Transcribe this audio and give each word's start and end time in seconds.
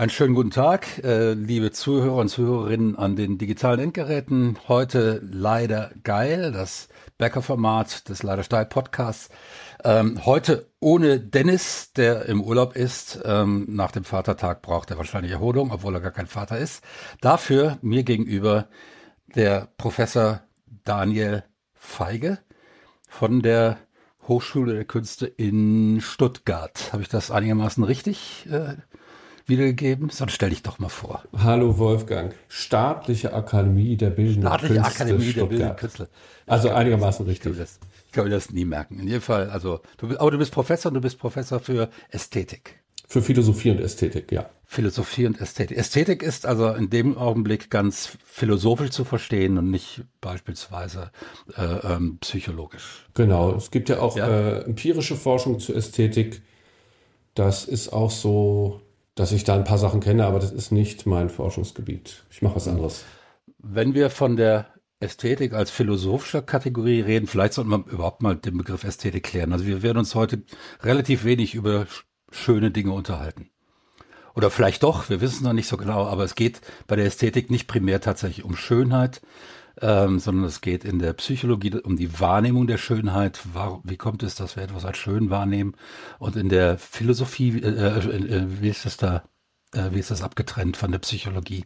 Einen 0.00 0.08
schönen 0.08 0.34
guten 0.34 0.50
Tag, 0.50 1.04
äh, 1.04 1.34
liebe 1.34 1.72
Zuhörer 1.72 2.16
und 2.16 2.30
Zuhörerinnen 2.30 2.96
an 2.96 3.16
den 3.16 3.36
digitalen 3.36 3.80
Endgeräten. 3.80 4.56
Heute 4.66 5.20
leider 5.30 5.90
geil, 6.04 6.52
das 6.52 6.88
Bäckerformat 7.18 8.08
des 8.08 8.22
Leider 8.22 8.42
Steil 8.42 8.64
Podcasts. 8.64 9.28
Ähm, 9.84 10.24
heute 10.24 10.70
ohne 10.80 11.20
Dennis, 11.20 11.92
der 11.92 12.24
im 12.24 12.40
Urlaub 12.40 12.76
ist. 12.76 13.20
Ähm, 13.26 13.66
nach 13.68 13.90
dem 13.90 14.04
Vatertag 14.04 14.62
braucht 14.62 14.90
er 14.90 14.96
wahrscheinlich 14.96 15.32
Erholung, 15.32 15.70
obwohl 15.70 15.94
er 15.94 16.00
gar 16.00 16.12
kein 16.12 16.28
Vater 16.28 16.56
ist. 16.56 16.82
Dafür 17.20 17.76
mir 17.82 18.02
gegenüber 18.02 18.68
der 19.34 19.68
Professor 19.76 20.40
Daniel 20.82 21.44
Feige 21.74 22.38
von 23.06 23.42
der 23.42 23.76
Hochschule 24.26 24.72
der 24.72 24.86
Künste 24.86 25.26
in 25.26 26.00
Stuttgart. 26.00 26.90
Habe 26.94 27.02
ich 27.02 27.10
das 27.10 27.30
einigermaßen 27.30 27.84
richtig 27.84 28.48
äh, 28.50 28.76
wiedergegeben? 29.50 30.08
Sonst 30.08 30.32
stell 30.32 30.50
dich 30.50 30.62
doch 30.62 30.78
mal 30.78 30.88
vor. 30.88 31.22
Hallo 31.36 31.76
Wolfgang. 31.76 32.34
Staatliche 32.48 33.34
Akademie 33.34 33.96
der 33.96 34.10
Bildenden 34.10 34.44
Staatliche 34.44 34.74
Künste. 34.74 34.90
Akademie 34.90 35.24
Stuttgart. 35.24 35.40
der 35.40 35.46
Bildenden 35.46 35.76
Künste. 35.76 36.08
Also 36.46 36.70
einigermaßen 36.70 37.26
richtig. 37.26 37.52
Ich 37.52 37.56
kann, 37.56 37.60
das, 37.60 37.80
ich 38.10 38.16
mir 38.16 38.30
das 38.30 38.50
nie 38.50 38.64
merken. 38.64 38.98
In 38.98 39.06
jedem 39.06 39.20
Fall, 39.20 39.50
also, 39.50 39.80
du, 39.98 40.18
aber 40.18 40.30
du 40.30 40.38
bist 40.38 40.52
Professor 40.52 40.90
und 40.90 40.94
du 40.94 41.00
bist 41.00 41.18
Professor 41.18 41.60
für 41.60 41.90
Ästhetik. 42.10 42.80
Für 43.06 43.22
Philosophie 43.22 43.72
und 43.72 43.80
Ästhetik, 43.80 44.30
ja. 44.30 44.48
Philosophie 44.64 45.26
und 45.26 45.40
Ästhetik. 45.40 45.76
Ästhetik 45.76 46.22
ist 46.22 46.46
also 46.46 46.72
in 46.72 46.90
dem 46.90 47.18
Augenblick 47.18 47.68
ganz 47.68 48.16
philosophisch 48.24 48.90
zu 48.90 49.04
verstehen 49.04 49.58
und 49.58 49.68
nicht 49.68 50.04
beispielsweise 50.20 51.10
äh, 51.56 51.62
ähm, 51.62 52.18
psychologisch. 52.20 53.04
Genau, 53.14 53.52
es 53.56 53.72
gibt 53.72 53.88
ja 53.88 53.98
auch 53.98 54.16
ja? 54.16 54.28
Äh, 54.28 54.60
empirische 54.60 55.16
Forschung 55.16 55.58
zur 55.58 55.74
Ästhetik. 55.74 56.42
Das 57.34 57.64
ist 57.64 57.92
auch 57.92 58.12
so 58.12 58.80
dass 59.20 59.32
ich 59.32 59.44
da 59.44 59.54
ein 59.54 59.64
paar 59.64 59.76
Sachen 59.76 60.00
kenne, 60.00 60.24
aber 60.24 60.38
das 60.38 60.50
ist 60.50 60.72
nicht 60.72 61.04
mein 61.04 61.28
Forschungsgebiet. 61.28 62.24
Ich 62.30 62.40
mache 62.40 62.56
was 62.56 62.66
anderes. 62.66 63.04
Wenn 63.58 63.92
wir 63.92 64.08
von 64.08 64.36
der 64.36 64.68
Ästhetik 64.98 65.52
als 65.52 65.70
philosophischer 65.70 66.40
Kategorie 66.40 67.02
reden, 67.02 67.26
vielleicht 67.26 67.52
sollten 67.52 67.68
wir 67.68 67.84
überhaupt 67.86 68.22
mal 68.22 68.34
den 68.34 68.56
Begriff 68.56 68.82
Ästhetik 68.82 69.24
klären. 69.24 69.52
Also 69.52 69.66
wir 69.66 69.82
werden 69.82 69.98
uns 69.98 70.14
heute 70.14 70.42
relativ 70.82 71.24
wenig 71.24 71.54
über 71.54 71.86
schöne 72.30 72.70
Dinge 72.70 72.92
unterhalten. 72.92 73.50
Oder 74.34 74.48
vielleicht 74.48 74.84
doch, 74.84 75.10
wir 75.10 75.20
wissen 75.20 75.34
es 75.34 75.40
noch 75.42 75.52
nicht 75.52 75.68
so 75.68 75.76
genau, 75.76 76.06
aber 76.06 76.24
es 76.24 76.34
geht 76.34 76.62
bei 76.86 76.96
der 76.96 77.04
Ästhetik 77.04 77.50
nicht 77.50 77.66
primär 77.66 78.00
tatsächlich 78.00 78.46
um 78.46 78.56
Schönheit, 78.56 79.20
ähm, 79.82 80.18
sondern 80.18 80.44
es 80.44 80.60
geht 80.60 80.84
in 80.84 80.98
der 80.98 81.12
Psychologie 81.14 81.74
um 81.82 81.96
die 81.96 82.20
Wahrnehmung 82.20 82.66
der 82.66 82.78
Schönheit. 82.78 83.40
Wie 83.84 83.96
kommt 83.96 84.22
es, 84.22 84.34
dass 84.34 84.56
wir 84.56 84.62
etwas 84.62 84.84
als 84.84 84.98
schön 84.98 85.30
wahrnehmen? 85.30 85.74
Und 86.18 86.36
in 86.36 86.48
der 86.48 86.78
Philosophie, 86.78 87.60
äh, 87.60 87.68
äh, 87.68 88.36
äh, 88.36 88.46
wie 88.60 88.68
ist 88.68 88.84
das 88.84 88.96
da, 88.96 89.24
äh, 89.74 89.90
wie 89.92 89.98
ist 89.98 90.10
das 90.10 90.22
abgetrennt 90.22 90.76
von 90.76 90.90
der 90.90 90.98
Psychologie? 90.98 91.64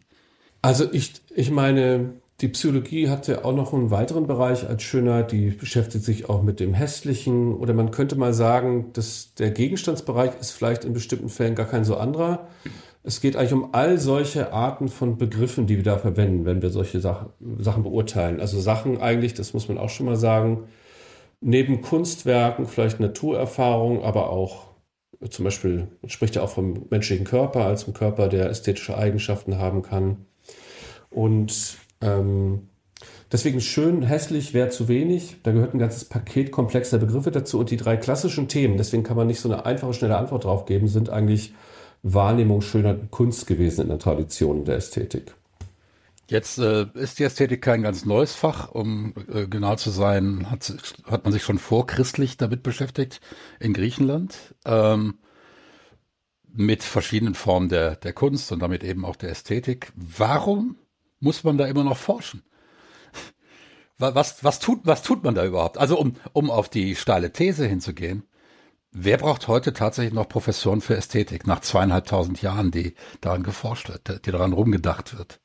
Also 0.61 0.91
ich, 0.91 1.13
ich 1.35 1.51
meine, 1.51 2.13
die 2.41 2.49
Psychologie 2.49 3.09
hat 3.09 3.27
ja 3.27 3.45
auch 3.45 3.55
noch 3.55 3.73
einen 3.73 3.91
weiteren 3.91 4.27
Bereich 4.27 4.67
als 4.67 4.83
Schönheit, 4.83 5.31
die 5.31 5.51
beschäftigt 5.51 6.03
sich 6.03 6.27
auch 6.27 6.43
mit 6.43 6.59
dem 6.59 6.73
Hässlichen 6.73 7.53
oder 7.53 7.73
man 7.73 7.91
könnte 7.91 8.17
mal 8.17 8.33
sagen, 8.33 8.91
dass 8.91 9.33
der 9.35 9.51
Gegenstandsbereich 9.51 10.31
ist 10.41 10.51
vielleicht 10.51 10.83
in 10.83 10.91
bestimmten 10.93 11.29
Fällen 11.29 11.55
gar 11.55 11.67
kein 11.67 11.85
so 11.85 11.95
anderer. 11.95 12.47
Es 13.05 13.21
geht 13.21 13.35
eigentlich 13.35 13.53
um 13.53 13.69
all 13.73 13.99
solche 13.99 14.51
Arten 14.51 14.87
von 14.87 15.17
Begriffen, 15.17 15.67
die 15.67 15.77
wir 15.77 15.83
da 15.83 15.99
verwenden, 15.99 16.45
wenn 16.45 16.63
wir 16.63 16.71
solche 16.71 16.99
Sachen, 16.99 17.29
Sachen 17.59 17.83
beurteilen. 17.83 18.39
Also 18.39 18.59
Sachen 18.59 18.99
eigentlich, 18.99 19.35
das 19.35 19.53
muss 19.53 19.67
man 19.67 19.77
auch 19.77 19.89
schon 19.89 20.07
mal 20.07 20.15
sagen, 20.15 20.63
neben 21.39 21.81
Kunstwerken, 21.81 22.65
vielleicht 22.65 22.99
Naturerfahrung, 22.99 24.03
aber 24.03 24.31
auch 24.31 24.65
zum 25.29 25.45
Beispiel, 25.45 25.87
spricht 26.07 26.35
ja 26.35 26.41
auch 26.41 26.49
vom 26.49 26.87
menschlichen 26.89 27.25
Körper 27.25 27.65
als 27.65 27.85
einem 27.85 27.93
Körper, 27.93 28.27
der 28.27 28.49
ästhetische 28.49 28.97
Eigenschaften 28.97 29.57
haben 29.57 29.81
kann. 29.81 30.25
Und 31.09 31.77
ähm, 32.01 32.69
deswegen 33.31 33.61
schön, 33.61 34.01
hässlich 34.01 34.53
wäre 34.53 34.69
zu 34.69 34.87
wenig. 34.87 35.37
Da 35.43 35.51
gehört 35.51 35.73
ein 35.73 35.79
ganzes 35.79 36.05
Paket 36.05 36.51
komplexer 36.51 36.97
Begriffe 36.97 37.31
dazu. 37.31 37.59
Und 37.59 37.71
die 37.71 37.77
drei 37.77 37.97
klassischen 37.97 38.47
Themen, 38.47 38.77
deswegen 38.77 39.03
kann 39.03 39.17
man 39.17 39.27
nicht 39.27 39.39
so 39.39 39.51
eine 39.51 39.65
einfache, 39.65 39.93
schnelle 39.93 40.17
Antwort 40.17 40.43
drauf 40.43 40.65
geben, 40.65 40.87
sind 40.87 41.09
eigentlich 41.09 41.53
Wahrnehmung 42.05 42.61
Schönheit 42.61 42.99
und 42.99 43.11
Kunst 43.11 43.47
gewesen 43.47 43.81
in 43.81 43.87
der 43.89 43.97
Tradition 43.97 44.63
der 44.63 44.75
Ästhetik. 44.75 45.33
Jetzt 46.27 46.59
äh, 46.59 46.85
ist 46.93 47.17
die 47.17 47.23
Ästhetik 47.23 47.63
kein 47.63 47.81
ganz 47.81 48.05
neues 48.05 48.35
Fach, 48.35 48.69
um 48.71 49.13
äh, 49.31 49.47
genau 49.47 49.75
zu 49.75 49.89
sein, 49.89 50.49
hat, 50.51 50.71
hat 51.05 51.23
man 51.23 51.33
sich 51.33 51.43
schon 51.43 51.57
vorchristlich 51.57 52.37
damit 52.37 52.61
beschäftigt 52.61 53.21
in 53.59 53.73
Griechenland 53.73 54.55
ähm, 54.65 55.15
mit 56.51 56.83
verschiedenen 56.83 57.33
Formen 57.33 57.69
der, 57.69 57.95
der 57.95 58.13
Kunst 58.13 58.51
und 58.51 58.59
damit 58.59 58.83
eben 58.83 59.03
auch 59.03 59.15
der 59.15 59.31
Ästhetik. 59.31 59.91
Warum 59.95 60.77
muss 61.19 61.43
man 61.43 61.57
da 61.57 61.65
immer 61.65 61.83
noch 61.83 61.97
forschen? 61.97 62.43
Was, 63.97 64.43
was, 64.43 64.59
tut, 64.59 64.81
was 64.83 65.03
tut 65.03 65.23
man 65.23 65.35
da 65.35 65.45
überhaupt? 65.45 65.77
Also 65.77 65.97
um, 65.97 66.15
um 66.33 66.51
auf 66.51 66.67
die 66.67 66.95
steile 66.95 67.31
These 67.31 67.65
hinzugehen, 67.65 68.23
Wer 68.97 69.17
braucht 69.17 69.49
heute 69.49 69.73
tatsächlich 69.73 70.13
noch 70.13 70.29
Professoren 70.29 70.79
für 70.79 70.95
Ästhetik 70.95 71.45
nach 71.45 71.59
zweieinhalbtausend 71.59 72.41
Jahren, 72.41 72.71
die 72.71 72.93
daran 73.19 73.43
geforscht 73.43 73.89
wird, 73.89 74.25
die 74.25 74.31
daran 74.31 74.53
rumgedacht 74.53 75.17
wird? 75.17 75.41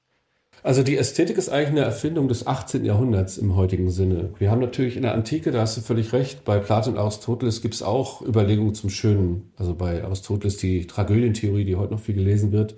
Also 0.62 0.84
die 0.84 0.96
Ästhetik 0.96 1.36
ist 1.36 1.48
eigentlich 1.48 1.70
eine 1.70 1.80
Erfindung 1.80 2.28
des 2.28 2.46
18. 2.46 2.84
Jahrhunderts 2.84 3.38
im 3.38 3.56
heutigen 3.56 3.90
Sinne. 3.90 4.30
Wir 4.38 4.52
haben 4.52 4.60
natürlich 4.60 4.94
in 4.94 5.02
der 5.02 5.14
Antike, 5.14 5.50
da 5.50 5.62
hast 5.62 5.76
du 5.76 5.80
völlig 5.80 6.12
recht, 6.12 6.44
bei 6.44 6.60
Platon 6.60 6.92
und 6.92 7.00
Aristoteles 7.00 7.60
gibt 7.60 7.74
es 7.74 7.82
auch 7.82 8.22
Überlegungen 8.22 8.74
zum 8.74 8.88
Schönen. 8.88 9.50
Also 9.56 9.74
bei 9.74 10.04
Aristoteles 10.04 10.56
die 10.58 10.86
Tragödientheorie, 10.86 11.64
die 11.64 11.74
heute 11.74 11.94
noch 11.94 12.00
viel 12.00 12.14
gelesen 12.14 12.52
wird. 12.52 12.76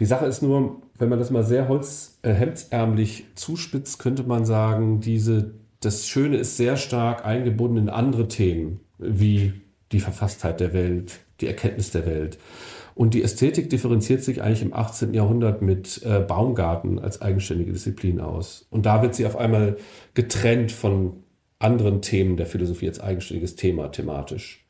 Die 0.00 0.06
Sache 0.06 0.26
ist 0.26 0.42
nur, 0.42 0.82
wenn 0.98 1.10
man 1.10 1.20
das 1.20 1.30
mal 1.30 1.44
sehr 1.44 1.68
holz, 1.68 2.18
äh, 2.22 2.32
hemdsärmlich 2.32 3.26
zuspitzt, 3.36 4.00
könnte 4.00 4.24
man 4.24 4.46
sagen, 4.46 4.98
diese, 4.98 5.54
das 5.78 6.08
Schöne 6.08 6.38
ist 6.38 6.56
sehr 6.56 6.76
stark 6.76 7.24
eingebunden 7.24 7.76
in 7.76 7.88
andere 7.88 8.26
Themen, 8.26 8.80
wie 8.98 9.52
die 9.92 10.00
Verfasstheit 10.00 10.60
der 10.60 10.72
Welt, 10.72 11.20
die 11.40 11.46
Erkenntnis 11.46 11.90
der 11.90 12.06
Welt. 12.06 12.38
Und 12.94 13.14
die 13.14 13.22
Ästhetik 13.22 13.70
differenziert 13.70 14.22
sich 14.22 14.42
eigentlich 14.42 14.62
im 14.62 14.74
18. 14.74 15.14
Jahrhundert 15.14 15.62
mit 15.62 16.02
äh, 16.04 16.20
Baumgarten 16.20 16.98
als 16.98 17.22
eigenständige 17.22 17.72
Disziplin 17.72 18.20
aus. 18.20 18.66
Und 18.70 18.84
da 18.84 19.02
wird 19.02 19.14
sie 19.14 19.26
auf 19.26 19.36
einmal 19.36 19.76
getrennt 20.14 20.72
von 20.72 21.22
anderen 21.58 22.02
Themen 22.02 22.36
der 22.36 22.46
Philosophie 22.46 22.88
als 22.88 23.00
eigenständiges 23.00 23.56
Thema 23.56 23.88
thematisch. 23.88 24.66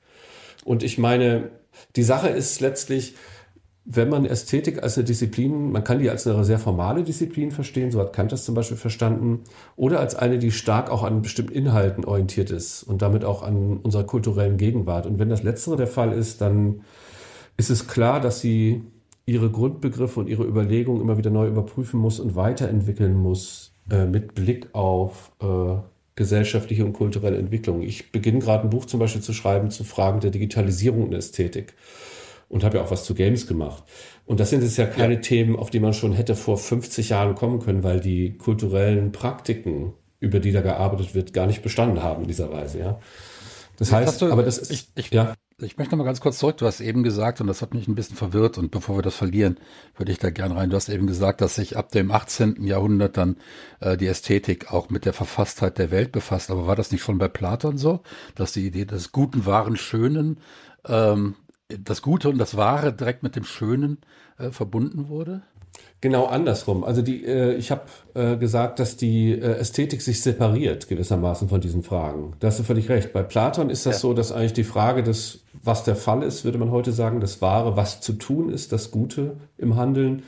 Und 0.64 0.82
ich 0.82 0.98
meine, 0.98 1.50
die 1.96 2.02
Sache 2.02 2.28
ist 2.28 2.60
letztlich, 2.60 3.14
wenn 3.84 4.08
man 4.08 4.24
Ästhetik 4.24 4.82
als 4.82 4.96
eine 4.96 5.04
Disziplin, 5.04 5.72
man 5.72 5.82
kann 5.82 5.98
die 5.98 6.08
als 6.08 6.26
eine 6.26 6.44
sehr 6.44 6.60
formale 6.60 7.02
Disziplin 7.02 7.50
verstehen, 7.50 7.90
so 7.90 7.98
hat 7.98 8.12
Kant 8.12 8.30
das 8.30 8.44
zum 8.44 8.54
Beispiel 8.54 8.76
verstanden, 8.76 9.40
oder 9.74 9.98
als 9.98 10.14
eine, 10.14 10.38
die 10.38 10.52
stark 10.52 10.88
auch 10.90 11.02
an 11.02 11.22
bestimmten 11.22 11.52
Inhalten 11.52 12.04
orientiert 12.04 12.50
ist 12.50 12.84
und 12.84 13.02
damit 13.02 13.24
auch 13.24 13.42
an 13.42 13.78
unserer 13.78 14.04
kulturellen 14.04 14.56
Gegenwart. 14.56 15.06
Und 15.06 15.18
wenn 15.18 15.28
das 15.28 15.42
Letztere 15.42 15.76
der 15.76 15.88
Fall 15.88 16.12
ist, 16.12 16.40
dann 16.40 16.82
ist 17.56 17.70
es 17.70 17.88
klar, 17.88 18.20
dass 18.20 18.40
sie 18.40 18.82
ihre 19.26 19.50
Grundbegriffe 19.50 20.20
und 20.20 20.28
ihre 20.28 20.44
Überlegungen 20.44 21.00
immer 21.00 21.18
wieder 21.18 21.30
neu 21.30 21.48
überprüfen 21.48 21.98
muss 21.98 22.20
und 22.20 22.36
weiterentwickeln 22.36 23.14
muss 23.14 23.72
äh, 23.90 24.06
mit 24.06 24.34
Blick 24.34 24.68
auf 24.74 25.32
äh, 25.40 25.76
gesellschaftliche 26.14 26.84
und 26.84 26.92
kulturelle 26.92 27.38
Entwicklung. 27.38 27.82
Ich 27.82 28.12
beginne 28.12 28.38
gerade 28.38 28.64
ein 28.64 28.70
Buch 28.70 28.84
zum 28.84 29.00
Beispiel 29.00 29.22
zu 29.22 29.32
schreiben 29.32 29.70
zu 29.70 29.82
Fragen 29.82 30.20
der 30.20 30.30
Digitalisierung 30.30 31.04
und 31.04 31.14
Ästhetik 31.14 31.74
und 32.52 32.64
habe 32.64 32.76
ja 32.76 32.84
auch 32.84 32.90
was 32.90 33.04
zu 33.04 33.14
Games 33.14 33.46
gemacht. 33.46 33.82
Und 34.26 34.38
das 34.38 34.50
sind 34.50 34.62
jetzt 34.62 34.76
ja 34.76 34.84
keine 34.84 35.14
ja. 35.14 35.20
Themen, 35.20 35.56
auf 35.56 35.70
die 35.70 35.80
man 35.80 35.94
schon 35.94 36.12
hätte 36.12 36.36
vor 36.36 36.58
50 36.58 37.08
Jahren 37.08 37.34
kommen 37.34 37.60
können, 37.60 37.82
weil 37.82 37.98
die 37.98 38.36
kulturellen 38.36 39.10
Praktiken, 39.10 39.94
über 40.20 40.38
die 40.38 40.52
da 40.52 40.60
gearbeitet 40.60 41.14
wird, 41.14 41.32
gar 41.32 41.46
nicht 41.46 41.62
bestanden 41.62 42.02
haben 42.02 42.22
in 42.22 42.28
dieser 42.28 42.52
Weise, 42.52 42.78
ja. 42.78 43.00
Das 43.78 43.90
heißt, 43.90 44.20
du, 44.20 44.30
aber 44.30 44.42
das 44.42 44.58
ist, 44.58 44.70
ich, 44.70 44.88
ich, 44.94 45.10
ja. 45.10 45.34
Ich 45.58 45.78
möchte 45.78 45.92
noch 45.92 45.98
mal 45.98 46.04
ganz 46.04 46.20
kurz 46.20 46.38
zurück. 46.38 46.58
Du 46.58 46.66
hast 46.66 46.80
eben 46.80 47.02
gesagt, 47.02 47.40
und 47.40 47.46
das 47.46 47.62
hat 47.62 47.72
mich 47.72 47.88
ein 47.88 47.94
bisschen 47.94 48.16
verwirrt, 48.16 48.58
und 48.58 48.70
bevor 48.70 48.98
wir 48.98 49.02
das 49.02 49.14
verlieren, 49.14 49.56
würde 49.96 50.12
ich 50.12 50.18
da 50.18 50.30
gerne 50.30 50.54
rein. 50.54 50.70
Du 50.70 50.76
hast 50.76 50.88
eben 50.88 51.06
gesagt, 51.06 51.40
dass 51.40 51.54
sich 51.54 51.76
ab 51.76 51.90
dem 51.90 52.10
18. 52.10 52.64
Jahrhundert 52.64 53.16
dann 53.16 53.36
äh, 53.80 53.96
die 53.96 54.08
Ästhetik 54.08 54.72
auch 54.72 54.90
mit 54.90 55.06
der 55.06 55.14
Verfasstheit 55.14 55.78
der 55.78 55.90
Welt 55.90 56.12
befasst. 56.12 56.50
Aber 56.50 56.66
war 56.66 56.76
das 56.76 56.92
nicht 56.92 57.02
schon 57.02 57.18
bei 57.18 57.28
Platon 57.28 57.78
so, 57.78 58.00
dass 58.34 58.52
die 58.52 58.66
Idee 58.66 58.84
des 58.84 59.10
guten, 59.10 59.46
wahren, 59.46 59.76
schönen 59.76 60.38
ähm, 60.86 61.36
das 61.78 62.02
Gute 62.02 62.28
und 62.28 62.38
das 62.38 62.56
Wahre 62.56 62.92
direkt 62.92 63.22
mit 63.22 63.36
dem 63.36 63.44
Schönen 63.44 63.98
äh, 64.38 64.50
verbunden 64.50 65.08
wurde? 65.08 65.42
Genau 66.00 66.26
andersrum. 66.26 66.82
Also 66.82 67.00
die, 67.00 67.24
äh, 67.24 67.54
ich 67.54 67.70
habe 67.70 67.82
äh, 68.14 68.36
gesagt, 68.36 68.80
dass 68.80 68.96
die 68.96 69.32
äh, 69.32 69.58
Ästhetik 69.58 70.02
sich 70.02 70.20
separiert 70.20 70.88
gewissermaßen 70.88 71.48
von 71.48 71.60
diesen 71.60 71.84
Fragen. 71.84 72.32
Da 72.40 72.48
hast 72.48 72.58
du 72.58 72.64
völlig 72.64 72.88
recht. 72.88 73.12
Bei 73.12 73.22
Platon 73.22 73.70
ist 73.70 73.86
das 73.86 73.94
ja. 73.96 74.00
so, 74.00 74.12
dass 74.12 74.32
eigentlich 74.32 74.52
die 74.52 74.64
Frage 74.64 75.04
des, 75.04 75.44
was 75.62 75.84
der 75.84 75.94
Fall 75.94 76.24
ist, 76.24 76.44
würde 76.44 76.58
man 76.58 76.72
heute 76.72 76.90
sagen, 76.90 77.20
das 77.20 77.40
Wahre, 77.40 77.76
was 77.76 78.00
zu 78.00 78.14
tun 78.14 78.50
ist, 78.50 78.72
das 78.72 78.90
Gute 78.90 79.36
im 79.58 79.76
Handeln 79.76 80.24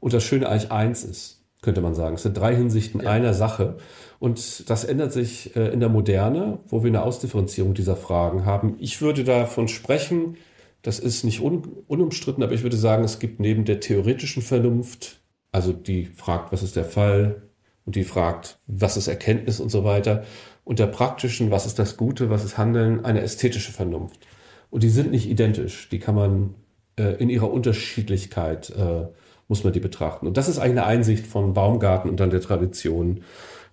und 0.00 0.12
das 0.12 0.22
Schöne 0.24 0.46
eigentlich 0.46 0.70
eins 0.70 1.04
ist, 1.04 1.40
könnte 1.62 1.80
man 1.80 1.94
sagen. 1.94 2.16
Es 2.16 2.22
sind 2.22 2.36
drei 2.36 2.54
Hinsichten 2.54 3.00
ja. 3.00 3.10
einer 3.10 3.32
Sache. 3.32 3.78
Und 4.18 4.68
das 4.68 4.84
ändert 4.84 5.12
sich 5.12 5.56
äh, 5.56 5.68
in 5.68 5.80
der 5.80 5.88
Moderne, 5.88 6.58
wo 6.68 6.82
wir 6.82 6.88
eine 6.88 7.02
Ausdifferenzierung 7.02 7.72
dieser 7.72 7.96
Fragen 7.96 8.44
haben. 8.44 8.76
Ich 8.78 9.00
würde 9.00 9.24
davon 9.24 9.68
sprechen, 9.68 10.36
Das 10.84 10.98
ist 10.98 11.24
nicht 11.24 11.40
un 11.40 11.62
unumstritten, 11.88 12.44
aber 12.44 12.52
ich 12.52 12.62
würde 12.62 12.76
sagen, 12.76 13.04
es 13.04 13.18
gibt 13.18 13.40
neben 13.40 13.64
der 13.64 13.80
theoretischen 13.80 14.42
Vernunft, 14.42 15.22
also 15.50 15.72
die 15.72 16.04
fragt, 16.04 16.52
was 16.52 16.62
ist 16.62 16.76
der 16.76 16.84
Fall, 16.84 17.42
und 17.86 17.96
die 17.96 18.04
fragt, 18.04 18.58
was 18.66 18.98
ist 18.98 19.08
Erkenntnis 19.08 19.60
und 19.60 19.70
so 19.70 19.82
weiter, 19.82 20.24
und 20.62 20.78
der 20.78 20.86
praktischen, 20.86 21.50
was 21.50 21.64
ist 21.64 21.78
das 21.78 21.96
Gute, 21.96 22.28
was 22.28 22.44
ist 22.44 22.58
Handeln, 22.58 23.02
eine 23.02 23.22
ästhetische 23.22 23.72
Vernunft. 23.72 24.26
Und 24.70 24.82
die 24.82 24.90
sind 24.90 25.10
nicht 25.10 25.26
identisch. 25.26 25.88
Die 25.88 25.98
kann 25.98 26.14
man 26.14 26.54
äh, 26.98 27.14
in 27.16 27.30
ihrer 27.30 27.50
Unterschiedlichkeit, 27.50 28.70
äh, 28.70 29.06
muss 29.48 29.64
man 29.64 29.72
die 29.72 29.80
betrachten. 29.80 30.26
Und 30.26 30.36
das 30.36 30.48
ist 30.48 30.58
eigentlich 30.58 30.80
eine 30.80 30.86
Einsicht 30.86 31.26
von 31.26 31.54
Baumgarten 31.54 32.10
und 32.10 32.20
dann 32.20 32.30
der 32.30 32.42
Tradition, 32.42 33.22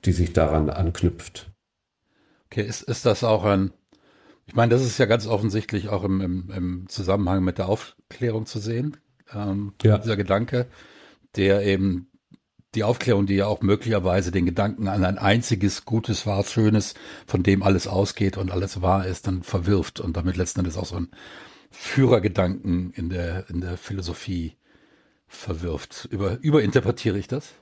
die 0.06 0.14
sich 0.14 0.32
daran 0.32 0.70
anknüpft. 0.70 1.52
Okay, 2.46 2.64
ist, 2.64 2.84
ist 2.84 3.06
das 3.06 3.24
auch 3.26 3.44
ein, 3.44 3.72
ich 4.46 4.56
meine, 4.56 4.72
das 4.72 4.84
ist 4.84 4.98
ja 4.98 5.06
ganz 5.06 5.28
offensichtlich 5.28 5.90
auch 5.90 6.04
im, 6.04 6.22
im, 6.22 6.52
im 6.52 6.90
Zusammenhang 6.90 7.44
mit 7.44 7.58
der 7.58 7.70
Aufklärung 7.70 8.46
zu 8.46 8.60
sehen, 8.60 8.98
ähm, 9.34 9.74
ja. 9.82 9.98
dieser 9.98 10.18
Gedanke, 10.18 10.68
der 11.36 11.64
eben 11.64 12.12
die 12.76 12.84
Aufklärung, 12.84 13.26
die 13.26 13.36
ja 13.36 13.48
auch 13.48 13.62
möglicherweise 13.62 14.32
den 14.32 14.46
Gedanken 14.46 14.88
an 14.88 15.04
ein 15.04 15.18
einziges 15.18 15.84
Gutes, 15.84 16.26
Wahres, 16.26 16.52
Schönes, 16.52 16.94
von 17.28 17.44
dem 17.44 17.64
alles 17.64 17.88
ausgeht 17.88 18.38
und 18.38 18.52
alles 18.52 18.82
wahr 18.82 19.06
ist, 19.06 19.28
dann 19.28 19.44
verwirft 19.44 20.00
und 20.00 20.16
damit 20.16 20.38
letzten 20.38 20.60
Endes 20.60 20.78
auch 20.78 20.86
so 20.86 20.96
ein 20.96 21.10
Führergedanken 21.70 22.92
in 22.92 23.10
der, 23.10 23.50
in 23.50 23.62
der 23.62 23.78
Philosophie 23.78 24.56
verwirft. 25.28 26.08
Über, 26.12 26.38
überinterpretiere 26.42 27.18
ich 27.18 27.28
das? 27.28 27.54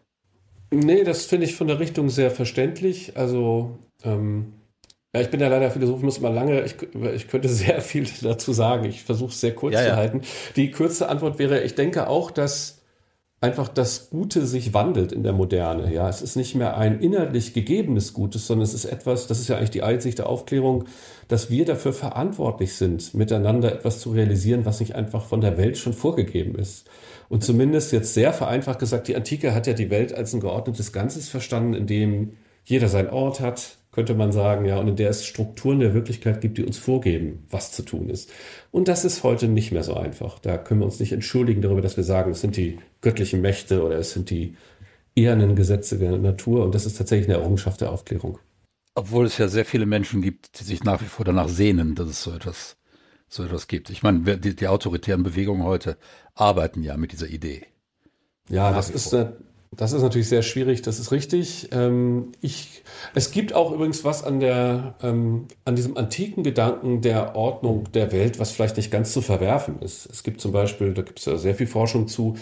Nee, 0.71 1.03
das 1.03 1.25
finde 1.25 1.45
ich 1.45 1.55
von 1.55 1.67
der 1.67 1.79
Richtung 1.79 2.09
sehr 2.09 2.29
verständlich. 2.29 3.17
Also, 3.17 3.79
ähm, 4.03 4.53
ja, 5.13 5.21
ich 5.21 5.29
bin 5.29 5.39
ja 5.39 5.47
leider 5.47 5.71
Philosoph, 5.71 6.01
muss 6.01 6.19
mal 6.19 6.33
lange, 6.33 6.63
ich, 6.63 6.75
ich 7.15 7.27
könnte 7.27 7.49
sehr 7.49 7.81
viel 7.81 8.07
dazu 8.21 8.53
sagen. 8.53 8.85
Ich 8.85 9.03
versuche 9.03 9.31
es 9.31 9.41
sehr 9.41 9.55
kurz 9.55 9.73
ja, 9.73 9.81
zu 9.81 9.87
ja. 9.87 9.95
halten. 9.95 10.21
Die 10.55 10.71
kurze 10.71 11.09
Antwort 11.09 11.39
wäre, 11.39 11.61
ich 11.61 11.75
denke 11.75 12.07
auch, 12.07 12.31
dass 12.31 12.79
einfach 13.41 13.69
das 13.69 14.09
Gute 14.09 14.45
sich 14.45 14.73
wandelt 14.73 15.11
in 15.11 15.23
der 15.23 15.31
Moderne. 15.31 15.93
Ja, 15.93 16.09
es 16.09 16.21
ist 16.21 16.35
nicht 16.35 16.55
mehr 16.55 16.77
ein 16.77 16.99
innerlich 16.99 17.53
gegebenes 17.53 18.13
Gutes, 18.13 18.45
sondern 18.45 18.65
es 18.65 18.73
ist 18.73 18.85
etwas, 18.85 19.27
das 19.27 19.39
ist 19.39 19.47
ja 19.47 19.57
eigentlich 19.57 19.69
die 19.71 19.83
Einsicht 19.83 20.19
der 20.19 20.27
Aufklärung, 20.27 20.85
dass 21.29 21.49
wir 21.49 21.63
dafür 21.63 21.93
verantwortlich 21.93 22.75
sind, 22.75 23.13
miteinander 23.13 23.71
etwas 23.71 24.01
zu 24.01 24.11
realisieren, 24.11 24.65
was 24.65 24.81
nicht 24.81 24.95
einfach 24.95 25.25
von 25.25 25.41
der 25.41 25.57
Welt 25.57 25.77
schon 25.77 25.93
vorgegeben 25.93 26.55
ist. 26.55 26.89
Und 27.29 27.43
zumindest 27.43 27.93
jetzt 27.93 28.13
sehr 28.13 28.33
vereinfacht 28.33 28.79
gesagt, 28.79 29.07
die 29.07 29.15
Antike 29.15 29.53
hat 29.53 29.67
ja 29.67 29.73
die 29.73 29.89
Welt 29.89 30.13
als 30.13 30.33
ein 30.33 30.41
geordnetes 30.41 30.91
Ganzes 30.91 31.29
verstanden, 31.29 31.75
in 31.75 31.87
dem 31.87 32.33
jeder 32.65 32.89
seinen 32.89 33.09
Ort 33.09 33.39
hat, 33.39 33.78
könnte 33.91 34.13
man 34.13 34.31
sagen, 34.31 34.65
ja, 34.65 34.77
und 34.77 34.87
in 34.87 34.95
der 34.95 35.09
es 35.09 35.25
Strukturen 35.25 35.79
der 35.79 35.93
Wirklichkeit 35.93 36.41
gibt, 36.41 36.57
die 36.57 36.63
uns 36.63 36.77
vorgeben, 36.77 37.45
was 37.49 37.71
zu 37.71 37.83
tun 37.83 38.09
ist. 38.09 38.31
Und 38.71 38.87
das 38.87 39.03
ist 39.03 39.23
heute 39.23 39.47
nicht 39.47 39.71
mehr 39.71 39.83
so 39.83 39.95
einfach. 39.95 40.39
Da 40.39 40.57
können 40.57 40.81
wir 40.81 40.85
uns 40.85 40.99
nicht 40.99 41.11
entschuldigen 41.11 41.61
darüber, 41.61 41.81
dass 41.81 41.97
wir 41.97 42.03
sagen, 42.03 42.31
es 42.31 42.41
sind 42.41 42.55
die 42.55 42.77
göttlichen 43.01 43.41
Mächte 43.41 43.83
oder 43.83 43.97
es 43.97 44.11
sind 44.11 44.29
die 44.29 44.55
ehernen 45.15 45.55
Gesetze 45.55 45.97
der 45.97 46.17
Natur. 46.17 46.63
Und 46.63 46.75
das 46.75 46.85
ist 46.85 46.97
tatsächlich 46.97 47.27
eine 47.29 47.39
Errungenschaft 47.39 47.81
der 47.81 47.91
Aufklärung. 47.91 48.37
Obwohl 48.93 49.25
es 49.25 49.37
ja 49.37 49.47
sehr 49.47 49.65
viele 49.65 49.85
Menschen 49.85 50.21
gibt, 50.21 50.59
die 50.59 50.63
sich 50.63 50.83
nach 50.83 51.01
wie 51.01 51.05
vor 51.05 51.25
danach 51.25 51.49
sehnen, 51.49 51.95
dass 51.95 52.09
es 52.09 52.21
so 52.21 52.31
etwas, 52.31 52.77
so 53.27 53.43
etwas 53.43 53.67
gibt. 53.67 53.89
Ich 53.89 54.03
meine, 54.03 54.37
die, 54.37 54.55
die 54.55 54.67
autoritären 54.67 55.23
Bewegungen 55.23 55.63
heute 55.63 55.97
arbeiten 56.35 56.83
ja 56.83 56.95
mit 56.95 57.11
dieser 57.11 57.27
Idee. 57.27 57.65
Ja, 58.49 58.71
das 58.71 58.89
ist, 58.89 59.13
eine, 59.13 59.37
das 59.71 59.93
ist 59.93 60.01
natürlich 60.01 60.27
sehr 60.27 60.41
schwierig, 60.41 60.81
das 60.81 60.99
ist 60.99 61.11
richtig. 61.11 61.69
Ähm, 61.71 62.31
ich, 62.41 62.83
es 63.13 63.31
gibt 63.31 63.53
auch 63.53 63.71
übrigens 63.71 64.03
was 64.03 64.23
an, 64.23 64.39
der, 64.39 64.95
ähm, 65.03 65.47
an 65.63 65.75
diesem 65.75 65.95
antiken 65.95 66.43
Gedanken 66.43 67.01
der 67.01 67.35
Ordnung 67.35 67.91
der 67.93 68.11
Welt, 68.11 68.39
was 68.39 68.51
vielleicht 68.51 68.77
nicht 68.77 68.91
ganz 68.91 69.13
zu 69.13 69.21
verwerfen 69.21 69.79
ist. 69.81 70.07
Es 70.07 70.23
gibt 70.23 70.41
zum 70.41 70.51
Beispiel, 70.51 70.93
da 70.93 71.03
gibt 71.03 71.19
es 71.19 71.25
ja 71.25 71.37
sehr 71.37 71.53
viel 71.53 71.67
Forschung 71.67 72.07
zu, 72.07 72.35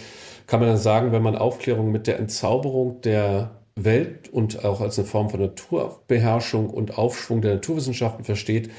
kann 0.47 0.62
man 0.62 0.69
dann 0.69 0.77
sagen, 0.77 1.12
wenn 1.12 1.21
man 1.21 1.35
Aufklärung 1.35 1.91
mit 1.91 2.07
der 2.07 2.18
Entzauberung 2.18 3.01
der 3.01 3.51
Welt 3.75 4.29
und 4.29 4.63
auch 4.63 4.79
als 4.79 4.97
eine 4.97 5.07
Form 5.07 5.29
von 5.29 5.41
Naturbeherrschung 5.41 6.69
und 6.69 6.97
Aufschwung 6.97 7.41
der 7.41 7.56
Naturwissenschaften 7.56 8.24
versteht, 8.24 8.71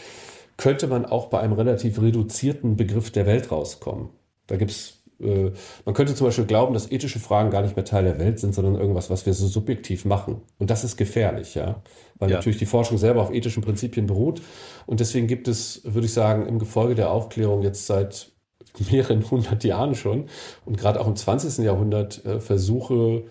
könnte 0.56 0.88
man 0.88 1.04
auch 1.04 1.26
bei 1.26 1.38
einem 1.40 1.52
relativ 1.52 2.00
reduzierten 2.00 2.76
Begriff 2.76 3.10
der 3.10 3.26
Welt 3.26 3.52
rauskommen. 3.52 4.08
Da 4.46 4.56
gibt 4.56 4.70
es 4.70 4.97
äh, 5.20 5.50
man 5.85 5.94
könnte 5.94 6.15
zum 6.15 6.26
Beispiel 6.26 6.47
glauben, 6.47 6.75
dass 6.75 6.91
ethische 6.91 7.19
Fragen 7.19 7.50
gar 7.50 7.62
nicht 7.62 7.76
mehr 7.76 7.85
Teil 7.85 8.05
der 8.05 8.19
Welt 8.19 8.38
sind, 8.38 8.55
sondern 8.55 8.76
irgendwas, 8.76 9.11
was 9.11 9.26
wir 9.26 9.35
so 9.35 9.47
subjektiv 9.47 10.05
machen. 10.05 10.43
Und 10.59 10.70
das 10.70 10.85
ist 10.85 10.97
gefährlich, 10.97 11.55
ja. 11.55 11.82
Weil 12.19 12.31
ja. 12.31 12.37
natürlich 12.37 12.59
die 12.59 12.67
Forschung 12.67 12.99
selber 12.99 13.23
auf 13.23 13.32
ethischen 13.32 13.62
Prinzipien 13.62 14.06
beruht. 14.06 14.43
Und 14.87 15.00
deswegen 15.00 15.26
gibt 15.26 15.49
es, 15.49 15.82
würde 15.85 16.06
ich 16.06 16.12
sagen, 16.12 16.47
im 16.47 16.59
Gefolge 16.59 16.94
der 16.94 17.11
Aufklärung 17.11 17.62
jetzt 17.62 17.87
seit 17.87 18.32
mehreren 18.91 19.29
hundert 19.31 19.65
Jahren 19.65 19.94
schon 19.94 20.26
und 20.65 20.79
gerade 20.79 21.00
auch 21.00 21.06
im 21.06 21.17
20. 21.17 21.65
Jahrhundert 21.65 22.25
äh, 22.25 22.41
Versuche, 22.41 23.25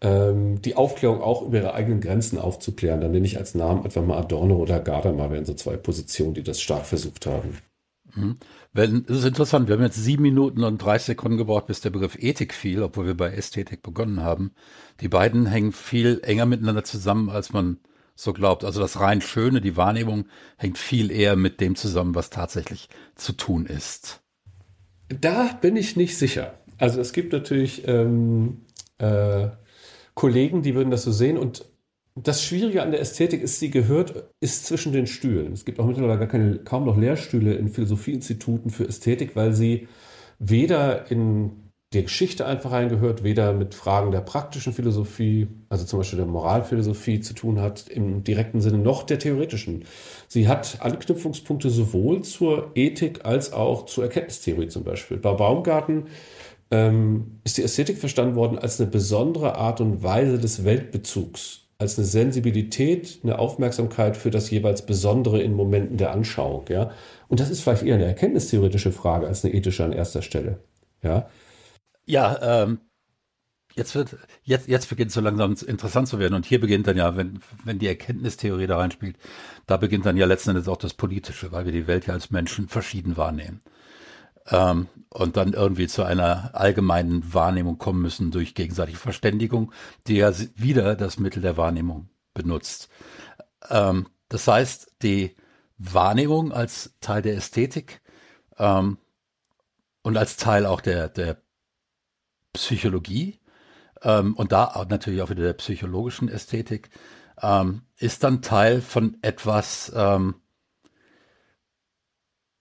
ähm, 0.00 0.62
die 0.62 0.76
Aufklärung 0.76 1.20
auch 1.20 1.42
über 1.42 1.58
ihre 1.58 1.74
eigenen 1.74 2.00
Grenzen 2.00 2.38
aufzuklären. 2.38 3.00
Dann 3.00 3.10
nenne 3.12 3.26
ich 3.26 3.38
als 3.38 3.54
Namen 3.54 3.84
einfach 3.84 4.02
mal 4.02 4.18
Adorno 4.18 4.56
oder 4.56 4.80
Gadamer, 4.80 5.30
wären 5.30 5.44
so 5.44 5.54
zwei 5.54 5.76
Positionen, 5.76 6.34
die 6.34 6.42
das 6.42 6.60
stark 6.60 6.86
versucht 6.86 7.26
haben. 7.26 7.58
Mhm. 8.14 8.36
Wenn, 8.72 9.04
das 9.06 9.18
ist 9.18 9.24
interessant, 9.24 9.68
wir 9.68 9.76
haben 9.76 9.82
jetzt 9.82 10.02
sieben 10.02 10.22
Minuten 10.22 10.64
und 10.64 10.78
30 10.78 11.06
Sekunden 11.06 11.38
gebraucht, 11.38 11.66
bis 11.66 11.80
der 11.80 11.90
Begriff 11.90 12.16
Ethik 12.18 12.54
fiel, 12.54 12.82
obwohl 12.82 13.06
wir 13.06 13.16
bei 13.16 13.32
Ästhetik 13.32 13.82
begonnen 13.82 14.22
haben. 14.22 14.52
Die 15.00 15.08
beiden 15.08 15.46
hängen 15.46 15.72
viel 15.72 16.20
enger 16.22 16.46
miteinander 16.46 16.84
zusammen, 16.84 17.30
als 17.30 17.52
man 17.52 17.78
so 18.14 18.32
glaubt. 18.32 18.64
Also 18.64 18.80
das 18.80 19.00
rein 19.00 19.20
Schöne, 19.20 19.60
die 19.60 19.76
Wahrnehmung, 19.76 20.26
hängt 20.56 20.78
viel 20.78 21.10
eher 21.10 21.36
mit 21.36 21.60
dem 21.60 21.74
zusammen, 21.74 22.14
was 22.14 22.30
tatsächlich 22.30 22.88
zu 23.14 23.32
tun 23.32 23.66
ist. 23.66 24.20
Da 25.08 25.58
bin 25.60 25.76
ich 25.76 25.96
nicht 25.96 26.16
sicher. 26.16 26.54
Also 26.78 27.00
es 27.00 27.12
gibt 27.12 27.32
natürlich 27.32 27.86
ähm, 27.88 28.62
äh, 28.98 29.48
Kollegen, 30.14 30.62
die 30.62 30.74
würden 30.74 30.90
das 30.90 31.02
so 31.02 31.12
sehen 31.12 31.38
und 31.38 31.64
das 32.22 32.44
Schwierige 32.44 32.82
an 32.82 32.90
der 32.90 33.00
Ästhetik 33.00 33.42
ist, 33.42 33.60
sie 33.60 33.70
gehört, 33.70 34.30
ist 34.40 34.66
zwischen 34.66 34.92
den 34.92 35.06
Stühlen. 35.06 35.52
Es 35.52 35.64
gibt 35.64 35.78
auch 35.78 35.86
mittlerweile 35.86 36.18
gar 36.18 36.28
keine, 36.28 36.58
kaum 36.58 36.84
noch 36.84 36.96
Lehrstühle 36.96 37.54
in 37.54 37.68
Philosophieinstituten 37.68 38.70
für 38.70 38.88
Ästhetik, 38.88 39.36
weil 39.36 39.52
sie 39.52 39.88
weder 40.38 41.10
in 41.10 41.70
die 41.92 42.04
Geschichte 42.04 42.46
einfach 42.46 42.70
reingehört, 42.70 43.24
weder 43.24 43.52
mit 43.52 43.74
Fragen 43.74 44.12
der 44.12 44.20
praktischen 44.20 44.72
Philosophie, 44.72 45.48
also 45.68 45.84
zum 45.84 45.98
Beispiel 45.98 46.18
der 46.18 46.26
Moralphilosophie 46.26 47.20
zu 47.20 47.34
tun 47.34 47.60
hat, 47.60 47.88
im 47.88 48.22
direkten 48.22 48.60
Sinne, 48.60 48.78
noch 48.78 49.02
der 49.02 49.18
theoretischen. 49.18 49.84
Sie 50.28 50.46
hat 50.46 50.78
Anknüpfungspunkte 50.80 51.68
sowohl 51.68 52.22
zur 52.22 52.70
Ethik 52.76 53.24
als 53.24 53.52
auch 53.52 53.86
zur 53.86 54.04
Erkenntnistheorie 54.04 54.68
zum 54.68 54.84
Beispiel. 54.84 55.16
Bei 55.16 55.32
Baumgarten 55.32 56.06
ähm, 56.70 57.40
ist 57.42 57.58
die 57.58 57.64
Ästhetik 57.64 57.98
verstanden 57.98 58.36
worden 58.36 58.58
als 58.58 58.80
eine 58.80 58.88
besondere 58.88 59.56
Art 59.56 59.80
und 59.80 60.04
Weise 60.04 60.38
des 60.38 60.64
Weltbezugs 60.64 61.69
als 61.80 61.96
eine 61.96 62.06
Sensibilität, 62.06 63.20
eine 63.22 63.38
Aufmerksamkeit 63.38 64.16
für 64.16 64.30
das 64.30 64.50
jeweils 64.50 64.84
Besondere 64.84 65.40
in 65.40 65.54
Momenten 65.54 65.96
der 65.96 66.12
Anschauung, 66.12 66.66
ja. 66.68 66.90
Und 67.28 67.40
das 67.40 67.48
ist 67.48 67.62
vielleicht 67.62 67.82
eher 67.82 67.94
eine 67.94 68.04
erkenntnistheoretische 68.04 68.92
Frage 68.92 69.26
als 69.26 69.44
eine 69.44 69.54
ethische 69.54 69.84
an 69.84 69.92
erster 69.92 70.20
Stelle, 70.20 70.62
ja. 71.02 71.28
Ja, 72.04 72.64
ähm, 72.64 72.80
jetzt 73.74 73.94
wird, 73.94 74.16
jetzt, 74.42 74.68
jetzt 74.68 74.90
beginnt 74.90 75.08
es 75.08 75.14
so 75.14 75.22
langsam 75.22 75.56
interessant 75.66 76.08
zu 76.08 76.18
werden 76.18 76.34
und 76.34 76.44
hier 76.44 76.60
beginnt 76.60 76.86
dann 76.86 76.98
ja, 76.98 77.16
wenn, 77.16 77.40
wenn 77.64 77.78
die 77.78 77.88
Erkenntnistheorie 77.88 78.66
da 78.66 78.76
reinspielt, 78.76 79.16
da 79.66 79.78
beginnt 79.78 80.04
dann 80.04 80.18
ja 80.18 80.26
letzten 80.26 80.50
Endes 80.50 80.68
auch 80.68 80.76
das 80.76 80.92
Politische, 80.92 81.50
weil 81.50 81.64
wir 81.64 81.72
die 81.72 81.86
Welt 81.86 82.06
ja 82.06 82.12
als 82.12 82.30
Menschen 82.30 82.68
verschieden 82.68 83.16
wahrnehmen 83.16 83.62
ähm, 84.48 84.88
und 85.10 85.36
dann 85.36 85.52
irgendwie 85.52 85.88
zu 85.88 86.04
einer 86.04 86.54
allgemeinen 86.54 87.34
Wahrnehmung 87.34 87.78
kommen 87.78 88.00
müssen 88.00 88.30
durch 88.30 88.54
gegenseitige 88.54 88.98
Verständigung, 88.98 89.72
die 90.06 90.16
ja 90.16 90.32
wieder 90.54 90.96
das 90.96 91.18
Mittel 91.18 91.42
der 91.42 91.56
Wahrnehmung 91.56 92.08
benutzt. 92.34 92.88
Ähm, 93.68 94.06
das 94.28 94.46
heißt, 94.46 94.96
die 95.02 95.34
Wahrnehmung 95.78 96.52
als 96.52 96.94
Teil 97.00 97.22
der 97.22 97.36
Ästhetik 97.36 98.00
ähm, 98.58 98.98
und 100.02 100.16
als 100.16 100.36
Teil 100.36 100.66
auch 100.66 100.80
der, 100.80 101.08
der 101.08 101.42
Psychologie 102.52 103.40
ähm, 104.02 104.34
und 104.34 104.52
da 104.52 104.86
natürlich 104.88 105.22
auch 105.22 105.30
wieder 105.30 105.42
der 105.42 105.52
psychologischen 105.54 106.28
Ästhetik 106.28 106.90
ähm, 107.42 107.82
ist 107.96 108.24
dann 108.24 108.42
Teil 108.42 108.80
von 108.80 109.16
etwas, 109.22 109.92
ähm, 109.94 110.36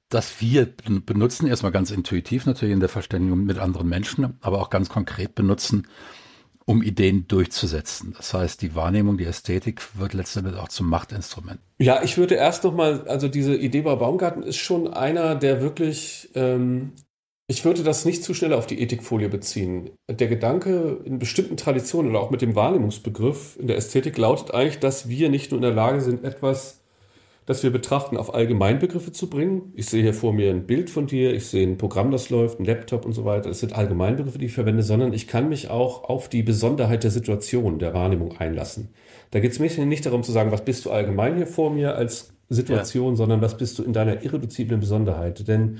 das 0.10 0.42
wir 0.42 0.68
benutzen, 1.06 1.48
erstmal 1.48 1.72
ganz 1.72 1.92
intuitiv 1.92 2.46
natürlich 2.46 2.74
in 2.74 2.80
der 2.80 2.90
Verständigung 2.90 3.46
mit 3.46 3.60
anderen 3.60 3.88
Menschen, 3.88 4.38
aber 4.42 4.60
auch 4.60 4.72
ganz 4.72 4.90
konkret 4.90 5.36
benutzen, 5.36 5.88
um 6.66 6.84
Ideen 6.84 7.28
durchzusetzen. 7.28 8.14
Das 8.18 8.34
heißt, 8.34 8.62
die 8.62 8.76
Wahrnehmung, 8.76 9.18
die 9.18 9.26
Ästhetik 9.26 9.82
wird 9.98 10.14
letztendlich 10.14 10.56
auch 10.58 10.68
zum 10.68 10.90
Machtinstrument. 10.90 11.60
Ja, 11.80 12.04
ich 12.04 12.18
würde 12.18 12.36
erst 12.36 12.64
nochmal, 12.64 13.08
also 13.08 13.28
diese 13.28 13.56
Idee 13.56 13.82
bei 13.82 13.96
Baumgarten 13.96 14.44
ist 14.44 14.58
schon 14.58 14.88
einer, 14.88 15.36
der 15.36 15.62
wirklich, 15.62 16.30
ähm, 16.36 16.94
ich 17.48 17.66
würde 17.66 17.84
das 17.84 18.06
nicht 18.06 18.24
zu 18.24 18.34
schnell 18.36 18.54
auf 18.54 18.68
die 18.68 18.82
Ethikfolie 18.82 19.30
beziehen. 19.30 19.92
Der 20.08 20.28
Gedanke 20.28 21.02
in 21.06 21.18
bestimmten 21.18 21.58
Traditionen 21.58 22.12
oder 22.12 22.20
auch 22.20 22.30
mit 22.30 22.42
dem 22.42 22.56
Wahrnehmungsbegriff 22.56 23.58
in 23.60 23.68
der 23.68 23.78
Ästhetik 23.78 24.18
lautet 24.18 24.54
eigentlich, 24.54 24.80
dass 24.80 25.10
wir 25.10 25.30
nicht 25.30 25.52
nur 25.52 25.58
in 25.58 25.64
der 25.64 25.74
Lage 25.74 26.02
sind, 26.02 26.24
etwas 26.24 26.79
dass 27.50 27.64
wir 27.64 27.72
betrachten, 27.72 28.16
auf 28.16 28.36
Allgemeinbegriffe 28.36 29.12
zu 29.12 29.28
bringen. 29.28 29.74
Ich 29.74 29.88
sehe 29.88 30.04
hier 30.04 30.14
vor 30.14 30.34
mir 30.34 30.52
ein 30.52 30.68
Bild 30.68 30.92
von 30.92 31.08
dir, 31.08 31.34
ich 31.34 31.48
sehe 31.48 31.66
ein 31.66 31.80
Programm, 31.80 32.12
das 32.12 32.30
läuft, 32.30 32.60
ein 32.60 32.66
Laptop 32.66 33.08
und 33.08 33.14
so 33.14 33.26
weiter. 33.26 33.50
Das 33.50 33.60
sind 33.60 33.74
Allgemeinbegriffe, 33.74 34.38
die 34.38 34.46
ich 34.46 34.54
verwende, 34.54 34.84
sondern 34.84 35.14
ich 35.14 35.28
kann 35.28 35.50
mich 35.50 35.68
auch 35.68 36.04
auf 36.04 36.30
die 36.30 36.44
Besonderheit 36.44 37.04
der 37.04 37.10
Situation, 37.10 37.80
der 37.80 37.96
Wahrnehmung 37.96 38.38
einlassen. 38.38 38.90
Da 39.32 39.40
geht 39.40 39.52
es 39.52 39.58
mir 39.58 39.86
nicht 39.88 40.06
darum 40.06 40.22
zu 40.22 40.32
sagen, 40.32 40.52
was 40.52 40.64
bist 40.64 40.86
du 40.86 40.92
allgemein 40.92 41.38
hier 41.38 41.48
vor 41.48 41.72
mir 41.72 41.96
als 41.96 42.34
Situation, 42.50 43.12
ja. 43.12 43.16
sondern 43.16 43.42
was 43.42 43.58
bist 43.58 43.78
du 43.78 43.84
in 43.84 43.94
deiner 43.94 44.24
irreduziblen 44.24 44.80
Besonderheit. 44.80 45.48
Denn 45.48 45.80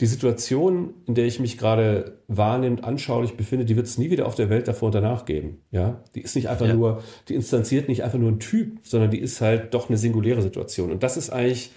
die 0.00 0.06
Situation, 0.06 0.94
in 1.06 1.14
der 1.14 1.26
ich 1.26 1.40
mich 1.40 1.58
gerade 1.58 2.18
wahrnehmend, 2.28 2.84
anschaulich 2.84 3.36
befinde, 3.36 3.64
die 3.64 3.76
wird 3.76 3.86
es 3.86 3.98
nie 3.98 4.10
wieder 4.10 4.26
auf 4.26 4.36
der 4.36 4.48
Welt 4.48 4.68
davor 4.68 4.86
und 4.86 4.94
danach 4.94 5.24
geben. 5.24 5.58
Ja, 5.72 6.02
die 6.14 6.20
ist 6.20 6.36
nicht 6.36 6.48
einfach 6.48 6.66
ja. 6.66 6.74
nur, 6.74 7.02
die 7.28 7.34
instanziert 7.34 7.88
nicht 7.88 8.04
einfach 8.04 8.18
nur 8.18 8.30
ein 8.30 8.38
Typ, 8.38 8.78
sondern 8.82 9.10
die 9.10 9.18
ist 9.18 9.40
halt 9.40 9.74
doch 9.74 9.88
eine 9.88 9.98
singuläre 9.98 10.42
Situation. 10.42 10.92
Und 10.92 11.02
das 11.02 11.16
ist 11.16 11.30
eigentlich, 11.30 11.72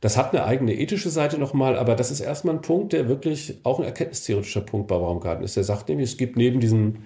das 0.00 0.16
hat 0.16 0.32
eine 0.32 0.44
eigene 0.44 0.74
ethische 0.74 1.10
Seite 1.10 1.38
nochmal, 1.38 1.76
aber 1.76 1.96
das 1.96 2.12
ist 2.12 2.20
erstmal 2.20 2.54
ein 2.54 2.62
Punkt, 2.62 2.92
der 2.92 3.08
wirklich 3.08 3.58
auch 3.64 3.80
ein 3.80 3.84
erkenntnistheoretischer 3.84 4.60
Punkt 4.60 4.86
bei 4.86 4.98
Baumgarten 4.98 5.44
ist. 5.44 5.56
Der 5.56 5.64
sagt 5.64 5.88
nämlich, 5.88 6.10
es 6.10 6.16
gibt 6.16 6.36
neben 6.36 6.60
diesen 6.60 7.04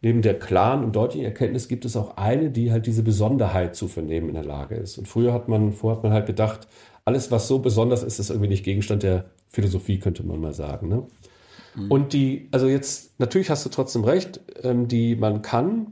neben 0.00 0.22
der 0.22 0.38
klaren 0.38 0.84
und 0.84 0.94
deutlichen 0.94 1.24
Erkenntnis 1.24 1.68
gibt 1.68 1.84
es 1.84 1.96
auch 1.96 2.16
eine, 2.16 2.50
die 2.50 2.70
halt 2.70 2.86
diese 2.86 3.02
Besonderheit 3.02 3.74
zu 3.74 3.88
vernehmen 3.88 4.28
in 4.28 4.34
der 4.34 4.44
Lage 4.44 4.76
ist. 4.76 4.98
Und 4.98 5.08
früher 5.08 5.32
hat 5.32 5.48
man, 5.48 5.72
vorher 5.72 5.96
hat 5.96 6.04
man 6.04 6.12
halt 6.12 6.26
gedacht, 6.26 6.68
alles, 7.04 7.30
was 7.30 7.48
so 7.48 7.58
besonders 7.58 8.02
ist, 8.02 8.18
ist 8.18 8.30
irgendwie 8.30 8.48
nicht 8.48 8.64
Gegenstand 8.64 9.02
der 9.02 9.24
Philosophie, 9.48 9.98
könnte 9.98 10.24
man 10.24 10.40
mal 10.40 10.52
sagen. 10.52 10.88
Ne? 10.88 11.06
Mhm. 11.74 11.90
Und 11.90 12.12
die, 12.12 12.48
also 12.52 12.68
jetzt, 12.68 13.18
natürlich 13.18 13.50
hast 13.50 13.64
du 13.64 13.70
trotzdem 13.70 14.04
recht, 14.04 14.40
ähm, 14.62 14.88
die, 14.88 15.16
man 15.16 15.42
kann 15.42 15.86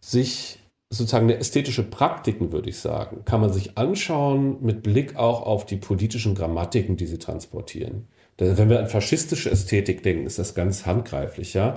sich 0.00 0.58
sozusagen 0.92 1.26
eine 1.26 1.38
ästhetische 1.38 1.84
Praktiken, 1.84 2.50
würde 2.50 2.68
ich 2.68 2.78
sagen, 2.78 3.24
kann 3.24 3.40
man 3.40 3.52
sich 3.52 3.78
anschauen 3.78 4.56
mit 4.60 4.82
Blick 4.82 5.16
auch 5.16 5.42
auf 5.42 5.64
die 5.64 5.76
politischen 5.76 6.34
Grammatiken, 6.34 6.96
die 6.96 7.06
sie 7.06 7.18
transportieren. 7.18 8.08
Wenn 8.38 8.70
wir 8.70 8.80
an 8.80 8.88
faschistische 8.88 9.50
Ästhetik 9.50 10.02
denken, 10.02 10.26
ist 10.26 10.38
das 10.38 10.54
ganz 10.54 10.86
handgreiflich, 10.86 11.52
ja. 11.54 11.76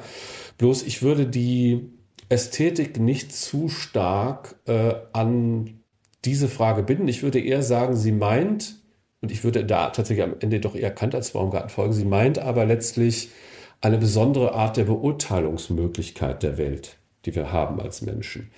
Bloß 0.57 0.83
ich 0.83 1.01
würde 1.01 1.25
die 1.25 1.89
Ästhetik 2.29 2.99
nicht 2.99 3.33
zu 3.33 3.69
stark 3.69 4.55
äh, 4.65 4.95
an 5.11 5.79
diese 6.25 6.47
Frage 6.47 6.83
binden. 6.83 7.07
Ich 7.07 7.23
würde 7.23 7.39
eher 7.39 7.63
sagen, 7.63 7.95
sie 7.95 8.11
meint 8.11 8.77
und 9.21 9.31
ich 9.31 9.43
würde 9.43 9.65
da 9.65 9.89
tatsächlich 9.89 10.25
am 10.25 10.35
Ende 10.39 10.59
doch 10.59 10.75
eher 10.75 10.91
Kant 10.91 11.15
als 11.15 11.31
Baumgarten 11.31 11.69
folgen. 11.69 11.93
Sie 11.93 12.05
meint 12.05 12.39
aber 12.39 12.65
letztlich 12.65 13.29
eine 13.81 13.97
besondere 13.97 14.53
Art 14.53 14.77
der 14.77 14.85
Beurteilungsmöglichkeit 14.85 16.43
der 16.43 16.57
Welt, 16.57 16.97
die 17.25 17.35
wir 17.35 17.51
haben 17.51 17.79
als 17.79 18.01
Menschen. 18.01 18.51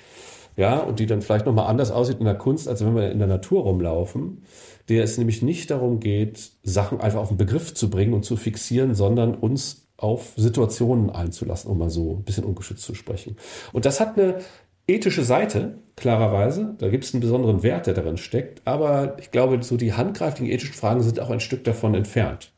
Ja, 0.57 0.79
und 0.79 0.99
die 0.99 1.05
dann 1.05 1.21
vielleicht 1.21 1.45
nochmal 1.45 1.67
anders 1.67 1.91
aussieht 1.91 2.19
in 2.19 2.25
der 2.25 2.37
Kunst, 2.37 2.67
als 2.67 2.85
wenn 2.85 2.95
wir 2.95 3.11
in 3.11 3.19
der 3.19 3.27
Natur 3.27 3.63
rumlaufen, 3.63 4.43
der 4.87 5.03
es 5.03 5.17
nämlich 5.17 5.41
nicht 5.41 5.69
darum 5.69 5.99
geht, 5.99 6.51
Sachen 6.63 7.01
einfach 7.01 7.19
auf 7.19 7.27
den 7.27 7.37
Begriff 7.37 7.73
zu 7.73 7.89
bringen 7.89 8.13
und 8.13 8.23
zu 8.23 8.37
fixieren, 8.37 8.95
sondern 8.95 9.35
uns 9.35 9.84
auf 9.97 10.33
Situationen 10.35 11.09
einzulassen, 11.09 11.71
um 11.71 11.77
mal 11.77 11.89
so 11.89 12.15
ein 12.15 12.23
bisschen 12.23 12.43
ungeschützt 12.43 12.83
zu 12.83 12.95
sprechen. 12.95 13.37
Und 13.71 13.85
das 13.85 13.99
hat 13.99 14.17
eine 14.17 14.39
ethische 14.87 15.23
Seite, 15.23 15.79
klarerweise. 15.95 16.75
Da 16.77 16.89
gibt 16.89 17.05
es 17.05 17.13
einen 17.13 17.21
besonderen 17.21 17.63
Wert, 17.63 17.87
der 17.87 17.93
darin 17.93 18.17
steckt. 18.17 18.61
Aber 18.65 19.17
ich 19.19 19.31
glaube, 19.31 19.63
so 19.63 19.77
die 19.77 19.93
handgreiflichen 19.93 20.51
ethischen 20.51 20.75
Fragen 20.75 21.01
sind 21.01 21.19
auch 21.19 21.29
ein 21.29 21.39
Stück 21.39 21.63
davon 21.63 21.95
entfernt. 21.95 22.51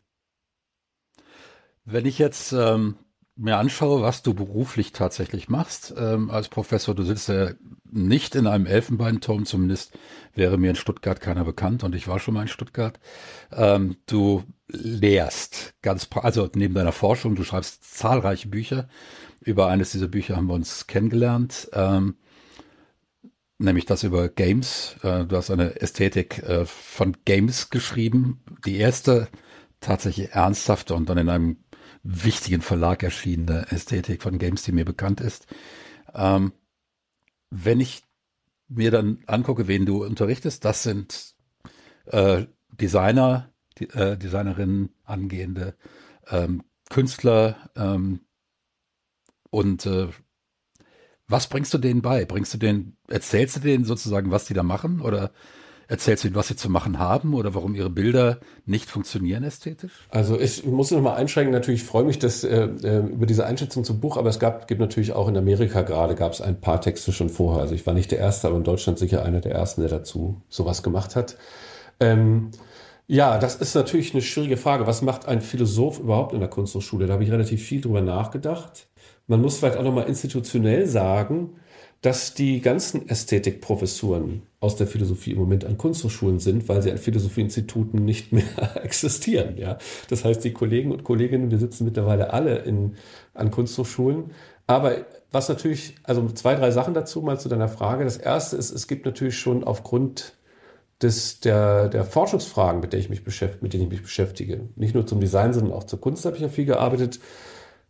Wenn 1.86 2.06
ich 2.06 2.20
jetzt 2.20 2.52
ähm, 2.52 2.96
mir 3.38 3.58
anschaue, 3.58 4.02
was 4.02 4.24
du 4.24 4.34
beruflich 4.34 4.92
tatsächlich 4.92 5.48
machst 5.48 5.94
ähm, 5.98 6.30
als 6.30 6.50
Professor, 6.50 6.96
du 6.96 7.04
sitzt 7.04 7.30
ja 7.30 7.52
nicht 7.90 8.36
in 8.36 8.48
einem 8.48 8.66
Elfenbeinturm, 8.66 9.46
zumindest 9.46 9.98
wäre 10.34 10.58
mir 10.58 10.72
in 10.72 10.76
Stuttgart 10.76 11.22
keiner 11.22 11.46
bekannt 11.46 11.84
und 11.84 11.96
ich 11.96 12.08
war 12.08 12.20
schon 12.20 12.34
mal 12.34 12.42
in 12.42 12.48
Stuttgart. 12.48 13.00
Ähm, 13.52 13.98
du 14.08 14.44
lehrst 14.68 15.76
ganz, 15.82 16.10
also 16.16 16.50
neben 16.56 16.74
deiner 16.74 16.92
Forschung, 16.92 17.36
du 17.36 17.44
schreibst 17.44 17.98
zahlreiche 17.98 18.50
Bücher 18.50 18.88
über 19.48 19.68
eines 19.68 19.92
dieser 19.92 20.08
Bücher 20.10 20.36
haben 20.36 20.48
wir 20.48 20.56
uns 20.56 20.88
kennengelernt, 20.88 21.70
ähm, 21.72 22.18
nämlich 23.60 23.86
das 23.86 24.04
über 24.04 24.28
Games. 24.28 24.98
Äh, 25.04 25.26
du 25.26 25.38
hast 25.38 25.50
eine 25.52 25.80
Ästhetik 25.82 26.40
äh, 26.40 26.66
von 26.66 27.16
Games 27.24 27.70
geschrieben, 27.70 28.42
die 28.66 28.78
erste 28.78 29.30
tatsächlich 29.80 30.32
ernsthafte 30.32 30.96
und 30.96 31.08
dann 31.08 31.18
in 31.18 31.30
einem 31.30 31.58
wichtigen 32.04 32.62
Verlag 32.62 33.04
erschienene 33.04 33.68
Ästhetik 33.72 34.22
von 34.22 34.38
Games, 34.38 34.64
die 34.64 34.72
mir 34.72 34.86
bekannt 34.86 35.22
ist. 35.22 35.48
Ähm, 36.14 36.54
wenn 37.50 37.80
ich 37.80 38.04
mir 38.68 38.92
dann 38.92 39.20
angucke, 39.28 39.68
wen 39.68 39.86
du 39.86 40.04
unterrichtest, 40.04 40.66
das 40.66 40.84
sind 40.84 41.36
äh, 42.06 42.46
Designer, 42.72 43.54
die, 43.78 43.90
äh, 43.90 44.18
Designerinnen, 44.18 44.90
angehende 45.04 45.76
ähm, 46.30 46.64
Künstler, 46.90 47.72
ähm, 47.76 48.22
und 49.50 49.86
äh, 49.86 50.10
was 51.28 51.48
bringst 51.48 51.74
du 51.74 51.78
denen 51.78 52.02
bei? 52.02 52.26
Bringst 52.26 52.54
du 52.54 52.58
denen, 52.58 52.98
erzählst 53.08 53.58
du 53.58 53.60
denen 53.60 53.86
sozusagen, 53.86 54.32
was 54.32 54.46
die 54.46 54.54
da 54.54 54.64
machen? 54.64 55.02
Oder 55.02 55.32
erzählst 55.88 56.24
du 56.24 56.28
ihnen, 56.28 56.36
was 56.36 56.48
sie 56.48 56.56
zu 56.56 56.70
machen 56.70 57.00
haben 57.00 57.34
oder 57.34 57.54
warum 57.54 57.76
ihre 57.76 57.90
Bilder 57.90 58.40
nicht 58.66 58.90
funktionieren 58.90 59.44
ästhetisch? 59.44 59.92
Also 60.10 60.40
ich 60.40 60.66
muss 60.66 60.92
noch 60.92 61.02
mal 61.02 61.16
einschränken, 61.16 61.54
natürlich 61.54 61.84
freue 61.84 62.04
mich 62.04 62.20
dass, 62.20 62.44
äh, 62.44 62.66
äh, 62.84 63.00
über 63.00 63.26
diese 63.26 63.46
Einschätzung 63.46 63.84
zum 63.84 64.00
Buch, 64.00 64.18
aber 64.18 64.30
es 64.30 64.40
gab, 64.40 64.68
gibt 64.68 64.82
natürlich 64.82 65.14
auch 65.14 65.28
in 65.28 65.38
Amerika 65.38 65.82
gerade, 65.82 66.16
gab 66.16 66.34
es 66.34 66.42
ein 66.42 66.60
paar 66.60 66.82
Texte 66.82 67.12
schon 67.12 67.30
vorher. 67.30 67.62
Also 67.62 67.76
ich 67.76 67.86
war 67.86 67.94
nicht 67.94 68.12
der 68.12 68.20
Erste, 68.20 68.48
aber 68.48 68.58
in 68.58 68.64
Deutschland 68.64 69.00
sicher 69.00 69.24
einer 69.24 69.42
der 69.42 69.54
Ersten, 69.54 69.82
der 69.82 69.90
dazu 69.90 70.42
sowas 70.50 70.84
gemacht 70.84 71.16
hat. 71.16 71.38
Ähm, 72.00 72.52
ja, 73.08 73.38
das 73.38 73.56
ist 73.56 73.74
natürlich 73.74 74.14
eine 74.14 74.22
schwierige 74.22 74.58
Frage. 74.58 74.86
Was 74.86 75.02
macht 75.02 75.28
ein 75.28 75.42
Philosoph 75.42 76.00
überhaupt 76.00 76.34
in 76.34 76.42
der 76.42 76.50
Kunsthochschule? 76.50 77.08
Da 77.08 77.14
habe 77.14 77.24
ich 77.24 77.32
relativ 77.32 77.64
viel 77.64 77.80
drüber 77.80 78.02
nachgedacht. 78.02 78.88
Man 79.28 79.42
muss 79.42 79.58
vielleicht 79.58 79.78
auch 79.78 79.84
nochmal 79.84 80.08
institutionell 80.08 80.88
sagen, 80.88 81.60
dass 82.02 82.34
die 82.34 82.62
ganzen 82.62 83.10
Ästhetikprofessuren 83.10 84.44
aus 84.60 84.76
der 84.76 84.88
Philosophie 84.88 85.32
im 85.32 85.40
Moment 85.40 85.66
an 85.66 85.78
Kunsthochschulen 85.78 86.40
sind, 86.40 86.70
weil 86.70 86.82
sie 86.82 86.92
an 86.92 86.98
Philosophieinstituten 86.98 88.06
nicht 88.06 88.32
mehr 88.32 88.46
existieren. 88.84 89.58
Ja, 89.58 89.78
das 90.10 90.24
heißt, 90.24 90.44
die 90.44 90.54
Kollegen 90.54 90.92
und 90.92 91.04
Kolleginnen, 91.04 91.52
wir 91.52 91.58
sitzen 91.58 91.86
mittlerweile 91.86 92.34
alle 92.34 92.60
in, 92.60 92.96
an 93.34 93.52
Kunsthochschulen. 93.52 94.32
Aber 94.68 95.06
was 95.32 95.50
natürlich, 95.50 95.96
also 96.04 96.28
zwei, 96.30 96.56
drei 96.56 96.72
Sachen 96.72 96.94
dazu 96.94 97.22
mal 97.22 97.40
zu 97.40 97.50
deiner 97.50 97.68
Frage. 97.68 98.04
Das 98.04 98.18
erste 98.18 98.56
ist, 98.58 98.72
es 98.72 98.88
gibt 98.88 99.06
natürlich 99.06 99.38
schon 99.38 99.64
aufgrund 99.64 100.34
des, 101.02 101.40
der, 101.42 101.90
der 101.90 102.06
Forschungsfragen, 102.06 102.82
mit, 102.82 102.94
der 102.94 103.00
ich 103.00 103.10
mich 103.10 103.24
beschäftige, 103.24 103.64
mit 103.64 103.74
denen 103.74 103.84
ich 103.84 103.90
mich 103.90 104.02
beschäftige, 104.02 104.62
nicht 104.76 104.96
nur 104.96 105.06
zum 105.06 105.20
Design, 105.20 105.54
sondern 105.54 105.74
auch 105.74 105.84
zur 105.84 106.02
Kunst 106.02 106.26
habe 106.26 106.36
ich 106.36 106.42
ja 106.42 106.50
viel 106.50 106.66
gearbeitet, 106.66 107.20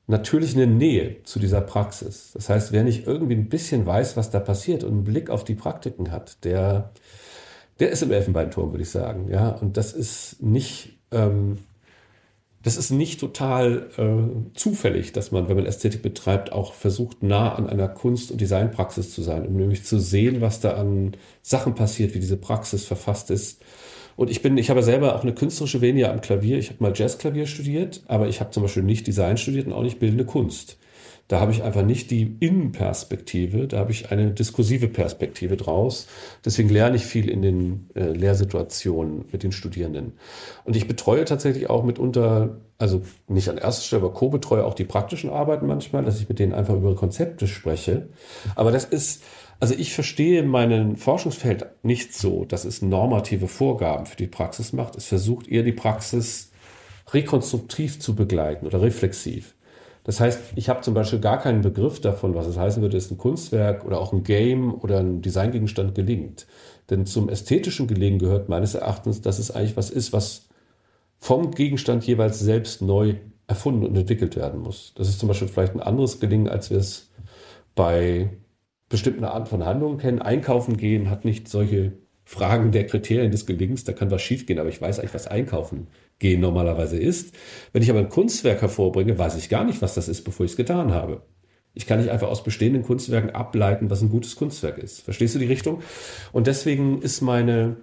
natürlich 0.08 0.56
eine 0.56 0.68
Nähe 0.68 1.22
zu 1.24 1.38
dieser 1.38 1.62
Praxis. 1.62 2.32
Das 2.34 2.50
heißt, 2.50 2.72
wer 2.72 2.84
nicht 2.84 3.06
irgendwie 3.06 3.36
ein 3.36 3.50
bisschen 3.50 3.86
weiß, 3.86 4.18
was 4.18 4.30
da 4.30 4.40
passiert 4.40 4.84
und 4.84 4.92
einen 4.92 5.04
Blick 5.04 5.30
auf 5.30 5.44
die 5.44 5.56
Praktiken 5.56 6.12
hat, 6.12 6.44
der, 6.46 6.92
der 7.80 7.92
ist 7.92 8.02
im 8.02 8.12
Elfenbeinturm, 8.12 8.72
würde 8.72 8.84
ich 8.84 8.90
sagen. 8.90 9.30
Ja, 9.30 9.50
und 9.50 9.76
das 9.76 9.94
ist 9.94 10.42
nicht, 10.42 10.98
ähm, 11.12 11.60
das 12.64 12.78
ist 12.78 12.90
nicht 12.90 13.20
total 13.20 13.90
äh, 13.98 14.58
zufällig, 14.58 15.12
dass 15.12 15.32
man, 15.32 15.50
wenn 15.50 15.58
man 15.58 15.66
Ästhetik 15.66 16.02
betreibt, 16.02 16.54
auch 16.54 16.74
versucht, 16.74 17.22
nah 17.22 17.54
an 17.54 17.70
einer 17.70 17.90
Kunst- 17.90 18.32
und 18.32 18.40
Designpraxis 18.40 19.14
zu 19.14 19.22
sein, 19.22 19.46
um 19.46 19.58
nämlich 19.58 19.84
zu 19.84 20.00
sehen, 20.00 20.40
was 20.40 20.62
da 20.62 20.76
an 20.76 21.18
Sachen 21.42 21.76
passiert, 21.76 22.14
wie 22.16 22.20
diese 22.20 22.38
Praxis 22.38 22.86
verfasst 22.86 23.30
ist 23.30 23.62
und 24.18 24.30
ich 24.32 24.42
bin, 24.42 24.58
ich 24.58 24.70
habe 24.70 24.84
selber 24.84 25.16
auch 25.16 25.22
eine 25.22 25.34
künstlerische 25.34 25.80
Venia 25.80 26.12
am 26.12 26.22
Klavier. 26.22 26.58
Ich 26.58 26.70
habe 26.70 26.84
mal 26.84 26.92
Jazzklavier 26.94 27.46
studiert, 27.46 28.02
aber 28.08 28.28
ich 28.28 28.42
habe 28.42 28.50
zum 28.50 28.64
Beispiel 28.64 28.84
nicht 28.84 29.08
Design 29.08 29.38
studiert 29.38 29.68
und 29.68 29.74
auch 29.74 29.84
nicht 29.84 30.00
bildende 30.00 30.26
Kunst. 30.26 30.78
Da 31.28 31.40
habe 31.42 31.52
ich 31.52 31.62
einfach 31.62 31.84
nicht 31.84 32.10
die 32.10 32.38
Innenperspektive, 32.40 33.68
da 33.68 33.80
habe 33.80 33.92
ich 33.92 34.12
eine 34.12 34.32
diskursive 34.32 34.88
Perspektive 34.88 35.58
draus. 35.58 36.08
Deswegen 36.46 36.70
lerne 36.70 36.96
ich 36.96 37.06
viel 37.06 37.30
in 37.30 37.42
den 37.42 37.90
äh, 37.96 38.12
Lehrsituationen 38.12 39.26
mit 39.32 39.44
den 39.44 39.52
Studierenden. 39.52 40.14
Und 40.64 40.76
ich 40.76 40.88
betreue 40.88 41.26
tatsächlich 41.26 41.70
auch 41.70 41.84
mitunter, 41.84 42.62
also 42.78 43.02
nicht 43.28 43.50
an 43.50 43.58
erster 43.58 43.84
Stelle, 43.84 44.04
aber 44.04 44.14
co-betreue 44.14 44.64
auch 44.64 44.74
die 44.74 44.86
praktischen 44.86 45.30
Arbeiten 45.30 45.68
manchmal, 45.68 46.06
dass 46.06 46.20
ich 46.20 46.30
mit 46.30 46.40
denen 46.40 46.54
einfach 46.54 46.76
über 46.76 46.96
Konzepte 46.96 47.46
spreche. 47.46 48.08
Aber 48.56 48.72
das 48.72 48.86
ist, 48.86 49.22
also 49.60 49.74
ich 49.74 49.94
verstehe 49.94 50.44
meinen 50.44 50.98
Forschungsfeld 50.98 51.66
nicht 51.84 52.14
so, 52.14 52.46
dass 52.46 52.66
es 52.66 52.82
normative 52.82 53.48
Vorgaben 53.48 54.06
für 54.06 54.18
die 54.18 54.28
Praxis 54.28 54.74
macht. 54.74 54.96
Es 54.96 55.06
versucht 55.06 55.48
eher 55.48 55.64
die 55.64 55.72
Praxis 55.72 56.52
rekonstruktiv 57.12 58.00
zu 58.00 58.16
begleiten 58.16 58.68
oder 58.68 58.82
reflexiv. 58.82 59.56
Das 60.04 60.20
heißt, 60.20 60.54
ich 60.56 60.70
habe 60.70 60.82
zum 60.82 60.94
Beispiel 60.94 61.20
gar 61.20 61.40
keinen 61.40 61.62
Begriff 61.62 62.00
davon, 62.00 62.34
was 62.34 62.48
es 62.48 62.58
heißen 62.58 62.82
würde, 62.82 62.96
dass 62.96 63.12
ein 63.12 63.18
Kunstwerk 63.18 63.84
oder 63.84 64.00
auch 64.00 64.14
ein 64.14 64.24
Game 64.24 64.74
oder 64.74 65.00
ein 65.00 65.22
Designgegenstand 65.22 65.96
gelingt. 65.96 66.48
Denn 66.90 67.06
zum 67.06 67.28
ästhetischen 67.28 67.88
Gelingen 67.88 68.20
gehört 68.20 68.48
meines 68.48 68.74
Erachtens, 68.76 69.22
dass 69.22 69.40
es 69.40 69.52
eigentlich 69.52 69.76
was 69.76 69.90
ist, 69.90 70.14
was 70.14 70.48
vom 71.18 71.52
Gegenstand 71.52 72.06
jeweils 72.06 72.40
selbst 72.40 72.82
neu 72.82 73.16
erfunden 73.48 73.86
und 73.86 73.98
entwickelt 73.98 74.36
werden 74.36 74.62
muss. 74.62 74.94
Das 74.96 75.10
ist 75.10 75.20
zum 75.20 75.28
Beispiel 75.28 75.48
vielleicht 75.48 75.74
ein 75.74 75.82
anderes 75.82 76.20
Gelingen, 76.20 76.48
als 76.48 76.70
wir 76.70 76.78
es 76.78 77.10
bei 77.76 78.30
bestimmten 78.90 79.24
Art 79.24 79.50
von 79.50 79.66
Handlungen 79.66 79.98
kennen. 79.98 80.22
Einkaufen 80.22 80.78
gehen 80.78 81.10
hat 81.10 81.26
nicht 81.26 81.48
solche 81.48 81.94
Fragen 82.24 82.72
der 82.72 82.86
Kriterien 82.86 83.32
des 83.32 83.46
Gelingens, 83.46 83.86
da 83.86 83.94
kann 83.94 84.12
was 84.12 84.22
schiefgehen, 84.22 84.60
aber 84.60 84.68
ich 84.68 84.82
weiß 84.82 85.00
eigentlich, 85.00 85.14
was 85.14 85.28
Einkaufen 85.28 85.88
gehen 86.20 86.42
normalerweise 86.42 86.98
ist. 86.98 87.34
Wenn 87.72 87.84
ich 87.84 87.90
aber 87.90 88.00
ein 88.00 88.10
Kunstwerk 88.10 88.62
hervorbringe, 88.62 89.18
weiß 89.18 89.38
ich 89.38 89.48
gar 89.48 89.64
nicht, 89.64 89.82
was 89.82 89.94
das 89.94 90.10
ist, 90.10 90.24
bevor 90.24 90.46
ich 90.46 90.52
es 90.52 90.58
getan 90.58 90.94
habe. 90.94 91.22
Ich 91.74 91.86
kann 91.86 92.00
nicht 92.00 92.10
einfach 92.10 92.28
aus 92.28 92.44
bestehenden 92.44 92.84
Kunstwerken 92.84 93.30
ableiten, 93.30 93.90
was 93.90 94.02
ein 94.02 94.10
gutes 94.10 94.36
Kunstwerk 94.36 94.78
ist. 94.78 95.02
Verstehst 95.02 95.36
du 95.36 95.40
die 95.40 95.46
Richtung? 95.46 95.82
Und 96.34 96.48
deswegen 96.48 97.02
ist 97.02 97.22
meine, 97.22 97.78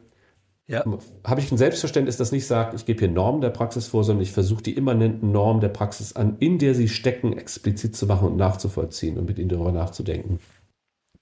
ja. 0.67 0.85
habe 1.25 1.41
ich 1.41 1.51
ein 1.51 1.57
Selbstverständnis, 1.57 2.19
das 2.19 2.33
nicht 2.33 2.47
sagt, 2.47 2.75
ich 2.75 2.85
gebe 2.85 2.99
hier 2.99 3.09
Normen 3.09 3.41
der 3.41 3.51
Praxis 3.51 3.87
vor, 3.87 4.05
sondern 4.05 4.25
ich 4.25 4.33
versuche 4.33 4.63
die 4.63 4.75
immanenten 4.75 5.33
Normen 5.33 5.63
der 5.63 5.69
Praxis 5.69 6.17
an, 6.17 6.37
in 6.41 6.59
der 6.59 6.75
sie 6.75 6.89
stecken, 6.89 7.33
explizit 7.39 7.97
zu 7.97 8.05
machen 8.07 8.29
und 8.29 8.37
nachzuvollziehen 8.37 9.17
und 9.17 9.27
mit 9.27 9.39
ihnen 9.39 9.49
darüber 9.49 9.73
nachzudenken. 9.73 10.39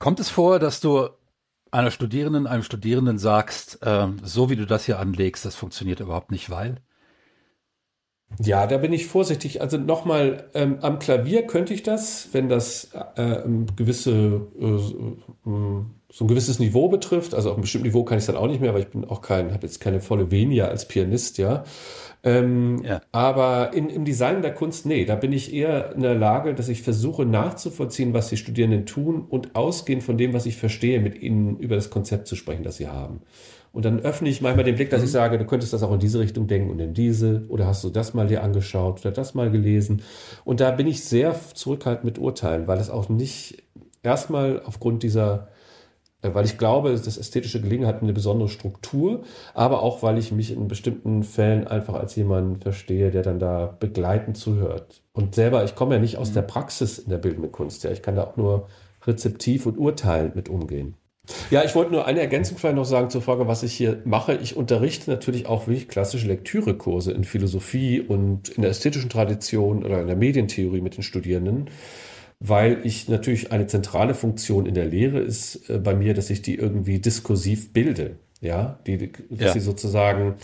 Kommt 0.02 0.18
es 0.18 0.30
vor, 0.30 0.58
dass 0.58 0.80
du 0.80 1.10
einer 1.70 1.92
Studierenden, 1.92 2.48
einem 2.48 2.64
Studierenden 2.64 3.18
sagst, 3.18 3.80
äh, 3.86 4.08
so 4.24 4.50
wie 4.50 4.56
du 4.56 4.66
das 4.66 4.84
hier 4.84 4.98
anlegst, 4.98 5.44
das 5.44 5.54
funktioniert 5.54 6.00
überhaupt 6.00 6.32
nicht, 6.32 6.50
weil? 6.50 6.82
Ja, 8.40 8.66
da 8.66 8.78
bin 8.78 8.92
ich 8.92 9.06
vorsichtig. 9.06 9.60
Also 9.60 9.78
nochmal, 9.78 10.44
ähm, 10.54 10.78
am 10.80 10.98
Klavier 10.98 11.46
könnte 11.46 11.74
ich 11.74 11.82
das, 11.82 12.28
wenn 12.32 12.48
das 12.48 12.90
äh, 13.16 13.40
gewisse, 13.76 14.46
äh, 14.60 14.78
so 15.44 16.24
ein 16.24 16.28
gewisses 16.28 16.58
Niveau 16.58 16.88
betrifft. 16.88 17.34
Also 17.34 17.50
auf 17.50 17.56
einem 17.56 17.62
bestimmten 17.62 17.88
Niveau 17.88 18.04
kann 18.04 18.18
ich 18.18 18.22
es 18.22 18.26
dann 18.26 18.36
auch 18.36 18.46
nicht 18.46 18.60
mehr, 18.60 18.74
weil 18.74 18.82
ich 18.82 18.88
bin 18.88 19.04
auch 19.04 19.20
kein, 19.20 19.52
habe 19.52 19.66
jetzt 19.66 19.80
keine 19.80 20.00
volle 20.00 20.30
Venia 20.30 20.66
als 20.66 20.86
Pianist, 20.86 21.38
ja. 21.38 21.64
Ähm, 22.24 22.82
ja. 22.84 23.00
Aber 23.10 23.72
in, 23.74 23.88
im 23.88 24.04
Design 24.04 24.42
der 24.42 24.54
Kunst, 24.54 24.86
nee, 24.86 25.04
da 25.04 25.16
bin 25.16 25.32
ich 25.32 25.52
eher 25.52 25.92
in 25.92 26.02
der 26.02 26.14
Lage, 26.14 26.54
dass 26.54 26.68
ich 26.68 26.82
versuche 26.82 27.24
nachzuvollziehen, 27.24 28.14
was 28.14 28.28
die 28.28 28.36
Studierenden 28.36 28.86
tun 28.86 29.26
und 29.28 29.56
ausgehend 29.56 30.04
von 30.04 30.16
dem, 30.16 30.32
was 30.32 30.46
ich 30.46 30.56
verstehe, 30.56 31.00
mit 31.00 31.20
ihnen 31.20 31.58
über 31.58 31.74
das 31.74 31.90
Konzept 31.90 32.28
zu 32.28 32.36
sprechen, 32.36 32.62
das 32.62 32.76
sie 32.76 32.88
haben. 32.88 33.22
Und 33.72 33.86
dann 33.86 34.00
öffne 34.00 34.28
ich 34.28 34.42
manchmal 34.42 34.64
den 34.64 34.74
Blick, 34.74 34.90
dass 34.90 35.00
mhm. 35.00 35.06
ich 35.06 35.12
sage, 35.12 35.38
du 35.38 35.46
könntest 35.46 35.72
das 35.72 35.82
auch 35.82 35.92
in 35.92 35.98
diese 35.98 36.20
Richtung 36.20 36.46
denken 36.46 36.70
und 36.70 36.78
in 36.78 36.92
diese. 36.92 37.44
Oder 37.48 37.66
hast 37.66 37.82
du 37.82 37.90
das 37.90 38.12
mal 38.12 38.26
dir 38.26 38.42
angeschaut 38.42 39.00
oder 39.00 39.12
das 39.12 39.34
mal 39.34 39.50
gelesen? 39.50 40.02
Und 40.44 40.60
da 40.60 40.70
bin 40.70 40.86
ich 40.86 41.04
sehr 41.04 41.34
zurückhaltend 41.54 42.04
mit 42.04 42.18
Urteilen, 42.18 42.66
weil 42.68 42.78
es 42.78 42.90
auch 42.90 43.08
nicht 43.08 43.62
erstmal 44.02 44.62
aufgrund 44.64 45.02
dieser, 45.02 45.48
äh, 46.20 46.34
weil 46.34 46.44
ich 46.44 46.58
glaube, 46.58 46.90
das 46.90 47.16
ästhetische 47.16 47.62
Gelingen 47.62 47.86
hat 47.86 48.02
eine 48.02 48.12
besondere 48.12 48.50
Struktur, 48.50 49.22
aber 49.54 49.82
auch, 49.82 50.02
weil 50.02 50.18
ich 50.18 50.32
mich 50.32 50.52
in 50.52 50.68
bestimmten 50.68 51.22
Fällen 51.22 51.66
einfach 51.66 51.94
als 51.94 52.14
jemand 52.14 52.62
verstehe, 52.62 53.10
der 53.10 53.22
dann 53.22 53.38
da 53.38 53.74
begleitend 53.80 54.36
zuhört. 54.36 55.02
Und 55.14 55.34
selber, 55.34 55.64
ich 55.64 55.74
komme 55.74 55.94
ja 55.94 56.00
nicht 56.00 56.18
aus 56.18 56.30
mhm. 56.30 56.34
der 56.34 56.42
Praxis 56.42 56.98
in 56.98 57.08
der 57.08 57.18
bildenden 57.18 57.52
Kunst, 57.52 57.84
ja. 57.84 57.90
Ich 57.90 58.02
kann 58.02 58.16
da 58.16 58.24
auch 58.24 58.36
nur 58.36 58.68
rezeptiv 59.06 59.64
und 59.64 59.78
urteilend 59.78 60.36
mit 60.36 60.48
umgehen. 60.50 60.94
Ja, 61.50 61.62
ich 61.64 61.74
wollte 61.76 61.92
nur 61.92 62.06
eine 62.06 62.20
Ergänzung 62.20 62.58
vielleicht 62.58 62.74
noch 62.74 62.84
sagen 62.84 63.08
zur 63.10 63.22
Frage, 63.22 63.46
was 63.46 63.62
ich 63.62 63.72
hier 63.74 64.02
mache. 64.04 64.34
Ich 64.34 64.56
unterrichte 64.56 65.10
natürlich 65.10 65.46
auch 65.46 65.68
wirklich 65.68 65.86
klassische 65.88 66.26
Lektürekurse 66.26 67.12
in 67.12 67.22
Philosophie 67.22 68.00
und 68.00 68.48
in 68.48 68.62
der 68.62 68.72
ästhetischen 68.72 69.08
Tradition 69.08 69.84
oder 69.84 70.00
in 70.00 70.08
der 70.08 70.16
Medientheorie 70.16 70.80
mit 70.80 70.96
den 70.96 71.04
Studierenden, 71.04 71.70
weil 72.40 72.80
ich 72.84 73.08
natürlich 73.08 73.52
eine 73.52 73.68
zentrale 73.68 74.14
Funktion 74.14 74.66
in 74.66 74.74
der 74.74 74.86
Lehre 74.86 75.20
ist 75.20 75.70
äh, 75.70 75.78
bei 75.78 75.94
mir, 75.94 76.14
dass 76.14 76.28
ich 76.30 76.42
die 76.42 76.56
irgendwie 76.56 76.98
diskursiv 76.98 77.72
bilde 77.72 78.16
ja, 78.42 78.80
die, 78.88 79.12
dass 79.30 79.40
ja. 79.40 79.52
sie 79.52 79.60
sozusagen 79.60 80.34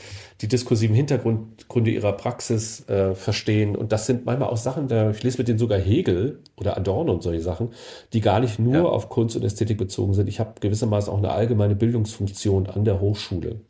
die 0.40 0.46
diskursiven 0.46 0.94
Hintergründe 0.94 1.90
ihrer 1.90 2.12
Praxis 2.12 2.88
äh, 2.88 3.16
verstehen. 3.16 3.74
Und 3.74 3.90
das 3.90 4.06
sind 4.06 4.24
manchmal 4.24 4.50
auch 4.50 4.56
Sachen, 4.56 4.86
da, 4.86 5.10
ich 5.10 5.22
lese 5.24 5.38
mit 5.38 5.48
denen 5.48 5.58
sogar 5.58 5.80
Hegel 5.80 6.38
oder 6.56 6.76
Adorno 6.76 7.12
und 7.12 7.24
solche 7.24 7.42
Sachen, 7.42 7.70
die 8.12 8.20
gar 8.20 8.38
nicht 8.38 8.60
nur 8.60 8.74
ja. 8.74 8.84
auf 8.84 9.08
Kunst 9.08 9.34
und 9.34 9.44
Ästhetik 9.44 9.78
bezogen 9.78 10.14
sind. 10.14 10.28
Ich 10.28 10.38
habe 10.38 10.54
gewissermaßen 10.60 11.12
auch 11.12 11.18
eine 11.18 11.32
allgemeine 11.32 11.74
Bildungsfunktion 11.74 12.68
an 12.68 12.84
der 12.84 13.00
Hochschule. 13.00 13.62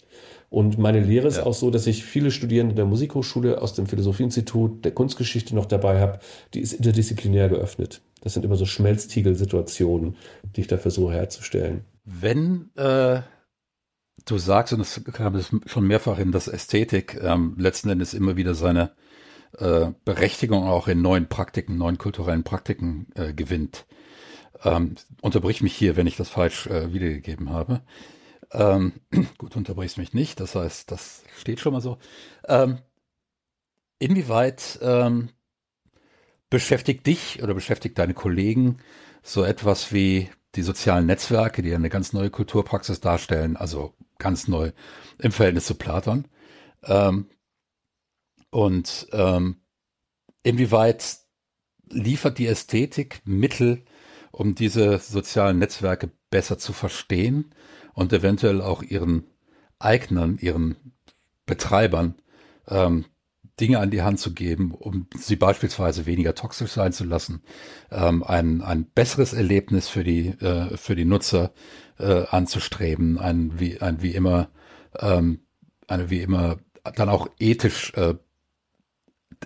Und 0.50 0.76
meine 0.76 1.00
Lehre 1.00 1.26
ist 1.26 1.38
ja. 1.38 1.47
auch 1.47 1.54
so, 1.54 1.70
dass 1.70 1.87
ich 1.87 2.04
viele 2.04 2.30
Studierende 2.30 2.75
der 2.75 2.85
Musikhochschule 2.85 3.62
aus 3.62 3.73
dem 3.73 3.87
Philosophieinstitut 3.87 4.85
der 4.85 4.92
Kunstgeschichte 4.92 5.54
noch 5.54 5.66
dabei 5.66 6.00
habe. 6.00 6.18
Die 6.52 6.61
ist 6.61 6.75
interdisziplinär 6.75 7.49
geöffnet. 7.49 8.02
Das 8.20 8.35
sind 8.35 8.44
immer 8.44 8.56
so 8.56 8.66
Schmelztiegel-Situationen, 8.66 10.16
die 10.54 10.61
ich 10.62 10.66
da 10.66 10.76
versuche 10.76 11.14
herzustellen. 11.14 11.85
Wenn 12.05 12.68
äh 12.76 13.20
du 14.30 14.38
sagst, 14.38 14.72
und 14.72 14.80
das 14.80 15.02
kam 15.12 15.34
das 15.34 15.50
schon 15.66 15.86
mehrfach 15.86 16.18
hin, 16.18 16.32
dass 16.32 16.48
Ästhetik 16.48 17.18
ähm, 17.20 17.54
letzten 17.58 17.88
Endes 17.88 18.14
immer 18.14 18.36
wieder 18.36 18.54
seine 18.54 18.92
äh, 19.58 19.90
Berechtigung 20.04 20.64
auch 20.64 20.88
in 20.88 21.02
neuen 21.02 21.28
Praktiken, 21.28 21.78
neuen 21.78 21.98
kulturellen 21.98 22.44
Praktiken 22.44 23.08
äh, 23.14 23.32
gewinnt. 23.32 23.86
Ähm, 24.64 24.96
unterbrich 25.22 25.62
mich 25.62 25.74
hier, 25.74 25.96
wenn 25.96 26.06
ich 26.06 26.16
das 26.16 26.28
falsch 26.28 26.66
äh, 26.66 26.92
wiedergegeben 26.92 27.50
habe. 27.50 27.82
Ähm, 28.52 28.92
gut, 29.38 29.56
unterbrichst 29.56 29.98
mich 29.98 30.14
nicht, 30.14 30.40
das 30.40 30.54
heißt, 30.54 30.90
das 30.90 31.22
steht 31.38 31.60
schon 31.60 31.72
mal 31.72 31.80
so. 31.80 31.98
Ähm, 32.46 32.78
inwieweit 33.98 34.78
ähm, 34.82 35.30
beschäftigt 36.50 37.06
dich 37.06 37.42
oder 37.42 37.54
beschäftigt 37.54 37.98
deine 37.98 38.14
Kollegen 38.14 38.78
so 39.22 39.44
etwas 39.44 39.92
wie 39.92 40.30
die 40.54 40.62
sozialen 40.62 41.06
Netzwerke, 41.06 41.62
die 41.62 41.74
eine 41.74 41.90
ganz 41.90 42.12
neue 42.12 42.30
Kulturpraxis 42.30 43.00
darstellen, 43.00 43.56
also 43.56 43.94
ganz 44.18 44.48
neu 44.48 44.72
im 45.18 45.33
Verhältnis 45.33 45.66
zu 45.66 45.74
Platon. 45.74 46.26
Ähm, 46.85 47.26
und 48.50 49.09
ähm, 49.12 49.57
inwieweit 50.42 51.18
liefert 51.88 52.38
die 52.38 52.46
Ästhetik 52.46 53.22
Mittel, 53.24 53.85
um 54.31 54.54
diese 54.54 54.98
sozialen 54.98 55.59
Netzwerke 55.59 56.11
besser 56.31 56.59
zu 56.59 56.72
verstehen 56.72 57.54
und 57.94 58.12
eventuell 58.12 58.61
auch 58.61 58.83
ihren 58.83 59.24
Eignern, 59.78 60.38
ihren 60.40 60.76
Betreibern 61.46 62.14
ähm, 62.68 63.07
Dinge 63.61 63.81
an 63.81 63.90
die 63.90 64.02
Hand 64.02 64.20
zu 64.20 64.35
geben, 64.35 64.72
um 64.72 65.09
sie 65.16 65.37
beispielsweise 65.37 66.07
weniger 66.07 66.35
toxisch 66.35 66.70
sein 66.70 66.92
zu 66.92 67.04
lassen, 67.04 67.42
ähm, 67.90 68.22
ein, 68.22 68.62
ein 68.62 68.85
besseres 68.85 69.33
Erlebnis 69.33 69.88
für 69.88 70.04
die, 70.04 70.28
äh, 70.28 70.76
für 70.76 70.94
die 70.94 71.04
Nutzer 71.04 71.52
äh, 71.98 72.24
anzustreben, 72.30 73.18
ein 73.18 73.58
wie, 73.58 73.80
ein 73.80 74.02
wie 74.02 74.12
immer, 74.12 74.48
ähm, 74.98 75.40
eine 75.87 76.11
wie 76.11 76.20
immer 76.20 76.58
dann 76.96 77.08
auch 77.08 77.28
ethisch 77.38 77.92
äh, 77.96 78.14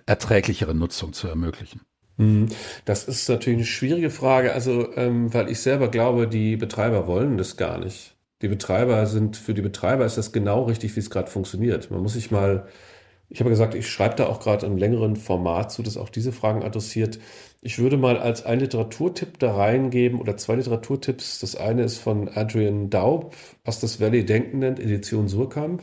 erträglichere 0.07 0.75
Nutzung 0.75 1.13
zu 1.13 1.29
ermöglichen. 1.29 1.83
Mhm. 2.17 2.49
Das 2.85 3.05
ist 3.05 3.29
natürlich 3.29 3.59
eine 3.59 3.67
schwierige 3.67 4.11
Frage, 4.11 4.53
also 4.53 4.95
ähm, 4.97 5.33
weil 5.35 5.51
ich 5.51 5.61
selber 5.61 5.89
glaube, 5.89 6.29
die 6.29 6.57
Betreiber 6.57 7.07
wollen 7.07 7.39
das 7.39 7.57
gar 7.57 7.79
nicht. 7.79 8.17
Die 8.43 8.49
Betreiber 8.49 9.07
sind, 9.07 9.37
für 9.37 9.55
die 9.55 9.63
Betreiber 9.63 10.05
ist 10.05 10.19
das 10.19 10.33
genau 10.33 10.65
richtig, 10.65 10.97
wie 10.97 11.01
es 11.01 11.11
gerade 11.11 11.31
funktioniert. 11.31 11.91
Man 11.91 12.03
muss 12.03 12.15
sich 12.15 12.31
mal 12.31 12.67
ich 13.33 13.41
habe 13.41 13.49
gesagt, 13.49 13.75
ich 13.75 13.89
schreibe 13.89 14.17
da 14.17 14.27
auch 14.27 14.41
gerade 14.41 14.67
ein 14.67 14.77
längeren 14.77 15.17
Format 15.17 15.73
zu, 15.73 15.83
das 15.83 15.97
auch 15.97 16.11
diese 16.11 16.33
Fragen 16.33 16.63
adressiert. 16.63 17.19
Ich 17.65 17.79
würde 17.79 17.97
mal 17.97 18.19
als 18.19 18.45
einen 18.45 18.63
Literaturtipp 18.63 19.39
da 19.39 19.55
reingeben 19.55 20.21
oder 20.21 20.37
zwei 20.37 20.57
Literaturtipps. 20.57 21.39
Das 21.39 21.55
eine 21.55 21.85
ist 21.85 21.99
von 21.99 22.29
Adrian 22.29 22.91
Daub, 22.91 23.37
was 23.65 23.79
das 23.79 24.01
Valley 24.01 24.25
Denken 24.25 24.59
nennt, 24.59 24.81
Edition 24.81 25.29
Surkamp, 25.29 25.81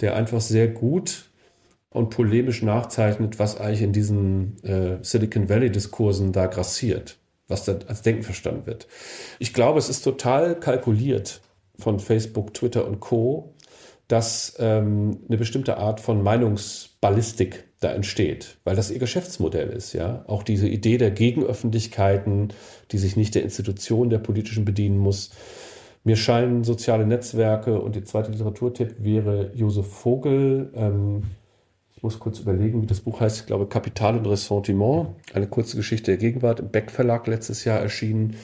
der 0.00 0.14
einfach 0.14 0.42
sehr 0.42 0.68
gut 0.68 1.30
und 1.88 2.10
polemisch 2.10 2.60
nachzeichnet, 2.60 3.38
was 3.38 3.58
eigentlich 3.58 3.80
in 3.80 3.94
diesen 3.94 4.62
äh, 4.62 4.98
Silicon 5.02 5.48
Valley-Diskursen 5.48 6.32
da 6.32 6.48
grassiert, 6.48 7.16
was 7.48 7.64
da 7.64 7.78
als 7.88 8.02
Denken 8.02 8.22
verstanden 8.22 8.66
wird. 8.66 8.86
Ich 9.38 9.54
glaube, 9.54 9.78
es 9.78 9.88
ist 9.88 10.02
total 10.02 10.60
kalkuliert 10.60 11.40
von 11.78 11.98
Facebook, 11.98 12.52
Twitter 12.52 12.86
und 12.86 13.00
Co., 13.00 13.54
dass 14.06 14.54
ähm, 14.58 15.20
eine 15.26 15.38
bestimmte 15.38 15.78
Art 15.78 16.00
von 16.00 16.22
Meinungsballistik 16.22 17.65
da 17.80 17.92
entsteht, 17.92 18.56
weil 18.64 18.74
das 18.74 18.90
ihr 18.90 18.98
Geschäftsmodell 18.98 19.68
ist, 19.68 19.92
ja. 19.92 20.24
Auch 20.26 20.42
diese 20.42 20.68
Idee 20.68 20.96
der 20.96 21.10
Gegenöffentlichkeiten, 21.10 22.48
die 22.90 22.98
sich 22.98 23.16
nicht 23.16 23.34
der 23.34 23.42
Institution 23.42 24.08
der 24.08 24.18
politischen 24.18 24.64
bedienen 24.64 24.98
muss. 24.98 25.30
Mir 26.02 26.16
scheinen 26.16 26.64
soziale 26.64 27.06
Netzwerke 27.06 27.80
und 27.80 27.96
der 27.96 28.04
zweite 28.04 28.30
Literaturtipp 28.30 28.94
wäre 29.00 29.50
Josef 29.54 29.86
Vogel. 29.86 30.70
Ähm, 30.74 31.24
ich 31.96 32.02
muss 32.02 32.18
kurz 32.18 32.38
überlegen, 32.38 32.80
wie 32.80 32.86
das 32.86 33.00
Buch 33.00 33.20
heißt. 33.20 33.40
Ich 33.40 33.46
glaube, 33.46 33.66
Kapital 33.66 34.16
und 34.16 34.26
Ressentiment, 34.26 35.08
eine 35.34 35.46
kurze 35.46 35.76
Geschichte 35.76 36.12
der 36.12 36.18
Gegenwart, 36.18 36.60
im 36.60 36.68
Beck 36.68 36.90
Verlag 36.90 37.26
letztes 37.26 37.64
Jahr 37.64 37.80
erschienen. 37.80 38.36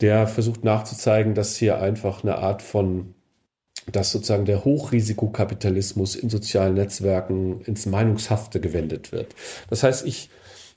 Der 0.00 0.26
versucht 0.26 0.64
nachzuzeigen, 0.64 1.34
dass 1.34 1.56
hier 1.56 1.80
einfach 1.80 2.22
eine 2.22 2.38
Art 2.38 2.60
von 2.60 3.14
dass 3.90 4.12
sozusagen 4.12 4.44
der 4.44 4.64
Hochrisikokapitalismus 4.64 6.14
in 6.14 6.30
sozialen 6.30 6.74
Netzwerken 6.74 7.62
ins 7.62 7.86
Meinungshafte 7.86 8.60
gewendet 8.60 9.12
wird. 9.12 9.34
Das 9.68 9.82
heißt, 9.82 10.06
ich, 10.06 10.30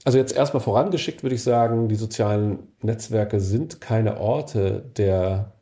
also 0.04 0.18
jetzt 0.18 0.36
erstmal 0.36 0.62
vorangeschickt 0.62 1.24
würde 1.24 1.36
ich 1.36 1.44
sagen, 1.44 1.88
die 1.88 1.96
sozialen 1.96 2.60
Netzwerke 2.82 3.39
sind 3.39 3.82
keine 3.82 4.20
Orte 4.20 4.91
der 4.98 5.55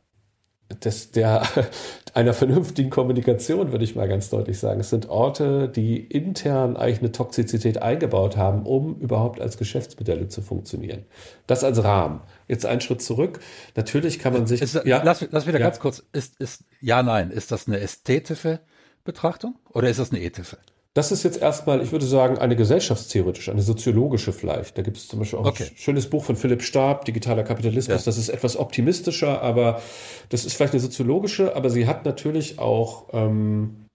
des, 0.82 1.10
der, 1.10 1.42
einer 2.14 2.32
vernünftigen 2.32 2.90
Kommunikation, 2.90 3.72
würde 3.72 3.84
ich 3.84 3.96
mal 3.96 4.08
ganz 4.08 4.30
deutlich 4.30 4.58
sagen. 4.58 4.80
Es 4.80 4.90
sind 4.90 5.08
Orte, 5.08 5.68
die 5.68 5.98
intern 5.98 6.76
eigentlich 6.76 7.00
eine 7.00 7.12
Toxizität 7.12 7.82
eingebaut 7.82 8.36
haben, 8.36 8.64
um 8.64 8.96
überhaupt 9.00 9.40
als 9.40 9.58
Geschäftsmodelle 9.58 10.28
zu 10.28 10.42
funktionieren. 10.42 11.04
Das 11.46 11.64
als 11.64 11.82
Rahmen. 11.82 12.20
Jetzt 12.48 12.66
einen 12.66 12.80
Schritt 12.80 13.02
zurück. 13.02 13.40
Natürlich 13.76 14.18
kann 14.18 14.32
man 14.32 14.46
sich. 14.46 14.62
Ist, 14.62 14.80
ja, 14.84 15.02
lass, 15.02 15.26
lass 15.30 15.46
wieder 15.46 15.58
ja. 15.58 15.66
ganz 15.66 15.80
kurz. 15.80 16.02
Ist, 16.12 16.40
ist, 16.40 16.64
ja, 16.80 17.02
nein. 17.02 17.30
Ist 17.30 17.52
das 17.52 17.66
eine 17.66 17.80
ästhetische 17.80 18.60
Betrachtung 19.04 19.56
oder 19.70 19.88
ist 19.88 19.98
das 19.98 20.10
eine 20.10 20.20
ethische? 20.20 20.58
Das 20.94 21.10
ist 21.10 21.24
jetzt 21.24 21.42
erstmal, 21.42 21.82
ich 21.82 21.90
würde 21.90 22.06
sagen, 22.06 22.38
eine 22.38 22.54
gesellschaftstheoretische, 22.54 23.50
eine 23.50 23.62
soziologische 23.62 24.32
vielleicht. 24.32 24.78
Da 24.78 24.82
gibt 24.82 24.96
es 24.96 25.08
zum 25.08 25.18
Beispiel 25.18 25.40
auch 25.40 25.46
okay. 25.46 25.64
ein 25.64 25.76
schönes 25.76 26.08
Buch 26.08 26.24
von 26.24 26.36
Philipp 26.36 26.62
Stab, 26.62 27.04
Digitaler 27.04 27.42
Kapitalismus. 27.42 28.02
Ja. 28.02 28.04
Das 28.04 28.16
ist 28.16 28.28
etwas 28.28 28.56
optimistischer, 28.56 29.42
aber 29.42 29.82
das 30.28 30.44
ist 30.44 30.54
vielleicht 30.54 30.72
eine 30.72 30.80
soziologische, 30.80 31.56
aber 31.56 31.68
sie 31.68 31.88
hat 31.88 32.04
natürlich 32.04 32.60
auch, 32.60 33.08
ähm, 33.12 33.86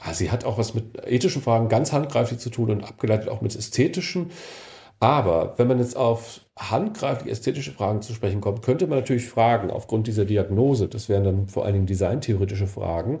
ah, 0.00 0.14
sie 0.14 0.30
hat 0.30 0.44
auch 0.44 0.58
was 0.58 0.74
mit 0.74 1.04
ethischen 1.08 1.42
Fragen 1.42 1.68
ganz 1.68 1.92
handgreiflich 1.92 2.38
zu 2.38 2.50
tun 2.50 2.70
und 2.70 2.84
abgeleitet 2.84 3.28
auch 3.28 3.40
mit 3.40 3.56
ästhetischen. 3.56 4.30
Aber 5.00 5.54
wenn 5.56 5.66
man 5.66 5.80
jetzt 5.80 5.96
auf 5.96 6.40
handgreiflich 6.56 7.32
ästhetische 7.32 7.72
Fragen 7.72 8.00
zu 8.00 8.14
sprechen 8.14 8.40
kommt, 8.40 8.62
könnte 8.62 8.86
man 8.86 8.98
natürlich 8.98 9.26
fragen, 9.26 9.72
aufgrund 9.72 10.06
dieser 10.06 10.24
Diagnose, 10.24 10.86
das 10.86 11.08
wären 11.08 11.24
dann 11.24 11.48
vor 11.48 11.64
allen 11.64 11.74
Dingen 11.74 11.86
designtheoretische 11.86 12.68
Fragen, 12.68 13.20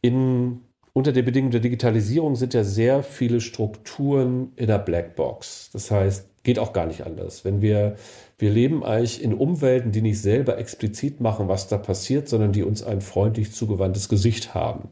in 0.00 0.62
unter 0.98 1.12
der 1.12 1.22
Bedingung 1.22 1.52
der 1.52 1.60
Digitalisierung 1.60 2.34
sind 2.34 2.54
ja 2.54 2.64
sehr 2.64 3.04
viele 3.04 3.40
Strukturen 3.40 4.50
in 4.56 4.66
der 4.66 4.80
Blackbox. 4.80 5.70
Das 5.72 5.92
heißt, 5.92 6.26
geht 6.42 6.58
auch 6.58 6.72
gar 6.72 6.86
nicht 6.86 7.06
anders. 7.06 7.44
Wenn 7.44 7.62
wir, 7.62 7.94
wir 8.36 8.50
leben 8.50 8.82
eigentlich 8.82 9.22
in 9.22 9.32
Umwelten, 9.32 9.92
die 9.92 10.02
nicht 10.02 10.20
selber 10.20 10.58
explizit 10.58 11.20
machen, 11.20 11.46
was 11.46 11.68
da 11.68 11.78
passiert, 11.78 12.28
sondern 12.28 12.50
die 12.50 12.64
uns 12.64 12.82
ein 12.82 13.00
freundlich 13.00 13.52
zugewandtes 13.52 14.08
Gesicht 14.08 14.54
haben. 14.54 14.88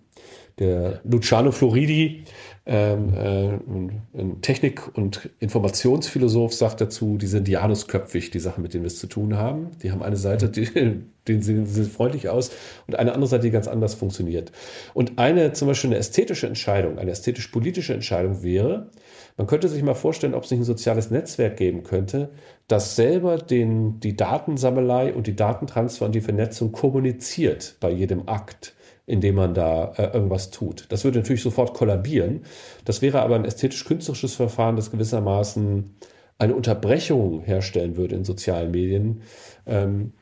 Der 0.61 1.01
Luciano 1.03 1.51
Floridi, 1.51 2.23
ähm, 2.69 3.15
äh, 3.15 4.21
ein 4.21 4.41
Technik- 4.43 4.97
und 4.97 5.31
Informationsphilosoph, 5.39 6.53
sagt 6.53 6.81
dazu, 6.81 7.17
die 7.17 7.29
sind 7.29 7.49
janusköpfig, 7.49 8.31
die 8.33 8.41
Sachen, 8.41 8.63
mit 8.63 8.75
denen 8.75 8.83
wir 8.83 8.89
es 8.89 8.99
zu 8.99 9.07
tun 9.07 9.37
haben. 9.37 9.71
Die 9.85 9.93
haben 9.93 10.03
eine 10.03 10.17
Seite, 10.17 10.49
die, 10.49 10.67
die 11.29 11.43
sehen, 11.43 11.67
sehen 11.67 11.85
freundlich 11.85 12.29
aus 12.29 12.51
und 12.89 12.99
eine 12.99 13.13
andere 13.13 13.29
Seite, 13.29 13.45
die 13.45 13.51
ganz 13.53 13.69
anders 13.69 13.95
funktioniert. 13.95 14.51
Und 14.95 15.19
eine, 15.19 15.53
zum 15.53 15.69
Beispiel 15.69 15.91
eine 15.91 15.99
ästhetische 15.99 16.49
Entscheidung, 16.49 16.99
eine 16.99 17.13
ästhetisch-politische 17.13 17.95
Entscheidung 17.95 18.43
wäre, 18.43 18.91
man 19.37 19.47
könnte 19.47 19.69
sich 19.69 19.83
mal 19.83 19.95
vorstellen, 19.95 20.35
ob 20.35 20.45
es 20.45 20.51
nicht 20.51 20.61
ein 20.61 20.65
soziales 20.65 21.11
Netzwerk 21.11 21.57
geben 21.59 21.85
könnte, 21.85 22.31
das 22.69 22.97
selber 22.97 23.37
den, 23.39 24.01
die 24.01 24.17
Datensammelei 24.17 25.15
und 25.15 25.27
die 25.27 25.37
Datentransfer 25.37 26.07
und 26.07 26.15
die 26.15 26.21
Vernetzung 26.21 26.73
kommuniziert 26.73 27.77
bei 27.79 27.91
jedem 27.91 28.29
Akt 28.29 28.75
indem 29.07 29.37
man 29.37 29.55
da 29.55 29.93
äh, 29.97 30.13
irgendwas 30.13 30.51
tut. 30.51 30.87
Das 30.91 31.05
würde 31.05 31.21
natürlich 31.21 31.43
sofort 31.43 31.75
kollabieren. 31.75 32.43
Das 32.85 33.03
wäre 33.03 33.23
aber 33.23 33.37
ein 33.37 33.45
ästhetisch-künstlerisches 33.45 34.35
Verfahren, 34.35 34.77
das 34.77 34.91
gewissermaßen 34.91 35.97
eine 36.39 36.55
Unterbrechung 36.55 37.41
herstellen 37.43 37.97
würde 37.97 38.17
in 38.17 38.25
sozialen 38.25 38.71
Medien 38.71 39.23
ähm, 39.67 40.13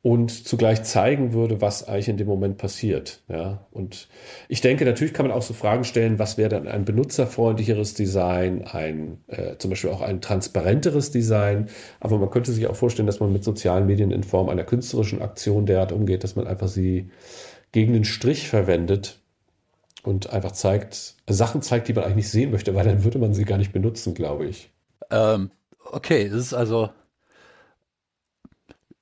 und 0.00 0.46
zugleich 0.46 0.82
zeigen 0.82 1.32
würde, 1.32 1.60
was 1.60 1.88
eigentlich 1.88 2.08
in 2.08 2.18
dem 2.18 2.26
Moment 2.26 2.58
passiert. 2.58 3.22
Ja? 3.28 3.66
Und 3.72 4.08
ich 4.48 4.60
denke, 4.60 4.84
natürlich 4.84 5.14
kann 5.14 5.26
man 5.26 5.34
auch 5.34 5.42
so 5.42 5.54
Fragen 5.54 5.84
stellen, 5.84 6.18
was 6.18 6.36
wäre 6.36 6.50
dann 6.50 6.68
ein 6.68 6.84
benutzerfreundlicheres 6.84 7.94
Design, 7.94 8.64
ein 8.64 9.18
äh, 9.28 9.56
zum 9.56 9.70
Beispiel 9.70 9.90
auch 9.90 10.02
ein 10.02 10.20
transparenteres 10.20 11.10
Design. 11.10 11.68
Aber 12.00 12.18
man 12.18 12.30
könnte 12.30 12.52
sich 12.52 12.66
auch 12.66 12.76
vorstellen, 12.76 13.06
dass 13.06 13.20
man 13.20 13.32
mit 13.32 13.44
sozialen 13.44 13.86
Medien 13.86 14.10
in 14.10 14.24
Form 14.24 14.50
einer 14.50 14.64
künstlerischen 14.64 15.22
Aktion 15.22 15.66
derart 15.66 15.90
umgeht, 15.90 16.22
dass 16.22 16.36
man 16.36 16.46
einfach 16.46 16.68
sie 16.68 17.10
gegen 17.74 17.92
den 17.92 18.04
Strich 18.04 18.48
verwendet 18.48 19.18
und 20.04 20.30
einfach 20.30 20.52
zeigt, 20.52 21.16
Sachen 21.28 21.60
zeigt, 21.60 21.88
die 21.88 21.92
man 21.92 22.04
eigentlich 22.04 22.16
nicht 22.16 22.30
sehen 22.30 22.52
möchte, 22.52 22.76
weil 22.76 22.84
dann 22.84 23.02
würde 23.02 23.18
man 23.18 23.34
sie 23.34 23.44
gar 23.44 23.58
nicht 23.58 23.72
benutzen, 23.72 24.14
glaube 24.14 24.46
ich. 24.46 24.70
Ähm, 25.10 25.50
okay, 25.90 26.22
es 26.22 26.34
ist 26.34 26.54
also, 26.54 26.90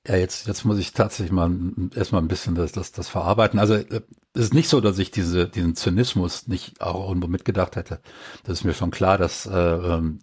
ja, 0.07 0.15
jetzt, 0.15 0.47
jetzt 0.47 0.65
muss 0.65 0.79
ich 0.79 0.91
tatsächlich 0.91 1.31
mal 1.31 1.51
erstmal 1.95 2.23
ein 2.23 2.27
bisschen 2.27 2.55
das, 2.55 2.71
das, 2.71 2.91
das 2.91 3.09
verarbeiten. 3.09 3.59
Also 3.59 3.75
äh, 3.75 4.01
es 4.33 4.45
ist 4.45 4.53
nicht 4.55 4.69
so, 4.69 4.81
dass 4.81 4.97
ich 4.97 5.11
diese, 5.11 5.47
diesen 5.47 5.75
Zynismus 5.75 6.47
nicht 6.47 6.81
auch 6.81 7.09
irgendwo 7.09 7.27
mitgedacht 7.27 7.75
hätte. 7.75 7.99
Das 8.43 8.57
ist 8.57 8.63
mir 8.63 8.73
schon 8.73 8.89
klar, 8.89 9.19
dass 9.19 9.45
äh, 9.45 9.51
ähm, 9.55 10.19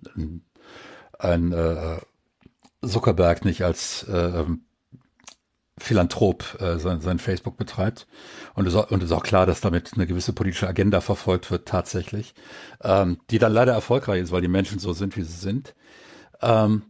ein 1.21 1.53
äh, 1.53 1.99
Zuckerberg 2.85 3.45
nicht 3.45 3.63
als 3.63 4.03
äh, 4.09 4.45
Philanthrop 5.81 6.61
äh, 6.61 6.79
sein, 6.79 7.01
sein 7.01 7.19
Facebook 7.19 7.57
betreibt. 7.57 8.07
Und 8.55 8.67
es, 8.67 8.75
und 8.75 9.03
ist 9.03 9.13
auch 9.13 9.23
klar, 9.23 9.47
dass 9.47 9.61
damit 9.61 9.93
eine 9.95 10.07
gewisse 10.07 10.33
politische 10.33 10.69
Agenda 10.69 11.01
verfolgt 11.01 11.51
wird 11.51 11.67
tatsächlich, 11.67 12.35
ähm, 12.83 13.19
die 13.31 13.39
dann 13.39 13.53
leider 13.53 13.73
erfolgreich 13.73 14.23
ist, 14.23 14.33
weil 14.33 14.43
die 14.43 14.49
Menschen 14.49 14.79
so 14.79 14.93
sind, 14.93 15.17
wie 15.17 15.23
sie 15.23 15.39
sind. 15.39 15.75
Ähm, 16.43 16.83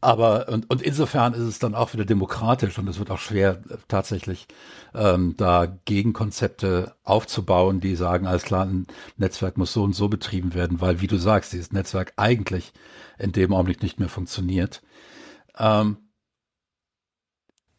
aber 0.00 0.48
und, 0.48 0.70
und 0.70 0.82
insofern 0.82 1.32
ist 1.32 1.40
es 1.40 1.58
dann 1.58 1.74
auch 1.74 1.92
wieder 1.92 2.04
demokratisch 2.04 2.78
und 2.78 2.88
es 2.88 2.98
wird 2.98 3.10
auch 3.10 3.18
schwer 3.18 3.62
tatsächlich 3.88 4.46
ähm, 4.94 5.34
da 5.36 5.66
Gegenkonzepte 5.84 6.94
aufzubauen, 7.02 7.80
die 7.80 7.96
sagen, 7.96 8.26
alles 8.26 8.42
klar, 8.42 8.66
ein 8.66 8.86
Netzwerk 9.16 9.56
muss 9.56 9.72
so 9.72 9.82
und 9.82 9.94
so 9.94 10.08
betrieben 10.08 10.54
werden, 10.54 10.80
weil 10.80 11.00
wie 11.00 11.06
du 11.06 11.16
sagst, 11.16 11.52
dieses 11.52 11.72
Netzwerk 11.72 12.12
eigentlich 12.16 12.72
in 13.18 13.32
dem 13.32 13.52
Augenblick 13.52 13.82
nicht 13.82 13.98
mehr 13.98 14.08
funktioniert. 14.08 14.82
Ähm, 15.58 15.96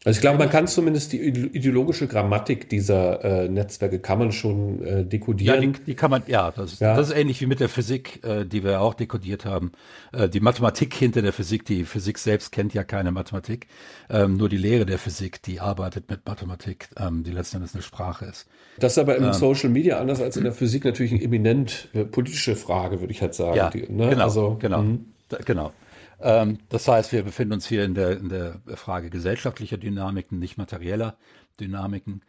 also 0.05 0.17
ich 0.17 0.21
glaube, 0.21 0.37
man 0.37 0.49
kann 0.49 0.67
zumindest 0.67 1.11
die 1.11 1.19
ideologische 1.19 2.07
Grammatik 2.07 2.69
dieser 2.69 3.23
äh, 3.25 3.49
Netzwerke 3.49 3.99
kann 3.99 4.19
man 4.19 4.31
schon 4.31 4.81
äh, 4.85 5.03
dekodieren. 5.03 5.61
Ja, 5.61 5.69
die, 5.69 5.83
die, 5.83 5.95
kann 5.95 6.11
man, 6.11 6.21
ja 6.27 6.51
das, 6.51 6.79
ja 6.79 6.95
das, 6.95 7.09
ist 7.09 7.15
ähnlich 7.15 7.41
wie 7.41 7.47
mit 7.47 7.59
der 7.59 7.67
Physik, 7.67 8.23
äh, 8.23 8.45
die 8.45 8.63
wir 8.63 8.79
auch 8.79 8.93
dekodiert 8.93 9.43
haben. 9.43 9.71
Äh, 10.13 10.29
die 10.29 10.39
Mathematik 10.39 10.93
hinter 10.93 11.23
der 11.23 11.33
Physik, 11.33 11.65
die 11.65 11.83
Physik 11.83 12.19
selbst 12.19 12.51
kennt 12.51 12.75
ja 12.75 12.83
keine 12.83 13.11
Mathematik, 13.11 13.67
ähm, 14.09 14.37
nur 14.37 14.49
die 14.49 14.57
Lehre 14.57 14.85
der 14.85 14.99
Physik, 14.99 15.41
die 15.41 15.59
arbeitet 15.59 16.09
mit 16.09 16.25
Mathematik, 16.27 16.89
ähm, 16.97 17.23
die 17.23 17.31
letzten 17.31 17.57
Endes 17.57 17.73
eine 17.73 17.81
Sprache 17.81 18.25
ist. 18.25 18.47
Das 18.79 18.93
ist 18.93 18.99
aber 18.99 19.15
im 19.15 19.25
ähm, 19.25 19.33
Social 19.33 19.69
Media 19.69 19.99
anders 19.99 20.21
als 20.21 20.37
in 20.37 20.43
der 20.43 20.53
Physik 20.53 20.85
natürlich 20.85 21.11
eine 21.11 21.23
eminent 21.23 21.89
äh, 21.93 22.05
politische 22.05 22.55
Frage, 22.55 23.01
würde 23.01 23.11
ich 23.11 23.21
halt 23.21 23.33
sagen. 23.33 23.57
Ja, 23.57 23.71
die, 23.71 23.91
ne? 23.91 24.09
genau, 24.09 24.23
also, 24.23 24.57
genau, 24.59 24.85
da, 25.27 25.37
genau. 25.43 25.73
Ähm, 26.19 26.59
das 26.69 26.87
heißt, 26.87 27.11
wir 27.11 27.23
befinden 27.23 27.53
uns 27.53 27.67
hier 27.67 27.83
in 27.83 27.93
der, 27.93 28.17
in 28.17 28.29
der 28.29 28.61
Frage 28.75 29.09
gesellschaftlicher 29.09 29.77
Dynamiken, 29.77 30.39
nicht 30.39 30.57
materieller 30.57 31.17
Dynamiken, 31.59 32.23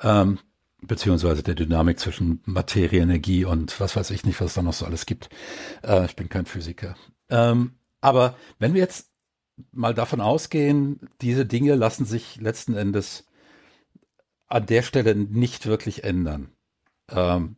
ähm, 0.00 0.38
beziehungsweise 0.80 1.42
der 1.42 1.54
Dynamik 1.54 1.98
zwischen 1.98 2.40
Materie, 2.44 3.00
Energie 3.00 3.44
und 3.44 3.78
was 3.80 3.96
weiß 3.96 4.10
ich 4.10 4.24
nicht, 4.24 4.40
was 4.40 4.48
es 4.48 4.54
da 4.54 4.62
noch 4.62 4.72
so 4.72 4.86
alles 4.86 5.06
gibt. 5.06 5.28
Äh, 5.82 6.06
ich 6.06 6.16
bin 6.16 6.28
kein 6.28 6.46
Physiker. 6.46 6.96
Ähm, 7.28 7.72
aber 8.00 8.36
wenn 8.58 8.74
wir 8.74 8.80
jetzt 8.80 9.10
mal 9.72 9.94
davon 9.94 10.20
ausgehen, 10.20 11.00
diese 11.20 11.46
Dinge 11.46 11.74
lassen 11.74 12.04
sich 12.04 12.40
letzten 12.40 12.74
Endes 12.74 13.26
an 14.46 14.66
der 14.66 14.82
Stelle 14.82 15.14
nicht 15.14 15.66
wirklich 15.66 16.04
ändern. 16.04 16.50
Ähm, 17.10 17.56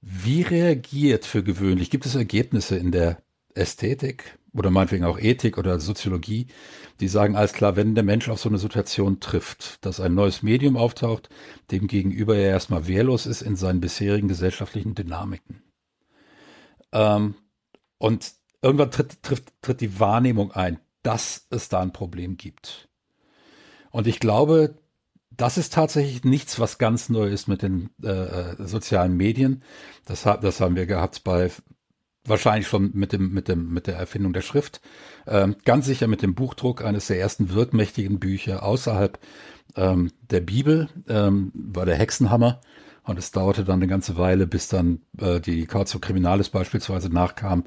wie 0.00 0.42
reagiert 0.42 1.26
für 1.26 1.42
gewöhnlich? 1.42 1.90
Gibt 1.90 2.06
es 2.06 2.14
Ergebnisse 2.14 2.76
in 2.76 2.92
der 2.92 3.22
Ästhetik, 3.54 4.38
oder 4.54 4.70
meinetwegen 4.70 5.04
auch 5.04 5.18
Ethik 5.18 5.58
oder 5.58 5.78
Soziologie, 5.80 6.46
die 7.00 7.08
sagen, 7.08 7.36
alles 7.36 7.52
klar, 7.52 7.76
wenn 7.76 7.94
der 7.94 8.04
Mensch 8.04 8.28
auf 8.28 8.40
so 8.40 8.48
eine 8.48 8.58
Situation 8.58 9.20
trifft, 9.20 9.84
dass 9.84 10.00
ein 10.00 10.14
neues 10.14 10.42
Medium 10.42 10.76
auftaucht, 10.76 11.28
dem 11.70 11.86
gegenüber 11.86 12.36
er 12.36 12.50
erstmal 12.50 12.86
wehrlos 12.86 13.26
ist 13.26 13.42
in 13.42 13.56
seinen 13.56 13.80
bisherigen 13.80 14.28
gesellschaftlichen 14.28 14.94
Dynamiken. 14.94 15.62
Ähm, 16.92 17.34
und 17.98 18.32
irgendwann 18.62 18.90
tritt, 18.90 19.22
tritt, 19.22 19.52
tritt 19.62 19.80
die 19.80 20.00
Wahrnehmung 20.00 20.52
ein, 20.52 20.80
dass 21.02 21.46
es 21.50 21.68
da 21.68 21.80
ein 21.80 21.92
Problem 21.92 22.36
gibt. 22.36 22.88
Und 23.90 24.06
ich 24.06 24.20
glaube, 24.20 24.76
das 25.30 25.56
ist 25.56 25.72
tatsächlich 25.72 26.24
nichts, 26.24 26.58
was 26.58 26.78
ganz 26.78 27.08
neu 27.08 27.28
ist 27.28 27.46
mit 27.46 27.62
den 27.62 27.90
äh, 28.02 28.08
äh 28.08 28.66
sozialen 28.66 29.16
Medien. 29.16 29.62
Das, 30.04 30.22
das 30.22 30.60
haben 30.60 30.74
wir 30.74 30.86
gehabt 30.86 31.22
bei 31.22 31.50
wahrscheinlich 32.28 32.68
schon 32.68 32.90
mit 32.94 33.12
dem 33.12 33.32
mit 33.32 33.48
dem 33.48 33.72
mit 33.72 33.86
der 33.86 33.96
Erfindung 33.96 34.32
der 34.32 34.42
Schrift, 34.42 34.80
ähm, 35.26 35.56
ganz 35.64 35.86
sicher 35.86 36.06
mit 36.06 36.22
dem 36.22 36.34
Buchdruck 36.34 36.84
eines 36.84 37.06
der 37.06 37.20
ersten 37.20 37.52
wirkmächtigen 37.52 38.18
Bücher 38.18 38.62
außerhalb 38.62 39.18
ähm, 39.76 40.10
der 40.30 40.40
Bibel 40.40 40.88
ähm, 41.08 41.52
war 41.54 41.86
der 41.86 41.96
Hexenhammer 41.96 42.60
und 43.04 43.18
es 43.18 43.30
dauerte 43.30 43.64
dann 43.64 43.80
eine 43.80 43.86
ganze 43.86 44.16
Weile, 44.16 44.46
bis 44.46 44.68
dann 44.68 45.02
äh, 45.18 45.40
die 45.40 45.66
Cautio 45.66 46.00
Criminalis 46.00 46.50
beispielsweise 46.50 47.08
nachkam 47.08 47.64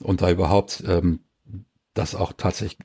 und 0.00 0.22
da 0.22 0.30
überhaupt 0.30 0.82
ähm, 0.86 1.20
das 1.94 2.14
auch 2.14 2.32
tatsächlich 2.36 2.78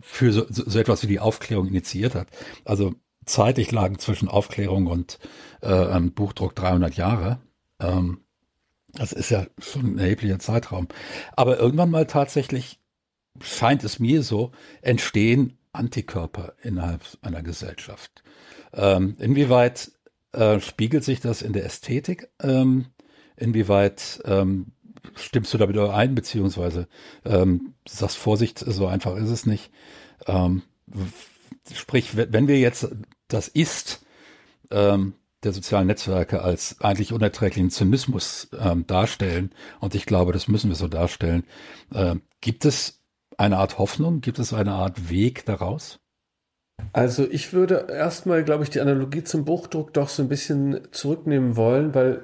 für 0.00 0.32
so, 0.32 0.46
so 0.48 0.78
etwas 0.78 1.02
wie 1.02 1.06
die 1.06 1.20
Aufklärung 1.20 1.68
initiiert 1.68 2.14
hat. 2.14 2.28
Also 2.64 2.94
zeitlich 3.26 3.70
lagen 3.72 3.98
zwischen 3.98 4.28
Aufklärung 4.28 4.86
und 4.86 5.18
äh, 5.60 6.00
Buchdruck 6.00 6.54
300 6.54 6.96
Jahre. 6.96 7.40
Ähm, 7.78 8.23
das 8.96 9.12
ist 9.12 9.30
ja 9.30 9.46
schon 9.58 9.94
ein 9.94 9.98
erheblicher 9.98 10.38
Zeitraum. 10.38 10.88
Aber 11.36 11.58
irgendwann 11.58 11.90
mal 11.90 12.06
tatsächlich 12.06 12.80
scheint 13.40 13.84
es 13.84 13.98
mir 13.98 14.22
so, 14.22 14.52
entstehen 14.82 15.58
Antikörper 15.72 16.54
innerhalb 16.62 17.02
einer 17.22 17.42
Gesellschaft. 17.42 18.22
Ähm, 18.72 19.16
inwieweit 19.18 19.90
äh, 20.32 20.60
spiegelt 20.60 21.04
sich 21.04 21.20
das 21.20 21.42
in 21.42 21.52
der 21.52 21.64
Ästhetik? 21.64 22.28
Ähm, 22.40 22.86
inwieweit 23.36 24.20
ähm, 24.24 24.72
stimmst 25.16 25.52
du 25.52 25.58
damit 25.58 25.76
ein, 25.76 26.14
beziehungsweise 26.14 26.88
ähm, 27.24 27.74
sagst 27.86 28.16
Vorsicht, 28.16 28.58
so 28.58 28.86
einfach 28.86 29.16
ist 29.16 29.30
es 29.30 29.46
nicht. 29.46 29.70
Ähm, 30.26 30.62
sprich, 31.72 32.16
wenn 32.16 32.48
wir 32.48 32.58
jetzt 32.58 32.88
das 33.28 33.48
Ist 33.48 34.04
ähm, 34.70 35.14
der 35.44 35.52
sozialen 35.52 35.86
Netzwerke 35.86 36.42
als 36.42 36.76
eigentlich 36.80 37.12
unerträglichen 37.12 37.70
Zynismus 37.70 38.48
ähm, 38.58 38.86
darstellen, 38.86 39.50
und 39.80 39.94
ich 39.94 40.06
glaube, 40.06 40.32
das 40.32 40.48
müssen 40.48 40.70
wir 40.70 40.76
so 40.76 40.88
darstellen, 40.88 41.44
äh, 41.92 42.16
gibt 42.40 42.64
es 42.64 43.02
eine 43.36 43.58
Art 43.58 43.78
Hoffnung, 43.78 44.20
gibt 44.20 44.38
es 44.38 44.52
eine 44.52 44.72
Art 44.72 45.10
Weg 45.10 45.44
daraus? 45.44 46.00
Also 46.92 47.28
ich 47.30 47.52
würde 47.52 47.86
erstmal, 47.88 48.44
glaube 48.44 48.64
ich, 48.64 48.70
die 48.70 48.80
Analogie 48.80 49.24
zum 49.24 49.44
Buchdruck 49.44 49.92
doch 49.94 50.08
so 50.08 50.22
ein 50.22 50.28
bisschen 50.28 50.80
zurücknehmen 50.90 51.56
wollen, 51.56 51.94
weil 51.94 52.22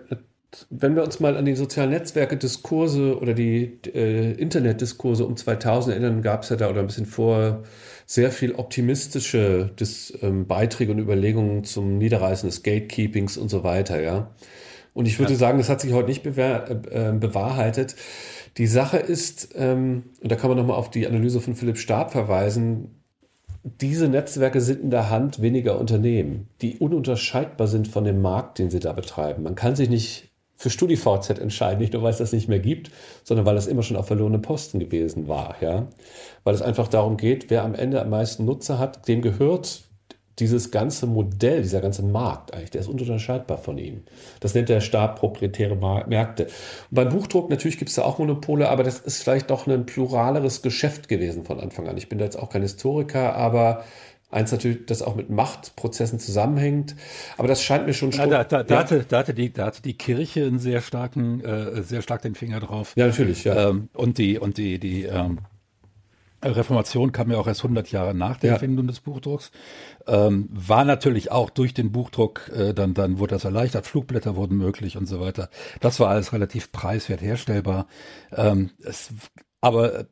wenn 0.69 0.97
wir 0.97 1.05
uns 1.05 1.21
mal 1.21 1.37
an 1.37 1.45
die 1.45 1.55
sozialen 1.55 1.91
Netzwerke, 1.91 2.37
Diskurse 2.37 3.19
oder 3.19 3.35
die 3.35 3.81
äh, 3.95 4.33
Internetdiskurse 4.33 5.25
um 5.25 5.37
2000 5.37 5.95
erinnern, 5.95 6.23
gab 6.23 6.43
es 6.43 6.49
ja 6.49 6.57
da 6.57 6.69
oder 6.69 6.81
ein 6.81 6.87
bisschen 6.87 7.07
vor 7.07 7.63
sehr 8.11 8.33
viel 8.33 8.57
optimistische 8.57 9.71
Dis, 9.79 10.13
ähm, 10.21 10.49
Beiträge 10.49 10.91
und 10.91 10.99
Überlegungen 10.99 11.63
zum 11.63 11.97
Niederreißen 11.99 12.49
des 12.49 12.65
Gatekeepings 12.65 13.37
und 13.37 13.51
so 13.51 13.63
weiter, 13.63 14.03
ja. 14.03 14.35
Und 14.95 15.07
ich 15.07 15.21
würde 15.21 15.35
ja. 15.35 15.39
sagen, 15.39 15.59
das 15.59 15.69
hat 15.69 15.81
sich 15.81 15.93
heute 15.93 16.09
nicht 16.09 16.25
bewahr, 16.25 16.69
äh, 16.69 17.13
bewahrheitet. 17.13 17.95
Die 18.57 18.67
Sache 18.67 18.97
ist, 18.97 19.51
ähm, 19.55 20.07
und 20.21 20.33
da 20.33 20.35
kann 20.35 20.51
man 20.51 20.59
nochmal 20.59 20.77
auf 20.77 20.91
die 20.91 21.07
Analyse 21.07 21.41
von 21.41 21.55
Philipp 21.55 21.79
Stab 21.79 22.11
verweisen, 22.11 23.01
diese 23.63 24.09
Netzwerke 24.09 24.61
sind 24.61 24.83
in 24.83 24.91
der 24.91 25.09
Hand 25.09 25.41
weniger 25.41 25.79
Unternehmen, 25.79 26.49
die 26.63 26.79
ununterscheidbar 26.79 27.69
sind 27.69 27.87
von 27.87 28.03
dem 28.03 28.21
Markt, 28.21 28.59
den 28.59 28.71
sie 28.71 28.81
da 28.81 28.93
betreiben. 28.93 29.45
Man 29.45 29.55
kann 29.55 29.77
sich 29.77 29.89
nicht 29.89 30.30
für 30.61 30.69
StudiVZ 30.69 31.39
entscheiden, 31.39 31.79
nicht 31.79 31.95
nur 31.95 32.03
weil 32.03 32.11
es 32.11 32.19
das 32.19 32.35
nicht 32.35 32.47
mehr 32.47 32.59
gibt, 32.59 32.91
sondern 33.25 33.47
weil 33.47 33.57
es 33.57 33.67
immer 33.67 33.83
schon 33.83 33.97
auf 33.97 34.09
verlorene 34.09 34.39
Posten 34.39 34.79
gewesen 34.79 35.27
war, 35.27 35.57
ja. 35.63 35.89
Weil 36.45 36.55
es 36.55 36.61
einfach 36.61 36.87
darum 36.87 37.17
geht, 37.17 37.49
wer 37.49 37.65
am 37.65 37.75
Ende 37.75 38.03
am 38.03 38.11
meisten 38.11 38.45
Nutzer 38.45 38.79
hat, 38.79 39.09
dem 39.09 39.23
gehört 39.23 39.85
dieses 40.39 40.71
ganze 40.71 41.07
Modell, 41.07 41.63
dieser 41.63 41.81
ganze 41.81 42.03
Markt 42.03 42.53
eigentlich, 42.53 42.73
der 42.73 42.83
ist 42.83 42.89
ununterscheidbar 42.89 43.57
von 43.57 43.79
ihm. 43.79 44.03
Das 44.41 44.53
nennt 44.53 44.69
der 44.69 44.83
Staat 44.83 45.17
proprietäre 45.17 45.77
Märkte. 46.07 46.45
Und 46.45 46.53
beim 46.91 47.09
Buchdruck 47.09 47.49
natürlich 47.49 47.79
gibt 47.79 47.89
es 47.89 47.97
da 47.97 48.03
auch 48.03 48.19
Monopole, 48.19 48.69
aber 48.69 48.83
das 48.83 48.99
ist 48.99 49.23
vielleicht 49.23 49.49
doch 49.49 49.67
ein 49.67 49.87
pluraleres 49.87 50.61
Geschäft 50.61 51.09
gewesen 51.09 51.45
von 51.45 51.59
Anfang 51.59 51.89
an. 51.89 51.97
Ich 51.97 52.11
bin 52.11 52.19
da 52.19 52.27
jetzt 52.27 52.39
auch 52.39 52.51
kein 52.51 52.63
Historiker, 52.63 53.35
aber 53.35 53.83
Eins 54.31 54.53
natürlich, 54.53 54.87
das 54.87 55.03
auch 55.03 55.17
mit 55.17 55.29
Machtprozessen 55.29 56.21
zusammenhängt. 56.21 56.95
Aber 57.37 57.49
das 57.49 57.63
scheint 57.63 57.87
mir 57.87 57.95
schon 57.95 58.13
schon. 58.13 58.31
Ja, 58.31 58.45
da, 58.45 58.45
da, 58.45 58.63
da, 58.63 58.79
hatte, 58.79 59.05
da, 59.09 59.19
hatte 59.19 59.35
die, 59.35 59.53
da 59.53 59.67
hatte 59.67 59.83
die 59.83 59.95
Kirche 59.95 60.47
einen 60.47 60.61
sehr 60.61 60.83
starken, 60.83 61.43
äh, 61.45 61.83
sehr 61.83 62.01
stark 62.01 62.23
den 62.23 62.37
Finger 62.37 62.61
drauf. 62.61 62.93
Ja, 62.95 63.07
natürlich, 63.07 63.45
ja. 63.45 63.71
Ähm, 63.71 63.89
und 63.93 64.19
die, 64.19 64.39
und 64.39 64.57
die, 64.57 64.79
die 64.79 65.03
ähm, 65.03 65.39
Reformation 66.43 67.13
kam 67.13 67.31
ja 67.31 67.39
auch 67.39 67.47
erst 67.47 67.61
100 67.61 67.91
Jahre 67.91 68.15
nach 68.15 68.39
der 68.39 68.49
ja. 68.49 68.55
Erfindung 68.55 68.87
des 68.87 69.01
Buchdrucks. 69.01 69.51
Ähm, 70.07 70.49
war 70.53 70.85
natürlich 70.85 71.31
auch 71.31 71.51
durch 71.51 71.75
den 71.75 71.93
Buchdruck, 71.93 72.51
äh, 72.55 72.73
dann, 72.73 72.95
dann 72.95 73.19
wurde 73.19 73.35
das 73.35 73.45
erleichtert, 73.45 73.87
Flugblätter 73.87 74.37
wurden 74.37 74.57
möglich 74.57 74.97
und 74.97 75.07
so 75.07 75.21
weiter. 75.21 75.51
Das 75.81 76.01
war 76.01 76.09
alles 76.09 76.33
relativ 76.33 76.73
preiswert 76.73 77.21
herstellbar. 77.21 77.87
Ähm, 78.33 78.71
es, 78.83 79.13
aber 79.61 80.07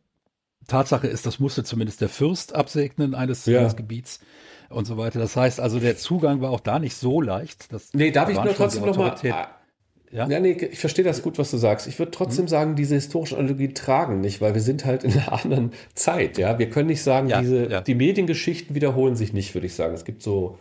Tatsache 0.68 1.08
ist, 1.08 1.26
das 1.26 1.40
musste 1.40 1.64
zumindest 1.64 2.00
der 2.00 2.08
Fürst 2.08 2.54
absegnen 2.54 3.14
eines, 3.14 3.44
ja. 3.46 3.60
eines 3.60 3.74
Gebiets 3.74 4.20
und 4.68 4.86
so 4.86 4.96
weiter. 4.96 5.18
Das 5.18 5.34
heißt 5.34 5.58
also, 5.60 5.80
der 5.80 5.96
Zugang 5.96 6.40
war 6.40 6.50
auch 6.50 6.60
da 6.60 6.78
nicht 6.78 6.94
so 6.94 7.20
leicht. 7.20 7.72
Das 7.72 7.92
nee, 7.94 8.10
darf 8.10 8.28
ich 8.28 8.36
nur 8.36 8.54
trotzdem 8.54 8.84
nochmal. 8.84 9.14
Ah, 9.30 9.48
ja? 10.10 10.28
ja, 10.28 10.40
nee, 10.40 10.52
ich 10.52 10.78
verstehe 10.78 11.04
das 11.04 11.22
gut, 11.22 11.38
was 11.38 11.50
du 11.50 11.56
sagst. 11.56 11.86
Ich 11.86 11.98
würde 11.98 12.12
trotzdem 12.12 12.44
hm. 12.44 12.48
sagen, 12.48 12.76
diese 12.76 12.94
historischen 12.94 13.38
Analogien 13.38 13.74
tragen 13.74 14.20
nicht, 14.20 14.40
weil 14.40 14.54
wir 14.54 14.60
sind 14.60 14.84
halt 14.84 15.04
in 15.04 15.12
einer 15.12 15.32
anderen 15.44 15.72
Zeit. 15.94 16.38
Ja, 16.38 16.58
wir 16.58 16.70
können 16.70 16.88
nicht 16.88 17.02
sagen, 17.02 17.28
ja, 17.28 17.40
diese, 17.40 17.70
ja. 17.70 17.80
die 17.80 17.94
Mediengeschichten 17.94 18.74
wiederholen 18.74 19.16
sich 19.16 19.32
nicht, 19.32 19.54
würde 19.54 19.66
ich 19.66 19.74
sagen. 19.74 19.94
Es 19.94 20.04
gibt 20.04 20.22
so, 20.22 20.58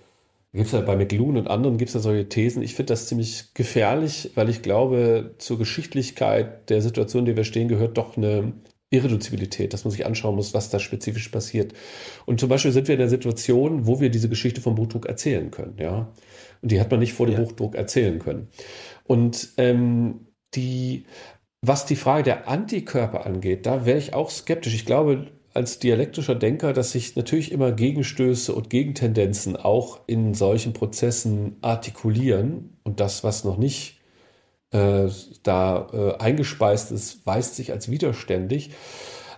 gibt 0.53 0.67
es 0.67 0.71
ja 0.71 0.81
bei 0.81 0.95
McLuhan 0.95 1.35
und 1.35 1.49
anderen 1.49 1.77
gibt 1.77 1.89
es 1.89 1.95
ja 1.95 1.99
solche 1.99 2.29
Thesen. 2.29 2.61
Ich 2.61 2.75
finde 2.75 2.93
das 2.93 3.07
ziemlich 3.07 3.53
gefährlich, 3.53 4.31
weil 4.35 4.49
ich 4.49 4.61
glaube, 4.61 5.35
zur 5.37 5.57
Geschichtlichkeit 5.57 6.69
der 6.69 6.81
Situation, 6.81 7.21
in 7.21 7.25
der 7.25 7.37
wir 7.37 7.43
stehen, 7.43 7.67
gehört 7.67 7.97
doch 7.97 8.15
eine 8.15 8.53
Irreduzibilität, 8.89 9.73
dass 9.73 9.83
man 9.83 9.91
sich 9.91 10.05
anschauen 10.05 10.35
muss, 10.35 10.53
was 10.53 10.69
da 10.69 10.79
spezifisch 10.79 11.29
passiert. 11.29 11.73
Und 12.25 12.39
zum 12.39 12.49
Beispiel 12.49 12.71
sind 12.71 12.87
wir 12.87 12.95
in 12.95 12.99
der 12.99 13.09
Situation, 13.09 13.85
wo 13.85 13.99
wir 13.99 14.09
diese 14.09 14.29
Geschichte 14.29 14.61
vom 14.61 14.75
Buchdruck 14.75 15.07
erzählen 15.07 15.51
können, 15.51 15.75
ja. 15.77 16.13
Und 16.61 16.71
die 16.71 16.79
hat 16.79 16.89
man 16.89 16.99
nicht 16.99 17.13
vor 17.13 17.25
dem 17.25 17.35
ja. 17.35 17.41
Buchdruck 17.41 17.75
erzählen 17.75 18.19
können. 18.19 18.47
Und 19.03 19.49
ähm, 19.57 20.27
die, 20.55 21.05
was 21.61 21.85
die 21.85 21.95
Frage 21.95 22.23
der 22.23 22.47
Antikörper 22.47 23.25
angeht, 23.25 23.65
da 23.65 23.85
wäre 23.85 23.97
ich 23.97 24.13
auch 24.13 24.29
skeptisch. 24.29 24.73
Ich 24.73 24.85
glaube, 24.85 25.27
als 25.53 25.79
dialektischer 25.79 26.35
Denker, 26.35 26.71
dass 26.71 26.91
sich 26.91 27.15
natürlich 27.15 27.51
immer 27.51 27.71
Gegenstöße 27.71 28.53
und 28.53 28.69
Gegentendenzen 28.69 29.55
auch 29.55 30.01
in 30.07 30.33
solchen 30.33 30.73
Prozessen 30.73 31.57
artikulieren 31.61 32.77
und 32.83 32.99
das, 32.99 33.23
was 33.23 33.43
noch 33.43 33.57
nicht 33.57 33.96
äh, 34.77 35.11
da 35.43 35.87
äh, 35.93 36.21
eingespeist 36.21 36.91
ist, 36.91 37.25
weist 37.25 37.55
sich 37.55 37.71
als 37.71 37.89
widerständig. 37.89 38.71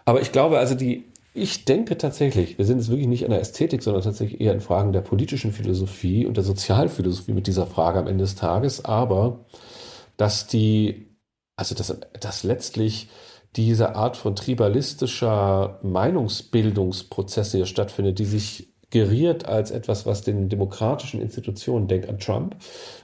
Aber 0.06 0.22
ich 0.22 0.32
glaube, 0.32 0.58
also 0.60 0.76
die, 0.76 1.06
ich 1.34 1.66
denke 1.66 1.98
tatsächlich, 1.98 2.58
wir 2.58 2.66
sind 2.66 2.80
jetzt 2.80 2.90
wirklich 2.90 3.08
nicht 3.08 3.24
in 3.24 3.32
der 3.32 3.42
Ästhetik, 3.42 3.84
sondern 3.84 4.04
tatsächlich 4.04 4.42
eher 4.42 4.54
in 4.54 4.62
Fragen 4.62 4.92
der 4.92 5.02
politischen 5.02 5.52
Philosophie 5.52 6.26
und 6.26 6.38
der 6.38 6.44
Sozialphilosophie 6.44 7.34
mit 7.34 7.48
dieser 7.48 7.68
Frage 7.68 8.00
am 8.00 8.08
Ende 8.08 8.24
des 8.24 8.36
Tages, 8.36 8.84
aber 8.86 9.46
dass 10.18 10.48
die, 10.48 11.16
also 11.56 11.76
dass, 11.76 11.96
dass 12.20 12.44
letztlich 12.44 13.10
diese 13.56 13.96
Art 13.96 14.18
von 14.18 14.36
tribalistischer 14.36 15.80
Meinungsbildungsprozesse 15.82 17.58
hier 17.58 17.66
stattfindet, 17.66 18.20
die 18.20 18.26
sich 18.26 18.69
geriert 18.92 19.46
als 19.46 19.72
etwas, 19.72 20.06
was 20.06 20.24
den 20.24 20.50
demokratischen 20.50 21.22
Institutionen, 21.22 21.88
denk 21.88 22.10
an 22.10 22.20
Trump, 22.20 22.56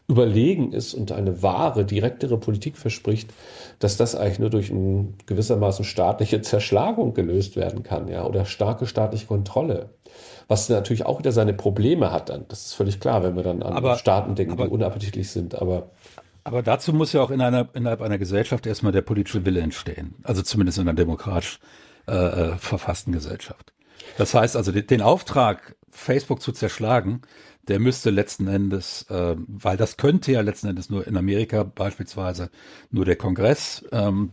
überlegen 0.08 0.72
ist 0.72 0.94
und 0.94 1.12
eine 1.12 1.44
wahre, 1.44 1.86
direktere 1.86 2.38
Politik 2.38 2.78
verspricht, 2.78 3.32
dass 3.80 3.98
das 3.98 4.16
eigentlich 4.16 4.40
nur 4.40 4.50
durch 4.50 4.72
eine 4.72 5.10
gewissermaßen 5.26 5.86
staatliche 5.86 6.42
Zerschlagung 6.42 7.14
gelöst 7.14 7.56
werden 7.56 7.84
kann, 7.84 8.08
ja, 8.08 8.26
oder 8.26 8.46
starke 8.46 8.88
staatliche 8.88 9.28
Kontrolle. 9.28 9.90
Was 10.48 10.70
natürlich 10.70 11.06
auch 11.06 11.20
wieder 11.20 11.32
seine 11.32 11.54
Probleme 11.54 12.12
hat 12.12 12.30
dann. 12.30 12.46
Das 12.48 12.66
ist 12.66 12.74
völlig 12.74 13.00
klar, 13.00 13.24
wenn 13.24 13.36
wir 13.36 13.44
dann 13.44 13.64
an 13.64 13.74
aber, 13.74 13.98
Staaten 13.98 14.36
denken, 14.36 14.54
aber, 14.54 14.66
die 14.66 14.72
unappetitlich 14.72 15.30
sind, 15.30 15.56
aber. 15.56 15.90
Aber 16.44 16.62
dazu 16.62 16.94
muss 16.94 17.14
ja 17.14 17.22
auch 17.22 17.32
in 17.32 17.42
einer, 17.42 17.68
innerhalb 17.74 18.02
einer 18.02 18.20
Gesellschaft 18.20 18.68
erstmal 18.68 18.92
der 18.92 19.02
politische 19.02 19.46
Wille 19.46 19.62
entstehen. 19.62 20.14
Also 20.24 20.44
zumindest 20.44 20.78
in 20.78 20.88
einer 20.88 20.96
demokratisch 20.96 21.60
äh, 22.08 22.14
äh 22.14 22.58
verfassten 22.58 23.14
Gesellschaft. 23.14 23.75
Das 24.18 24.34
heißt 24.34 24.56
also, 24.56 24.72
den 24.72 25.02
Auftrag, 25.02 25.76
Facebook 25.90 26.42
zu 26.42 26.52
zerschlagen, 26.52 27.22
der 27.68 27.80
müsste 27.80 28.10
letzten 28.10 28.48
Endes, 28.48 29.04
äh, 29.10 29.36
weil 29.38 29.78
das 29.78 29.98
könnte 29.98 30.32
ja 30.32 30.42
letzten 30.42 30.68
Endes 30.68 30.90
nur 30.90 31.08
in 31.08 31.18
Amerika 31.18 31.64
beispielsweise 31.64 32.50
nur 32.92 33.06
der 33.06 33.16
Kongress 33.16 33.84
ähm, 33.92 34.32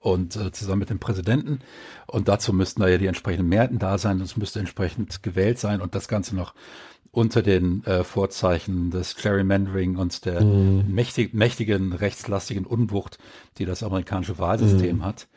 und 0.00 0.36
äh, 0.36 0.50
zusammen 0.50 0.80
mit 0.80 0.90
dem 0.90 0.98
Präsidenten. 0.98 1.60
Und 2.06 2.28
dazu 2.28 2.52
müssten 2.52 2.80
da 2.80 2.88
ja 2.88 2.98
die 2.98 3.06
entsprechenden 3.06 3.48
Mehrheiten 3.48 3.78
da 3.78 3.98
sein. 3.98 4.20
Es 4.20 4.36
müsste 4.36 4.58
entsprechend 4.58 5.22
gewählt 5.22 5.58
sein 5.58 5.80
und 5.80 5.94
das 5.94 6.08
Ganze 6.08 6.34
noch 6.34 6.54
unter 7.12 7.42
den 7.42 7.84
äh, 7.84 8.04
Vorzeichen 8.04 8.90
des 8.90 9.16
Gerrymandering 9.16 9.96
und 9.96 10.24
der 10.24 10.42
mm. 10.42 10.92
mächtig, 10.92 11.34
mächtigen 11.34 11.92
rechtslastigen 11.92 12.64
Unwucht, 12.64 13.18
die 13.58 13.66
das 13.66 13.82
amerikanische 13.82 14.38
Wahlsystem 14.38 14.98
mm. 14.98 15.04
hat. 15.04 15.28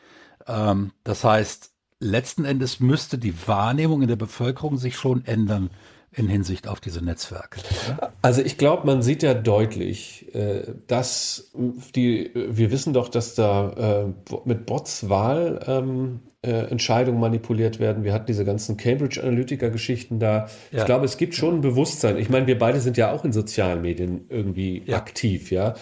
Ähm, 0.46 0.92
das 1.04 1.22
heißt, 1.22 1.75
letzten 2.00 2.44
Endes 2.44 2.80
müsste 2.80 3.18
die 3.18 3.34
Wahrnehmung 3.46 4.02
in 4.02 4.08
der 4.08 4.16
Bevölkerung 4.16 4.76
sich 4.76 4.96
schon 4.96 5.24
ändern 5.24 5.70
in 6.12 6.28
Hinsicht 6.28 6.66
auf 6.66 6.80
diese 6.80 7.04
Netzwerke. 7.04 7.60
Oder? 7.88 8.12
Also 8.22 8.40
ich 8.40 8.56
glaube, 8.56 8.86
man 8.86 9.02
sieht 9.02 9.22
ja 9.22 9.34
deutlich, 9.34 10.34
äh, 10.34 10.62
dass 10.86 11.52
die, 11.94 12.30
wir 12.34 12.70
wissen 12.70 12.94
doch, 12.94 13.08
dass 13.10 13.34
da 13.34 14.06
äh, 14.06 14.14
mit 14.46 14.64
Bots 14.64 15.10
Wahlentscheidungen 15.10 16.20
ähm, 16.42 16.80
äh, 16.82 17.20
manipuliert 17.20 17.80
werden. 17.80 18.02
Wir 18.02 18.14
hatten 18.14 18.26
diese 18.26 18.46
ganzen 18.46 18.78
Cambridge 18.78 19.22
Analytica-Geschichten 19.22 20.18
da. 20.18 20.48
Ja. 20.70 20.78
Ich 20.78 20.84
glaube, 20.86 21.04
es 21.04 21.18
gibt 21.18 21.34
schon 21.34 21.56
ein 21.56 21.60
Bewusstsein. 21.60 22.16
Ich 22.16 22.30
meine, 22.30 22.46
wir 22.46 22.58
beide 22.58 22.80
sind 22.80 22.96
ja 22.96 23.12
auch 23.12 23.24
in 23.26 23.32
sozialen 23.32 23.82
Medien 23.82 24.24
irgendwie 24.30 24.84
ja. 24.86 24.96
aktiv, 24.96 25.50
ja. 25.50 25.74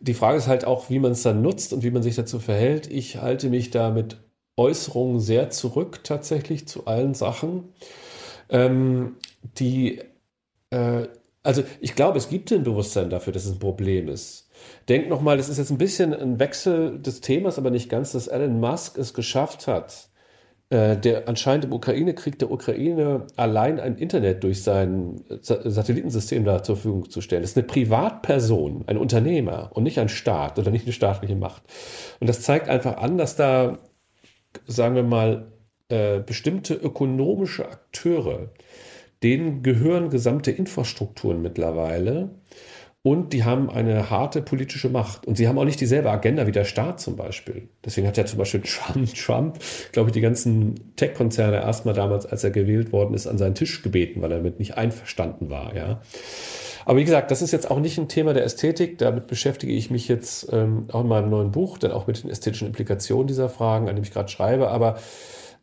Die 0.00 0.14
Frage 0.14 0.36
ist 0.38 0.48
halt 0.48 0.64
auch, 0.64 0.90
wie 0.90 0.98
man 0.98 1.12
es 1.12 1.22
dann 1.22 1.40
nutzt 1.42 1.72
und 1.72 1.82
wie 1.82 1.90
man 1.90 2.02
sich 2.02 2.14
dazu 2.14 2.38
verhält. 2.38 2.88
Ich 2.90 3.16
halte 3.16 3.48
mich 3.48 3.70
da 3.70 3.90
mit 3.90 4.18
Äußerungen 4.58 5.20
sehr 5.20 5.50
zurück 5.50 6.00
tatsächlich 6.04 6.68
zu 6.68 6.86
allen 6.86 7.14
Sachen. 7.14 7.72
Ähm, 8.50 9.16
die, 9.58 10.00
äh, 10.70 11.08
also 11.42 11.62
ich 11.80 11.94
glaube, 11.94 12.18
es 12.18 12.28
gibt 12.28 12.52
ein 12.52 12.64
Bewusstsein 12.64 13.10
dafür, 13.10 13.32
dass 13.32 13.44
es 13.44 13.52
ein 13.52 13.58
Problem 13.58 14.08
ist. 14.08 14.50
Denk 14.88 15.08
nochmal, 15.08 15.36
das 15.36 15.48
ist 15.48 15.58
jetzt 15.58 15.70
ein 15.70 15.78
bisschen 15.78 16.12
ein 16.12 16.38
Wechsel 16.40 16.98
des 16.98 17.20
Themas, 17.20 17.58
aber 17.58 17.70
nicht 17.70 17.88
ganz, 17.88 18.12
dass 18.12 18.26
Elon 18.26 18.60
Musk 18.60 18.98
es 18.98 19.14
geschafft 19.14 19.66
hat, 19.66 20.08
äh, 20.70 20.96
der 20.96 21.28
anscheinend 21.28 21.64
im 21.64 21.72
Ukraine-Krieg 21.72 22.38
der 22.38 22.50
Ukraine 22.50 23.26
allein 23.36 23.80
ein 23.80 23.96
Internet 23.96 24.44
durch 24.44 24.62
sein 24.62 25.22
Satellitensystem 25.40 26.44
da 26.44 26.62
zur 26.62 26.76
Verfügung 26.76 27.08
zu 27.08 27.20
stellen. 27.20 27.42
Das 27.42 27.52
ist 27.52 27.56
eine 27.56 27.66
Privatperson, 27.66 28.84
ein 28.86 28.98
Unternehmer 28.98 29.70
und 29.72 29.84
nicht 29.84 29.98
ein 29.98 30.10
Staat 30.10 30.58
oder 30.58 30.70
nicht 30.70 30.84
eine 30.84 30.92
staatliche 30.92 31.36
Macht. 31.36 31.62
Und 32.20 32.26
das 32.26 32.42
zeigt 32.42 32.68
einfach 32.68 32.98
an, 32.98 33.16
dass 33.16 33.36
da, 33.36 33.78
sagen 34.66 34.94
wir 34.94 35.02
mal, 35.02 35.52
äh, 35.88 36.20
bestimmte 36.20 36.74
ökonomische 36.74 37.68
Akteure, 37.68 38.50
denen 39.22 39.62
gehören 39.62 40.10
gesamte 40.10 40.50
Infrastrukturen 40.50 41.42
mittlerweile, 41.42 42.30
und 43.02 43.32
die 43.32 43.44
haben 43.44 43.70
eine 43.70 44.10
harte 44.10 44.42
politische 44.42 44.88
Macht. 44.88 45.26
Und 45.26 45.36
sie 45.36 45.48
haben 45.48 45.56
auch 45.58 45.64
nicht 45.64 45.80
dieselbe 45.80 46.10
Agenda 46.10 46.46
wie 46.46 46.52
der 46.52 46.64
Staat 46.64 47.00
zum 47.00 47.16
Beispiel. 47.16 47.68
Deswegen 47.84 48.06
hat 48.06 48.16
ja 48.16 48.26
zum 48.26 48.38
Beispiel 48.38 48.60
Trump, 48.60 49.14
Trump 49.14 49.58
glaube 49.92 50.10
ich, 50.10 50.12
die 50.12 50.20
ganzen 50.20 50.94
Tech-Konzerne 50.96 51.56
erstmal 51.56 51.94
damals, 51.94 52.26
als 52.26 52.44
er 52.44 52.50
gewählt 52.50 52.92
worden 52.92 53.14
ist, 53.14 53.26
an 53.26 53.38
seinen 53.38 53.54
Tisch 53.54 53.82
gebeten, 53.82 54.20
weil 54.20 54.32
er 54.32 54.38
damit 54.38 54.58
nicht 54.58 54.76
einverstanden 54.76 55.48
war. 55.48 55.74
Ja. 55.76 56.02
Aber 56.88 56.96
wie 56.96 57.04
gesagt, 57.04 57.30
das 57.30 57.42
ist 57.42 57.52
jetzt 57.52 57.70
auch 57.70 57.80
nicht 57.80 57.98
ein 57.98 58.08
Thema 58.08 58.32
der 58.32 58.44
Ästhetik. 58.44 58.96
Damit 58.96 59.26
beschäftige 59.26 59.74
ich 59.74 59.90
mich 59.90 60.08
jetzt 60.08 60.50
ähm, 60.50 60.86
auch 60.90 61.02
in 61.02 61.08
meinem 61.08 61.28
neuen 61.28 61.52
Buch, 61.52 61.76
dann 61.76 61.92
auch 61.92 62.06
mit 62.06 62.22
den 62.22 62.30
ästhetischen 62.30 62.66
Implikationen 62.66 63.26
dieser 63.26 63.50
Fragen, 63.50 63.90
an 63.90 63.94
dem 63.94 64.04
ich 64.04 64.10
gerade 64.10 64.30
schreibe. 64.30 64.70
Aber 64.70 64.96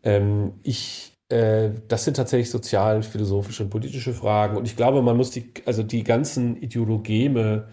ähm, 0.03 0.53
ich 0.61 1.17
äh, 1.29 1.71
das 1.87 2.03
sind 2.03 2.17
tatsächlich 2.17 2.51
sozial, 2.51 3.01
philosophische 3.01 3.63
und 3.63 3.71
politische 3.71 4.13
Fragen. 4.13 4.55
Und 4.55 4.67
ich 4.67 4.75
glaube, 4.75 5.01
man 5.01 5.17
muss 5.17 5.31
die, 5.31 5.51
also 5.65 5.81
die 5.81 6.03
ganzen 6.03 6.57
Ideologeme 6.57 7.69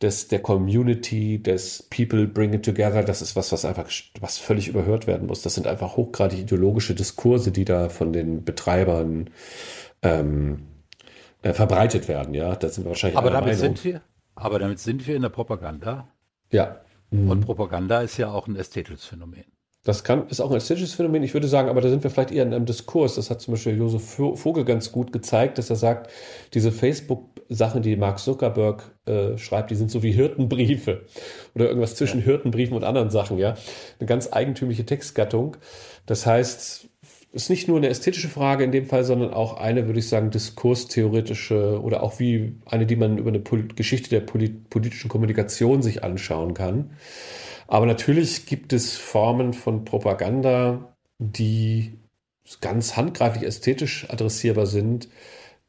des, 0.00 0.28
der 0.28 0.40
Community, 0.40 1.42
des 1.42 1.82
People 1.94 2.26
bring 2.26 2.54
it 2.54 2.64
together, 2.64 3.02
das 3.02 3.20
ist 3.20 3.36
was, 3.36 3.52
was 3.52 3.66
einfach, 3.66 3.90
was 4.18 4.38
völlig 4.38 4.68
überhört 4.68 5.06
werden 5.06 5.26
muss. 5.26 5.42
Das 5.42 5.52
sind 5.52 5.66
einfach 5.66 5.98
hochgradig 5.98 6.38
ideologische 6.38 6.94
Diskurse, 6.94 7.52
die 7.52 7.66
da 7.66 7.90
von 7.90 8.14
den 8.14 8.44
Betreibern 8.44 9.28
ähm, 10.00 10.68
äh, 11.44 11.52
verbreitet 11.52 12.08
werden. 12.08 12.34
Ja, 12.34 12.56
da 12.56 12.68
sind 12.68 12.84
wir 12.84 12.90
wahrscheinlich. 12.90 13.18
Aber 13.18 13.30
damit 13.30 13.56
Meinung. 13.56 13.76
sind 13.76 13.84
wir, 13.84 14.00
aber 14.34 14.58
damit 14.58 14.80
sind 14.80 15.06
wir 15.06 15.14
in 15.14 15.22
der 15.22 15.28
Propaganda. 15.28 16.08
Ja. 16.50 16.80
Und 17.10 17.42
Propaganda 17.42 18.00
ist 18.00 18.16
ja 18.16 18.32
auch 18.32 18.48
ein 18.48 18.56
ästhetisches 18.56 19.04
Phänomen. 19.04 19.44
Das 19.84 20.02
kann, 20.02 20.26
ist 20.28 20.40
auch 20.40 20.50
ein 20.50 20.56
ästhetisches 20.56 20.94
Phänomen. 20.94 21.22
Ich 21.22 21.34
würde 21.34 21.46
sagen, 21.46 21.68
aber 21.68 21.80
da 21.80 21.90
sind 21.90 22.02
wir 22.02 22.10
vielleicht 22.10 22.32
eher 22.32 22.42
in 22.42 22.54
einem 22.54 22.64
Diskurs. 22.64 23.16
Das 23.16 23.30
hat 23.30 23.42
zum 23.42 23.54
Beispiel 23.54 23.76
Josef 23.76 24.02
Vogel 24.02 24.64
ganz 24.64 24.90
gut 24.90 25.12
gezeigt, 25.12 25.58
dass 25.58 25.68
er 25.68 25.76
sagt, 25.76 26.10
diese 26.54 26.72
Facebook-Sachen, 26.72 27.82
die 27.82 27.94
Mark 27.94 28.18
Zuckerberg 28.18 28.90
äh, 29.04 29.36
schreibt, 29.36 29.70
die 29.70 29.74
sind 29.74 29.90
so 29.90 30.02
wie 30.02 30.10
Hirtenbriefe 30.10 31.02
oder 31.54 31.66
irgendwas 31.66 31.94
zwischen 31.94 32.20
ja. 32.20 32.24
Hirtenbriefen 32.24 32.74
und 32.74 32.82
anderen 32.82 33.10
Sachen, 33.10 33.38
ja. 33.38 33.54
Eine 34.00 34.06
ganz 34.06 34.32
eigentümliche 34.32 34.86
Textgattung. 34.86 35.58
Das 36.06 36.24
heißt, 36.24 36.88
ist 37.34 37.50
nicht 37.50 37.66
nur 37.66 37.78
eine 37.78 37.88
ästhetische 37.88 38.28
Frage 38.28 38.62
in 38.62 38.70
dem 38.70 38.86
Fall, 38.86 39.02
sondern 39.02 39.34
auch 39.34 39.56
eine, 39.58 39.86
würde 39.86 39.98
ich 39.98 40.08
sagen, 40.08 40.30
diskurstheoretische 40.30 41.82
oder 41.82 42.04
auch 42.04 42.20
wie 42.20 42.54
eine, 42.64 42.86
die 42.86 42.94
man 42.94 43.18
über 43.18 43.30
eine 43.30 43.40
Pol 43.40 43.66
Geschichte 43.74 44.08
der 44.08 44.20
polit 44.20 44.70
politischen 44.70 45.08
Kommunikation 45.08 45.82
sich 45.82 46.04
anschauen 46.04 46.54
kann. 46.54 46.92
Aber 47.66 47.86
natürlich 47.86 48.46
gibt 48.46 48.72
es 48.72 48.96
Formen 48.96 49.52
von 49.52 49.84
Propaganda, 49.84 50.96
die 51.18 51.98
ganz 52.60 52.96
handgreiflich 52.96 53.44
ästhetisch 53.44 54.08
adressierbar 54.10 54.66
sind. 54.66 55.08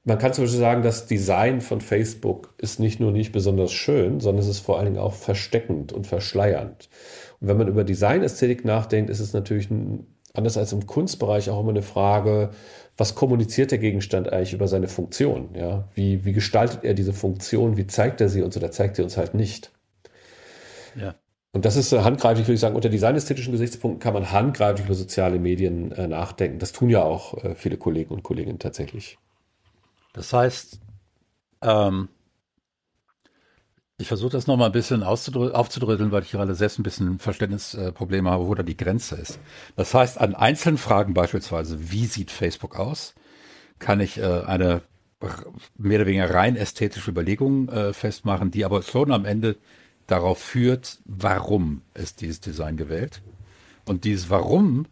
Man 0.04 0.19
kann 0.19 0.34
zum 0.34 0.43
Beispiel 0.43 0.60
sagen, 0.60 0.84
das 0.84 1.08
Design 1.08 1.62
von 1.62 1.82
Facebook 1.82 2.54
ist 2.60 2.80
nicht 2.80 2.99
nur 2.99 3.12
nicht 3.12 3.32
besonders 3.32 3.73
schön, 3.73 4.19
sondern 4.19 4.43
es 4.43 4.49
ist 4.49 4.60
vor 4.60 4.78
allen 4.78 4.86
Dingen 4.86 4.99
auch 4.99 5.13
versteckend 5.15 5.93
und 5.93 6.06
verschleiernd. 6.06 6.89
Und 7.39 7.47
wenn 7.47 7.58
man 7.58 7.67
über 7.67 7.84
Designästhetik 7.84 8.65
nachdenkt, 8.65 9.10
ist 9.10 9.19
es 9.19 9.34
natürlich 9.34 9.71
ein, 9.71 10.06
anders 10.37 10.57
als 10.57 10.71
im 10.73 10.85
Kunstbereich 10.87 11.49
auch 11.49 11.59
immer 11.59 11.69
eine 11.69 11.81
Frage, 11.81 12.51
was 12.97 13.15
kommuniziert 13.15 13.71
der 13.71 13.77
Gegenstand 13.77 14.31
eigentlich 14.31 14.53
über 14.53 14.67
seine 14.67 14.87
Funktion? 14.87 15.49
Ja? 15.53 15.87
Wie, 15.93 16.23
wie 16.25 16.33
gestaltet 16.33 16.83
er 16.83 16.93
diese 16.93 17.13
Funktion? 17.13 17.77
Wie 17.77 17.87
zeigt 17.87 18.21
er 18.21 18.29
sie 18.29 18.41
uns 18.41 18.55
oder 18.55 18.71
zeigt 18.71 18.95
sie 18.95 19.01
uns 19.01 19.17
halt 19.17 19.33
nicht? 19.33 19.71
Ja. 20.95 21.15
Und 21.51 21.65
das 21.65 21.77
ist 21.77 21.93
äh, 21.93 22.01
handgreiflich, 22.01 22.47
würde 22.47 22.55
ich 22.55 22.59
sagen, 22.59 22.75
unter 22.75 22.89
designästhetischen 22.89 23.53
Gesichtspunkten 23.53 23.99
kann 23.99 24.13
man 24.13 24.31
handgreiflich 24.31 24.85
über 24.85 24.95
soziale 24.95 25.39
Medien 25.39 25.91
äh, 25.93 26.07
nachdenken. 26.07 26.59
Das 26.59 26.71
tun 26.71 26.89
ja 26.89 27.03
auch 27.03 27.43
äh, 27.43 27.55
viele 27.55 27.77
Kollegen 27.77 28.13
und 28.13 28.23
Kolleginnen 28.23 28.59
tatsächlich. 28.59 29.17
Das 30.13 30.33
heißt, 30.33 30.79
ähm, 31.61 32.09
ich 33.97 34.08
versuche 34.08 34.31
das 34.31 34.47
nochmal 34.47 34.69
ein 34.69 34.73
bisschen 34.73 35.03
aufzudröseln, 35.03 36.12
weil 36.12 36.23
ich 36.23 36.31
gerade 36.31 36.53
selbst 36.55 36.79
ein 36.79 36.84
bisschen 36.84 37.19
Verständnisprobleme 37.19 38.29
habe, 38.29 38.47
wo 38.47 38.53
da 38.53 38.63
die 38.63 38.75
Grenze 38.75 39.15
ist. 39.15 39.39
Das 39.77 39.93
heißt, 39.93 40.19
an 40.19 40.36
einzelnen 40.36 40.77
Fragen 40.77 41.13
beispielsweise, 41.13 41.91
wie 41.91 42.05
sieht 42.05 42.29
Facebook 42.29 42.77
aus, 42.77 43.15
kann 43.79 44.01
ich 44.01 44.17
äh, 44.17 44.41
eine 44.45 44.81
mehr 45.77 45.99
oder 45.99 46.08
weniger 46.08 46.34
rein 46.34 46.55
ästhetische 46.55 47.10
Überlegung 47.10 47.69
äh, 47.69 47.93
festmachen, 47.93 48.51
die 48.51 48.65
aber 48.65 48.81
schon 48.84 49.12
am 49.12 49.25
Ende 49.25 49.55
darauf 50.08 50.39
führt, 50.39 50.99
warum 51.05 51.81
ist 51.93 52.21
dieses 52.21 52.41
Design 52.41 52.77
gewählt. 52.77 53.21
Und 53.86 54.03
dieses 54.03 54.29
Warum 54.29 54.88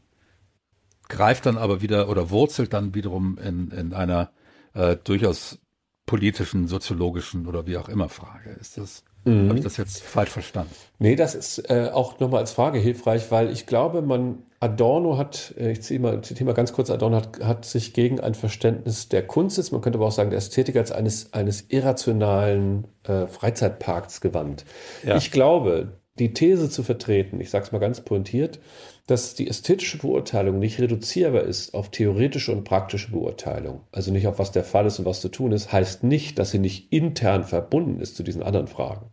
greift 1.09 1.45
dann 1.45 1.57
aber 1.57 1.81
wieder 1.81 2.09
oder 2.09 2.29
wurzelt 2.29 2.73
dann 2.73 2.95
wiederum 2.95 3.37
in, 3.37 3.69
in 3.71 3.93
einer 3.93 4.31
äh, 4.73 4.95
durchaus 5.03 5.59
politischen, 6.05 6.67
soziologischen 6.67 7.47
oder 7.47 7.65
wie 7.65 7.77
auch 7.77 7.89
immer 7.89 8.09
Frage. 8.09 8.51
Ist 8.59 8.77
das, 8.77 9.03
mhm. 9.23 9.49
habe 9.49 9.57
ich 9.57 9.63
das 9.63 9.77
jetzt 9.77 10.01
falsch 10.01 10.31
verstanden? 10.31 10.73
Nee, 10.99 11.15
das 11.15 11.35
ist 11.35 11.69
äh, 11.69 11.89
auch 11.93 12.19
nochmal 12.19 12.41
als 12.41 12.51
Frage 12.51 12.79
hilfreich, 12.79 13.31
weil 13.31 13.49
ich 13.49 13.65
glaube, 13.65 14.01
man 14.01 14.43
Adorno 14.59 15.17
hat, 15.17 15.53
äh, 15.57 15.71
ich 15.71 15.81
ziehe 15.81 15.99
mal, 15.99 16.21
zitiere 16.21 16.45
mal 16.45 16.53
ganz 16.53 16.73
kurz, 16.73 16.89
Adorno 16.89 17.17
hat, 17.17 17.39
hat 17.43 17.65
sich 17.65 17.93
gegen 17.93 18.19
ein 18.19 18.33
Verständnis 18.33 19.09
der 19.09 19.25
Kunst, 19.25 19.71
man 19.71 19.81
könnte 19.81 19.97
aber 19.97 20.07
auch 20.07 20.11
sagen, 20.11 20.29
der 20.29 20.39
Ästhetik 20.39 20.75
als 20.75 20.91
eines, 20.91 21.33
eines 21.33 21.69
irrationalen 21.69 22.85
äh, 23.03 23.27
Freizeitparks 23.27 24.21
gewandt. 24.21 24.65
Ja. 25.03 25.17
Ich 25.17 25.31
glaube, 25.31 25.99
die 26.19 26.33
These 26.33 26.69
zu 26.69 26.83
vertreten, 26.83 27.41
ich 27.41 27.49
sage 27.49 27.65
es 27.65 27.71
mal 27.71 27.79
ganz 27.79 28.01
pointiert, 28.01 28.59
dass 29.07 29.33
die 29.33 29.47
ästhetische 29.47 29.97
Beurteilung 29.97 30.59
nicht 30.59 30.79
reduzierbar 30.79 31.41
ist 31.41 31.73
auf 31.73 31.89
theoretische 31.89 32.51
und 32.51 32.63
praktische 32.63 33.11
Beurteilung, 33.11 33.81
also 33.91 34.11
nicht 34.11 34.27
auf 34.27 34.39
was 34.39 34.51
der 34.51 34.63
Fall 34.63 34.85
ist 34.85 34.99
und 34.99 35.05
was 35.05 35.21
zu 35.21 35.29
tun 35.29 35.51
ist, 35.51 35.71
heißt 35.71 36.03
nicht, 36.03 36.37
dass 36.37 36.51
sie 36.51 36.59
nicht 36.59 36.93
intern 36.93 37.43
verbunden 37.43 37.99
ist 37.99 38.15
zu 38.15 38.23
diesen 38.23 38.43
anderen 38.43 38.67
Fragen. 38.67 39.07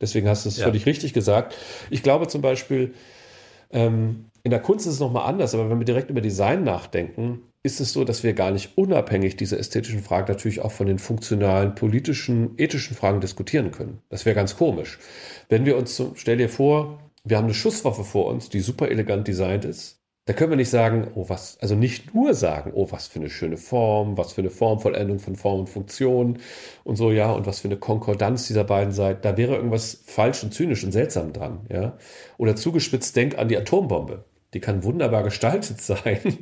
Deswegen 0.00 0.28
hast 0.28 0.44
du 0.44 0.48
es 0.48 0.58
ja. 0.58 0.64
völlig 0.64 0.84
richtig 0.84 1.12
gesagt. 1.12 1.56
Ich 1.88 2.02
glaube 2.02 2.28
zum 2.28 2.42
Beispiel, 2.42 2.92
ähm, 3.70 4.26
in 4.42 4.50
der 4.50 4.60
Kunst 4.60 4.86
ist 4.86 4.94
es 4.94 5.00
nochmal 5.00 5.28
anders, 5.28 5.54
aber 5.54 5.70
wenn 5.70 5.78
wir 5.78 5.86
direkt 5.86 6.10
über 6.10 6.20
Design 6.20 6.64
nachdenken, 6.64 7.42
ist 7.64 7.80
es 7.80 7.92
so, 7.92 8.04
dass 8.04 8.24
wir 8.24 8.32
gar 8.32 8.50
nicht 8.50 8.76
unabhängig 8.76 9.36
dieser 9.36 9.58
ästhetischen 9.58 10.02
Fragen 10.02 10.32
natürlich 10.32 10.60
auch 10.60 10.72
von 10.72 10.86
den 10.86 10.98
funktionalen, 10.98 11.74
politischen, 11.74 12.54
ethischen 12.58 12.96
Fragen 12.96 13.20
diskutieren 13.20 13.70
können. 13.70 14.02
Das 14.08 14.26
wäre 14.26 14.34
ganz 14.34 14.56
komisch. 14.56 14.98
Wenn 15.48 15.64
wir 15.64 15.76
uns, 15.76 16.02
stell 16.16 16.38
dir 16.38 16.48
vor, 16.48 16.98
wir 17.24 17.36
haben 17.36 17.44
eine 17.44 17.54
Schusswaffe 17.54 18.02
vor 18.02 18.26
uns, 18.26 18.48
die 18.48 18.60
super 18.60 18.90
elegant 18.90 19.28
designt 19.28 19.64
ist, 19.64 20.02
da 20.24 20.32
können 20.32 20.50
wir 20.50 20.56
nicht 20.56 20.70
sagen, 20.70 21.08
oh 21.14 21.28
was, 21.28 21.58
also 21.60 21.74
nicht 21.74 22.14
nur 22.14 22.34
sagen, 22.34 22.72
oh 22.74 22.88
was 22.90 23.08
für 23.08 23.18
eine 23.18 23.30
schöne 23.30 23.56
Form, 23.56 24.16
was 24.16 24.32
für 24.32 24.40
eine 24.40 24.50
Formvollendung 24.50 25.18
von 25.18 25.34
Form 25.34 25.60
und 25.60 25.68
Funktion 25.68 26.38
und 26.84 26.94
so, 26.94 27.10
ja, 27.10 27.32
und 27.32 27.44
was 27.46 27.60
für 27.60 27.68
eine 27.68 27.76
Konkordanz 27.76 28.46
dieser 28.46 28.62
beiden 28.62 28.92
Seiten. 28.92 29.22
Da 29.22 29.36
wäre 29.36 29.56
irgendwas 29.56 30.02
falsch 30.06 30.44
und 30.44 30.54
zynisch 30.54 30.84
und 30.84 30.92
seltsam 30.92 31.32
dran, 31.32 31.66
ja. 31.68 31.98
Oder 32.38 32.54
zugespitzt, 32.54 33.16
denk 33.16 33.36
an 33.36 33.48
die 33.48 33.56
Atombombe. 33.56 34.24
Die 34.54 34.60
kann 34.60 34.84
wunderbar 34.84 35.24
gestaltet 35.24 35.80
sein, 35.82 36.38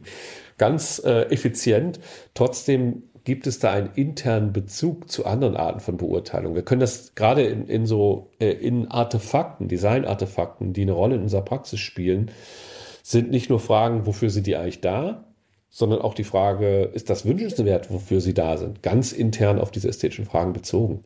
ganz 0.61 1.01
äh, 1.03 1.23
effizient. 1.31 2.01
Trotzdem 2.35 3.05
gibt 3.25 3.47
es 3.47 3.61
da 3.61 3.73
einen 3.73 3.89
internen 3.95 4.53
Bezug 4.53 5.11
zu 5.11 5.25
anderen 5.25 5.57
Arten 5.57 5.81
von 5.81 5.97
Beurteilung. 5.97 6.55
Wir 6.55 6.63
können 6.63 6.83
das 6.83 7.15
gerade 7.15 7.43
in, 7.43 7.67
in 7.67 7.87
so 7.87 8.31
äh, 8.41 8.51
in 8.51 8.87
Artefakten, 8.89 9.69
Design-Artefakten, 9.69 10.75
die 10.75 10.83
eine 10.83 10.93
Rolle 10.93 11.15
in 11.15 11.23
unserer 11.23 11.41
Praxis 11.43 11.81
spielen, 11.81 12.31
sind 13.03 13.31
nicht 13.31 13.49
nur 13.49 13.59
Fragen, 13.59 14.05
wofür 14.05 14.29
sind 14.29 14.47
die 14.47 14.57
eigentlich 14.57 14.83
da, 14.83 15.25
sondern 15.71 16.03
auch 16.03 16.13
die 16.13 16.25
Frage, 16.25 16.83
ist 16.93 17.09
das 17.09 17.25
wünschenswert, 17.25 17.91
wofür 17.91 18.21
sie 18.21 18.35
da 18.35 18.59
sind, 18.59 18.83
ganz 18.83 19.13
intern 19.13 19.59
auf 19.59 19.71
diese 19.71 19.89
ästhetischen 19.89 20.27
Fragen 20.27 20.53
bezogen. 20.53 21.05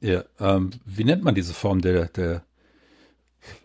Ja, 0.00 0.24
ähm, 0.40 0.70
wie 0.86 1.04
nennt 1.04 1.24
man 1.24 1.34
diese 1.34 1.52
Form 1.52 1.82
der, 1.82 2.06
der 2.06 2.42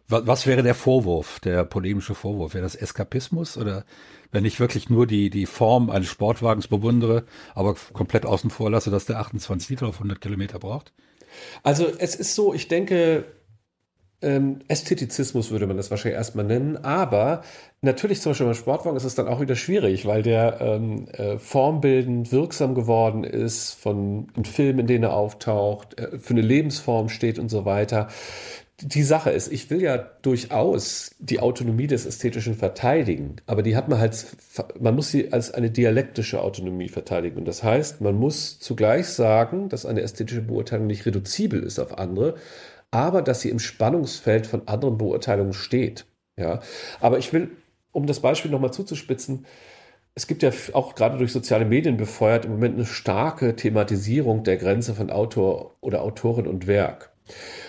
was, 0.09 0.27
was 0.27 0.47
wäre 0.47 0.63
der 0.63 0.75
Vorwurf, 0.75 1.39
der 1.39 1.63
polemische 1.63 2.13
Vorwurf? 2.13 2.53
Wäre 2.53 2.63
das 2.63 2.75
Eskapismus 2.75 3.57
oder 3.57 3.85
wenn 4.33 4.43
ich 4.43 4.59
wirklich 4.59 4.89
nur 4.89 5.07
die, 5.07 5.29
die 5.29 5.45
Form 5.45 5.89
eines 5.89 6.09
Sportwagens 6.09 6.67
bewundere, 6.67 7.23
aber 7.55 7.75
komplett 7.93 8.25
außen 8.25 8.49
vor 8.49 8.69
lasse, 8.69 8.91
dass 8.91 9.05
der 9.05 9.19
28 9.19 9.69
Liter 9.69 9.87
auf 9.87 9.95
100 9.95 10.19
Kilometer 10.19 10.59
braucht? 10.59 10.91
Also 11.63 11.87
es 11.97 12.15
ist 12.15 12.35
so, 12.35 12.53
ich 12.53 12.67
denke, 12.67 13.25
ähm, 14.23 14.59
Ästhetizismus 14.67 15.51
würde 15.51 15.67
man 15.67 15.77
das 15.77 15.91
wahrscheinlich 15.91 16.17
erstmal 16.17 16.45
nennen, 16.45 16.77
aber 16.77 17.43
natürlich 17.81 18.21
zum 18.21 18.31
Beispiel 18.31 18.47
beim 18.47 18.55
Sportwagen 18.55 18.97
ist 18.97 19.03
es 19.03 19.15
dann 19.15 19.27
auch 19.27 19.41
wieder 19.41 19.55
schwierig, 19.55 20.05
weil 20.05 20.23
der 20.23 20.61
ähm, 20.61 21.07
äh, 21.09 21.37
formbildend 21.37 22.31
wirksam 22.31 22.73
geworden 22.73 23.23
ist 23.23 23.73
von 23.73 24.27
Filmen, 24.43 24.79
in 24.79 24.87
denen 24.87 25.03
er 25.03 25.13
auftaucht, 25.13 25.99
äh, 25.99 26.17
für 26.17 26.33
eine 26.33 26.41
Lebensform 26.41 27.09
steht 27.09 27.37
und 27.37 27.49
so 27.49 27.65
weiter. 27.65 28.07
Die 28.81 29.03
Sache 29.03 29.29
ist, 29.29 29.51
ich 29.51 29.69
will 29.69 29.81
ja 29.81 29.97
durchaus 29.97 31.11
die 31.19 31.39
Autonomie 31.39 31.87
des 31.87 32.05
Ästhetischen 32.05 32.55
verteidigen, 32.55 33.35
aber 33.45 33.61
die 33.61 33.75
hat 33.75 33.87
man 33.87 33.99
halt, 33.99 34.25
man 34.79 34.95
muss 34.95 35.11
sie 35.11 35.31
als 35.31 35.53
eine 35.53 35.69
dialektische 35.69 36.41
Autonomie 36.41 36.89
verteidigen. 36.89 37.37
Und 37.37 37.45
das 37.45 37.63
heißt, 37.63 38.01
man 38.01 38.15
muss 38.15 38.59
zugleich 38.59 39.07
sagen, 39.07 39.69
dass 39.69 39.85
eine 39.85 40.01
ästhetische 40.01 40.41
Beurteilung 40.41 40.87
nicht 40.87 41.05
reduzibel 41.05 41.61
ist 41.61 41.79
auf 41.79 41.97
andere, 41.97 42.35
aber 42.91 43.21
dass 43.21 43.41
sie 43.41 43.49
im 43.49 43.59
Spannungsfeld 43.59 44.47
von 44.47 44.67
anderen 44.67 44.97
Beurteilungen 44.97 45.53
steht. 45.53 46.05
Ja, 46.37 46.61
aber 46.99 47.19
ich 47.19 47.31
will, 47.31 47.51
um 47.91 48.07
das 48.07 48.21
Beispiel 48.21 48.51
nochmal 48.51 48.73
zuzuspitzen, 48.73 49.45
es 50.15 50.27
gibt 50.27 50.43
ja 50.43 50.51
auch 50.73 50.95
gerade 50.95 51.17
durch 51.17 51.31
soziale 51.31 51.65
Medien 51.65 51.97
befeuert 51.97 52.45
im 52.45 52.51
Moment 52.51 52.75
eine 52.75 52.85
starke 52.85 53.55
Thematisierung 53.55 54.43
der 54.43 54.57
Grenze 54.57 54.93
von 54.93 55.09
Autor 55.09 55.75
oder 55.81 56.01
Autorin 56.01 56.47
und 56.47 56.67
Werk. 56.67 57.12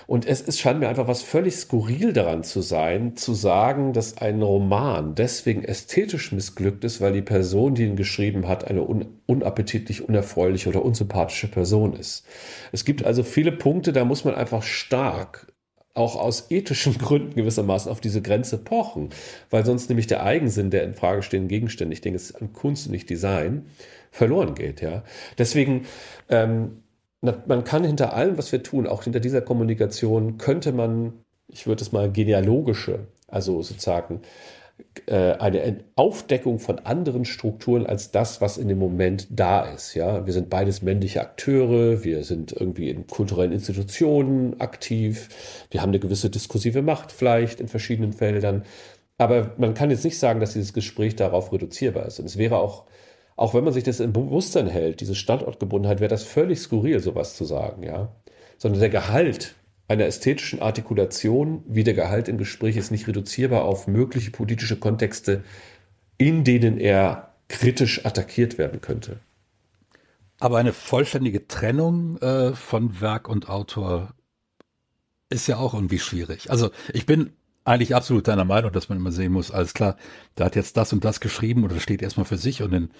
Und 0.06 0.26
es 0.26 0.40
ist, 0.40 0.60
scheint 0.60 0.80
mir 0.80 0.88
einfach 0.88 1.08
was 1.08 1.22
völlig 1.22 1.56
skurril 1.56 2.12
daran 2.12 2.44
zu 2.44 2.60
sein, 2.60 3.16
zu 3.16 3.34
sagen, 3.34 3.92
dass 3.92 4.18
ein 4.18 4.42
Roman 4.42 5.14
deswegen 5.14 5.64
ästhetisch 5.64 6.32
missglückt 6.32 6.84
ist, 6.84 7.00
weil 7.00 7.12
die 7.12 7.22
Person, 7.22 7.74
die 7.74 7.84
ihn 7.84 7.96
geschrieben 7.96 8.48
hat, 8.48 8.64
eine 8.64 8.82
un 8.82 9.06
unappetitlich, 9.26 10.06
unerfreuliche 10.06 10.68
oder 10.68 10.84
unsympathische 10.84 11.48
Person 11.48 11.94
ist. 11.94 12.26
Es 12.72 12.84
gibt 12.84 13.04
also 13.04 13.22
viele 13.22 13.52
Punkte, 13.52 13.92
da 13.94 14.04
muss 14.04 14.24
man 14.24 14.34
einfach 14.34 14.62
stark 14.62 15.46
auch 15.94 16.16
aus 16.16 16.50
ethischen 16.50 16.98
Gründen 16.98 17.34
gewissermaßen 17.34 17.90
auf 17.90 18.00
diese 18.00 18.20
Grenze 18.20 18.58
pochen, 18.58 19.10
weil 19.48 19.64
sonst 19.64 19.88
nämlich 19.88 20.06
der 20.06 20.22
Eigensinn 20.24 20.70
der 20.70 20.84
in 20.84 20.94
Frage 20.94 21.22
stehenden 21.22 21.48
Gegenstände, 21.48 21.94
ich 21.94 22.00
denke, 22.00 22.16
es 22.16 22.30
ist 22.30 22.42
an 22.42 22.52
Kunst 22.52 22.86
und 22.86 22.92
nicht 22.92 23.08
Design, 23.08 23.66
verloren 24.10 24.54
geht. 24.54 24.80
Ja, 24.80 25.02
deswegen 25.38 25.86
ähm, 26.28 26.83
man 27.46 27.64
kann 27.64 27.84
hinter 27.84 28.14
allem, 28.14 28.38
was 28.38 28.52
wir 28.52 28.62
tun, 28.62 28.86
auch 28.86 29.04
hinter 29.04 29.20
dieser 29.20 29.40
Kommunikation, 29.40 30.38
könnte 30.38 30.72
man, 30.72 31.14
ich 31.48 31.66
würde 31.66 31.82
es 31.82 31.92
mal 31.92 32.10
genealogische, 32.10 33.06
also 33.28 33.62
sozusagen 33.62 34.20
äh, 35.06 35.32
eine 35.32 35.84
Aufdeckung 35.96 36.58
von 36.58 36.80
anderen 36.80 37.24
Strukturen 37.24 37.86
als 37.86 38.10
das, 38.10 38.40
was 38.40 38.58
in 38.58 38.68
dem 38.68 38.78
Moment 38.78 39.28
da 39.30 39.62
ist. 39.62 39.94
Ja, 39.94 40.26
wir 40.26 40.32
sind 40.32 40.50
beides 40.50 40.82
männliche 40.82 41.20
Akteure, 41.20 42.04
wir 42.04 42.24
sind 42.24 42.52
irgendwie 42.52 42.90
in 42.90 43.06
kulturellen 43.06 43.52
Institutionen 43.52 44.60
aktiv, 44.60 45.28
wir 45.70 45.82
haben 45.82 45.90
eine 45.90 46.00
gewisse 46.00 46.30
diskursive 46.30 46.82
Macht 46.82 47.12
vielleicht 47.12 47.60
in 47.60 47.68
verschiedenen 47.68 48.12
Feldern. 48.12 48.64
Aber 49.16 49.52
man 49.58 49.74
kann 49.74 49.90
jetzt 49.90 50.04
nicht 50.04 50.18
sagen, 50.18 50.40
dass 50.40 50.54
dieses 50.54 50.72
Gespräch 50.72 51.14
darauf 51.14 51.52
reduzierbar 51.52 52.06
ist. 52.06 52.18
Und 52.18 52.26
es 52.26 52.36
wäre 52.36 52.58
auch 52.58 52.84
auch 53.36 53.54
wenn 53.54 53.64
man 53.64 53.72
sich 53.72 53.84
das 53.84 54.00
im 54.00 54.12
Bewusstsein 54.12 54.68
hält, 54.68 55.00
diese 55.00 55.14
Standortgebundenheit, 55.14 56.00
wäre 56.00 56.08
das 56.08 56.24
völlig 56.24 56.60
skurril, 56.60 57.00
sowas 57.00 57.36
zu 57.36 57.44
sagen, 57.44 57.82
ja. 57.82 58.14
Sondern 58.58 58.80
der 58.80 58.90
Gehalt 58.90 59.56
einer 59.88 60.06
ästhetischen 60.06 60.62
Artikulation, 60.62 61.62
wie 61.66 61.84
der 61.84 61.94
Gehalt 61.94 62.28
im 62.28 62.38
Gespräch, 62.38 62.76
ist 62.76 62.90
nicht 62.90 63.06
reduzierbar 63.06 63.64
auf 63.64 63.86
mögliche 63.86 64.30
politische 64.30 64.76
Kontexte, 64.76 65.44
in 66.16 66.44
denen 66.44 66.78
er 66.78 67.34
kritisch 67.48 68.06
attackiert 68.06 68.56
werden 68.56 68.80
könnte. 68.80 69.18
Aber 70.40 70.58
eine 70.58 70.72
vollständige 70.72 71.46
Trennung 71.46 72.18
äh, 72.18 72.54
von 72.54 73.00
Werk 73.00 73.28
und 73.28 73.48
Autor 73.48 74.14
ist 75.28 75.46
ja 75.46 75.56
auch 75.56 75.74
irgendwie 75.74 75.98
schwierig. 75.98 76.50
Also 76.50 76.70
ich 76.92 77.06
bin 77.06 77.32
eigentlich 77.64 77.94
absolut 77.94 78.28
deiner 78.28 78.44
Meinung, 78.44 78.72
dass 78.72 78.88
man 78.88 78.98
immer 78.98 79.12
sehen 79.12 79.32
muss, 79.32 79.50
alles 79.50 79.74
klar, 79.74 79.96
der 80.36 80.46
hat 80.46 80.56
jetzt 80.56 80.76
das 80.76 80.92
und 80.92 81.04
das 81.04 81.20
geschrieben 81.20 81.64
oder 81.64 81.80
steht 81.80 82.02
erstmal 82.02 82.26
für 82.26 82.36
sich 82.36 82.62
und 82.62 82.72
in 82.72 82.90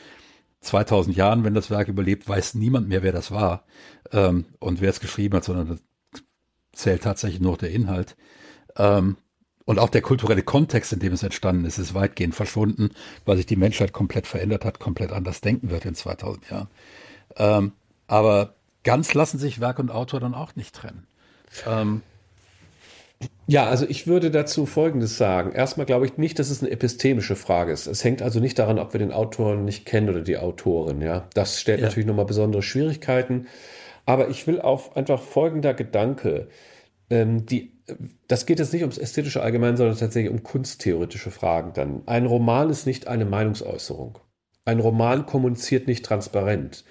2000 0.65 1.17
Jahren, 1.17 1.45
wenn 1.45 1.55
das 1.55 1.71
Werk 1.71 1.89
überlebt, 1.89 2.29
weiß 2.29 2.55
niemand 2.55 2.89
mehr, 2.89 3.03
wer 3.03 3.13
das 3.13 3.31
war 3.31 3.65
ähm, 4.13 4.47
und 4.59 4.81
wer 4.81 4.91
es 4.91 5.01
geschrieben 5.01 5.37
hat, 5.37 5.45
sondern 5.45 5.81
zählt 6.73 7.03
tatsächlich 7.03 7.41
nur 7.41 7.57
der 7.57 7.71
Inhalt. 7.71 8.17
Ähm, 8.77 9.17
und 9.67 9.79
auch 9.79 9.89
der 9.89 10.03
kulturelle 10.03 10.43
Kontext, 10.43 10.93
in 10.93 10.99
dem 10.99 11.13
es 11.13 11.23
entstanden 11.23 11.65
ist, 11.65 11.79
ist 11.79 11.95
weitgehend 11.95 12.35
verschwunden, 12.35 12.91
weil 13.25 13.37
sich 13.37 13.47
die 13.47 13.57
Menschheit 13.57 13.93
komplett 13.93 14.27
verändert 14.27 14.65
hat, 14.65 14.79
komplett 14.79 15.11
anders 15.11 15.41
denken 15.41 15.71
wird 15.71 15.87
in 15.87 15.95
2000 15.95 16.51
Jahren. 16.51 16.69
Ähm, 17.37 17.73
aber 18.07 18.55
ganz 18.83 19.15
lassen 19.15 19.39
sich 19.39 19.61
Werk 19.61 19.79
und 19.79 19.91
Autor 19.91 20.21
dann 20.21 20.35
auch 20.35 20.55
nicht 20.57 20.75
trennen. 20.75 21.07
Ähm, 21.67 22.03
ja, 23.47 23.67
also 23.67 23.87
ich 23.89 24.07
würde 24.07 24.31
dazu 24.31 24.65
Folgendes 24.67 25.19
sagen. 25.19 25.53
Erstmal 25.53 25.87
glaube 25.87 26.07
ich 26.07 26.17
nicht, 26.17 26.39
dass 26.39 26.51
es 26.51 26.63
eine 26.63 26.71
epistemische 26.71 27.37
Frage 27.37 27.73
ist. 27.73 27.87
Es 27.87 28.03
hängt 28.03 28.23
also 28.23 28.41
nicht 28.41 28.59
daran, 28.59 28.79
ob 28.79 28.95
wir 28.95 28.99
den 28.99 29.13
Autoren 29.13 29.65
nicht 29.65 29.85
kennen 29.85 30.09
oder 30.09 30.23
die 30.23 30.39
Autorin. 30.39 31.03
Ja, 31.03 31.29
das 31.35 31.61
stellt 31.61 31.81
ja. 31.81 31.87
natürlich 31.87 32.07
nochmal 32.07 32.25
besondere 32.25 32.63
Schwierigkeiten. 32.63 33.47
Aber 34.07 34.29
ich 34.29 34.47
will 34.47 34.61
auf 34.61 34.97
einfach 34.97 35.21
folgender 35.21 35.75
Gedanke. 35.75 36.49
Ähm, 37.11 37.47
die, 37.47 37.73
das 38.29 38.47
geht 38.47 38.59
jetzt 38.59 38.73
nicht 38.73 38.83
ums 38.83 38.99
ästhetische 38.99 39.43
allgemein, 39.43 39.77
sondern 39.77 39.97
tatsächlich 39.97 40.33
um 40.33 40.43
kunsttheoretische 40.43 41.31
Fragen 41.31 41.73
dann. 41.75 42.03
Ein 42.07 42.27
Roman 42.27 42.71
ist 42.71 42.87
nicht 42.87 43.09
eine 43.09 43.27
Meinungsäußerung. 43.27 44.19
Ein 44.67 44.81
Roman 44.81 45.27
kommuniziert 45.27 45.87
nicht 45.87 46.07
transparent. 46.07 46.85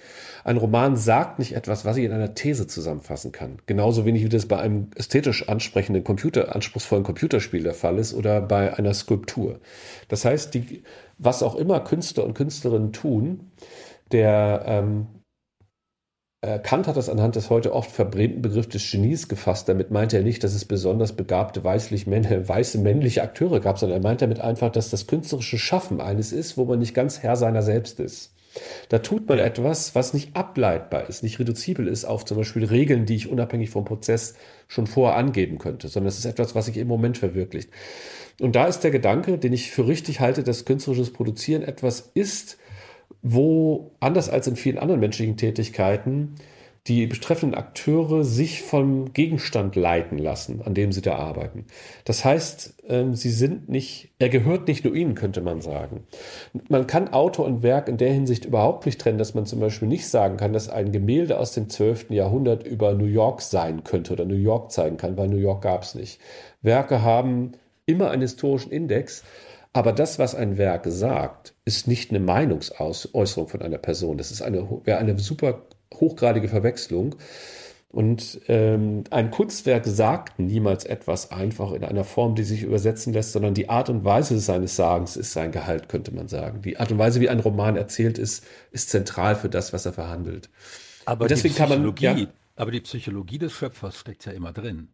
Ein 0.44 0.58
Roman 0.58 0.96
sagt 0.96 1.40
nicht 1.40 1.54
etwas, 1.56 1.86
was 1.86 1.98
ich 1.98 2.04
in 2.04 2.12
einer 2.12 2.36
These 2.36 2.68
zusammenfassen 2.68 3.32
kann. 3.32 3.58
Genauso 3.66 4.06
wenig 4.06 4.24
wie 4.24 4.30
das 4.30 4.46
bei 4.46 4.60
einem 4.60 4.92
ästhetisch 4.96 5.50
ansprechenden 5.50 6.04
Computer, 6.04 6.54
anspruchsvollen 6.56 7.04
Computerspiel 7.04 7.64
der 7.64 7.74
Fall 7.74 7.98
ist 7.98 8.14
oder 8.14 8.42
bei 8.42 8.78
einer 8.78 8.94
Skulptur. 8.94 9.60
Das 10.08 10.24
heißt, 10.24 10.54
die, 10.54 10.84
was 11.18 11.42
auch 11.42 11.56
immer 11.56 11.80
Künstler 11.80 12.26
und 12.26 12.36
Künstlerinnen 12.36 12.94
tun, 12.94 13.52
der 14.12 14.64
ähm, 14.68 15.08
äh, 15.13 15.13
Kant 16.62 16.88
hat 16.88 16.98
das 16.98 17.08
anhand 17.08 17.38
des 17.38 17.50
heute 17.50 17.74
oft 17.74 17.90
verbrämten 17.90 18.42
Begriffs 18.42 18.70
des 18.70 18.92
Genies 18.92 19.30
gefasst. 19.30 19.70
Damit 19.70 19.92
meinte 19.92 20.18
er 20.18 20.24
nicht, 20.24 20.44
dass 20.44 20.54
es 20.54 20.66
besonders 20.66 21.14
begabte 21.14 21.64
weißlich, 21.64 22.06
weiße 22.08 22.80
männliche 22.80 23.24
Akteure 23.24 23.62
gab, 23.62 23.80
sondern 23.80 24.02
er 24.02 24.04
meint 24.04 24.22
damit 24.22 24.42
einfach, 24.42 24.70
dass 24.70 24.90
das 24.90 25.08
künstlerische 25.08 25.58
Schaffen 25.58 26.02
eines 26.02 26.34
ist, 26.34 26.58
wo 26.58 26.66
man 26.66 26.80
nicht 26.80 26.94
ganz 26.94 27.20
Herr 27.20 27.38
seiner 27.38 27.62
selbst 27.62 28.00
ist. 28.00 28.34
Da 28.90 29.00
tut 29.00 29.28
man 29.28 29.40
etwas, 29.40 29.96
was 29.96 30.14
nicht 30.14 30.36
ableitbar 30.36 31.10
ist, 31.10 31.24
nicht 31.24 31.40
reduzibel 31.40 31.88
ist 31.88 32.06
auf 32.06 32.26
zum 32.26 32.38
Beispiel 32.38 32.66
Regeln, 32.66 33.06
die 33.06 33.16
ich 33.16 33.30
unabhängig 33.30 33.70
vom 33.70 33.86
Prozess 33.86 34.36
schon 34.68 34.86
vorher 34.86 35.18
angeben 35.18 35.58
könnte, 35.58 35.88
sondern 35.88 36.10
es 36.10 36.20
ist 36.20 36.26
etwas, 36.26 36.54
was 36.54 36.66
sich 36.66 36.78
im 36.78 36.88
Moment 36.88 37.18
verwirklicht. 37.18 37.70
Und 38.40 38.56
da 38.56 38.68
ist 38.68 38.82
der 38.82 38.92
Gedanke, 38.92 39.38
den 39.38 39.54
ich 39.54 39.72
für 39.72 39.88
richtig 39.88 40.20
halte, 40.20 40.44
dass 40.44 40.66
künstlerisches 40.66 41.14
Produzieren 41.14 41.64
etwas 41.64 42.12
ist, 42.14 42.58
wo 43.22 43.92
anders 44.00 44.30
als 44.30 44.48
in 44.48 44.56
vielen 44.56 44.78
anderen 44.78 45.00
menschlichen 45.00 45.38
Tätigkeiten 45.38 46.36
die 46.88 47.08
betreffenden 47.08 47.58
Akteure 47.58 48.26
sich 48.26 48.62
vom 48.62 49.14
Gegenstand 49.14 49.78
leiten 49.78 50.18
lassen, 50.18 50.62
an 50.62 50.74
dem 50.74 50.92
sie 50.92 51.02
da 51.02 51.16
arbeiten. 51.16 51.66
Das 52.04 52.26
heißt, 52.26 52.84
ähm, 52.90 53.16
sie 53.16 53.30
sind 53.30 53.70
nicht, 53.70 54.10
er 54.20 54.28
gehört 54.28 54.68
nicht 54.68 54.84
nur 54.84 54.94
ihnen, 54.94 55.16
könnte 55.16 55.40
man 55.40 55.62
sagen. 55.62 56.04
Man 56.68 56.86
kann 56.86 57.14
Autor 57.14 57.46
und 57.46 57.64
Werk 57.64 57.88
in 57.88 57.96
der 57.96 58.12
Hinsicht 58.12 58.44
überhaupt 58.44 58.86
nicht 58.86 59.00
trennen, 59.00 59.18
dass 59.18 59.34
man 59.34 59.46
zum 59.46 59.62
Beispiel 59.62 59.88
nicht 59.88 60.10
sagen 60.10 60.36
kann, 60.36 60.52
dass 60.52 60.68
ein 60.68 60.92
Gemälde 60.92 61.40
aus 61.40 61.54
dem 61.54 61.70
12. 61.70 62.10
Jahrhundert 62.10 62.68
über 62.68 62.94
New 62.94 63.06
York 63.06 63.42
sein 63.42 63.86
könnte 63.86 64.12
oder 64.12 64.26
New 64.26 64.36
York 64.36 64.70
zeigen 64.72 64.98
kann, 64.98 65.16
weil 65.16 65.30
New 65.30 65.38
York 65.38 65.62
gab 65.62 65.84
es 65.84 65.96
nicht. 65.96 66.20
Werke 66.62 67.02
haben 67.02 67.54
immer 67.86 68.12
einen 68.12 68.24
historischen 68.24 68.72
Index, 68.74 69.24
aber 69.72 69.94
das, 69.94 70.20
was 70.20 70.36
ein 70.36 70.58
Werk 70.58 70.84
sagt, 70.88 71.53
ist 71.66 71.88
nicht 71.88 72.10
eine 72.10 72.20
Meinungsäußerung 72.20 73.48
von 73.48 73.62
einer 73.62 73.78
Person. 73.78 74.18
Das 74.18 74.32
ist 74.32 74.42
eine, 74.42 74.68
wäre 74.84 74.98
eine 75.00 75.18
super 75.18 75.66
hochgradige 75.94 76.50
Verwechslung. 76.50 77.16
Und 77.90 78.42
ähm, 78.48 79.04
ein 79.12 79.30
Kunstwerk 79.30 79.86
sagt 79.86 80.40
niemals 80.40 80.84
etwas 80.84 81.30
einfach 81.32 81.74
in 81.74 81.84
einer 81.84 82.04
Form, 82.04 82.34
die 82.34 82.44
sich 82.44 82.64
übersetzen 82.64 83.14
lässt, 83.14 83.34
sondern 83.34 83.54
die 83.54 83.70
Art 83.70 83.88
und 83.88 84.04
Weise 84.04 84.40
seines 84.40 84.76
Sagens 84.76 85.16
ist 85.16 85.32
sein 85.32 85.52
Gehalt, 85.52 85.90
könnte 85.90 86.12
man 86.12 86.28
sagen. 86.28 86.64
Die 86.64 86.78
Art 86.78 86.92
und 86.92 86.98
Weise, 86.98 87.22
wie 87.22 87.30
ein 87.30 87.40
Roman 87.40 87.76
erzählt 87.76 88.18
ist, 88.18 88.46
ist 88.72 88.90
zentral 88.90 89.36
für 89.36 89.48
das, 89.48 89.74
was 89.74 89.86
er 89.86 89.94
verhandelt. 89.94 90.50
Aber, 91.06 91.28
deswegen 91.28 91.54
kann 91.54 91.70
man, 91.70 91.96
ja, 92.00 92.18
aber 92.56 92.72
die 92.72 92.82
Psychologie 92.82 93.38
des 93.38 93.54
Schöpfers 93.54 93.96
steckt 93.96 94.26
ja 94.26 94.32
immer 94.32 94.54
drin. 94.54 94.90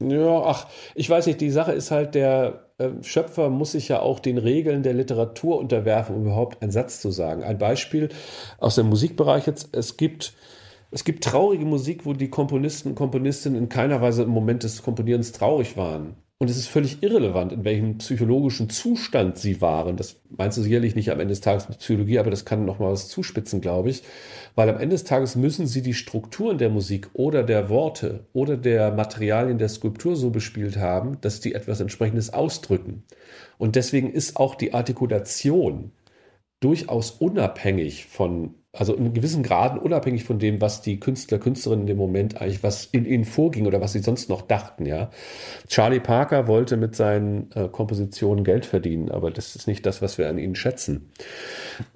Ja, 0.00 0.42
ach, 0.44 0.68
ich 0.94 1.08
weiß 1.08 1.26
nicht, 1.26 1.40
die 1.40 1.50
Sache 1.50 1.72
ist 1.72 1.90
halt, 1.90 2.14
der 2.14 2.68
äh, 2.78 2.90
Schöpfer 3.02 3.48
muss 3.48 3.72
sich 3.72 3.88
ja 3.88 4.00
auch 4.00 4.18
den 4.18 4.38
Regeln 4.38 4.82
der 4.82 4.92
Literatur 4.92 5.58
unterwerfen, 5.58 6.16
um 6.16 6.22
überhaupt 6.22 6.62
einen 6.62 6.72
Satz 6.72 7.00
zu 7.00 7.10
sagen. 7.10 7.44
Ein 7.44 7.58
Beispiel 7.58 8.08
aus 8.58 8.74
dem 8.74 8.88
Musikbereich 8.88 9.46
jetzt, 9.46 9.74
es 9.74 9.96
gibt, 9.96 10.34
es 10.90 11.04
gibt 11.04 11.24
traurige 11.24 11.64
Musik, 11.64 12.06
wo 12.06 12.12
die 12.12 12.28
Komponisten 12.28 12.90
und 12.90 12.94
Komponistinnen 12.96 13.58
in 13.58 13.68
keiner 13.68 14.00
Weise 14.02 14.24
im 14.24 14.30
Moment 14.30 14.64
des 14.64 14.82
Komponierens 14.82 15.32
traurig 15.32 15.76
waren. 15.76 16.16
Und 16.44 16.50
es 16.50 16.58
ist 16.58 16.68
völlig 16.68 17.02
irrelevant, 17.02 17.52
in 17.52 17.64
welchem 17.64 17.96
psychologischen 17.96 18.68
Zustand 18.68 19.38
sie 19.38 19.62
waren. 19.62 19.96
Das 19.96 20.20
meinst 20.28 20.58
du 20.58 20.62
sicherlich 20.62 20.94
nicht 20.94 21.10
am 21.10 21.18
Ende 21.18 21.32
des 21.32 21.40
Tages 21.40 21.70
mit 21.70 21.78
Psychologie, 21.78 22.18
aber 22.18 22.28
das 22.28 22.44
kann 22.44 22.66
noch 22.66 22.78
mal 22.78 22.92
was 22.92 23.08
zuspitzen, 23.08 23.62
glaube 23.62 23.88
ich. 23.88 24.02
Weil 24.54 24.68
am 24.68 24.74
Ende 24.74 24.94
des 24.94 25.04
Tages 25.04 25.36
müssen 25.36 25.66
sie 25.66 25.80
die 25.80 25.94
Strukturen 25.94 26.58
der 26.58 26.68
Musik 26.68 27.08
oder 27.14 27.44
der 27.44 27.70
Worte 27.70 28.26
oder 28.34 28.58
der 28.58 28.92
Materialien 28.92 29.56
der 29.56 29.70
Skulptur 29.70 30.16
so 30.16 30.28
bespielt 30.28 30.76
haben, 30.76 31.18
dass 31.22 31.40
die 31.40 31.54
etwas 31.54 31.80
entsprechendes 31.80 32.34
ausdrücken. 32.34 33.04
Und 33.56 33.74
deswegen 33.74 34.12
ist 34.12 34.36
auch 34.36 34.54
die 34.54 34.74
Artikulation 34.74 35.92
durchaus 36.60 37.10
unabhängig 37.10 38.04
von 38.04 38.54
Also 38.74 38.94
in 38.94 39.14
gewissen 39.14 39.42
Graden 39.42 39.78
unabhängig 39.78 40.24
von 40.24 40.38
dem, 40.38 40.60
was 40.60 40.82
die 40.82 40.98
Künstler, 40.98 41.38
Künstlerinnen 41.38 41.82
in 41.82 41.86
dem 41.86 41.96
Moment 41.96 42.40
eigentlich, 42.40 42.62
was 42.62 42.86
in 42.86 43.06
ihnen 43.06 43.24
vorging 43.24 43.66
oder 43.66 43.80
was 43.80 43.92
sie 43.92 44.00
sonst 44.00 44.28
noch 44.28 44.42
dachten, 44.42 44.84
ja. 44.84 45.10
Charlie 45.68 46.00
Parker 46.00 46.48
wollte 46.48 46.76
mit 46.76 46.96
seinen 46.96 47.50
äh, 47.52 47.68
Kompositionen 47.68 48.44
Geld 48.44 48.66
verdienen, 48.66 49.10
aber 49.10 49.30
das 49.30 49.54
ist 49.54 49.68
nicht 49.68 49.86
das, 49.86 50.02
was 50.02 50.18
wir 50.18 50.28
an 50.28 50.38
ihnen 50.38 50.56
schätzen. 50.56 51.12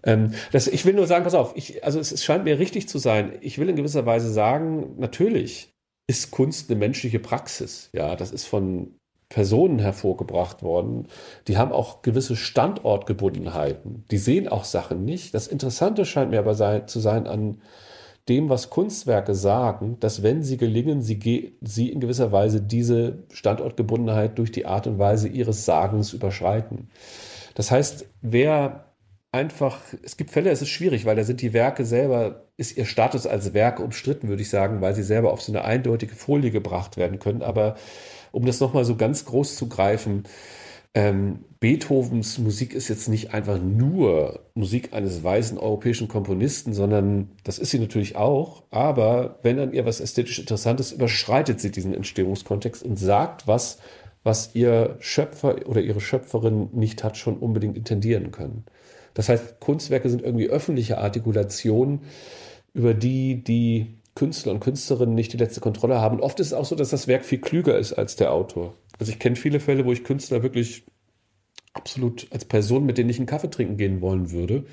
Ähm, 0.05 0.35
das, 0.53 0.69
ich 0.69 0.85
will 0.85 0.95
nur 0.95 1.07
sagen, 1.07 1.25
pass 1.25 1.35
auf, 1.35 1.53
ich, 1.57 1.85
also 1.85 1.99
es, 1.99 2.13
es 2.13 2.25
scheint 2.25 2.45
mir 2.45 2.59
richtig 2.59 2.89
zu 2.89 2.99
sein. 2.99 3.33
Ich 3.41 3.59
will 3.59 3.69
in 3.69 3.77
gewisser 3.77 4.07
Weise 4.07 4.31
sagen, 4.31 4.95
natürlich 4.99 5.73
ist 6.09 6.31
Kunst 6.31 6.71
eine 6.71 6.79
menschliche 6.79 7.19
Praxis. 7.19 7.91
Ja, 7.93 8.17
das 8.17 8.31
ist 8.33 8.47
von 8.47 8.98
Personen 9.29 9.79
hervorgebracht 9.79 10.63
worden, 10.63 11.07
die 11.49 11.59
haben 11.59 11.73
auch 11.73 12.03
gewisse 12.03 12.35
Standortgebundenheiten. 12.35 14.05
Die 14.11 14.19
sehen 14.19 14.49
auch 14.49 14.65
Sachen 14.65 15.05
nicht. 15.05 15.35
Das 15.35 15.47
Interessante 15.47 16.07
scheint 16.07 16.31
mir 16.31 16.39
aber 16.39 16.55
sein, 16.55 16.89
zu 16.89 16.99
sein 16.99 17.27
an 17.27 17.61
dem, 18.29 18.49
was 18.49 18.71
Kunstwerke 18.71 19.35
sagen, 19.35 19.97
dass 20.01 20.23
wenn 20.23 20.43
sie 20.43 20.57
gelingen, 20.57 21.03
sie, 21.03 21.57
sie 21.61 21.91
in 21.91 22.01
gewisser 22.01 22.33
Weise 22.33 22.61
diese 22.61 23.25
Standortgebundenheit 23.33 24.39
durch 24.39 24.53
die 24.53 24.67
Art 24.67 24.87
und 24.87 24.99
Weise 24.99 25.29
ihres 25.29 25.65
Sagens 25.65 26.13
überschreiten. 26.13 26.89
Das 27.55 27.71
heißt, 27.71 28.07
wer 28.23 28.85
einfach, 29.33 29.81
es 30.03 30.17
gibt 30.17 30.31
Fälle, 30.31 30.51
es 30.51 30.63
ist 30.63 30.71
schwierig, 30.71 31.05
weil 31.05 31.17
da 31.17 31.25
sind 31.25 31.43
die 31.43 31.53
Werke 31.53 31.85
selber, 31.85 32.47
ist 32.57 32.77
ihr 32.77 32.87
Status 32.87 33.27
als 33.27 33.53
Werk 33.53 33.81
umstritten, 33.81 34.29
würde 34.29 34.43
ich 34.43 34.51
sagen, 34.51 34.81
weil 34.81 34.95
sie 34.95 35.03
selber 35.03 35.33
auf 35.33 35.43
so 35.43 35.53
eine 35.53 35.65
eindeutige 35.65 36.15
Folie 36.15 36.51
gebracht 36.51 36.97
werden 36.97 37.19
können. 37.19 37.43
Aber 37.43 37.77
um 38.33 38.45
das 38.45 38.61
nochmal 38.61 38.85
so 38.85 38.97
ganz 38.97 39.25
groß 39.25 39.57
zu 39.57 39.69
greifen, 39.69 40.25
ähm, 40.95 41.45
Beethovens 41.61 42.39
Musik 42.39 42.75
ist 42.75 42.89
jetzt 42.89 43.09
nicht 43.09 43.35
einfach 43.35 43.61
nur 43.61 44.41
Musik 44.55 44.93
eines 44.93 45.23
weißen 45.23 45.59
europäischen 45.59 46.09
Komponisten, 46.09 46.73
sondern 46.73 47.31
das 47.45 47.59
ist 47.59 47.71
sie 47.71 47.79
natürlich 47.79 48.17
auch. 48.17 48.63
Aber 48.71 49.39
wenn 49.43 49.59
an 49.59 49.73
ihr 49.73 49.85
was 49.85 50.01
ästhetisch 50.01 50.39
Interessantes 50.39 50.93
überschreitet 50.93 51.61
sie 51.61 51.71
diesen 51.71 51.95
Entstehungskontext 51.95 52.83
und 52.83 52.97
sagt 52.97 53.47
was, 53.47 53.79
was 54.23 54.55
ihr 54.55 54.97
Schöpfer 55.01 55.67
oder 55.67 55.81
ihre 55.81 56.01
Schöpferin 56.01 56.69
nicht 56.73 57.05
hat 57.05 57.17
schon 57.17 57.37
unbedingt 57.39 57.77
intendieren 57.77 58.31
können. 58.31 58.65
Das 59.15 59.29
heißt, 59.29 59.61
Kunstwerke 59.61 60.09
sind 60.11 60.23
irgendwie 60.23 60.49
öffentliche 60.49 60.99
Artikulationen, 60.99 62.01
über 62.73 62.95
die 62.95 63.43
die 63.43 63.98
Künstler 64.19 64.51
und 64.51 64.59
Künstlerinnen 64.59 65.15
nicht 65.15 65.33
die 65.33 65.37
letzte 65.37 65.61
Kontrolle 65.61 66.01
haben. 66.01 66.19
oft 66.19 66.41
ist 66.41 66.49
es 66.49 66.53
auch 66.53 66.65
so, 66.65 66.75
dass 66.75 66.91
das 66.91 67.07
Werk 67.07 67.25
viel 67.25 67.39
klüger 67.39 67.79
ist 67.79 67.93
als 67.93 68.17
der 68.17 68.33
Autor. 68.33 68.75
Also 68.99 69.13
ich 69.13 69.21
kenne 69.21 69.37
viele 69.37 69.61
Fälle, 69.61 69.85
wo 69.85 69.93
ich 69.93 70.03
Künstler 70.03 70.43
wirklich 70.43 70.83
absolut 71.73 72.27
als 72.33 72.45
Person, 72.45 72.85
mit 72.85 72.99
denen 72.99 73.11
ich 73.11 73.19
einen 73.19 73.27
Kaffee 73.27 73.49
trinken 73.49 73.77
gehen 73.77 74.01
wollen 74.01 74.33
würde. 74.33 74.65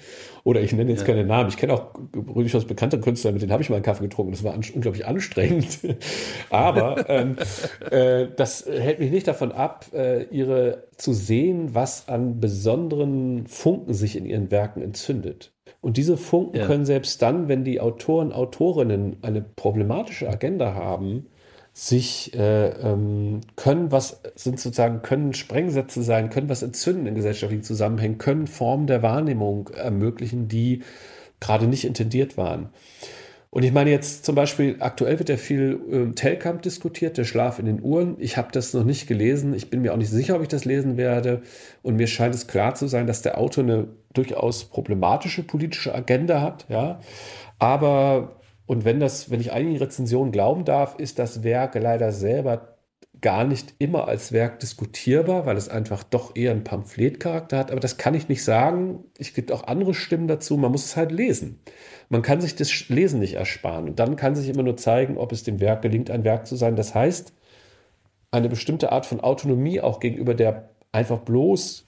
Oder 0.44 0.62
ich 0.62 0.74
nenne 0.74 0.90
jetzt 0.90 1.02
ja. 1.02 1.06
keine 1.06 1.26
Namen. 1.26 1.50
Ich 1.50 1.58
kenne 1.58 1.76
auch 1.76 1.92
durchaus 2.12 2.66
bekannte 2.66 3.00
Künstler, 3.00 3.34
mit 3.34 3.44
denen 3.44 3.52
habe 3.52 3.62
ich 3.62 3.70
mal 3.70 3.76
einen 3.76 3.86
Kaffee 3.86 4.06
getrunken. 4.06 4.32
Das 4.32 4.44
war 4.44 4.56
an, 4.56 4.64
unglaublich 4.74 5.06
anstrengend. 5.06 5.78
Aber 6.50 7.08
ähm, 7.08 7.36
äh, 7.92 8.28
das 8.36 8.66
hält 8.66 9.00
mich 9.00 9.12
nicht 9.12 9.28
davon 9.28 9.52
ab, 9.52 9.86
äh, 9.94 10.24
ihre 10.24 10.88
zu 10.98 11.14
sehen, 11.14 11.76
was 11.76 12.08
an 12.08 12.40
besonderen 12.40 13.46
Funken 13.46 13.94
sich 13.94 14.16
in 14.16 14.26
ihren 14.26 14.50
Werken 14.50 14.82
entzündet. 14.82 15.52
Und 15.86 15.98
diese 15.98 16.18
Funken 16.18 16.58
ja. 16.58 16.66
können 16.66 16.84
selbst 16.84 17.22
dann, 17.22 17.48
wenn 17.48 17.64
die 17.64 17.80
Autoren, 17.80 18.34
Autorinnen 18.34 19.18
eine 19.22 19.44
problematische 19.44 20.28
Agenda 20.28 20.74
haben, 20.74 21.28
sich 21.74 22.34
äh, 22.34 22.70
ähm, 22.70 23.42
können 23.56 23.92
was 23.92 24.20
sind 24.34 24.60
sozusagen 24.60 25.04
können 25.04 25.36
Sprengsätze 25.36 26.02
sein, 26.02 26.32
können 26.32 26.50
was 26.50 26.64
entzünden 26.64 27.06
in 27.06 27.14
gesellschaftlichen 27.14 27.62
Zusammenhängen, 27.64 28.18
können 28.18 28.48
Formen 28.48 28.88
der 28.88 29.04
Wahrnehmung 29.04 29.70
ermöglichen, 29.76 30.48
die 30.48 30.82
gerade 31.40 31.68
nicht 31.68 31.86
intendiert 31.86 32.36
waren. 32.36 32.70
Und 33.56 33.64
ich 33.64 33.72
meine 33.72 33.90
jetzt 33.90 34.26
zum 34.26 34.36
Beispiel, 34.36 34.76
aktuell 34.82 35.18
wird 35.18 35.30
ja 35.30 35.38
viel 35.38 35.80
äh, 35.90 36.14
Telkamp 36.14 36.62
diskutiert, 36.64 37.18
der 37.18 37.24
Schlaf 37.24 37.58
in 37.58 37.68
den 37.68 37.82
Uhren. 37.82 38.18
Ich 38.20 38.36
habe 38.36 38.50
das 38.52 38.74
noch 38.74 38.84
nicht 38.84 39.08
gelesen. 39.08 39.54
Ich 39.54 39.70
bin 39.70 39.82
mir 39.82 39.94
auch 39.94 39.98
nicht 39.98 40.10
sicher, 40.10 40.36
ob 40.36 40.42
ich 40.42 40.50
das 40.50 40.66
lesen 40.66 40.98
werde. 40.98 41.42
Und 41.82 41.96
mir 41.96 42.08
scheint 42.08 42.36
es 42.36 42.48
klar 42.48 42.76
zu 42.76 42.88
sein, 42.88 43.08
dass 43.08 43.22
der 43.22 43.38
Autor 43.38 43.64
eine 43.64 43.88
durchaus 44.12 44.66
problematische 44.66 45.42
politische 45.42 45.96
Agenda 45.96 46.42
hat. 46.42 46.66
Ja, 46.68 47.00
aber 47.58 48.42
und 48.66 48.84
wenn 48.84 49.00
das, 49.00 49.32
wenn 49.32 49.40
ich 49.40 49.54
einigen 49.54 49.78
Rezensionen 49.78 50.34
glauben 50.34 50.66
darf, 50.66 51.00
ist 51.00 51.18
das 51.18 51.46
Werk 51.46 51.76
leider 51.76 52.12
selber 52.12 52.75
gar 53.22 53.44
nicht 53.44 53.74
immer 53.80 54.08
als 54.08 54.32
Werk 54.32 54.60
diskutierbar, 54.60 55.46
weil 55.46 55.58
es 55.58 55.70
einfach 55.70 56.04
doch 56.04 56.36
eher 56.36 56.52
einen 56.52 56.64
Pamphletcharakter 56.64 57.58
hat. 57.58 57.72
Aber 57.72 57.80
das 57.80 57.98
kann 57.98 58.14
ich 58.14 58.30
nicht 58.30 58.44
sagen. 58.44 59.04
Es 59.18 59.34
gibt 59.34 59.52
auch 59.52 59.68
andere 59.68 59.94
Stimmen 59.94 60.28
dazu. 60.28 60.58
Man 60.58 60.72
muss 60.72 60.86
es 60.86 60.96
halt 60.96 61.12
lesen. 61.12 61.60
Man 62.10 62.22
kann 62.22 62.42
sich 62.42 62.56
das 62.56 62.90
Lesen 62.90 63.20
nicht 63.20 63.36
ersparen. 63.36 63.88
Und 63.90 64.00
dann 64.00 64.16
kann 64.16 64.36
sich 64.36 64.50
immer 64.50 64.64
nur 64.64 64.78
zeigen, 64.78 65.18
ob 65.18 65.32
es 65.32 65.44
dem 65.44 65.60
Werk 65.60 65.82
gelingt, 65.82 66.12
ein 66.12 66.24
Werk 66.24 66.46
zu 66.48 66.56
sein. 66.56 66.76
Das 66.76 66.94
heißt, 66.94 67.34
eine 68.32 68.50
bestimmte 68.50 68.92
Art 68.92 69.06
von 69.06 69.22
Autonomie 69.22 69.82
auch 69.82 70.00
gegenüber 70.00 70.34
der 70.34 70.70
einfach 70.92 71.20
bloß 71.20 71.86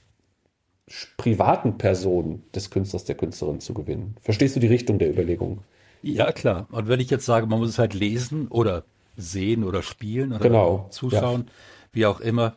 privaten 1.18 1.78
Person 1.78 2.44
des 2.56 2.70
Künstlers, 2.70 3.04
der 3.04 3.16
Künstlerin 3.16 3.60
zu 3.60 3.74
gewinnen. 3.74 4.16
Verstehst 4.22 4.56
du 4.56 4.60
die 4.60 4.68
Richtung 4.68 5.00
der 5.00 5.10
Überlegung? 5.10 5.64
Ja, 6.02 6.32
klar. 6.32 6.68
Und 6.72 6.88
wenn 6.88 7.00
ich 7.00 7.10
jetzt 7.10 7.26
sage, 7.26 7.48
man 7.48 7.60
muss 7.60 7.70
es 7.70 7.80
halt 7.80 7.94
lesen 7.94 8.48
oder 8.48 8.86
sehen 9.18 9.64
oder 9.64 9.84
spielen 9.84 10.32
oder 10.32 10.44
genau, 10.44 10.88
zuschauen, 10.92 11.46
ja. 11.48 11.54
wie 11.92 12.06
auch 12.06 12.20
immer, 12.20 12.56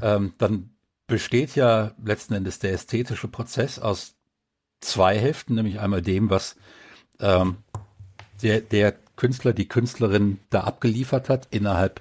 ähm, 0.00 0.34
dann 0.38 0.70
besteht 1.06 1.56
ja 1.56 1.92
letzten 2.02 2.34
Endes 2.34 2.58
der 2.58 2.72
ästhetische 2.72 3.28
Prozess 3.28 3.78
aus 3.78 4.14
zwei 4.80 5.18
Hälften, 5.18 5.54
nämlich 5.54 5.80
einmal 5.80 6.02
dem, 6.02 6.30
was 6.30 6.56
ähm, 7.20 7.56
der, 8.42 8.60
der 8.60 8.94
Künstler, 9.16 9.52
die 9.52 9.68
Künstlerin 9.68 10.38
da 10.50 10.62
abgeliefert 10.62 11.28
hat 11.28 11.48
innerhalb 11.50 12.00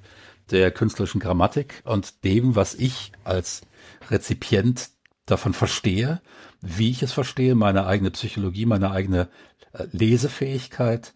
der 0.51 0.72
künstlerischen 0.72 1.22
Grammatik 1.22 1.82
und 1.86 2.24
dem, 2.24 2.56
was 2.56 2.76
ich 2.76 3.12
als 3.24 3.62
Rezipient 4.10 4.89
davon 5.26 5.54
verstehe, 5.54 6.22
wie 6.62 6.91
ich 6.91 7.04
es 7.04 7.14
verstehe, 7.14 7.56
meine 7.56 7.86
eigene 7.86 8.12
Psychologie, 8.12 8.66
meine 8.66 8.91
eigene 8.91 9.30
äh, 9.74 9.86
Lesefähigkeit, 9.91 11.14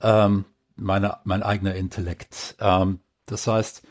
ähm, 0.00 0.44
meine, 0.76 1.18
mein 1.24 1.42
eigener 1.42 1.74
Intellekt. 1.74 2.56
Ähm, 2.60 3.00
das 3.26 3.46
heißt, 3.46 3.82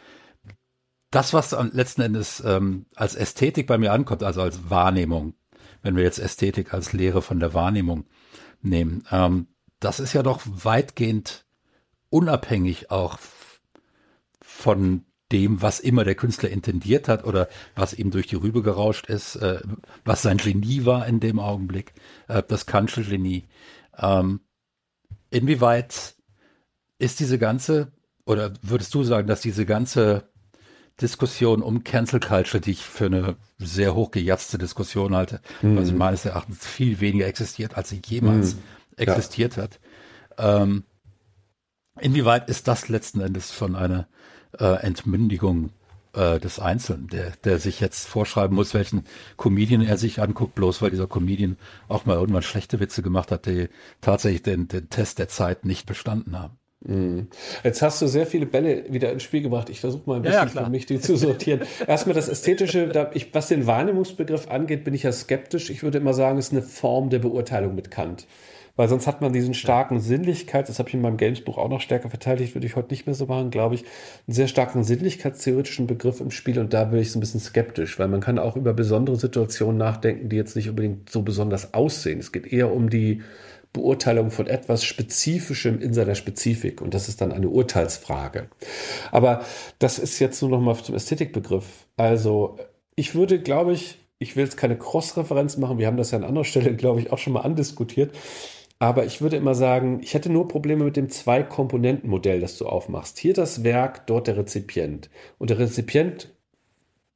das, 1.11 1.33
was 1.33 1.55
letzten 1.71 2.01
Endes 2.01 2.43
ähm, 2.45 2.85
als 2.95 3.15
Ästhetik 3.15 3.67
bei 3.67 3.77
mir 3.77 3.93
ankommt, 3.93 4.23
also 4.23 4.41
als 4.41 4.69
Wahrnehmung, 4.69 5.33
wenn 5.81 5.95
wir 5.95 6.03
jetzt 6.03 6.19
Ästhetik 6.19 6.73
als 6.73 6.93
Lehre 6.93 7.21
von 7.21 7.39
der 7.39 7.53
Wahrnehmung 7.53 8.05
nehmen, 8.61 9.05
ähm, 9.11 9.47
das 9.79 9.99
ist 9.99 10.13
ja 10.13 10.23
doch 10.23 10.41
weitgehend 10.45 11.45
unabhängig 12.09 12.91
auch 12.91 13.19
von 14.41 15.05
dem, 15.31 15.61
was 15.61 15.79
immer 15.79 16.03
der 16.03 16.15
Künstler 16.15 16.49
intendiert 16.49 17.07
hat 17.07 17.25
oder 17.25 17.49
was 17.75 17.93
ihm 17.93 18.11
durch 18.11 18.27
die 18.27 18.35
Rübe 18.35 18.61
gerauscht 18.61 19.07
ist, 19.07 19.35
äh, 19.37 19.61
was 20.03 20.21
sein 20.21 20.37
Genie 20.37 20.85
war 20.85 21.07
in 21.07 21.19
dem 21.19 21.39
Augenblick, 21.39 21.93
äh, 22.27 22.43
das 22.47 22.65
Kantsche 22.65 23.03
Genie. 23.03 23.45
Ähm, 23.97 24.41
inwieweit 25.29 26.14
ist 26.97 27.19
diese 27.19 27.37
ganze, 27.37 27.91
oder 28.25 28.53
würdest 28.61 28.93
du 28.93 29.03
sagen, 29.03 29.27
dass 29.27 29.41
diese 29.41 29.65
ganze 29.65 30.29
Diskussion 31.01 31.61
um 31.61 31.83
Cancel 31.83 32.19
Culture, 32.19 32.61
die 32.61 32.71
ich 32.71 32.85
für 32.85 33.07
eine 33.07 33.35
sehr 33.57 33.95
hochgejatzte 33.95 34.57
Diskussion 34.57 35.15
halte, 35.15 35.41
mhm. 35.61 35.77
also 35.77 35.93
meines 35.93 36.23
Erachtens 36.25 36.65
viel 36.65 37.01
weniger 37.01 37.27
existiert, 37.27 37.75
als 37.75 37.89
sie 37.89 38.01
jemals 38.05 38.55
mhm. 38.55 38.61
existiert 38.97 39.57
ja. 39.57 39.63
hat. 39.63 39.79
Ähm, 40.37 40.83
inwieweit 41.99 42.49
ist 42.49 42.67
das 42.67 42.87
letzten 42.87 43.19
Endes 43.19 43.51
von 43.51 43.75
einer 43.75 44.07
äh, 44.57 44.81
Entmündigung 44.81 45.71
äh, 46.13 46.39
des 46.39 46.59
Einzelnen, 46.59 47.07
der, 47.07 47.31
der 47.43 47.59
sich 47.59 47.81
jetzt 47.81 48.07
vorschreiben 48.07 48.55
muss, 48.55 48.73
welchen 48.73 49.03
Comedian 49.35 49.81
er 49.81 49.97
sich 49.97 50.21
anguckt, 50.21 50.55
bloß 50.55 50.81
weil 50.81 50.91
dieser 50.91 51.07
Comedian 51.07 51.57
auch 51.89 52.05
mal 52.05 52.15
irgendwann 52.15 52.41
schlechte 52.41 52.79
Witze 52.79 53.01
gemacht 53.01 53.31
hat, 53.31 53.47
die 53.47 53.67
tatsächlich 53.99 54.43
den, 54.43 54.69
den 54.69 54.89
Test 54.89 55.19
der 55.19 55.27
Zeit 55.27 55.65
nicht 55.65 55.85
bestanden 55.85 56.39
haben. 56.39 56.57
Mhm. 56.87 57.27
Jetzt 57.63 57.81
hast 57.81 58.01
du 58.01 58.07
sehr 58.07 58.25
viele 58.25 58.45
Bälle 58.45 58.85
wieder 58.89 59.11
ins 59.11 59.23
Spiel 59.23 59.41
gebracht. 59.41 59.69
Ich 59.69 59.79
versuche 59.79 60.03
mal 60.05 60.17
ein 60.17 60.21
bisschen 60.21 60.49
ja, 60.55 60.63
für 60.63 60.69
mich 60.69 60.85
die 60.85 60.99
zu 60.99 61.15
sortieren. 61.15 61.61
Erstmal 61.87 62.15
das 62.15 62.29
Ästhetische, 62.29 62.87
da 62.87 63.09
ich, 63.13 63.33
was 63.33 63.47
den 63.47 63.67
Wahrnehmungsbegriff 63.67 64.49
angeht, 64.49 64.83
bin 64.83 64.93
ich 64.93 65.03
ja 65.03 65.11
skeptisch. 65.11 65.69
Ich 65.69 65.83
würde 65.83 65.97
immer 65.97 66.13
sagen, 66.13 66.37
es 66.37 66.47
ist 66.47 66.51
eine 66.51 66.61
Form 66.61 67.09
der 67.09 67.19
Beurteilung 67.19 67.75
mit 67.75 67.91
Kant 67.91 68.27
weil 68.75 68.89
sonst 68.89 69.07
hat 69.07 69.21
man 69.21 69.31
diesen 69.31 69.53
starken 69.53 69.99
Sinnlichkeits, 69.99 70.67
das 70.67 70.79
habe 70.79 70.89
ich 70.89 70.95
in 70.95 71.01
meinem 71.01 71.17
Gamesbuch 71.17 71.57
auch 71.57 71.69
noch 71.69 71.81
stärker 71.81 72.09
verteidigt, 72.09 72.55
würde 72.55 72.67
ich 72.67 72.75
heute 72.75 72.89
nicht 72.89 73.05
mehr 73.05 73.15
so 73.15 73.25
machen, 73.25 73.49
glaube 73.49 73.75
ich, 73.75 73.85
einen 74.27 74.35
sehr 74.35 74.47
starken 74.47 74.83
sinnlichkeitstheoretischen 74.83 75.87
Begriff 75.87 76.19
im 76.19 76.31
Spiel 76.31 76.59
und 76.59 76.73
da 76.73 76.83
bin 76.85 76.99
ich 76.99 77.11
so 77.11 77.17
ein 77.17 77.21
bisschen 77.21 77.39
skeptisch, 77.39 77.97
weil 77.99 78.07
man 78.07 78.19
kann 78.19 78.37
auch 78.37 78.55
über 78.55 78.73
besondere 78.73 79.15
Situationen 79.15 79.77
nachdenken, 79.77 80.29
die 80.29 80.35
jetzt 80.35 80.55
nicht 80.55 80.69
unbedingt 80.69 81.09
so 81.09 81.21
besonders 81.21 81.73
aussehen. 81.73 82.19
Es 82.19 82.31
geht 82.31 82.51
eher 82.51 82.73
um 82.73 82.89
die 82.89 83.21
Beurteilung 83.75 84.31
von 84.31 84.47
etwas 84.47 84.83
Spezifischem 84.83 85.79
in 85.79 85.93
seiner 85.93 86.15
Spezifik 86.15 86.81
und 86.81 86.93
das 86.93 87.09
ist 87.09 87.21
dann 87.21 87.31
eine 87.31 87.49
Urteilsfrage. 87.49 88.49
Aber 89.11 89.43
das 89.79 89.99
ist 89.99 90.19
jetzt 90.19 90.41
nur 90.41 90.51
noch 90.51 90.61
mal 90.61 90.75
zum 90.75 90.95
Ästhetikbegriff. 90.95 91.87
Also 91.97 92.57
ich 92.95 93.13
würde, 93.15 93.39
glaube 93.39 93.73
ich, 93.73 93.99
ich 94.17 94.35
will 94.35 94.45
jetzt 94.45 94.57
keine 94.57 94.77
Cross-Referenz 94.77 95.57
machen, 95.57 95.77
wir 95.77 95.87
haben 95.87 95.97
das 95.97 96.11
ja 96.11 96.17
an 96.17 96.23
anderer 96.23 96.45
Stelle, 96.45 96.73
glaube 96.75 97.01
ich, 97.01 97.11
auch 97.11 97.17
schon 97.17 97.33
mal 97.33 97.41
andiskutiert. 97.41 98.15
Aber 98.79 99.05
ich 99.05 99.21
würde 99.21 99.37
immer 99.37 99.55
sagen, 99.55 99.99
ich 100.01 100.13
hätte 100.13 100.31
nur 100.31 100.47
Probleme 100.47 100.83
mit 100.83 100.97
dem 100.97 101.09
Zwei-Komponenten-Modell, 101.09 102.41
das 102.41 102.57
du 102.57 102.65
aufmachst. 102.65 103.17
Hier 103.17 103.33
das 103.33 103.63
Werk, 103.63 104.05
dort 104.07 104.27
der 104.27 104.37
Rezipient. 104.37 105.09
Und 105.37 105.49
der 105.49 105.59
Rezipient 105.59 106.29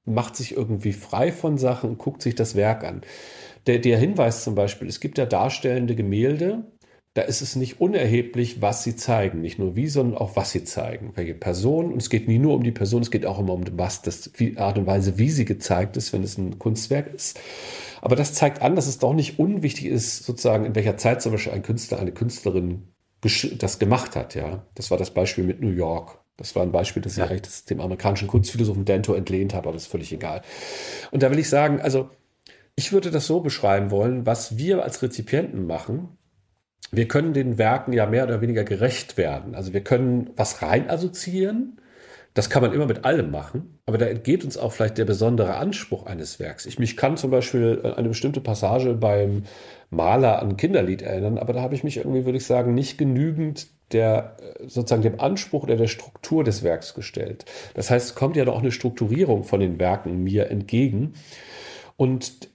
macht 0.06 0.36
sich 0.36 0.56
irgendwie 0.56 0.94
frei 0.94 1.32
von 1.32 1.58
Sachen 1.58 1.92
und 1.92 1.98
guckt 1.98 2.22
sich 2.22 2.36
das 2.36 2.56
Werk 2.56 2.84
an. 2.84 3.02
Der, 3.70 3.78
der 3.78 4.00
Hinweis 4.00 4.44
zum 4.44 4.56
Beispiel, 4.56 4.88
es 4.88 5.00
gibt 5.00 5.20
ja 5.20 5.28
darstellende 5.28 5.94
Gemälde, 5.94 6.64
da 7.14 7.22
ist 7.22 7.42
es 7.42 7.56
nicht 7.56 7.80
unerheblich, 7.80 8.64
was 8.64 8.84
sie 8.84 8.96
zeigen. 8.96 9.42
Nicht 9.42 9.60
nur 9.60 9.76
wie, 9.76 9.86
sondern 9.86 10.18
auch 10.18 10.36
was 10.36 10.50
sie 10.50 10.64
zeigen. 10.64 11.12
Welche 11.14 11.36
Person. 11.36 11.94
Und 11.94 12.02
es 12.02 12.10
geht 12.10 12.28
nie 12.28 12.40
nur 12.40 12.56
um 12.56 12.64
die 12.64 12.72
Person, 12.72 13.04
es 13.04 13.12
geht 13.12 13.28
auch 13.28 13.38
immer 13.38 13.54
um 13.54 13.64
was, 13.74 14.02
das, 14.02 14.32
die 14.32 14.58
Art 14.58 14.80
und 14.80 14.88
Weise, 14.88 15.20
wie 15.20 15.30
sie 15.30 15.46
gezeigt 15.46 15.98
ist, 15.98 16.14
wenn 16.14 16.24
es 16.24 16.36
ein 16.40 16.58
Kunstwerk 16.58 17.14
ist. 17.14 17.40
Aber 18.02 18.16
das 18.16 18.34
zeigt 18.34 18.64
an, 18.64 18.76
dass 18.76 18.88
es 18.88 18.98
doch 18.98 19.14
nicht 19.14 19.38
unwichtig 19.38 19.86
ist, 19.86 20.24
sozusagen, 20.24 20.66
in 20.66 20.74
welcher 20.74 20.98
Zeit 20.98 21.22
zum 21.22 21.34
Beispiel 21.34 21.54
ein 21.54 21.62
Künstler, 21.62 22.00
eine 22.00 22.12
Künstlerin 22.12 22.88
das 23.22 23.78
gemacht 23.78 24.16
hat. 24.16 24.34
Ja, 24.34 24.66
das 24.74 24.90
war 24.90 24.98
das 24.98 25.12
Beispiel 25.12 25.44
mit 25.44 25.62
New 25.62 25.70
York. 25.70 26.18
Das 26.38 26.56
war 26.56 26.64
ein 26.64 26.72
Beispiel, 26.72 27.04
das 27.04 27.18
ja. 27.18 27.30
ich 27.30 27.66
dem 27.66 27.82
amerikanischen 27.82 28.28
Kunstphilosophen 28.28 28.86
Dento 28.86 29.14
entlehnt 29.14 29.54
habe, 29.54 29.68
aber 29.68 29.74
das 29.74 29.84
ist 29.84 29.92
völlig 29.92 30.12
egal. 30.12 30.42
Und 31.12 31.22
da 31.22 31.30
will 31.30 31.38
ich 31.38 31.50
sagen, 31.50 31.82
also 31.82 32.10
ich 32.80 32.94
würde 32.94 33.12
das 33.12 33.28
so 33.28 33.42
beschreiben 33.42 33.92
wollen, 33.92 34.26
was 34.26 34.58
wir 34.58 34.84
als 34.84 35.02
Rezipienten 35.02 35.68
machen. 35.68 36.18
Wir 36.92 37.10
können 37.10 37.34
den 37.34 37.58
Werken 37.58 37.92
ja 37.92 38.06
mehr 38.06 38.24
oder 38.24 38.40
weniger 38.40 38.64
gerecht 38.64 39.18
werden. 39.18 39.54
Also 39.54 39.74
wir 39.74 39.84
können 39.84 40.32
was 40.36 40.62
rein 40.62 40.90
assoziieren 40.90 41.80
das 42.34 42.50
kann 42.50 42.62
man 42.62 42.74
immer 42.74 42.86
mit 42.86 43.06
allem 43.06 43.32
machen, 43.32 43.80
aber 43.86 43.98
da 43.98 44.06
entgeht 44.06 44.46
uns 44.46 44.58
auch 44.58 44.72
vielleicht 44.72 44.98
der 44.98 45.06
besondere 45.06 45.56
Anspruch 45.56 46.06
eines 46.06 46.40
Werks. 46.40 46.66
Ich 46.68 46.78
mich 46.78 46.96
kann 46.96 47.18
zum 47.18 47.32
Beispiel 47.32 47.94
eine 47.98 48.08
bestimmte 48.08 48.40
Passage 48.40 48.94
beim 48.94 49.44
Maler 49.90 50.42
an 50.42 50.56
Kinderlied 50.56 51.02
erinnern, 51.02 51.38
aber 51.38 51.54
da 51.54 51.62
habe 51.62 51.74
ich 51.74 51.84
mich 51.84 51.98
irgendwie, 51.98 52.26
würde 52.26 52.38
ich 52.38 52.46
sagen, 52.46 52.74
nicht 52.74 52.98
genügend 52.98 53.68
der 53.92 54.38
sozusagen 54.68 55.02
dem 55.02 55.20
Anspruch 55.20 55.64
oder 55.64 55.76
der 55.76 55.88
Struktur 55.88 56.44
des 56.44 56.62
Werks 56.62 56.94
gestellt. 56.94 57.46
Das 57.74 57.90
heißt, 57.90 58.10
es 58.10 58.16
kommt 58.16 58.36
ja 58.36 58.46
noch 58.46 58.60
eine 58.60 58.72
Strukturierung 58.72 59.44
von 59.44 59.60
den 59.60 59.80
Werken 59.80 60.24
mir 60.24 60.52
entgegen. 60.52 61.14
Und 61.98 62.50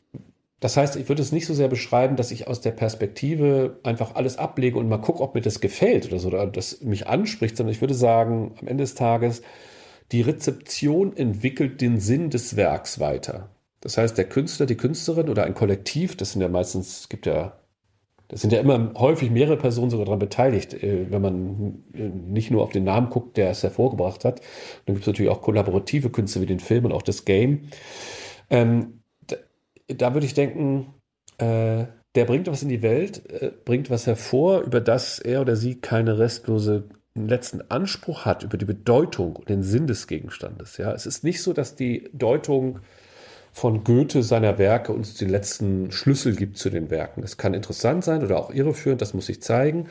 das 0.65 0.79
heißt, 0.79 0.97
ich 0.97 1.11
würde 1.11 1.21
es 1.21 1.31
nicht 1.31 1.45
so 1.45 1.53
sehr 1.53 1.69
beschreiben, 1.69 2.17
dass 2.17 2.31
ich 2.31 2.49
aus 2.49 2.63
der 2.63 2.71
Perspektive 2.71 3.81
einfach 3.83 4.15
alles 4.15 4.39
ablege 4.39 4.79
und 4.79 4.89
mal 4.89 4.97
gucke, 4.97 5.23
ob 5.23 5.35
mir 5.35 5.43
das 5.43 5.61
gefällt 5.61 6.07
oder 6.07 6.19
so, 6.19 6.29
oder 6.29 6.47
das 6.47 6.81
mich 6.81 7.07
anspricht, 7.07 7.59
sondern 7.59 7.75
ich 7.75 7.83
würde 7.83 7.93
sagen, 7.93 8.55
am 8.63 8.69
Ende 8.69 8.83
des 8.83 8.95
Tages, 8.95 9.43
die 10.11 10.23
Rezeption 10.23 11.15
entwickelt 11.19 11.83
den 11.83 12.01
Sinn 12.01 12.31
des 12.31 12.57
Werks 12.57 12.99
weiter. 12.99 13.51
Das 13.83 13.99
heißt, 13.99 14.17
der 14.17 14.25
Künstler, 14.25 14.65
die 14.65 14.79
Künstlerin 14.79 15.29
oder 15.29 15.45
ein 15.45 15.53
Kollektiv, 15.53 16.17
das 16.17 16.33
sind 16.33 16.41
ja 16.41 16.49
meistens, 16.49 17.01
es 17.01 17.09
gibt 17.11 17.27
ja, 17.27 17.59
das 18.29 18.41
sind 18.41 18.51
ja 18.51 18.61
immer 18.61 18.95
häufig 18.97 19.31
mehrere 19.31 19.59
Personen 19.59 19.91
sogar 19.91 20.07
daran 20.07 20.19
beteiligt, 20.19 20.73
äh, 20.83 21.11
wenn 21.11 21.21
man 21.21 21.85
äh, 21.93 22.09
nicht 22.09 22.51
nur 22.51 22.63
auf 22.63 22.71
den 22.71 22.85
Namen 22.85 23.11
guckt, 23.11 23.37
der 23.37 23.51
es 23.51 23.63
hervorgebracht 23.63 24.25
hat. 24.25 24.41
Dann 24.87 24.95
gibt 24.95 25.01
es 25.01 25.07
natürlich 25.09 25.31
auch 25.31 25.43
kollaborative 25.43 26.09
Künste 26.09 26.41
wie 26.41 26.47
den 26.47 26.61
Film 26.61 26.87
und 26.87 26.93
auch 26.93 27.03
das 27.03 27.27
Game. 27.27 27.69
Ähm, 28.49 29.04
da, 29.89 30.15
würde 30.15 30.27
ich 30.27 30.35
denken, 30.35 30.95
äh, 31.39 31.87
der 32.15 32.25
bringt 32.27 32.47
was 32.47 32.63
in 32.63 32.69
die 32.69 32.83
Welt, 32.83 33.31
äh, 33.31 33.53
bringt 33.65 33.91
was 33.91 34.07
hervor, 34.07 34.63
über 34.63 34.81
das 34.81 35.19
er 35.19 35.41
oder 35.41 35.57
sie 35.57 35.81
keine 35.81 36.19
restlose 36.19 36.89
letzten 37.17 37.63
Anspruch 37.71 38.25
hat 38.25 38.43
über 38.43 38.57
die 38.57 38.65
Bedeutung 38.65 39.37
und 39.37 39.49
den 39.49 39.63
Sinn 39.63 39.87
des 39.87 40.07
Gegenstandes. 40.07 40.79
Ja, 40.79 40.93
es 40.93 41.07
ist 41.07 41.23
nicht 41.23 41.43
so, 41.43 41.53
dass 41.53 41.77
die 41.77 42.11
Deutung 42.13 42.81
von 43.55 43.85
Goethe 43.85 44.25
seiner 44.25 44.59
Werke 44.59 44.93
uns 44.93 45.15
den 45.15 45.29
letzten 45.29 45.93
Schlüssel 45.93 46.35
gibt 46.35 46.59
zu 46.59 46.71
den 46.71 46.91
Werken. 46.91 47.23
Das 47.23 47.37
kann 47.37 47.55
interessant 47.55 48.03
sein 48.03 48.25
oder 48.25 48.37
auch 48.37 48.53
irreführend, 48.53 49.01
das 49.01 49.15
muss 49.15 49.27
sich 49.27 49.41
zeigen. 49.43 49.87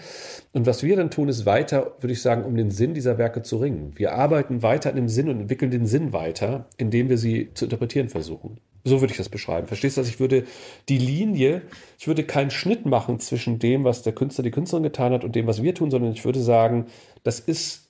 Und 0.52 0.66
was 0.66 0.84
wir 0.84 0.98
dann 0.98 1.10
tun, 1.10 1.30
ist 1.30 1.46
weiter, 1.46 1.94
würde 2.02 2.12
ich 2.12 2.22
sagen, 2.22 2.44
um 2.44 2.58
den 2.58 2.72
Sinn 2.72 2.94
dieser 2.94 3.18
Werke 3.18 3.42
zu 3.42 3.56
ringen. 3.58 3.94
Wir 3.96 4.16
arbeiten 4.16 4.64
weiter 4.64 4.90
in 4.90 4.98
dem 4.98 5.08
Sinn 5.08 5.30
und 5.30 5.40
entwickeln 5.40 5.72
den 5.72 5.86
Sinn 5.86 6.12
weiter, 6.12 6.66
indem 6.76 7.08
wir 7.08 7.18
sie 7.18 7.52
zu 7.54 7.64
interpretieren 7.64 8.10
versuchen. 8.10 8.58
So 8.84 9.00
würde 9.00 9.12
ich 9.12 9.18
das 9.18 9.30
beschreiben. 9.30 9.68
Verstehst 9.68 9.96
du? 9.96 10.02
Also 10.02 10.12
ich 10.12 10.20
würde 10.20 10.44
die 10.90 10.98
Linie, 10.98 11.62
ich 11.98 12.08
würde 12.08 12.26
keinen 12.26 12.52
Schnitt 12.52 12.86
machen 12.86 13.22
zwischen 13.22 13.60
dem, 13.60 13.86
was 13.86 14.02
der 14.04 14.12
Künstler, 14.12 14.44
die 14.44 14.52
Künstlerin 14.52 14.84
getan 14.84 15.14
hat 15.14 15.24
und 15.24 15.36
dem, 15.36 15.48
was 15.48 15.64
wir 15.64 15.74
tun, 15.74 15.90
sondern 15.90 16.12
ich 16.12 16.26
würde 16.26 16.42
sagen, 16.42 16.88
das 17.24 17.40
ist 17.40 17.90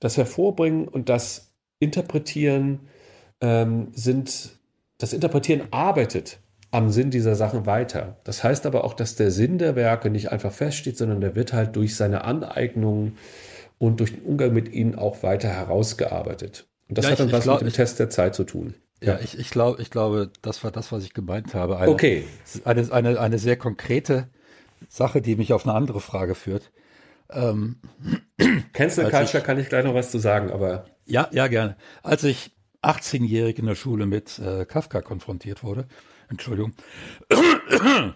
das 0.00 0.16
Hervorbringen 0.16 0.88
und 0.88 1.10
das 1.10 1.52
Interpretieren 1.80 2.80
ähm, 3.42 3.88
sind, 3.92 4.58
das 5.02 5.12
Interpretieren 5.12 5.62
arbeitet 5.72 6.38
am 6.70 6.90
Sinn 6.90 7.10
dieser 7.10 7.34
Sachen 7.34 7.66
weiter. 7.66 8.18
Das 8.22 8.44
heißt 8.44 8.66
aber 8.66 8.84
auch, 8.84 8.94
dass 8.94 9.16
der 9.16 9.32
Sinn 9.32 9.58
der 9.58 9.74
Werke 9.74 10.10
nicht 10.10 10.30
einfach 10.30 10.52
feststeht, 10.52 10.96
sondern 10.96 11.20
der 11.20 11.34
wird 11.34 11.52
halt 11.52 11.74
durch 11.74 11.96
seine 11.96 12.22
Aneignung 12.22 13.16
und 13.78 13.98
durch 13.98 14.12
den 14.12 14.22
Umgang 14.22 14.52
mit 14.52 14.72
ihnen 14.72 14.94
auch 14.94 15.24
weiter 15.24 15.48
herausgearbeitet. 15.48 16.68
Und 16.88 16.98
das 16.98 17.06
ja, 17.06 17.10
hat 17.10 17.18
dann 17.18 17.26
ich, 17.26 17.32
was 17.32 17.40
ich 17.40 17.44
glaub, 17.44 17.62
mit 17.62 17.72
dem 17.72 17.76
Test 17.76 17.98
der 17.98 18.10
Zeit 18.10 18.36
zu 18.36 18.44
tun. 18.44 18.74
Ja, 19.02 19.18
ich, 19.20 19.36
ich 19.36 19.50
glaube, 19.50 19.82
ich 19.82 19.90
glaube, 19.90 20.30
das 20.40 20.62
war 20.62 20.70
das, 20.70 20.92
was 20.92 21.02
ich 21.02 21.12
gemeint 21.14 21.52
habe. 21.52 21.78
Eine, 21.78 21.90
okay. 21.90 22.24
Eine, 22.64 22.92
eine, 22.92 23.18
eine 23.18 23.38
sehr 23.38 23.56
konkrete 23.56 24.28
Sache, 24.88 25.20
die 25.20 25.34
mich 25.34 25.52
auf 25.52 25.66
eine 25.66 25.74
andere 25.74 26.00
Frage 26.00 26.36
führt. 26.36 26.70
Ähm, 27.28 27.80
Cancel 28.72 29.10
Culture 29.10 29.38
ich, 29.38 29.44
kann 29.44 29.58
ich 29.58 29.68
gleich 29.68 29.84
noch 29.84 29.94
was 29.94 30.12
zu 30.12 30.18
sagen, 30.18 30.52
aber. 30.52 30.84
Ja, 31.06 31.28
ja, 31.32 31.48
gerne. 31.48 31.76
Als 32.04 32.22
ich 32.22 32.52
18-jährig 32.82 33.58
in 33.58 33.66
der 33.66 33.74
Schule 33.74 34.06
mit 34.06 34.38
äh, 34.38 34.64
Kafka 34.64 35.00
konfrontiert 35.00 35.62
wurde, 35.62 35.86
Entschuldigung. 36.28 36.72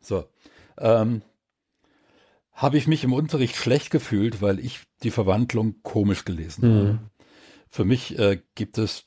so. 0.00 0.24
Ähm, 0.78 1.22
habe 2.52 2.76
ich 2.76 2.88
mich 2.88 3.04
im 3.04 3.12
Unterricht 3.12 3.54
schlecht 3.54 3.90
gefühlt, 3.90 4.42
weil 4.42 4.58
ich 4.58 4.80
die 5.02 5.12
Verwandlung 5.12 5.76
komisch 5.82 6.24
gelesen 6.24 6.68
mhm. 6.68 6.88
habe. 6.88 6.98
Für 7.68 7.84
mich 7.84 8.18
äh, 8.18 8.40
gibt 8.54 8.78
es 8.78 9.04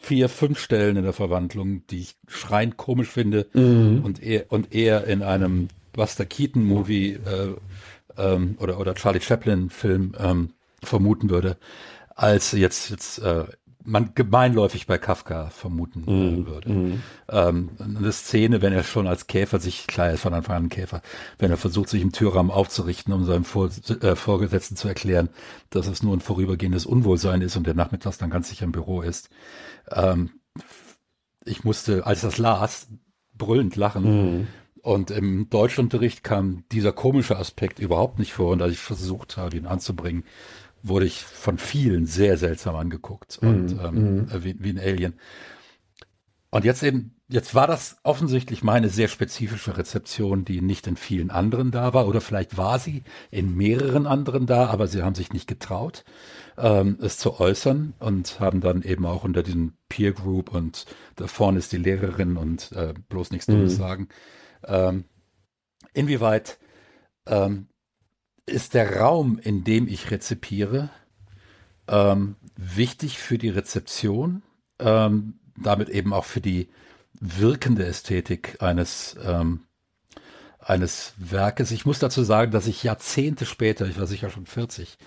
vier, 0.00 0.28
fünf 0.28 0.60
Stellen 0.60 0.96
in 0.96 1.02
der 1.02 1.12
Verwandlung, 1.12 1.86
die 1.88 1.98
ich 1.98 2.16
schreiend 2.28 2.76
komisch 2.76 3.08
finde 3.08 3.48
mhm. 3.52 4.02
und, 4.04 4.22
eher, 4.22 4.50
und 4.52 4.72
eher 4.72 5.06
in 5.06 5.22
einem 5.22 5.68
Buster 5.92 6.24
Keaton-Movie 6.24 7.14
äh, 7.14 7.54
ähm, 8.16 8.56
oder, 8.60 8.78
oder 8.78 8.94
Charlie 8.94 9.20
Chaplin-Film 9.20 10.14
ähm, 10.18 10.50
vermuten 10.82 11.30
würde, 11.30 11.56
als 12.18 12.50
jetzt, 12.50 12.90
jetzt 12.90 13.20
äh, 13.20 13.44
man 13.84 14.12
gemeinläufig 14.14 14.88
bei 14.88 14.98
Kafka 14.98 15.50
vermuten 15.50 16.00
mhm. 16.00 16.46
würde. 16.46 16.70
Mhm. 16.70 17.02
Ähm, 17.28 17.70
eine 17.78 18.12
Szene, 18.12 18.60
wenn 18.60 18.72
er 18.72 18.82
schon 18.82 19.06
als 19.06 19.28
Käfer 19.28 19.60
sich, 19.60 19.86
klar, 19.86 20.08
er 20.08 20.14
ist 20.14 20.22
von 20.22 20.34
Anfang 20.34 20.56
an 20.56 20.64
ein 20.64 20.68
Käfer, 20.68 21.00
wenn 21.38 21.52
er 21.52 21.56
versucht, 21.56 21.88
sich 21.88 22.02
im 22.02 22.10
Türrahmen 22.10 22.50
aufzurichten, 22.50 23.14
um 23.14 23.24
seinem 23.24 23.44
Vor 23.44 23.70
äh, 24.02 24.16
Vorgesetzten 24.16 24.76
zu 24.76 24.88
erklären, 24.88 25.30
dass 25.70 25.86
es 25.86 26.02
nur 26.02 26.14
ein 26.14 26.20
vorübergehendes 26.20 26.86
Unwohlsein 26.86 27.40
ist 27.40 27.56
und 27.56 27.66
der 27.66 27.74
nachmittags 27.74 28.18
dann 28.18 28.30
ganz 28.30 28.48
sicher 28.48 28.64
im 28.64 28.72
Büro 28.72 29.00
ist. 29.00 29.30
Ähm, 29.90 30.30
ich 31.44 31.62
musste, 31.62 32.04
als 32.04 32.22
das 32.22 32.36
las, 32.36 32.88
brüllend 33.32 33.76
lachen. 33.76 34.38
Mhm. 34.38 34.46
Und 34.82 35.10
im 35.10 35.50
Deutschunterricht 35.50 36.24
kam 36.24 36.64
dieser 36.72 36.92
komische 36.92 37.36
Aspekt 37.36 37.78
überhaupt 37.78 38.18
nicht 38.18 38.32
vor. 38.32 38.52
Und 38.52 38.62
als 38.62 38.72
ich 38.72 38.78
versucht 38.78 39.36
habe, 39.36 39.56
ihn 39.56 39.66
anzubringen, 39.66 40.24
wurde 40.82 41.06
ich 41.06 41.22
von 41.22 41.58
vielen 41.58 42.06
sehr 42.06 42.36
seltsam 42.36 42.76
angeguckt 42.76 43.40
mhm. 43.42 43.48
und 43.48 43.72
ähm, 43.72 44.16
mhm. 44.16 44.44
wie, 44.44 44.56
wie 44.58 44.70
ein 44.70 44.78
Alien. 44.78 45.14
Und 46.50 46.64
jetzt 46.64 46.82
eben, 46.82 47.14
jetzt 47.28 47.54
war 47.54 47.66
das 47.66 47.98
offensichtlich 48.04 48.62
meine 48.62 48.88
sehr 48.88 49.08
spezifische 49.08 49.76
Rezeption, 49.76 50.46
die 50.46 50.62
nicht 50.62 50.86
in 50.86 50.96
vielen 50.96 51.30
anderen 51.30 51.70
da 51.70 51.92
war, 51.92 52.08
oder 52.08 52.22
vielleicht 52.22 52.56
war 52.56 52.78
sie 52.78 53.02
in 53.30 53.54
mehreren 53.54 54.06
anderen 54.06 54.46
da, 54.46 54.68
aber 54.68 54.86
sie 54.86 55.02
haben 55.02 55.14
sich 55.14 55.32
nicht 55.32 55.46
getraut, 55.46 56.04
ähm, 56.56 56.96
es 57.02 57.18
zu 57.18 57.38
äußern 57.38 57.92
und 57.98 58.40
haben 58.40 58.62
dann 58.62 58.82
eben 58.82 59.04
auch 59.04 59.24
unter 59.24 59.42
diesem 59.42 59.74
Peer 59.90 60.12
Group 60.12 60.54
und 60.54 60.86
da 61.16 61.26
vorne 61.26 61.58
ist 61.58 61.72
die 61.72 61.76
Lehrerin 61.76 62.38
und 62.38 62.72
äh, 62.72 62.94
bloß 63.10 63.30
nichts 63.30 63.46
Dummes 63.46 63.74
mhm. 63.74 63.78
sagen. 63.78 64.08
Ähm, 64.64 65.04
inwieweit 65.92 66.58
ähm, 67.26 67.68
ist 68.48 68.74
der 68.74 68.98
Raum, 68.98 69.38
in 69.38 69.64
dem 69.64 69.88
ich 69.88 70.10
rezipiere, 70.10 70.90
ähm, 71.88 72.36
wichtig 72.56 73.18
für 73.18 73.38
die 73.38 73.48
Rezeption, 73.48 74.42
ähm, 74.78 75.38
damit 75.56 75.88
eben 75.88 76.12
auch 76.12 76.24
für 76.24 76.40
die 76.40 76.68
wirkende 77.20 77.86
Ästhetik 77.86 78.56
eines, 78.60 79.16
ähm, 79.24 79.64
eines 80.58 81.14
Werkes. 81.16 81.70
Ich 81.70 81.86
muss 81.86 81.98
dazu 81.98 82.22
sagen, 82.22 82.52
dass 82.52 82.66
ich 82.66 82.82
Jahrzehnte 82.82 83.46
später, 83.46 83.86
ich 83.86 83.98
war 83.98 84.06
sicher 84.06 84.30
schon 84.30 84.46
40, 84.46 84.98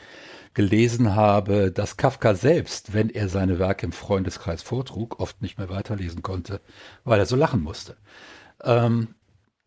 gelesen 0.54 1.16
habe, 1.16 1.72
dass 1.72 1.98
Kafka 1.98 2.36
selbst, 2.36 2.94
wenn 2.94 3.10
er 3.10 3.30
seine 3.30 3.58
Werke 3.60 3.86
im 3.86 3.94
Freundeskreis 3.94 4.62
vortrug, 4.62 5.20
oft 5.20 5.42
nicht 5.42 5.58
mehr 5.58 5.70
weiterlesen 5.70 6.22
konnte, 6.24 6.60
weil 7.04 7.20
er 7.20 7.26
so 7.26 7.36
lachen 7.36 7.62
musste. 7.62 7.96
Ähm, 8.64 9.16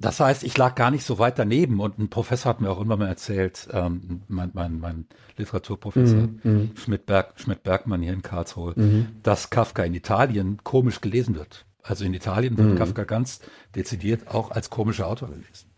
das 0.05 0.20
heißt, 0.20 0.44
ich 0.44 0.57
lag 0.57 0.74
gar 0.74 0.90
nicht 0.90 1.05
so 1.05 1.18
weit 1.18 1.38
daneben 1.38 1.80
und 1.80 1.98
ein 1.98 2.09
Professor 2.09 2.50
hat 2.50 2.61
mir 2.61 2.70
auch 2.70 2.80
immer 2.80 2.96
mal 2.96 3.09
erzählt, 3.09 3.68
ähm, 3.72 4.22
mein, 4.28 4.50
mein, 4.55 4.78
mein 4.78 5.07
Literaturprofessor 5.36 6.28
mm, 6.28 6.40
mm. 6.42 6.70
Schmidt-Berg, 6.76 7.34
Schmidt-Bergmann 7.36 8.02
hier 8.02 8.12
in 8.12 8.22
Karlsruhe, 8.22 8.72
mm. 8.76 9.20
dass 9.22 9.50
Kafka 9.50 9.82
in 9.84 9.94
Italien 9.94 10.59
komisch 10.62 11.00
gelesen 11.00 11.34
wird. 11.34 11.66
Also 11.84 12.05
in 12.05 12.14
Italien 12.14 12.57
wird 12.57 12.70
mhm. 12.70 12.76
Kafka 12.76 13.05
ganz 13.05 13.40
dezidiert 13.74 14.28
auch 14.28 14.50
als 14.50 14.70
komischer 14.70 15.07
Autor 15.07 15.28
gelesen. 15.28 15.68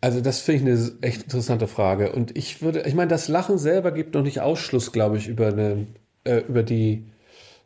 Also 0.00 0.20
das 0.20 0.40
finde 0.40 0.72
ich 0.72 0.78
eine 0.78 0.98
echt 1.00 1.22
interessante 1.22 1.66
Frage. 1.66 2.12
Und 2.12 2.36
ich 2.36 2.60
würde, 2.60 2.82
ich 2.82 2.94
meine, 2.94 3.08
das 3.08 3.28
Lachen 3.28 3.58
selber 3.58 3.90
gibt 3.90 4.14
noch 4.14 4.22
nicht 4.22 4.42
Ausschluss, 4.42 4.92
glaube 4.92 5.16
ich, 5.16 5.26
über 5.26 5.48
eine, 5.48 5.86
äh, 6.24 6.40
über 6.46 6.62
die, 6.62 7.06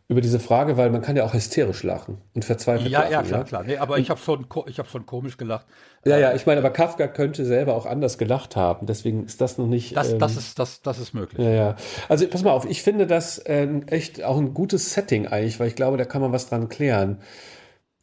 über 0.08 0.20
diese 0.20 0.40
Frage, 0.40 0.76
weil 0.76 0.90
man 0.90 1.00
kann 1.00 1.16
ja 1.16 1.24
auch 1.24 1.32
hysterisch 1.32 1.82
lachen 1.82 2.18
und 2.34 2.44
verzweifelt 2.44 2.90
ja, 2.90 3.00
lachen. 3.00 3.12
Ja, 3.12 3.22
klar, 3.22 3.40
ja? 3.40 3.44
klar. 3.44 3.64
Nee, 3.64 3.76
aber 3.78 3.94
und, 3.94 4.00
ich 4.00 4.10
habe 4.10 4.20
schon, 4.20 4.46
ich 4.66 4.78
habe 4.78 4.88
schon 4.88 5.06
komisch 5.06 5.36
gelacht. 5.36 5.66
Ja, 6.04 6.18
ja, 6.18 6.34
ich 6.34 6.44
meine, 6.44 6.60
aber 6.60 6.70
Kafka 6.70 7.06
könnte 7.08 7.44
selber 7.44 7.74
auch 7.74 7.86
anders 7.86 8.18
gelacht 8.18 8.56
haben. 8.56 8.86
Deswegen 8.86 9.24
ist 9.24 9.40
das 9.40 9.58
noch 9.58 9.66
nicht. 9.66 9.96
Das, 9.96 10.12
ähm, 10.12 10.18
das 10.18 10.36
ist, 10.36 10.58
das, 10.58 10.82
das 10.82 10.98
ist 10.98 11.14
möglich. 11.14 11.44
Ja, 11.44 11.52
ja. 11.52 11.76
Also 12.08 12.26
pass 12.26 12.42
mal 12.42 12.50
auf, 12.50 12.66
ich 12.66 12.82
finde 12.82 13.06
das 13.06 13.38
äh, 13.38 13.68
echt 13.86 14.22
auch 14.22 14.36
ein 14.36 14.52
gutes 14.52 14.92
Setting 14.92 15.28
eigentlich, 15.28 15.60
weil 15.60 15.68
ich 15.68 15.76
glaube, 15.76 15.96
da 15.96 16.04
kann 16.04 16.20
man 16.20 16.32
was 16.32 16.48
dran 16.48 16.68
klären. 16.68 17.18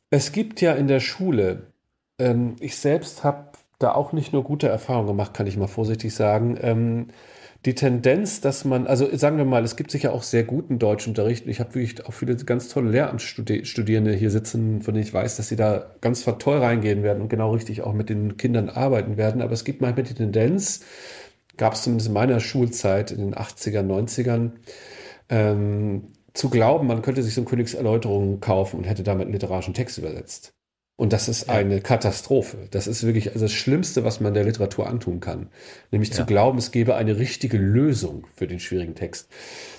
Es 0.09 0.31
gibt 0.31 0.61
ja 0.61 0.73
in 0.73 0.87
der 0.87 1.01
Schule, 1.01 1.73
ähm, 2.17 2.55
ich 2.59 2.77
selbst 2.77 3.23
habe 3.23 3.49
da 3.77 3.93
auch 3.93 4.13
nicht 4.13 4.33
nur 4.33 4.43
gute 4.43 4.67
Erfahrungen 4.67 5.07
gemacht, 5.07 5.33
kann 5.33 5.47
ich 5.47 5.57
mal 5.57 5.67
vorsichtig 5.67 6.13
sagen. 6.15 7.11
Die 7.65 7.75
Tendenz, 7.75 8.39
dass 8.39 8.63
man, 8.63 8.87
also 8.87 9.13
sagen 9.17 9.37
wir 9.37 9.43
mal, 9.43 9.65
es 9.65 9.75
gibt 9.75 9.91
sicher 9.91 10.13
auch 10.13 10.23
sehr 10.23 10.43
guten 10.43 10.79
Deutschunterricht. 10.79 11.45
Ich 11.45 11.59
habe 11.59 11.75
wirklich 11.75 12.05
auch 12.05 12.13
viele 12.13 12.35
ganz 12.37 12.69
tolle 12.69 12.89
Lehramtsstudierende 12.89 14.13
hier 14.13 14.31
sitzen, 14.31 14.81
von 14.81 14.93
denen 14.93 15.05
ich 15.05 15.13
weiß, 15.13 15.35
dass 15.35 15.49
sie 15.49 15.57
da 15.57 15.91
ganz 15.99 16.23
toll 16.23 16.59
reingehen 16.59 17.03
werden 17.03 17.21
und 17.21 17.27
genau 17.27 17.51
richtig 17.51 17.81
auch 17.81 17.93
mit 17.93 18.09
den 18.09 18.37
Kindern 18.37 18.69
arbeiten 18.69 19.17
werden. 19.17 19.41
Aber 19.41 19.51
es 19.51 19.65
gibt 19.65 19.81
manchmal 19.81 20.05
die 20.05 20.13
Tendenz, 20.13 20.85
gab 21.57 21.73
es 21.73 21.83
zumindest 21.83 22.07
in 22.07 22.13
meiner 22.13 22.39
Schulzeit 22.39 23.11
in 23.11 23.19
den 23.19 23.35
80ern, 23.35 23.85
90ern, 23.85 24.51
ähm, 25.27 26.13
zu 26.33 26.49
glauben, 26.49 26.87
man 26.87 27.01
könnte 27.01 27.23
sich 27.23 27.33
so 27.33 27.41
eine 27.41 27.49
Königserläuterung 27.49 28.39
kaufen 28.39 28.77
und 28.77 28.83
hätte 28.85 29.03
damit 29.03 29.23
einen 29.23 29.33
literarischen 29.33 29.73
Text 29.73 29.97
übersetzt. 29.97 30.53
Und 30.99 31.13
das 31.13 31.29
ist 31.29 31.49
eine 31.49 31.79
Katastrophe. 31.79 32.57
Das 32.71 32.85
ist 32.85 33.05
wirklich 33.05 33.31
also 33.31 33.45
das 33.45 33.53
Schlimmste, 33.53 34.03
was 34.03 34.19
man 34.19 34.33
der 34.33 34.43
Literatur 34.43 34.85
antun 34.85 35.21
kann. 35.21 35.47
Nämlich 35.91 36.09
ja. 36.09 36.15
zu 36.17 36.25
glauben, 36.25 36.57
es 36.57 36.71
gäbe 36.71 36.95
eine 36.95 37.17
richtige 37.17 37.55
Lösung 37.55 38.27
für 38.35 38.47
den 38.47 38.59
schwierigen 38.59 38.95
Text. 38.95 39.29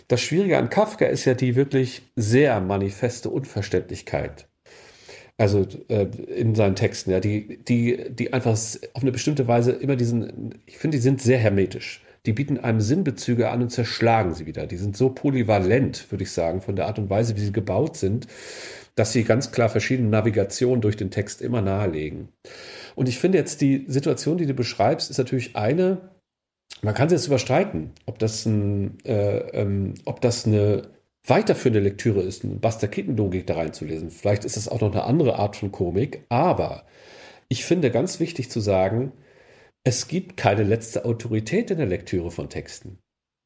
Das 0.08 0.22
Schwierige 0.22 0.56
an 0.56 0.70
Kafka 0.70 1.04
ist 1.04 1.26
ja 1.26 1.34
die 1.34 1.56
wirklich 1.56 2.10
sehr 2.16 2.58
manifeste 2.62 3.28
Unverständlichkeit. 3.28 4.48
Also 5.36 5.66
äh, 5.88 6.06
in 6.34 6.54
seinen 6.54 6.74
Texten, 6.74 7.10
ja, 7.10 7.20
die, 7.20 7.58
die, 7.64 8.02
die 8.08 8.32
einfach 8.32 8.52
auf 8.52 9.02
eine 9.02 9.12
bestimmte 9.12 9.46
Weise 9.46 9.72
immer 9.72 9.96
diesen, 9.96 10.54
ich 10.64 10.78
finde, 10.78 10.96
die 10.96 11.02
sind 11.02 11.20
sehr 11.20 11.38
hermetisch. 11.38 12.02
Die 12.24 12.32
bieten 12.32 12.58
einem 12.58 12.80
Sinnbezüge 12.80 13.50
an 13.50 13.60
und 13.60 13.70
zerschlagen 13.70 14.32
sie 14.32 14.46
wieder. 14.46 14.66
Die 14.66 14.76
sind 14.78 14.96
so 14.96 15.10
polyvalent, 15.10 16.10
würde 16.10 16.24
ich 16.24 16.32
sagen, 16.32 16.62
von 16.62 16.76
der 16.76 16.86
Art 16.86 16.98
und 16.98 17.10
Weise, 17.10 17.36
wie 17.36 17.40
sie 17.40 17.52
gebaut 17.52 17.98
sind 17.98 18.26
dass 18.94 19.12
sie 19.12 19.24
ganz 19.24 19.52
klar 19.52 19.68
verschiedene 19.68 20.08
Navigationen 20.08 20.80
durch 20.80 20.96
den 20.96 21.10
Text 21.10 21.42
immer 21.42 21.62
nahelegen. 21.62 22.28
Und 22.94 23.08
ich 23.08 23.18
finde 23.18 23.38
jetzt 23.38 23.60
die 23.60 23.84
Situation, 23.88 24.38
die 24.38 24.46
du 24.46 24.54
beschreibst, 24.54 25.10
ist 25.10 25.18
natürlich 25.18 25.56
eine, 25.56 26.10
man 26.82 26.94
kann 26.94 27.08
sich 27.08 27.18
jetzt 27.18 27.26
überstreiten, 27.26 27.92
ob 28.06 28.18
das, 28.18 28.46
ein, 28.46 28.98
äh, 29.04 29.38
ähm, 29.60 29.94
ob 30.04 30.20
das 30.20 30.46
eine 30.46 30.88
weiterführende 31.26 31.80
Lektüre 31.80 32.22
ist, 32.22 32.44
eine 32.44 32.54
Buster 32.54 32.88
Keaton-Logik 32.88 33.46
da 33.46 33.54
reinzulesen. 33.54 34.10
Vielleicht 34.10 34.44
ist 34.44 34.56
es 34.56 34.68
auch 34.68 34.80
noch 34.80 34.92
eine 34.92 35.04
andere 35.04 35.38
Art 35.38 35.56
von 35.56 35.70
Komik, 35.70 36.24
aber 36.28 36.84
ich 37.48 37.64
finde 37.64 37.90
ganz 37.90 38.20
wichtig 38.20 38.50
zu 38.50 38.60
sagen, 38.60 39.12
es 39.84 40.08
gibt 40.08 40.36
keine 40.36 40.62
letzte 40.62 41.04
Autorität 41.04 41.70
in 41.70 41.78
der 41.78 41.86
Lektüre 41.86 42.30
von 42.30 42.48
Texten. 42.48 42.98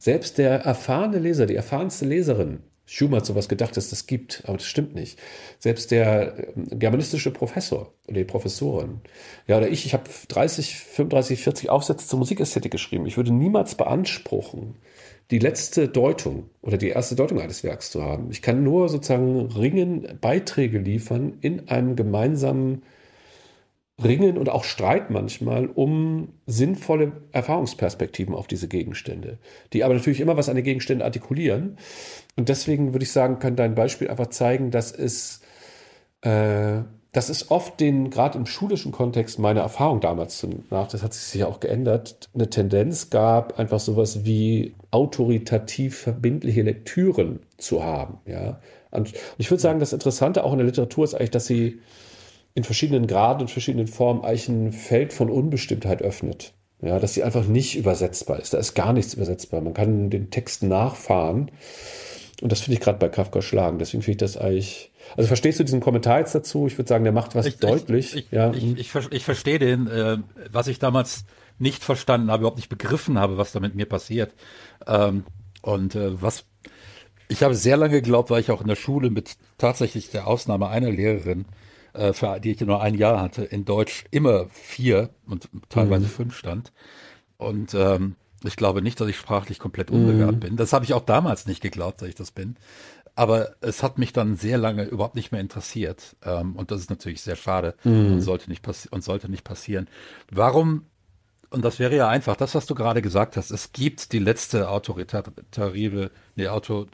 Selbst 0.03 0.39
der 0.39 0.61
erfahrene 0.61 1.19
Leser, 1.19 1.47
die 1.47 1.55
erfahrenste 1.55 2.05
Leserin 2.05 2.61
Schumann 2.87 3.25
sowas 3.25 3.49
gedacht, 3.49 3.77
dass 3.77 3.91
das 3.91 4.07
gibt, 4.07 4.43
aber 4.45 4.59
das 4.59 4.67
stimmt 4.67 4.95
nicht. 4.95 5.19
Selbst 5.59 5.91
der 5.91 6.55
ähm, 6.57 6.79
germanistische 6.79 7.31
Professor 7.31 7.93
oder 8.07 8.19
die 8.19 8.25
Professorin, 8.25 9.01
ja, 9.47 9.57
oder 9.57 9.69
ich, 9.69 9.87
ich 9.87 9.95
habe 9.95 10.05
30, 10.29 10.77
35, 10.77 11.43
40 11.43 11.71
Aufsätze 11.71 12.07
zur 12.07 12.19
Musikästhetik 12.19 12.73
geschrieben. 12.73 13.07
Ich 13.07 13.17
würde 13.17 13.33
niemals 13.33 13.75
beanspruchen, 13.75 14.77
die 15.31 15.39
letzte 15.39 15.89
Deutung 15.89 16.51
oder 16.61 16.77
die 16.77 16.89
erste 16.89 17.15
Deutung 17.15 17.41
eines 17.41 17.65
Werks 17.65 17.91
zu 17.91 18.03
haben. 18.03 18.31
Ich 18.31 18.43
kann 18.43 18.63
nur 18.63 18.91
sozusagen 18.91 19.47
ringen, 19.53 20.19
Beiträge 20.21 20.79
liefern 20.79 21.39
in 21.41 21.69
einem 21.69 21.97
gemeinsamen 21.97 22.83
Ringen 24.03 24.39
und 24.39 24.49
auch 24.49 24.65
Streit 24.65 25.11
manchmal 25.11 25.67
um 25.67 26.31
sinnvolle 26.47 27.13
Erfahrungsperspektiven 27.31 28.35
auf 28.35 28.49
diese 28.49 28.67
Gegenstände, 28.67 29.39
die 29.73 29.85
aber 29.85 29.95
natürlich 29.95 30.21
immer 30.21 30.37
was 30.37 30.49
an 30.49 30.57
den 30.57 30.65
Gegenständen 30.65 31.05
artikulieren. 31.05 31.79
Und 32.37 32.49
deswegen 32.49 32.93
würde 32.93 33.05
ich 33.05 33.13
sagen, 33.13 33.39
kann 33.39 33.57
dein 33.57 33.75
Beispiel 33.75 34.09
einfach 34.09 34.29
zeigen, 34.29 34.71
dass 34.71 34.93
es, 34.93 35.41
äh, 36.23 36.83
dass 37.13 37.29
es 37.29 37.51
oft 37.51 37.79
den, 37.79 38.11
gerade 38.11 38.37
im 38.39 38.47
schulischen 38.47 38.91
Kontext, 38.91 39.39
meine 39.39 39.61
Erfahrung 39.61 40.01
damals 40.01 40.45
nach, 40.71 40.89
das 40.89 41.03
hat 41.03 41.15
sich 41.15 41.23
sicher 41.23 41.49
auch 41.49 41.61
geändert, 41.61 42.29
eine 42.35 42.51
Tendenz 42.51 43.11
gab, 43.11 43.59
einfach 43.59 43.79
sowas 43.79 44.25
wie 44.25 44.75
autoritativ 44.91 45.97
verbindliche 45.97 46.63
Lektüren 46.63 47.41
zu 47.57 47.85
haben. 47.85 48.19
Ja? 48.27 48.61
Und 48.91 49.13
ich 49.39 49.51
würde 49.51 49.61
sagen, 49.61 49.81
das 49.81 49.93
Interessante 49.93 50.45
auch 50.45 50.53
in 50.53 50.59
der 50.59 50.67
Literatur 50.67 51.05
ist 51.05 51.15
eigentlich, 51.15 51.31
dass 51.31 51.47
sie 51.47 51.81
in 52.55 52.65
verschiedenen 52.65 53.07
Graden 53.07 53.43
und 53.43 53.51
verschiedenen 53.51 53.89
Formen 53.89 54.25
eigentlich 54.25 54.49
ein 54.49 54.73
Feld 54.73 55.13
von 55.13 55.29
Unbestimmtheit 55.29 56.03
öffnet. 56.03 56.55
Ja, 56.81 56.99
dass 56.99 57.15
sie 57.15 57.23
einfach 57.23 57.47
nicht 57.47 57.77
übersetzbar 57.77 58.41
ist. 58.41 58.53
Da 58.53 58.59
ist 58.59 58.75
gar 58.75 58.93
nichts 58.93 59.15
übersetzbar. 59.15 59.61
Man 59.61 59.75
kann 59.75 60.11
den 60.11 60.31
Text 60.31 60.63
nachfahren. 60.63 61.51
Und 62.45 62.53
das 62.53 62.61
finde 62.61 62.75
ich 62.75 62.81
gerade 62.81 62.99
bei 62.99 63.09
Kafka 63.09 63.41
schlagen. 63.41 63.79
Deswegen 63.79 64.03
finde 64.03 64.13
ich 64.13 64.19
das 64.19 64.37
eigentlich. 64.37 64.93
Also 65.17 65.29
verstehst 65.29 65.61
du 65.61 65.65
diesen 65.65 65.81
Kommentar 65.81 66.19
jetzt 66.19 66.35
dazu? 66.35 66.67
Ich 66.67 66.77
würde 66.77 66.91
sagen, 66.91 67.03
der 67.03 67.15
macht 67.15 67.35
was 67.35 67.47
ich, 67.47 67.57
deutlich. 67.57 68.15
Ich, 68.15 68.27
ich, 68.27 68.33
ja. 68.33 68.53
ich, 68.53 68.77
ich, 68.77 68.95
ich 69.13 69.25
verstehe 69.25 69.59
den, 69.59 69.87
äh, 69.87 70.19
was 70.53 70.67
ich 70.67 70.79
damals 70.79 71.25
nicht 71.59 71.83
verstanden 71.83 72.31
habe, 72.31 72.43
überhaupt 72.43 72.59
nicht 72.59 72.69
begriffen 72.69 73.19
habe, 73.19 73.39
was 73.39 73.53
da 73.53 73.61
mit 73.61 73.75
mir 73.75 73.87
passiert. 73.87 74.35
Ähm, 74.87 75.25
und 75.63 75.95
äh, 75.95 76.21
was 76.21 76.45
ich 77.29 77.43
habe 77.43 77.55
sehr 77.55 77.79
lange 77.79 77.95
geglaubt, 78.03 78.29
weil 78.29 78.43
ich 78.43 78.51
auch 78.51 78.61
in 78.61 78.69
der 78.69 78.77
Schule 78.77 79.09
mit 79.09 79.39
tatsächlich 79.57 80.11
der 80.11 80.27
Ausnahme 80.27 80.69
einer 80.69 80.91
Lehrerin 80.91 81.47
äh, 81.95 82.13
für 82.13 82.39
die 82.41 82.51
ich 82.51 82.61
nur 82.61 82.83
ein 82.83 82.93
Jahr 82.93 83.23
hatte, 83.23 83.43
in 83.43 83.65
Deutsch 83.65 84.05
immer 84.11 84.49
vier 84.51 85.09
und 85.27 85.49
teilweise 85.71 86.05
mhm. 86.05 86.11
fünf 86.11 86.37
stand. 86.37 86.73
Und 87.39 87.73
ähm, 87.73 88.17
ich 88.45 88.57
glaube 88.57 88.83
nicht, 88.83 89.01
dass 89.01 89.09
ich 89.09 89.17
sprachlich 89.17 89.59
komplett 89.59 89.91
unbegabt 89.91 90.35
mhm. 90.35 90.41
bin. 90.41 90.57
Das 90.57 90.73
habe 90.73 90.85
ich 90.85 90.95
auch 90.95 91.05
damals 91.05 91.47
nicht 91.47 91.63
geglaubt, 91.63 92.03
dass 92.03 92.09
ich 92.09 92.15
das 92.15 92.31
bin. 92.31 92.57
Aber 93.17 93.55
es 93.61 93.83
hat 93.83 93.99
mich 93.99 94.13
dann 94.13 94.37
sehr 94.37 94.59
lange 94.59 94.85
überhaupt 94.85 95.15
nicht 95.15 95.31
mehr 95.31 95.41
interessiert. 95.41 96.17
Ähm, 96.25 96.57
und 96.57 96.71
das 96.71 96.81
ist 96.81 96.91
natürlich 96.91 97.23
sehr 97.23 97.37
schade 97.37 97.75
mhm. 97.85 98.15
und, 98.15 98.21
sollte 98.21 98.51
nicht 98.51 98.67
und 98.91 99.05
sollte 99.05 99.31
nicht 99.31 99.45
passieren. 99.45 99.89
Warum 100.31 100.87
und 101.51 101.65
das 101.65 101.79
wäre 101.79 101.95
ja 101.95 102.09
einfach, 102.09 102.35
das, 102.35 102.57
was 102.57 102.67
du 102.67 102.75
gerade 102.75 103.01
gesagt 103.01 103.37
hast, 103.37 103.53
es 103.53 103.71
gibt 103.71 104.13
die 104.13 104.19
letzte 104.19 104.69
autoritative, 104.69 106.11
nee, 106.35 106.49
Auto, 106.49 106.87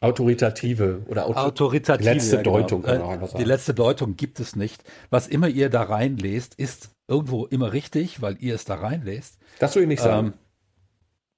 Autoritative 0.00 1.02
oder 1.08 1.26
Auto 1.26 1.40
Autoritative, 1.40 2.12
letzte 2.12 2.36
ja, 2.36 2.42
genau. 2.42 2.58
Deutung 2.58 2.82
sagen. 2.84 3.28
Die 3.36 3.44
letzte 3.44 3.74
Deutung 3.74 4.16
gibt 4.16 4.38
es 4.38 4.54
nicht. 4.54 4.84
Was 5.10 5.26
immer 5.26 5.48
ihr 5.48 5.70
da 5.70 5.82
reinlest, 5.82 6.54
ist 6.54 6.90
irgendwo 7.08 7.46
immer 7.46 7.72
richtig, 7.72 8.22
weil 8.22 8.36
ihr 8.38 8.54
es 8.54 8.64
da 8.64 8.76
reinlest. 8.76 9.38
Das 9.58 9.74
würde 9.74 9.84
ich 9.84 9.88
nicht 9.88 10.02
sagen. 10.02 10.34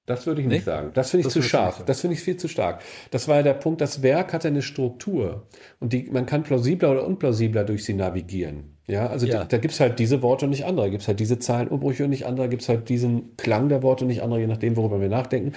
Das 0.09 0.25
würde 0.25 0.41
ich 0.41 0.47
nicht 0.47 0.61
nee? 0.61 0.63
sagen. 0.65 0.89
Das 0.95 1.11
finde 1.11 1.21
ich 1.21 1.25
das 1.27 1.33
zu 1.33 1.43
scharf. 1.43 1.83
Das 1.85 2.01
finde 2.01 2.15
ich 2.15 2.21
viel 2.21 2.35
zu 2.35 2.47
stark. 2.47 2.81
Das 3.11 3.27
war 3.27 3.35
ja 3.35 3.43
der 3.43 3.53
Punkt, 3.53 3.79
das 3.79 4.01
Werk 4.01 4.33
hat 4.33 4.43
eine 4.43 4.63
Struktur 4.63 5.45
und 5.79 5.93
die, 5.93 6.09
man 6.11 6.25
kann 6.25 6.41
plausibler 6.41 6.89
oder 6.89 7.05
unplausibler 7.05 7.63
durch 7.63 7.85
sie 7.85 7.93
navigieren. 7.93 8.75
Ja, 8.87 9.05
also 9.05 9.27
ja. 9.27 9.43
Die, 9.43 9.49
da 9.49 9.57
gibt 9.59 9.75
es 9.75 9.79
halt 9.79 9.99
diese 9.99 10.23
Worte 10.23 10.45
und 10.45 10.49
nicht 10.49 10.65
andere. 10.65 10.87
Da 10.87 10.89
gibt 10.89 11.03
es 11.03 11.07
halt 11.07 11.19
diese 11.19 11.37
Zahlenumbrüche 11.37 12.05
und 12.05 12.09
nicht 12.09 12.25
andere. 12.25 12.47
Da 12.47 12.49
gibt 12.49 12.63
es 12.63 12.69
halt 12.69 12.89
diesen 12.89 13.37
Klang 13.37 13.69
der 13.69 13.83
Worte 13.83 14.03
und 14.03 14.07
nicht 14.07 14.23
andere, 14.23 14.39
je 14.39 14.47
nachdem, 14.47 14.77
worüber 14.77 14.99
wir 14.99 15.09
nachdenken. 15.09 15.53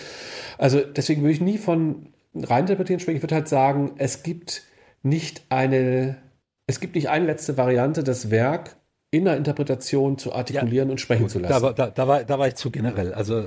Also 0.59 0.81
deswegen 0.81 1.23
würde 1.23 1.33
ich 1.33 1.41
nie 1.41 1.57
von 1.57 2.11
reininterpretieren 2.35 3.01
sprechen. 3.01 3.17
Ich 3.17 3.23
würde 3.23 3.37
halt 3.37 3.49
sagen, 3.49 3.93
es 3.97 4.23
gibt 4.23 4.65
nicht 5.03 5.47
eine, 5.49 6.19
es 6.67 6.79
gibt 6.79 6.95
nicht 6.95 7.09
eine 7.09 7.25
letzte 7.25 7.57
Variante, 7.57 8.05
das 8.05 8.31
Werk 8.31 8.77
in 9.13 9.27
der 9.27 9.37
Interpretation 9.37 10.17
zu 10.17 10.33
artikulieren 10.33 10.89
ja, 10.89 10.93
und 10.93 10.99
sprechen 10.99 11.23
gut, 11.23 11.31
zu 11.31 11.39
lassen. 11.39 11.53
Da 11.53 11.63
war, 11.63 11.75
da, 11.75 11.91
da, 11.91 12.09
war, 12.09 12.25
da 12.25 12.39
war 12.39 12.49
ich 12.49 12.55
zu 12.55 12.71
generell. 12.71 13.13
Also 13.13 13.47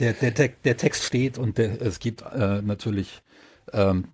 der, 0.00 0.12
der, 0.12 0.48
der 0.48 0.76
Text 0.76 1.04
steht 1.04 1.38
und 1.38 1.56
der, 1.56 1.80
es 1.80 2.00
gibt 2.00 2.22
äh, 2.22 2.60
natürlich 2.60 3.22
ähm, 3.72 4.08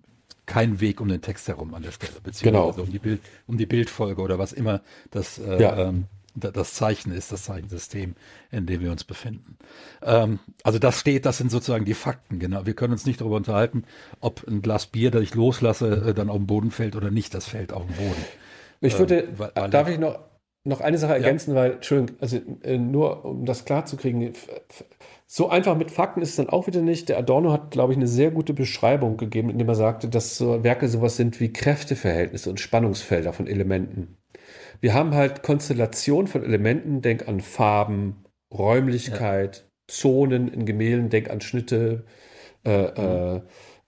keinen 0.45 0.79
Weg 0.79 1.01
um 1.01 1.07
den 1.07 1.21
Text 1.21 1.47
herum 1.47 1.73
an 1.73 1.81
der 1.81 1.91
Stelle, 1.91 2.13
beziehungsweise 2.23 2.73
genau. 2.73 2.83
um, 2.83 2.91
die 2.91 2.99
Bild, 2.99 3.21
um 3.47 3.57
die 3.57 3.65
Bildfolge 3.65 4.21
oder 4.21 4.37
was 4.37 4.53
immer 4.53 4.81
das 5.09 5.39
äh, 5.39 5.59
ja. 5.59 5.75
ähm, 5.75 6.05
das 6.35 6.75
Zeichen 6.75 7.11
ist, 7.11 7.31
das 7.31 7.43
Zeichensystem, 7.43 8.15
in 8.51 8.65
dem 8.65 8.79
wir 8.79 8.91
uns 8.91 9.03
befinden. 9.03 9.57
Ähm, 10.01 10.39
also 10.63 10.79
das 10.79 10.99
steht, 10.99 11.25
das 11.25 11.39
sind 11.39 11.51
sozusagen 11.51 11.83
die 11.83 11.93
Fakten, 11.93 12.39
genau. 12.39 12.65
Wir 12.65 12.73
können 12.73 12.93
uns 12.93 13.05
nicht 13.05 13.19
darüber 13.19 13.35
unterhalten, 13.35 13.83
ob 14.21 14.47
ein 14.47 14.61
Glas 14.61 14.85
Bier, 14.85 15.11
das 15.11 15.23
ich 15.23 15.35
loslasse, 15.35 16.09
äh, 16.09 16.13
dann 16.13 16.29
auf 16.29 16.37
den 16.37 16.47
Boden 16.47 16.71
fällt 16.71 16.95
oder 16.95 17.11
nicht, 17.11 17.33
das 17.33 17.47
fällt 17.47 17.73
auf 17.73 17.85
den 17.85 17.95
Boden. 17.95 18.25
Ich 18.81 18.97
würde, 18.97 19.27
ähm, 19.55 19.71
darf 19.71 19.89
ich 19.89 19.99
noch, 19.99 20.19
noch 20.63 20.81
eine 20.81 20.97
Sache 20.97 21.13
ergänzen, 21.13 21.51
ja. 21.51 21.57
weil, 21.57 21.71
Entschuldigung, 21.73 22.17
also 22.21 22.37
äh, 22.63 22.77
nur 22.77 23.25
um 23.25 23.45
das 23.45 23.65
klar 23.65 23.85
zu 23.85 23.97
kriegen, 23.97 24.33
so 25.25 25.49
einfach 25.49 25.77
mit 25.77 25.91
Fakten 25.91 26.21
ist 26.21 26.31
es 26.31 26.35
dann 26.35 26.49
auch 26.49 26.67
wieder 26.67 26.81
nicht. 26.81 27.09
Der 27.09 27.17
Adorno 27.17 27.51
hat, 27.51 27.71
glaube 27.71 27.93
ich, 27.93 27.97
eine 27.97 28.07
sehr 28.07 28.31
gute 28.31 28.53
Beschreibung 28.53 29.17
gegeben, 29.17 29.49
indem 29.49 29.69
er 29.69 29.75
sagte, 29.75 30.07
dass 30.09 30.37
so 30.37 30.63
Werke 30.63 30.87
sowas 30.87 31.15
sind 31.15 31.39
wie 31.39 31.51
Kräfteverhältnisse 31.51 32.49
und 32.49 32.59
Spannungsfelder 32.59 33.33
von 33.33 33.47
Elementen 33.47 34.17
wir 34.81 34.93
haben 34.95 35.13
halt 35.13 35.43
Konstellation 35.43 36.27
von 36.27 36.43
Elementen, 36.43 37.01
denk 37.01 37.27
an 37.27 37.39
Farben, 37.39 38.25
Räumlichkeit, 38.51 39.57
ja. 39.57 39.63
Zonen 39.87 40.47
in 40.47 40.65
Gemälden, 40.65 41.09
denk 41.09 41.29
an 41.29 41.39
Schnitte, 41.39 42.05
äh, 42.65 42.81
mhm. 42.81 43.37
äh, 43.37 43.41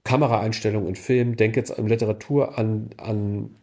Kameraeinstellungen 0.04 0.90
in 0.90 0.96
Film, 0.96 1.36
denk 1.36 1.56
jetzt 1.56 1.78
an 1.78 1.88
Literatur, 1.88 2.58
an, 2.58 2.92
an 2.98 3.56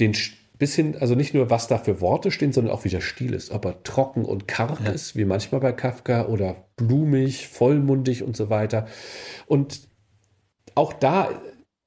den 0.00 0.14
bisschen, 0.58 0.96
also 0.96 1.14
nicht 1.14 1.34
nur, 1.34 1.50
was 1.50 1.66
da 1.66 1.78
für 1.78 2.00
Worte 2.00 2.30
stehen, 2.30 2.52
sondern 2.52 2.72
auch 2.74 2.84
wie 2.84 2.88
der 2.88 3.00
Stil 3.00 3.34
ist. 3.34 3.50
Ob 3.50 3.64
er 3.64 3.82
trocken 3.82 4.24
und 4.24 4.46
karg 4.46 4.80
ja. 4.84 4.92
ist, 4.92 5.16
wie 5.16 5.24
manchmal 5.24 5.60
bei 5.60 5.72
Kafka, 5.72 6.26
oder 6.26 6.56
blumig, 6.76 7.48
vollmundig 7.48 8.22
und 8.22 8.36
so 8.36 8.50
weiter. 8.50 8.86
Und 9.46 9.88
auch 10.74 10.92
da, 10.92 11.30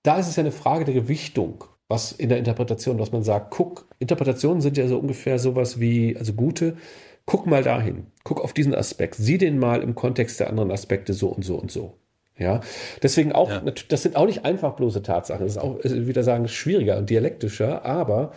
da 0.04 0.18
ist 0.18 0.28
es 0.28 0.36
ja 0.36 0.42
eine 0.42 0.52
Frage 0.52 0.86
der 0.86 0.94
Gewichtung, 0.94 1.64
was 1.88 2.12
in 2.12 2.30
der 2.30 2.38
Interpretation, 2.38 2.98
dass 2.98 3.12
man 3.12 3.24
sagt, 3.24 3.52
guck, 3.52 3.88
Interpretationen 4.00 4.62
sind 4.62 4.78
ja 4.78 4.88
so 4.88 4.98
ungefähr 4.98 5.40
sowas 5.40 5.80
wie, 5.80 6.18
also 6.18 6.34
gute, 6.34 6.78
guck 7.26 7.48
mal 7.48 7.64
dahin, 7.64 8.08
guck 8.24 8.42
auf 8.42 8.54
diesen 8.54 8.76
Aspekt, 8.76 9.16
sieh 9.16 9.38
den 9.38 9.58
mal 9.58 9.82
im 9.82 9.96
Kontext 9.96 10.40
der 10.40 10.50
anderen 10.50 10.72
Aspekte 10.72 11.14
so 11.14 11.30
und 11.30 11.44
so 11.44 11.56
und 11.56 11.72
so. 11.72 11.98
Ja, 12.38 12.60
deswegen 13.02 13.32
auch, 13.32 13.50
ja. 13.50 13.62
das 13.62 14.04
sind 14.04 14.18
auch 14.18 14.26
nicht 14.26 14.44
einfach 14.44 14.76
bloße 14.76 15.02
Tatsachen. 15.02 15.46
Das 15.46 15.56
ist 15.56 15.62
auch, 15.62 15.80
wieder 15.84 16.24
sagen, 16.24 16.48
schwieriger 16.48 16.98
und 16.98 17.10
dialektischer, 17.10 17.86
aber 17.86 18.34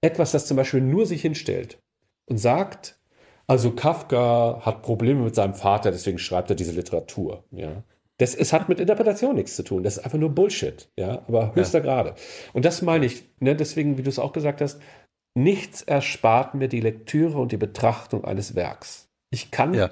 etwas, 0.00 0.32
das 0.32 0.46
zum 0.46 0.56
Beispiel 0.56 0.80
nur 0.80 1.06
sich 1.06 1.22
hinstellt 1.22 1.78
und 2.26 2.38
sagt, 2.38 2.98
also 3.46 3.70
Kafka 3.70 4.60
hat 4.62 4.82
Probleme 4.82 5.22
mit 5.22 5.36
seinem 5.36 5.54
Vater, 5.54 5.92
deswegen 5.92 6.18
schreibt 6.18 6.50
er 6.50 6.56
diese 6.56 6.72
Literatur. 6.72 7.44
Ja, 7.52 7.84
das, 8.18 8.34
es 8.34 8.52
hat 8.52 8.68
mit 8.68 8.80
Interpretation 8.80 9.34
nichts 9.34 9.56
zu 9.56 9.62
tun. 9.62 9.82
Das 9.82 9.98
ist 9.98 10.04
einfach 10.04 10.18
nur 10.18 10.30
Bullshit. 10.30 10.88
Ja, 10.96 11.22
aber 11.28 11.54
höchster 11.54 11.78
ja. 11.78 11.84
Grade. 11.84 12.14
Und 12.54 12.64
das 12.64 12.82
meine 12.82 13.06
ich, 13.06 13.24
ne, 13.40 13.54
deswegen, 13.54 13.98
wie 13.98 14.02
du 14.02 14.08
es 14.08 14.18
auch 14.18 14.32
gesagt 14.32 14.60
hast, 14.60 14.80
nichts 15.34 15.82
erspart 15.82 16.54
mir 16.54 16.68
die 16.68 16.80
Lektüre 16.80 17.38
und 17.38 17.52
die 17.52 17.58
Betrachtung 17.58 18.24
eines 18.24 18.54
Werks. 18.54 19.10
Ich 19.30 19.50
kann 19.50 19.74
ja. 19.74 19.90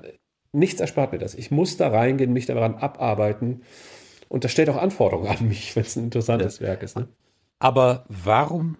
Nichts 0.54 0.80
erspart 0.80 1.12
mir 1.12 1.18
das. 1.18 1.34
Ich 1.34 1.50
muss 1.50 1.76
da 1.76 1.88
reingehen, 1.88 2.32
mich 2.32 2.46
daran 2.46 2.76
abarbeiten. 2.76 3.62
Und 4.28 4.44
das 4.44 4.52
stellt 4.52 4.68
auch 4.70 4.76
Anforderungen 4.76 5.28
an 5.28 5.48
mich, 5.48 5.74
wenn 5.76 5.82
es 5.82 5.96
ein 5.96 6.04
interessantes 6.04 6.58
ja. 6.58 6.68
Werk 6.68 6.82
ist. 6.82 6.96
Ne? 6.96 7.08
Aber 7.58 8.04
warum 8.08 8.76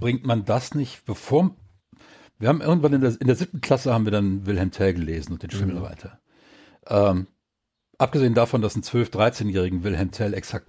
bringt 0.00 0.26
man 0.26 0.44
das 0.44 0.74
nicht, 0.74 1.04
bevor. 1.04 1.54
Wir 2.38 2.48
haben 2.48 2.62
irgendwann 2.62 2.94
in 2.94 3.02
der, 3.02 3.20
in 3.20 3.26
der 3.26 3.36
siebten 3.36 3.60
Klasse 3.60 3.92
haben 3.92 4.06
wir 4.06 4.12
dann 4.12 4.46
Wilhelm 4.46 4.70
Tell 4.70 4.94
gelesen 4.94 5.34
und 5.34 5.42
den 5.42 5.50
Schimmelreiter. 5.50 6.18
Mhm. 6.88 6.96
Ähm, 6.96 7.26
abgesehen 7.98 8.34
davon, 8.34 8.62
dass 8.62 8.74
ein 8.74 8.82
12-, 8.82 9.10
13-jährigen 9.12 9.84
Wilhelm 9.84 10.10
Tell 10.10 10.34
exakt 10.34 10.66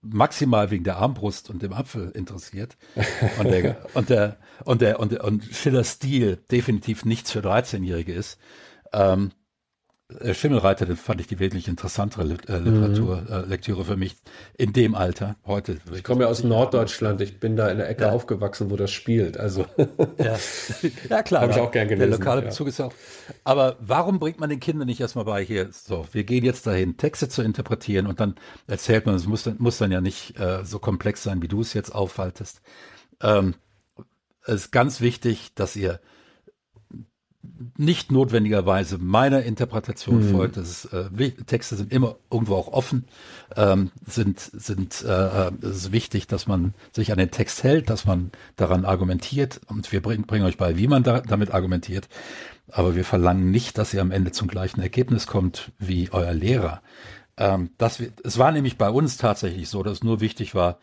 maximal 0.00 0.70
wegen 0.70 0.82
der 0.82 0.96
Armbrust 0.96 1.50
und 1.50 1.62
dem 1.62 1.72
Apfel 1.72 2.10
interessiert 2.10 2.76
und 3.38 3.50
der 3.50 3.76
und 3.94 4.10
der 4.10 4.38
und 4.64 4.80
der 4.80 4.98
und, 4.98 5.12
der, 5.12 5.24
und 5.24 5.44
Schillers 5.44 5.92
Stil 5.92 6.38
definitiv 6.50 7.04
nichts 7.04 7.30
für 7.30 7.40
13-Jährige 7.40 8.12
ist, 8.12 8.38
ähm, 8.94 9.32
äh, 10.20 10.34
Schimmelreiter, 10.34 10.84
das 10.84 11.00
fand 11.00 11.20
ich 11.22 11.26
die 11.28 11.38
wesentlich 11.38 11.66
interessantere 11.66 12.24
äh, 12.24 12.58
Literaturlektüre 12.58 13.80
mhm. 13.80 13.84
für 13.86 13.96
mich 13.96 14.16
in 14.58 14.74
dem 14.74 14.94
Alter. 14.94 15.36
Heute. 15.46 15.78
Ich 15.94 16.04
komme 16.04 16.24
ja 16.24 16.28
aus 16.28 16.44
Norddeutschland. 16.44 17.22
Ich 17.22 17.40
bin 17.40 17.56
da 17.56 17.70
in 17.70 17.78
der 17.78 17.88
Ecke 17.88 18.04
ja. 18.04 18.12
aufgewachsen, 18.12 18.70
wo 18.70 18.76
das 18.76 18.90
spielt. 18.90 19.38
Also 19.38 19.64
ja, 20.18 20.36
ja 21.08 21.22
klar. 21.22 21.42
Habe 21.42 21.52
ich 21.52 21.58
auch 21.58 21.70
gern 21.70 21.88
gelesen. 21.88 22.10
Der 22.10 22.18
lokale 22.18 22.42
Bezug 22.42 22.68
ist 22.68 22.80
auch. 22.80 22.92
Aber 23.44 23.76
warum 23.80 24.18
bringt 24.18 24.40
man 24.40 24.50
den 24.50 24.60
Kindern 24.60 24.86
nicht 24.86 25.00
erstmal 25.00 25.24
bei 25.24 25.42
hier? 25.42 25.70
So, 25.72 26.06
wir 26.12 26.24
gehen 26.24 26.44
jetzt 26.44 26.66
dahin, 26.66 26.98
Texte 26.98 27.30
zu 27.30 27.40
interpretieren 27.40 28.06
und 28.06 28.20
dann 28.20 28.34
erzählt 28.66 29.06
man, 29.06 29.14
es 29.14 29.26
muss, 29.26 29.48
muss 29.58 29.78
dann 29.78 29.90
ja 29.90 30.02
nicht 30.02 30.38
äh, 30.38 30.64
so 30.64 30.78
komplex 30.78 31.22
sein, 31.22 31.40
wie 31.40 31.48
du 31.48 31.62
es 31.62 31.72
jetzt 31.72 31.94
aufhaltest. 31.94 32.60
Ähm, 33.22 33.54
es 34.46 34.66
ist 34.66 34.70
ganz 34.70 35.00
wichtig, 35.00 35.54
dass 35.54 35.76
ihr 35.76 36.00
nicht 37.76 38.12
notwendigerweise 38.12 38.98
meiner 38.98 39.42
Interpretation 39.42 40.26
mhm. 40.26 40.36
folgt. 40.36 40.56
Das 40.56 40.68
ist, 40.68 40.84
äh, 40.92 41.30
Texte 41.46 41.76
sind 41.76 41.92
immer 41.92 42.16
irgendwo 42.30 42.54
auch 42.54 42.68
offen, 42.68 43.04
ähm, 43.56 43.90
sind, 44.06 44.38
sind 44.38 45.02
äh, 45.02 45.50
es 45.60 45.76
ist 45.76 45.92
wichtig, 45.92 46.26
dass 46.26 46.46
man 46.46 46.74
sich 46.92 47.12
an 47.12 47.18
den 47.18 47.30
Text 47.30 47.62
hält, 47.62 47.90
dass 47.90 48.04
man 48.04 48.30
daran 48.56 48.84
argumentiert 48.84 49.60
und 49.68 49.90
wir 49.92 50.02
bringen, 50.02 50.24
bringen 50.24 50.44
euch 50.44 50.56
bei, 50.56 50.76
wie 50.76 50.88
man 50.88 51.02
da, 51.02 51.20
damit 51.20 51.52
argumentiert. 51.52 52.08
Aber 52.70 52.96
wir 52.96 53.04
verlangen 53.04 53.50
nicht, 53.50 53.78
dass 53.78 53.92
ihr 53.92 54.00
am 54.00 54.10
Ende 54.10 54.32
zum 54.32 54.48
gleichen 54.48 54.80
Ergebnis 54.80 55.26
kommt 55.26 55.72
wie 55.78 56.10
euer 56.12 56.32
Lehrer. 56.32 56.80
Ähm, 57.36 57.70
das, 57.78 58.00
es 58.22 58.38
war 58.38 58.52
nämlich 58.52 58.78
bei 58.78 58.90
uns 58.90 59.16
tatsächlich 59.16 59.68
so, 59.68 59.82
dass 59.82 59.94
es 59.94 60.04
nur 60.04 60.20
wichtig 60.20 60.54
war, 60.54 60.78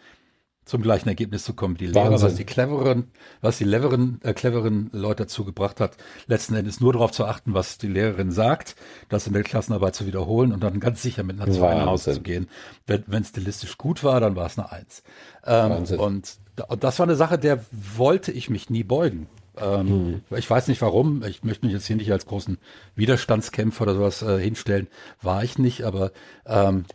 zum 0.66 0.82
gleichen 0.82 1.10
Ergebnis 1.10 1.44
zu 1.44 1.54
kommen. 1.54 1.76
Die 1.76 1.88
Lehrer, 1.88 2.22
was 2.22 2.36
die 2.36 2.44
cleveren, 2.44 3.12
was 3.42 3.58
die 3.58 3.66
cleveren, 3.66 4.20
äh, 4.24 4.34
cleveren 4.34 4.90
Leute 4.94 5.24
dazu 5.24 5.44
gebracht 5.44 5.80
hat, 5.80 5.98
letzten 6.28 6.56
Endes 6.56 6.80
nur 6.80 6.94
darauf 6.94 7.12
zu 7.12 7.26
achten, 7.26 7.54
was 7.54 7.78
die 7.78 7.88
Lehrerin 7.88 8.32
sagt, 8.32 8.76
das 9.10 9.28
in 9.28 9.34
der 9.34 9.44
Klassenarbeit 9.44 9.96
zu 9.96 10.06
wiederholen 10.06 10.54
und 10.54 10.62
dann 10.64 10.80
ganz 10.80 11.02
sicher 11.02 11.24
mit 11.24 11.42
einer 11.42 11.52
2 11.52 11.76
nach 11.76 11.86
Hause 11.88 12.14
zu 12.14 12.22
gehen. 12.22 12.48
Wenn 12.86 13.22
es 13.22 13.30
stilistisch 13.30 13.78
gut 13.78 14.04
war, 14.04 14.20
dann 14.20 14.36
war 14.36 14.46
es 14.46 14.58
eine 14.58 14.72
Eins. 14.72 15.04
Ähm, 15.46 15.72
und, 15.72 16.38
und 16.68 16.84
das 16.84 17.00
war 17.00 17.06
eine 17.06 17.16
Sache, 17.16 17.40
der 17.40 17.66
wollte 17.72 18.32
ich 18.32 18.50
mich 18.50 18.70
nie 18.70 18.84
beugen. 18.84 19.28
Ähm, 19.58 19.90
hm. 20.30 20.38
Ich 20.38 20.50
weiß 20.50 20.68
nicht 20.68 20.82
warum. 20.82 21.24
Ich 21.24 21.44
möchte 21.44 21.66
mich 21.66 21.74
jetzt 21.74 21.88
hier 21.88 21.96
nicht 21.96 22.12
als 22.12 22.26
großen 22.26 22.58
Widerstandskämpfer 22.96 23.84
oder 23.84 23.96
sowas 23.96 24.22
äh, 24.22 24.40
hinstellen. 24.40 24.88
War 25.22 25.44
ich 25.44 25.58
nicht, 25.58 25.84
aber 25.84 26.12
ähm, 26.46 26.86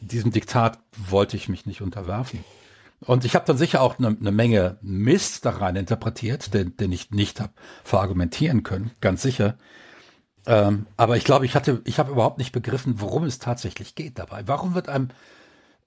diesem 0.00 0.32
Diktat 0.32 0.78
wollte 0.96 1.36
ich 1.36 1.48
mich 1.48 1.66
nicht 1.66 1.82
unterwerfen. 1.82 2.44
Und 3.04 3.24
ich 3.24 3.34
habe 3.34 3.46
dann 3.46 3.56
sicher 3.56 3.80
auch 3.80 3.98
eine 3.98 4.12
ne 4.12 4.30
Menge 4.30 4.78
Mist 4.82 5.46
da 5.46 5.50
rein 5.50 5.76
interpretiert, 5.76 6.52
den, 6.52 6.76
den 6.76 6.92
ich 6.92 7.10
nicht 7.10 7.40
habe 7.40 7.52
verargumentieren 7.82 8.62
können, 8.62 8.90
ganz 9.00 9.22
sicher. 9.22 9.56
Ähm, 10.46 10.86
aber 10.96 11.16
ich 11.16 11.24
glaube, 11.24 11.46
ich 11.46 11.54
hatte, 11.54 11.80
ich 11.84 11.98
habe 11.98 12.12
überhaupt 12.12 12.38
nicht 12.38 12.52
begriffen, 12.52 13.00
worum 13.00 13.24
es 13.24 13.38
tatsächlich 13.38 13.94
geht 13.94 14.18
dabei. 14.18 14.46
Warum 14.46 14.74
wird 14.74 14.88
einem, 14.88 15.08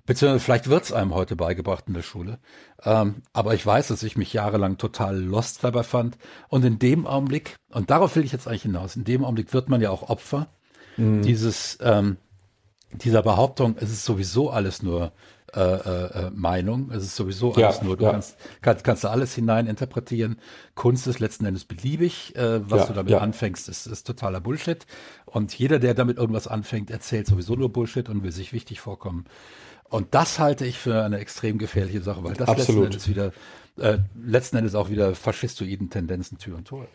beziehungsweise 0.06 0.44
vielleicht 0.44 0.70
wird 0.70 0.84
es 0.84 0.92
einem 0.92 1.14
heute 1.14 1.36
beigebracht 1.36 1.86
in 1.88 1.94
der 1.94 2.02
Schule. 2.02 2.40
Ähm, 2.84 3.22
aber 3.32 3.54
ich 3.54 3.66
weiß, 3.66 3.90
dass 3.90 4.04
ich 4.04 4.18
mich 4.18 4.34
jahrelang 4.34 4.78
total 4.78 5.20
lost 5.20 5.64
dabei 5.64 5.84
fand. 5.84 6.18
Und 6.50 6.66
in 6.66 6.80
dem 6.80 7.06
Augenblick, 7.06 7.56
und 7.70 7.92
darauf 7.92 8.16
will 8.16 8.26
ich 8.26 8.32
jetzt 8.32 8.48
eigentlich 8.48 8.64
hinaus, 8.64 8.96
in 8.96 9.04
dem 9.04 9.24
Augenblick 9.24 9.54
wird 9.54 9.70
man 9.70 9.82
ja 9.82 9.92
auch 9.92 10.10
Opfer 10.10 10.48
mhm. 10.98 11.22
dieses, 11.22 11.78
ähm, 11.82 12.18
dieser 12.92 13.24
Behauptung, 13.24 13.76
es 13.80 13.92
ist 13.92 14.06
sowieso 14.06 14.50
alles 14.50 14.84
nur 14.84 15.14
äh, 15.56 16.28
äh, 16.28 16.32
Meinung. 16.34 16.92
Es 16.92 17.04
ist 17.04 17.16
sowieso 17.16 17.54
alles 17.54 17.78
ja, 17.78 17.84
nur, 17.84 17.98
du 17.98 18.06
ja. 18.06 18.12
kannst, 18.12 18.38
kannst, 18.62 18.84
kannst 18.84 19.04
du 19.04 19.10
alles 19.10 19.34
hinein 19.36 19.68
interpretieren. 19.68 20.38
Kunst 20.76 21.08
ist 21.08 21.20
letzten 21.20 21.46
Endes 21.46 21.66
beliebig. 21.66 22.36
Äh, 22.36 22.70
was 22.70 22.82
ja, 22.82 22.88
du 22.88 22.94
damit 22.94 23.14
anfängst, 23.14 23.70
ist, 23.70 23.86
ist 23.86 24.06
totaler 24.06 24.42
Bullshit. 24.42 24.86
Und 25.26 25.54
jeder, 25.58 25.80
der 25.80 25.94
damit 25.94 26.18
irgendwas 26.18 26.48
anfängt, 26.48 26.92
erzählt 26.92 27.28
sowieso 27.28 27.56
nur 27.56 27.72
Bullshit 27.72 28.10
und 28.10 28.24
will 28.24 28.32
sich 28.32 28.54
wichtig 28.54 28.82
vorkommen. 28.82 29.26
Und 29.90 30.16
das 30.16 30.40
halte 30.40 30.66
ich 30.66 30.80
für 30.80 31.04
eine 31.04 31.20
extrem 31.20 31.58
gefährliche 31.58 32.02
Sache, 32.02 32.24
weil 32.24 32.34
das 32.34 32.50
Absolut. 32.50 32.92
letzten 32.92 33.08
Endes 33.08 33.08
wieder, 33.08 33.32
äh, 33.78 34.00
letzten 34.16 34.58
Endes 34.58 34.76
auch 34.76 34.90
wieder 34.90 35.14
faschistoiden 35.14 35.90
Tendenzen 35.90 36.38
Tür 36.38 36.58
und 36.58 36.68
Tor 36.68 36.88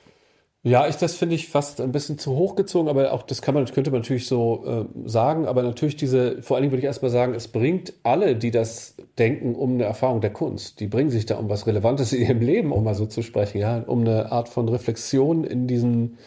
ja, 0.64 0.88
ich, 0.88 0.96
das 0.96 1.14
finde 1.14 1.36
ich 1.36 1.48
fast 1.48 1.80
ein 1.80 1.92
bisschen 1.92 2.18
zu 2.18 2.34
hochgezogen, 2.34 2.88
aber 2.88 3.12
auch 3.12 3.22
das 3.22 3.42
kann 3.42 3.54
man, 3.54 3.64
könnte 3.66 3.90
man 3.92 4.00
natürlich 4.00 4.26
so 4.26 4.64
äh, 4.66 5.08
sagen. 5.08 5.46
Aber 5.46 5.62
natürlich 5.62 5.96
diese, 5.96 6.42
vor 6.42 6.56
allen 6.56 6.62
Dingen 6.62 6.72
würde 6.72 6.80
ich 6.80 6.86
erstmal 6.86 7.12
sagen, 7.12 7.34
es 7.34 7.48
bringt 7.48 7.92
alle, 8.02 8.34
die 8.34 8.50
das 8.50 8.96
denken, 9.18 9.54
um 9.54 9.74
eine 9.74 9.84
Erfahrung 9.84 10.20
der 10.20 10.32
Kunst. 10.32 10.80
Die 10.80 10.88
bringen 10.88 11.10
sich 11.10 11.26
da 11.26 11.36
um 11.36 11.48
was 11.48 11.66
Relevantes 11.66 12.12
in 12.12 12.22
ihrem 12.22 12.40
Leben, 12.40 12.72
um 12.72 12.82
mal 12.82 12.94
so 12.94 13.06
zu 13.06 13.22
sprechen, 13.22 13.58
ja, 13.58 13.78
um 13.86 14.00
eine 14.00 14.32
Art 14.32 14.48
von 14.48 14.68
Reflexion 14.68 15.44
in 15.44 15.68
diesen 15.68 16.18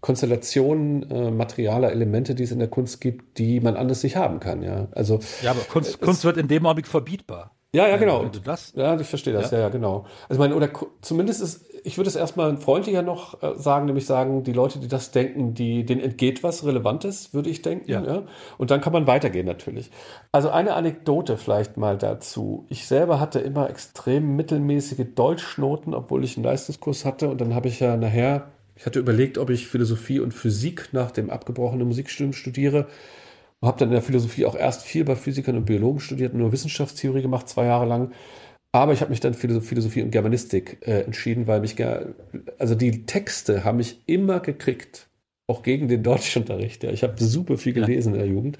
Konstellationen 0.00 1.10
äh, 1.10 1.30
materialer 1.30 1.90
Elemente, 1.90 2.34
die 2.34 2.44
es 2.44 2.52
in 2.52 2.58
der 2.58 2.68
Kunst 2.68 3.00
gibt, 3.00 3.38
die 3.38 3.60
man 3.60 3.76
anders 3.76 4.02
nicht 4.02 4.16
haben 4.16 4.40
kann, 4.40 4.62
ja. 4.62 4.88
Also. 4.92 5.20
Ja, 5.42 5.50
aber 5.50 5.60
Kunst, 5.60 6.00
Kunst 6.00 6.24
wird 6.24 6.38
in 6.38 6.48
dem 6.48 6.64
Augenblick 6.64 6.86
verbietbar. 6.86 7.56
Ja, 7.72 7.88
ja, 7.88 7.98
genau. 7.98 8.24
ja, 8.74 8.98
ich 8.98 9.06
verstehe 9.06 9.34
das, 9.34 9.50
ja, 9.50 9.58
ja, 9.58 9.64
ja 9.64 9.68
genau. 9.68 10.06
Also, 10.28 10.34
ich 10.34 10.38
meine, 10.38 10.54
oder 10.54 10.70
zumindest 11.02 11.42
ist, 11.42 11.75
ich 11.86 11.98
würde 11.98 12.08
es 12.08 12.16
erstmal 12.16 12.56
freundlicher 12.56 13.02
noch 13.02 13.40
äh, 13.44 13.54
sagen, 13.56 13.86
nämlich 13.86 14.06
sagen, 14.06 14.42
die 14.42 14.52
Leute, 14.52 14.80
die 14.80 14.88
das 14.88 15.12
denken, 15.12 15.54
die, 15.54 15.86
denen 15.86 16.00
entgeht 16.00 16.42
was 16.42 16.66
Relevantes, 16.66 17.32
würde 17.32 17.48
ich 17.48 17.62
denken. 17.62 17.88
Ja. 17.88 18.04
ja. 18.04 18.22
Und 18.58 18.72
dann 18.72 18.80
kann 18.80 18.92
man 18.92 19.06
weitergehen 19.06 19.46
natürlich. 19.46 19.92
Also 20.32 20.50
eine 20.50 20.74
Anekdote 20.74 21.36
vielleicht 21.36 21.76
mal 21.76 21.96
dazu. 21.96 22.66
Ich 22.70 22.88
selber 22.88 23.20
hatte 23.20 23.38
immer 23.38 23.70
extrem 23.70 24.34
mittelmäßige 24.34 25.06
Deutschnoten, 25.14 25.94
obwohl 25.94 26.24
ich 26.24 26.36
einen 26.36 26.42
Leistungskurs 26.44 27.04
hatte. 27.04 27.28
Und 27.28 27.40
dann 27.40 27.54
habe 27.54 27.68
ich 27.68 27.78
ja 27.78 27.96
nachher, 27.96 28.48
ich 28.74 28.84
hatte 28.84 28.98
überlegt, 28.98 29.38
ob 29.38 29.50
ich 29.50 29.68
Philosophie 29.68 30.18
und 30.18 30.34
Physik 30.34 30.88
nach 30.90 31.12
dem 31.12 31.30
abgebrochenen 31.30 31.86
Musikstudium 31.86 32.32
studiere 32.32 32.88
und 33.60 33.68
habe 33.68 33.78
dann 33.78 33.90
in 33.90 33.94
der 33.94 34.02
Philosophie 34.02 34.44
auch 34.44 34.56
erst 34.56 34.82
viel 34.82 35.04
bei 35.04 35.14
Physikern 35.14 35.56
und 35.56 35.66
Biologen 35.66 36.00
studiert, 36.00 36.34
nur 36.34 36.50
Wissenschaftstheorie 36.50 37.22
gemacht, 37.22 37.48
zwei 37.48 37.66
Jahre 37.66 37.86
lang. 37.86 38.10
Aber 38.76 38.92
ich 38.92 39.00
habe 39.00 39.08
mich 39.08 39.20
dann 39.20 39.32
für 39.32 39.62
Philosophie 39.62 40.02
und 40.02 40.10
Germanistik 40.10 40.86
äh, 40.86 41.00
entschieden, 41.00 41.46
weil 41.46 41.60
mich, 41.60 41.76
also 42.58 42.74
die 42.74 43.06
Texte 43.06 43.64
haben 43.64 43.78
mich 43.78 44.02
immer 44.04 44.40
gekriegt. 44.40 45.08
auch 45.46 45.62
gegen 45.62 45.88
den 45.88 46.02
Deutschunterricht. 46.02 46.82
Ja. 46.82 46.90
Ich 46.90 47.02
habe 47.02 47.14
super 47.22 47.56
viel 47.56 47.72
gelesen 47.72 48.14
ja. 48.14 48.20
in 48.20 48.26
der 48.26 48.34
Jugend. 48.34 48.58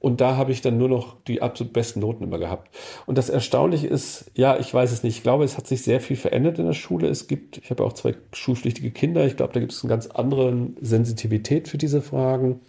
Und 0.00 0.20
da 0.20 0.36
habe 0.36 0.52
ich 0.52 0.60
dann 0.60 0.76
nur 0.76 0.90
noch 0.90 1.16
die 1.24 1.40
absolut 1.40 1.72
besten 1.72 2.00
Noten 2.00 2.24
immer 2.24 2.38
gehabt. 2.38 2.76
Und 3.06 3.16
das 3.16 3.30
Erstaunliche 3.30 3.86
ist, 3.86 4.30
ja, 4.34 4.58
ich 4.58 4.74
weiß 4.74 4.92
es 4.92 5.02
nicht. 5.02 5.16
Ich 5.16 5.22
glaube, 5.22 5.44
es 5.44 5.56
hat 5.56 5.66
sich 5.66 5.80
sehr 5.80 6.00
viel 6.00 6.16
verändert 6.16 6.58
in 6.58 6.66
der 6.66 6.74
Schule. 6.74 7.08
Es 7.08 7.26
gibt, 7.26 7.56
ich 7.56 7.70
habe 7.70 7.84
auch 7.84 7.94
zwei 7.94 8.16
schulpflichtige 8.34 8.90
Kinder. 8.90 9.24
Ich 9.24 9.36
glaube, 9.36 9.54
da 9.54 9.60
gibt 9.60 9.72
es 9.72 9.82
eine 9.82 9.88
ganz 9.88 10.08
andere 10.08 10.68
Sensitivität 10.78 11.68
für 11.68 11.78
diese 11.78 12.02
Fragen. 12.02 12.60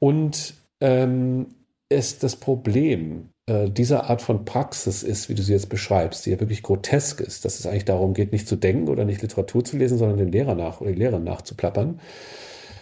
Und 0.00 0.54
ähm, 0.80 1.54
ist 1.90 2.24
das 2.24 2.34
Problem 2.34 3.28
äh, 3.48 3.70
dieser 3.70 4.10
Art 4.10 4.20
von 4.20 4.44
Praxis 4.44 5.02
ist, 5.02 5.28
wie 5.28 5.34
du 5.34 5.42
sie 5.42 5.52
jetzt 5.52 5.70
beschreibst, 5.70 6.26
die 6.26 6.30
ja 6.30 6.40
wirklich 6.40 6.62
grotesk 6.62 7.20
ist, 7.20 7.44
dass 7.44 7.58
es 7.58 7.66
eigentlich 7.66 7.86
darum 7.86 8.12
geht, 8.12 8.30
nicht 8.30 8.46
zu 8.46 8.56
denken 8.56 8.88
oder 8.88 9.04
nicht 9.04 9.22
Literatur 9.22 9.64
zu 9.64 9.76
lesen, 9.76 9.96
sondern 9.96 10.18
den 10.18 10.30
Lehrer 10.30 10.54
nach 10.54 10.80
oder 10.80 10.90
die 10.90 10.98
Lehrerin 10.98 11.24
nachzuplappern. 11.24 12.00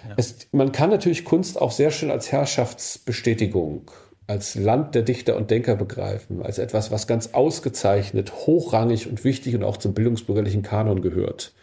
Ja. 0.08 0.14
Es, 0.16 0.48
man 0.50 0.72
kann 0.72 0.90
natürlich 0.90 1.24
Kunst 1.24 1.60
auch 1.60 1.70
sehr 1.70 1.90
schön 1.90 2.10
als 2.10 2.32
Herrschaftsbestätigung, 2.32 3.90
als 4.26 4.56
Land 4.56 4.96
der 4.96 5.02
Dichter 5.02 5.36
und 5.36 5.52
Denker 5.52 5.76
begreifen, 5.76 6.42
als 6.42 6.58
etwas, 6.58 6.90
was 6.90 7.06
ganz 7.06 7.28
ausgezeichnet, 7.28 8.32
hochrangig 8.46 9.08
und 9.08 9.22
wichtig 9.22 9.54
und 9.54 9.62
auch 9.62 9.76
zum 9.76 9.94
bildungsbürgerlichen 9.94 10.62
Kanon 10.62 11.00
gehört. 11.00 11.54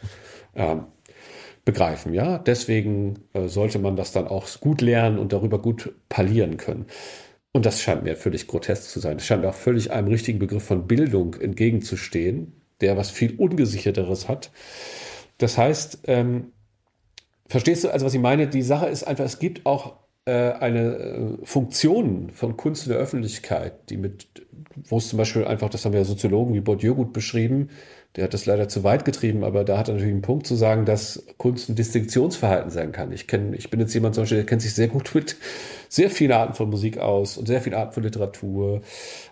Ähm, 0.55 0.85
begreifen. 1.65 2.13
Ja, 2.13 2.39
deswegen 2.39 3.19
äh, 3.33 3.47
sollte 3.47 3.79
man 3.79 3.95
das 3.95 4.11
dann 4.11 4.27
auch 4.27 4.47
gut 4.59 4.81
lernen 4.81 5.17
und 5.17 5.31
darüber 5.31 5.59
gut 5.59 5.93
parlieren 6.09 6.57
können. 6.57 6.85
Und 7.53 7.65
das 7.67 7.81
scheint 7.81 8.03
mir 8.03 8.17
völlig 8.17 8.47
grotesk 8.47 8.89
zu 8.89 8.99
sein. 8.99 9.17
Es 9.17 9.25
scheint 9.25 9.45
auch 9.45 9.53
völlig 9.53 9.91
einem 9.91 10.07
richtigen 10.07 10.39
Begriff 10.39 10.63
von 10.63 10.87
Bildung 10.87 11.35
entgegenzustehen, 11.35 12.53
der 12.81 12.97
was 12.97 13.11
viel 13.11 13.35
Ungesicherteres 13.37 14.27
hat. 14.27 14.51
Das 15.37 15.57
heißt, 15.57 15.99
ähm, 16.07 16.51
verstehst 17.47 17.83
du 17.83 17.89
also, 17.89 18.07
was 18.07 18.13
ich 18.15 18.19
meine? 18.19 18.47
Die 18.47 18.63
Sache 18.63 18.87
ist 18.87 19.03
einfach, 19.03 19.23
es 19.23 19.37
gibt 19.37 19.67
auch 19.67 19.97
äh, 20.25 20.31
eine 20.51 20.95
äh, 20.95 21.45
Funktion 21.45 22.31
von 22.31 22.57
Kunst 22.57 22.87
in 22.87 22.93
der 22.93 22.99
Öffentlichkeit, 22.99 23.89
die 23.89 23.97
mit, 23.97 24.47
wo 24.85 24.97
es 24.97 25.09
zum 25.09 25.17
Beispiel 25.17 25.45
einfach, 25.45 25.69
das 25.69 25.85
haben 25.85 25.93
ja 25.93 26.03
Soziologen 26.03 26.55
wie 26.55 26.61
Bourdieu 26.61 26.95
gut 26.95 27.13
beschrieben, 27.13 27.69
der 28.15 28.25
hat 28.25 28.33
das 28.33 28.45
leider 28.45 28.67
zu 28.69 28.83
weit 28.83 29.05
getrieben, 29.05 29.43
aber 29.43 29.63
da 29.63 29.77
hat 29.77 29.87
er 29.87 29.95
natürlich 29.95 30.13
einen 30.13 30.21
Punkt 30.21 30.45
zu 30.45 30.55
sagen, 30.55 30.85
dass 30.85 31.25
Kunst 31.37 31.69
ein 31.69 31.75
Distinktionsverhalten 31.75 32.69
sein 32.69 32.91
kann. 32.91 33.11
Ich 33.11 33.27
kenne, 33.27 33.55
ich 33.55 33.71
bin 33.71 33.79
jetzt 33.79 33.93
jemand 33.93 34.13
zum 34.13 34.23
Beispiel, 34.23 34.37
der 34.37 34.45
kennt 34.45 34.61
sich 34.61 34.73
sehr 34.73 34.87
gut 34.87 35.15
mit 35.15 35.35
sehr 35.89 36.11
vielen 36.11 36.31
Arten 36.31 36.53
von 36.53 36.69
Musik 36.69 36.99
aus 36.99 37.37
und 37.37 37.47
sehr 37.47 37.61
vielen 37.61 37.75
Arten 37.75 37.93
von 37.93 38.03
Literatur. 38.03 38.81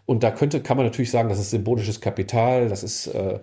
Und 0.08 0.24
da 0.24 0.32
könnte, 0.32 0.62
kann 0.62 0.78
man 0.78 0.86
natürlich 0.88 1.12
sagen, 1.12 1.30
das 1.30 1.40
ist 1.40 1.52
symbolisches 1.52 2.02
Kapital, 2.02 2.70
das 2.70 2.84
ist, 2.84 3.08
äh, 3.08 3.40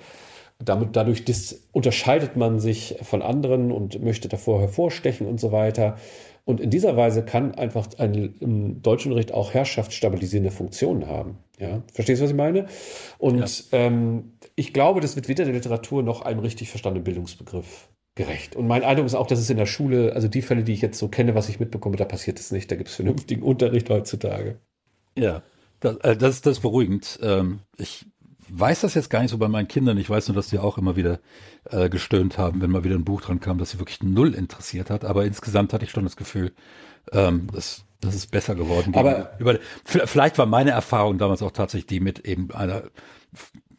damit, 0.58 0.96
dadurch 0.96 1.24
dis, 1.24 1.68
unterscheidet 1.72 2.36
man 2.36 2.58
sich 2.58 2.96
von 3.02 3.22
anderen 3.22 3.70
und 3.70 4.02
möchte 4.02 4.28
davor 4.28 4.60
hervorstechen 4.60 5.26
und 5.26 5.38
so 5.38 5.52
weiter. 5.52 5.96
Und 6.44 6.60
in 6.60 6.70
dieser 6.70 6.96
Weise 6.96 7.24
kann 7.24 7.54
einfach 7.54 7.86
ein 7.98 8.34
im 8.40 8.82
Deutschunterricht 8.82 9.32
auch 9.32 9.52
herrschaftsstabilisierende 9.52 10.50
Funktionen 10.50 11.06
haben. 11.06 11.38
Ja, 11.60 11.82
verstehst 11.92 12.20
du, 12.20 12.24
was 12.24 12.30
ich 12.30 12.36
meine? 12.36 12.66
Und 13.18 13.70
ja. 13.70 13.78
ähm, 13.78 14.32
ich 14.58 14.72
glaube, 14.72 15.00
das 15.00 15.14
wird 15.14 15.28
weder 15.28 15.44
der 15.44 15.54
Literatur 15.54 16.02
noch 16.02 16.22
einem 16.22 16.40
richtig 16.40 16.70
verstandenen 16.70 17.04
Bildungsbegriff 17.04 17.88
gerecht. 18.16 18.56
Und 18.56 18.66
mein 18.66 18.82
Eindruck 18.82 19.06
ist 19.06 19.14
auch, 19.14 19.28
dass 19.28 19.38
es 19.38 19.48
in 19.50 19.56
der 19.56 19.66
Schule, 19.66 20.14
also 20.14 20.26
die 20.26 20.42
Fälle, 20.42 20.64
die 20.64 20.72
ich 20.72 20.82
jetzt 20.82 20.98
so 20.98 21.06
kenne, 21.06 21.36
was 21.36 21.48
ich 21.48 21.60
mitbekomme, 21.60 21.96
da 21.96 22.04
passiert 22.04 22.40
es 22.40 22.50
nicht. 22.50 22.68
Da 22.68 22.74
gibt 22.74 22.88
es 22.88 22.96
vernünftigen 22.96 23.42
Unterricht 23.42 23.88
heutzutage. 23.88 24.58
Ja, 25.16 25.42
das, 25.78 25.96
äh, 25.98 26.16
das, 26.16 26.40
das 26.40 26.56
ist 26.56 26.62
beruhigend. 26.62 27.20
Ähm, 27.22 27.60
ich 27.76 28.06
weiß 28.48 28.80
das 28.80 28.94
jetzt 28.94 29.10
gar 29.10 29.22
nicht 29.22 29.30
so 29.30 29.38
bei 29.38 29.46
meinen 29.46 29.68
Kindern. 29.68 29.96
Ich 29.96 30.10
weiß 30.10 30.26
nur, 30.26 30.34
dass 30.34 30.48
die 30.48 30.58
auch 30.58 30.76
immer 30.76 30.96
wieder 30.96 31.20
äh, 31.70 31.88
gestöhnt 31.88 32.36
haben, 32.36 32.60
wenn 32.60 32.70
mal 32.70 32.82
wieder 32.82 32.96
ein 32.96 33.04
Buch 33.04 33.20
dran 33.20 33.38
kam, 33.38 33.58
das 33.58 33.70
sie 33.70 33.78
wirklich 33.78 34.02
null 34.02 34.34
interessiert 34.34 34.90
hat. 34.90 35.04
Aber 35.04 35.24
insgesamt 35.24 35.72
hatte 35.72 35.84
ich 35.84 35.92
schon 35.92 36.02
das 36.02 36.16
Gefühl, 36.16 36.52
ähm, 37.12 37.46
dass 37.52 37.84
das 38.00 38.16
ist 38.16 38.32
besser 38.32 38.56
geworden. 38.56 38.94
Aber 38.96 39.38
über, 39.38 39.58
vielleicht 39.84 40.38
war 40.38 40.46
meine 40.46 40.70
Erfahrung 40.70 41.18
damals 41.18 41.42
auch 41.42 41.50
tatsächlich 41.50 41.86
die 41.86 42.00
mit 42.00 42.20
eben 42.20 42.50
einer, 42.52 42.82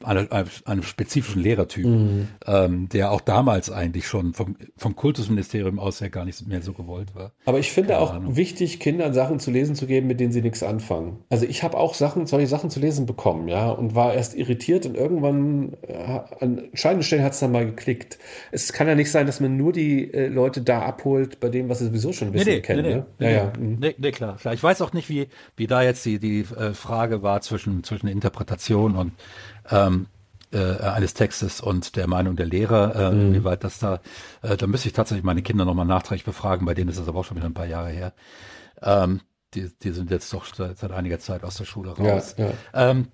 einem 0.03 0.83
spezifischen 0.83 1.41
Lehrertyp, 1.41 1.85
mhm. 1.85 2.27
ähm, 2.47 2.89
der 2.89 3.11
auch 3.11 3.21
damals 3.21 3.69
eigentlich 3.69 4.07
schon 4.07 4.33
vom, 4.33 4.55
vom 4.77 4.95
Kultusministerium 4.95 5.77
aus 5.77 5.99
her 5.99 6.09
gar 6.09 6.23
nicht 6.23 6.47
mehr 6.47 6.61
so 6.61 6.73
gewollt 6.73 7.15
war. 7.15 7.31
Aber 7.45 7.59
ich 7.59 7.71
finde 7.71 7.89
Keine 7.89 8.01
auch 8.01 8.13
Ahnung. 8.13 8.35
wichtig, 8.37 8.79
Kindern 8.79 9.13
Sachen 9.13 9.39
zu 9.39 9.51
lesen 9.51 9.75
zu 9.75 9.87
geben, 9.87 10.07
mit 10.07 10.19
denen 10.19 10.31
sie 10.31 10.41
nichts 10.41 10.63
anfangen. 10.63 11.19
Also 11.29 11.45
ich 11.45 11.63
habe 11.63 11.77
auch 11.77 11.93
Sachen, 11.93 12.27
solche 12.27 12.47
Sachen 12.47 12.69
zu 12.69 12.79
lesen 12.79 13.05
bekommen, 13.05 13.49
ja, 13.49 13.69
und 13.69 13.93
war 13.93 14.13
erst 14.13 14.35
irritiert 14.35 14.85
und 14.85 14.95
irgendwann 14.95 15.73
äh, 15.81 16.21
an 16.39 16.59
entscheidenden 16.59 17.03
Stellen 17.03 17.23
hat 17.23 17.33
es 17.33 17.39
dann 17.39 17.51
mal 17.51 17.65
geklickt. 17.65 18.19
Es 18.51 18.71
kann 18.71 18.87
ja 18.87 18.95
nicht 18.95 19.11
sein, 19.11 19.25
dass 19.25 19.41
man 19.41 19.57
nur 19.57 19.73
die 19.73 20.13
äh, 20.13 20.27
Leute 20.27 20.61
da 20.61 20.81
abholt 20.83 21.41
bei 21.41 21.49
dem, 21.49 21.67
was 21.67 21.79
sie 21.79 21.85
sowieso 21.85 22.13
schon 22.13 22.33
wissen 22.33 22.47
nee, 22.47 22.55
nee, 22.55 22.61
kennen. 22.61 22.83
Nee, 22.83 22.95
ne? 22.95 23.05
nee, 23.19 23.25
ja, 23.25 23.31
ja. 23.31 23.53
Mhm. 23.59 23.77
Nee, 23.79 23.95
nee, 23.97 24.11
klar, 24.11 24.37
klar. 24.37 24.53
Ich 24.53 24.63
weiß 24.63 24.81
auch 24.81 24.93
nicht, 24.93 25.09
wie, 25.09 25.27
wie 25.57 25.67
da 25.67 25.81
jetzt 25.83 26.05
die, 26.05 26.19
die 26.19 26.41
äh, 26.41 26.73
Frage 26.73 27.21
war 27.21 27.41
zwischen, 27.41 27.83
zwischen 27.83 28.07
Interpretation 28.07 28.95
und 28.95 29.11
ähm, 29.71 30.07
äh, 30.51 30.77
eines 30.81 31.13
Textes 31.13 31.61
und 31.61 31.95
der 31.95 32.07
Meinung 32.07 32.35
der 32.35 32.45
Lehrer, 32.45 32.95
äh, 32.95 33.11
mhm. 33.11 33.33
wie 33.33 33.43
weit 33.43 33.63
das 33.63 33.79
da, 33.79 33.99
äh, 34.41 34.57
da 34.57 34.67
müsste 34.67 34.87
ich 34.87 34.93
tatsächlich 34.93 35.23
meine 35.23 35.41
Kinder 35.41 35.65
nochmal 35.65 35.85
nachträglich 35.85 36.25
befragen, 36.25 36.65
bei 36.65 36.73
denen 36.73 36.89
ist 36.89 36.99
das 36.99 37.07
aber 37.07 37.19
auch 37.19 37.25
schon 37.25 37.37
wieder 37.37 37.45
ein 37.45 37.53
paar 37.53 37.67
Jahre 37.67 37.89
her. 37.89 38.13
Ähm, 38.81 39.21
die, 39.53 39.69
die 39.81 39.91
sind 39.91 40.11
jetzt 40.11 40.31
doch 40.33 40.45
seit, 40.45 40.77
seit 40.77 40.91
einiger 40.91 41.19
Zeit 41.19 41.43
aus 41.43 41.55
der 41.55 41.65
Schule 41.65 41.91
raus. 41.91 42.35
Ja, 42.37 42.45
ja. 42.45 42.53
Ähm, 42.73 43.07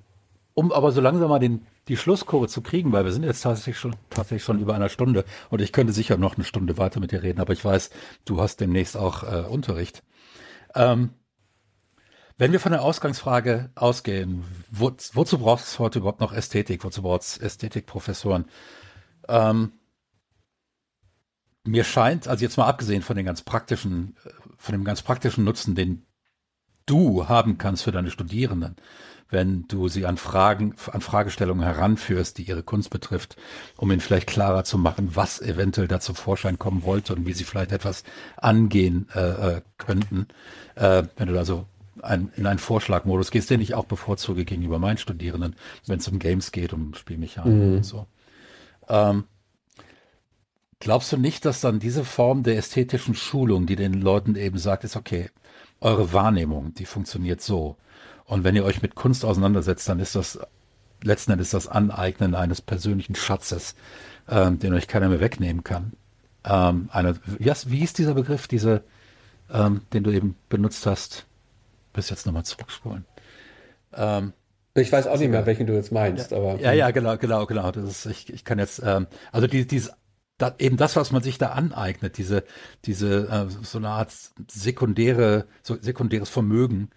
um 0.53 0.71
aber 0.71 0.91
so 0.91 1.01
langsam 1.01 1.29
mal 1.29 1.39
den, 1.39 1.65
die 1.87 1.97
Schlusskurve 1.97 2.47
zu 2.47 2.61
kriegen, 2.61 2.91
weil 2.93 3.05
wir 3.05 3.11
sind 3.11 3.23
jetzt 3.23 3.41
tatsächlich 3.41 3.77
schon, 3.77 3.95
tatsächlich 4.09 4.43
schon 4.43 4.59
über 4.59 4.73
einer 4.73 4.89
Stunde 4.89 5.25
und 5.49 5.61
ich 5.61 5.73
könnte 5.73 5.93
sicher 5.93 6.17
noch 6.17 6.35
eine 6.35 6.45
Stunde 6.45 6.77
weiter 6.77 6.99
mit 6.99 7.11
dir 7.11 7.21
reden, 7.21 7.39
aber 7.41 7.53
ich 7.53 7.63
weiß, 7.63 7.89
du 8.23 8.41
hast 8.41 8.61
demnächst 8.61 8.97
auch 8.97 9.23
äh, 9.23 9.47
Unterricht. 9.47 10.03
Ähm, 10.73 11.11
wenn 12.37 12.51
wir 12.51 12.59
von 12.59 12.71
der 12.71 12.81
Ausgangsfrage 12.81 13.69
ausgehen, 13.75 14.43
wo, 14.69 14.91
wozu 15.13 15.39
braucht 15.39 15.63
es 15.63 15.79
heute 15.79 15.99
überhaupt 15.99 16.19
noch 16.19 16.33
Ästhetik? 16.33 16.83
Wozu 16.83 17.01
braucht 17.01 17.21
es 17.21 17.37
Ästhetikprofessoren? 17.37 18.45
Ähm, 19.27 19.71
mir 21.63 21.83
scheint, 21.83 22.27
also 22.27 22.43
jetzt 22.43 22.57
mal 22.57 22.67
abgesehen 22.67 23.01
von 23.01 23.15
den 23.15 23.25
ganz 23.25 23.41
praktischen, 23.41 24.15
von 24.57 24.73
dem 24.73 24.83
ganz 24.83 25.01
praktischen 25.01 25.43
Nutzen, 25.43 25.75
den 25.75 26.05
du 26.85 27.27
haben 27.27 27.57
kannst 27.57 27.83
für 27.83 27.91
deine 27.91 28.11
Studierenden, 28.11 28.75
wenn 29.29 29.67
du 29.67 29.87
sie 29.87 30.05
an 30.05 30.17
Fragen, 30.17 30.75
an 30.91 31.01
Fragestellungen 31.01 31.63
heranführst, 31.63 32.37
die 32.37 32.43
ihre 32.43 32.61
Kunst 32.61 32.91
betrifft, 32.91 33.37
um 33.77 33.89
ihnen 33.91 34.01
vielleicht 34.01 34.27
klarer 34.27 34.63
zu 34.63 34.77
machen, 34.77 35.15
was 35.15 35.41
eventuell 35.41 35.87
da 35.87 35.99
zum 35.99 36.15
Vorschein 36.15 36.59
kommen 36.59 36.83
wollte 36.83 37.15
und 37.15 37.25
wie 37.25 37.33
sie 37.33 37.45
vielleicht 37.45 37.71
etwas 37.71 38.03
angehen 38.37 39.07
äh, 39.15 39.55
äh 39.57 39.61
könnten. 39.77 40.27
Äh, 40.75 41.03
wenn 41.17 41.27
du 41.27 41.37
also 41.37 41.65
ein, 42.01 42.31
in 42.35 42.45
einen 42.45 42.59
Vorschlagmodus 42.59 43.31
gehst, 43.31 43.49
den 43.49 43.61
ich 43.61 43.73
auch 43.73 43.85
bevorzuge 43.85 44.45
gegenüber 44.45 44.79
meinen 44.79 44.97
Studierenden, 44.97 45.55
wenn 45.87 45.99
es 45.99 46.07
um 46.07 46.19
Games 46.19 46.51
geht, 46.51 46.73
um 46.73 46.93
Spielmechanik 46.93 47.53
mhm. 47.53 47.75
und 47.77 47.83
so. 47.83 48.07
Ähm, 48.87 49.25
glaubst 50.79 51.11
du 51.11 51.17
nicht, 51.17 51.45
dass 51.45 51.61
dann 51.61 51.79
diese 51.79 52.03
Form 52.03 52.43
der 52.43 52.57
ästhetischen 52.57 53.15
Schulung, 53.15 53.65
die 53.65 53.75
den 53.75 53.93
Leuten 53.93 54.35
eben 54.35 54.57
sagt, 54.57 54.83
ist 54.83 54.95
okay, 54.95 55.29
eure 55.81 56.13
Wahrnehmung, 56.13 56.73
die 56.73 56.85
funktioniert 56.85 57.41
so. 57.41 57.77
Und 58.25 58.43
wenn 58.43 58.55
ihr 58.55 58.65
euch 58.65 58.81
mit 58.81 58.95
Kunst 58.95 59.23
auseinandersetzt, 59.23 59.87
dann 59.87 59.99
ist 59.99 60.15
das 60.15 60.39
letzten 61.03 61.31
Endes 61.31 61.51
das 61.51 61.67
Aneignen 61.67 62.35
eines 62.35 62.61
persönlichen 62.61 63.15
Schatzes, 63.15 63.75
ähm, 64.27 64.59
den 64.59 64.73
euch 64.73 64.87
keiner 64.87 65.09
mehr 65.09 65.19
wegnehmen 65.19 65.63
kann. 65.63 65.93
Ähm, 66.43 66.89
eine, 66.91 67.19
wie, 67.25 67.51
wie 67.67 67.83
ist 67.83 67.97
dieser 67.97 68.13
Begriff, 68.13 68.47
diese, 68.47 68.83
ähm, 69.51 69.81
den 69.93 70.03
du 70.03 70.11
eben 70.11 70.35
benutzt 70.49 70.85
hast? 70.85 71.25
Bis 71.95 72.09
jetzt 72.09 72.25
nochmal 72.25 72.45
zurückspulen. 72.45 73.05
Ähm, 73.93 74.33
ich 74.75 74.91
weiß 74.91 75.07
auch 75.07 75.17
nicht 75.17 75.29
mehr, 75.29 75.45
welchen 75.45 75.67
du 75.67 75.73
jetzt 75.73 75.91
meinst, 75.91 76.31
ja, 76.31 76.37
aber. 76.37 76.59
Ja, 76.59 76.73
ja, 76.73 76.91
genau, 76.91 77.17
genau, 77.17 77.45
genau. 77.45 77.71
Das 77.71 77.85
ist, 77.85 78.05
ich, 78.05 78.31
ich 78.31 78.43
kann 78.43 78.59
jetzt, 78.59 78.81
ähm, 78.85 79.07
also 79.31 79.47
die, 79.47 79.65
dieses, 79.65 79.93
da, 80.37 80.53
eben 80.59 80.75
das, 80.75 80.97
was 80.97 81.11
man 81.11 81.23
sich 81.23 81.37
da 81.37 81.51
aneignet, 81.51 82.17
diese, 82.17 82.43
diese, 82.83 83.29
äh, 83.29 83.63
so 83.63 83.77
eine 83.77 83.89
Art 83.89 84.13
sekundäre, 84.51 85.45
so 85.63 85.77
sekundäres 85.79 86.29
Vermögen, 86.29 86.89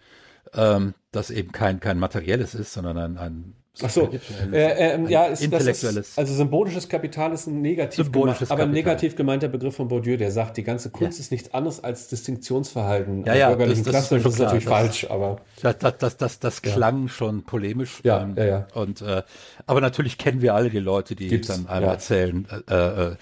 ähm, 0.55 0.95
das 1.13 1.31
eben 1.31 1.53
kein, 1.53 1.79
kein 1.79 1.99
materielles 1.99 2.55
ist, 2.55 2.73
sondern 2.73 2.99
ein, 2.99 3.19
ein 3.19 3.55
Ach 3.83 3.91
so, 3.91 4.11
äh, 4.53 4.57
äh, 4.57 5.09
ja, 5.09 5.27
ist, 5.27 5.43
intellektuelles. 5.43 6.09
Ist, 6.09 6.19
also 6.19 6.35
symbolisches 6.35 6.89
Kapital 6.89 7.33
ist 7.33 7.47
ein 7.47 7.63
negativ, 7.63 8.05
symbolisches 8.05 8.51
aber 8.51 8.65
ein 8.65 8.73
negativ 8.73 9.15
gemeinter 9.15 9.49
Begriff 9.49 9.77
von 9.77 9.89
Bourdieu, 9.89 10.17
der 10.17 10.33
sagt, 10.33 10.57
die 10.57 10.65
ganze 10.65 10.91
Kunst 10.91 11.19
ja. 11.19 11.23
ist 11.23 11.31
nichts 11.31 11.55
anderes 11.55 11.83
als 11.83 12.09
Distinktionsverhalten. 12.09 13.25
Ja, 13.25 13.35
ja, 13.35 13.55
das, 13.55 13.83
das, 13.83 13.89
Klasse, 13.89 14.17
ist, 14.17 14.27
das 14.27 14.35
ist 14.35 14.41
natürlich 14.41 14.65
das, 14.65 14.73
falsch, 14.73 15.07
aber 15.09 15.41
das, 15.63 15.79
das, 15.79 15.99
das, 15.99 16.17
das, 16.17 16.39
das 16.41 16.63
klang 16.63 17.03
ja. 17.03 17.09
schon 17.09 17.45
polemisch. 17.45 18.01
Ja, 18.03 18.23
ähm, 18.23 18.35
ja, 18.37 18.45
ja. 18.45 18.67
Und 18.75 19.01
äh, 19.03 19.23
aber 19.67 19.81
natürlich 19.81 20.19
kennen 20.19 20.43
wir 20.43 20.55
alle 20.55 20.71
die 20.71 20.81
Leute, 20.81 21.15
die 21.15 21.29
Gibt's, 21.29 21.49
dann 21.49 21.69
einem 21.69 21.87
ja. 21.87 21.93
erzählen, 21.93 22.49
äh, 22.69 22.75
äh, 22.75 23.17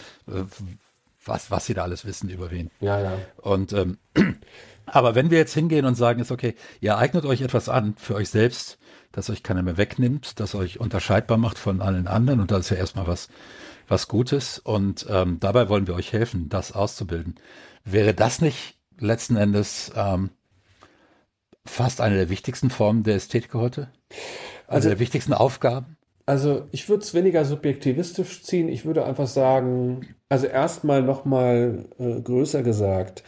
was 1.24 1.50
was 1.50 1.66
sie 1.66 1.74
da 1.74 1.82
alles 1.82 2.06
wissen 2.06 2.30
über 2.30 2.50
wen. 2.50 2.70
Ja, 2.80 3.00
ja. 3.00 3.12
Und 3.42 3.72
ähm, 3.74 3.98
aber 4.86 5.14
wenn 5.14 5.30
wir 5.30 5.38
jetzt 5.38 5.54
hingehen 5.54 5.84
und 5.84 5.96
sagen, 5.96 6.20
ist 6.20 6.32
okay, 6.32 6.54
ihr 6.80 6.96
eignet 6.96 7.26
euch 7.26 7.42
etwas 7.42 7.68
an 7.68 7.94
für 7.98 8.14
euch 8.14 8.30
selbst 8.30 8.78
das 9.16 9.30
euch 9.30 9.42
keiner 9.42 9.62
mehr 9.62 9.78
wegnimmt, 9.78 10.38
das 10.38 10.54
euch 10.54 10.78
unterscheidbar 10.78 11.38
macht 11.38 11.58
von 11.58 11.80
allen 11.80 12.06
anderen. 12.06 12.38
Und 12.38 12.50
das 12.50 12.60
ist 12.60 12.70
ja 12.70 12.76
erstmal 12.76 13.06
was, 13.06 13.28
was 13.88 14.08
Gutes 14.08 14.58
und 14.58 15.06
ähm, 15.08 15.38
dabei 15.40 15.68
wollen 15.68 15.86
wir 15.86 15.94
euch 15.94 16.12
helfen, 16.12 16.48
das 16.50 16.72
auszubilden. 16.72 17.36
Wäre 17.84 18.12
das 18.12 18.42
nicht 18.42 18.74
letzten 18.98 19.36
Endes 19.36 19.90
ähm, 19.96 20.30
fast 21.64 22.02
eine 22.02 22.16
der 22.16 22.28
wichtigsten 22.28 22.68
Formen 22.68 23.04
der 23.04 23.16
Ästhetik 23.16 23.54
heute? 23.54 23.88
Also, 24.66 24.76
also 24.76 24.88
der 24.90 24.98
wichtigsten 24.98 25.32
Aufgaben? 25.32 25.96
Also 26.26 26.66
ich 26.72 26.88
würde 26.88 27.02
es 27.02 27.14
weniger 27.14 27.44
subjektivistisch 27.44 28.42
ziehen. 28.42 28.68
Ich 28.68 28.84
würde 28.84 29.06
einfach 29.06 29.28
sagen, 29.28 30.14
also 30.28 30.46
erstmal 30.46 31.02
nochmal 31.02 31.86
äh, 31.98 32.20
größer 32.20 32.62
gesagt, 32.62 33.22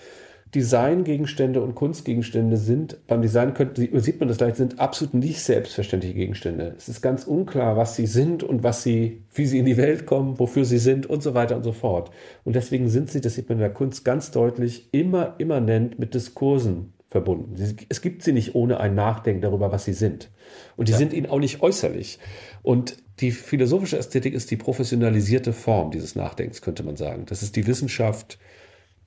Designgegenstände 0.55 1.61
und 1.61 1.74
Kunstgegenstände 1.74 2.57
sind, 2.57 2.96
beim 3.07 3.20
Design 3.20 3.53
könnte, 3.53 3.88
sieht 4.01 4.18
man 4.18 4.28
das 4.28 4.40
leicht, 4.40 4.57
sind 4.57 4.80
absolut 4.80 5.14
nicht 5.14 5.42
selbstverständliche 5.42 6.14
Gegenstände. 6.14 6.74
Es 6.76 6.88
ist 6.88 7.03
ganz 7.03 7.24
unklar, 7.24 7.76
was 7.76 7.96
sie 7.96 8.07
sind 8.07 8.42
und 8.42 8.62
was 8.62 8.82
sie, 8.82 9.22
wie 9.34 9.46
sie 9.46 9.59
in 9.59 9.66
die 9.66 9.76
Welt 9.76 10.07
kommen, 10.07 10.38
wofür 10.38 10.64
sie 10.64 10.78
sind 10.78 11.07
und 11.07 11.22
so 11.22 11.34
weiter 11.34 11.57
und 11.57 11.64
so 11.64 11.72
fort. 11.72 12.11
Und 12.44 12.57
deswegen 12.57 12.88
sind 12.88 13.11
sie, 13.11 13.20
das 13.20 13.34
sieht 13.34 13.49
man 13.49 13.59
in 13.59 13.62
der 13.62 13.74
Kunst 13.74 14.05
ganz 14.05 14.30
deutlich, 14.30 14.88
immer 14.92 15.34
immanent 15.38 15.99
mit 15.99 16.14
Diskursen 16.14 16.94
verbunden. 17.11 17.55
Es 17.88 18.01
gibt 18.01 18.22
sie 18.22 18.32
nicht 18.32 18.55
ohne 18.55 18.80
ein 18.80 18.94
Nachdenken 18.94 19.42
darüber, 19.42 19.72
was 19.72 19.84
sie 19.84 19.92
sind. 19.92 20.30
Und 20.76 20.88
die 20.88 20.92
ja. 20.92 20.99
sind 20.99 21.12
ihnen 21.12 21.26
auch 21.26 21.40
nicht 21.40 21.62
äußerlich. 21.62 22.18
Und 22.62 22.96
die 23.20 23.32
philosophische 23.32 23.99
Ästhetik 23.99 24.34
ist 24.34 24.51
die 24.51 24.57
professionalisierte 24.57 25.53
Form 25.53 25.90
dieses 25.90 26.14
Nachdenkens, 26.14 26.62
könnte 26.62 26.82
man 26.82 26.96
sagen. 26.96 27.24
Das 27.26 27.42
ist 27.42 27.57
die 27.57 27.66
Wissenschaft, 27.66 28.38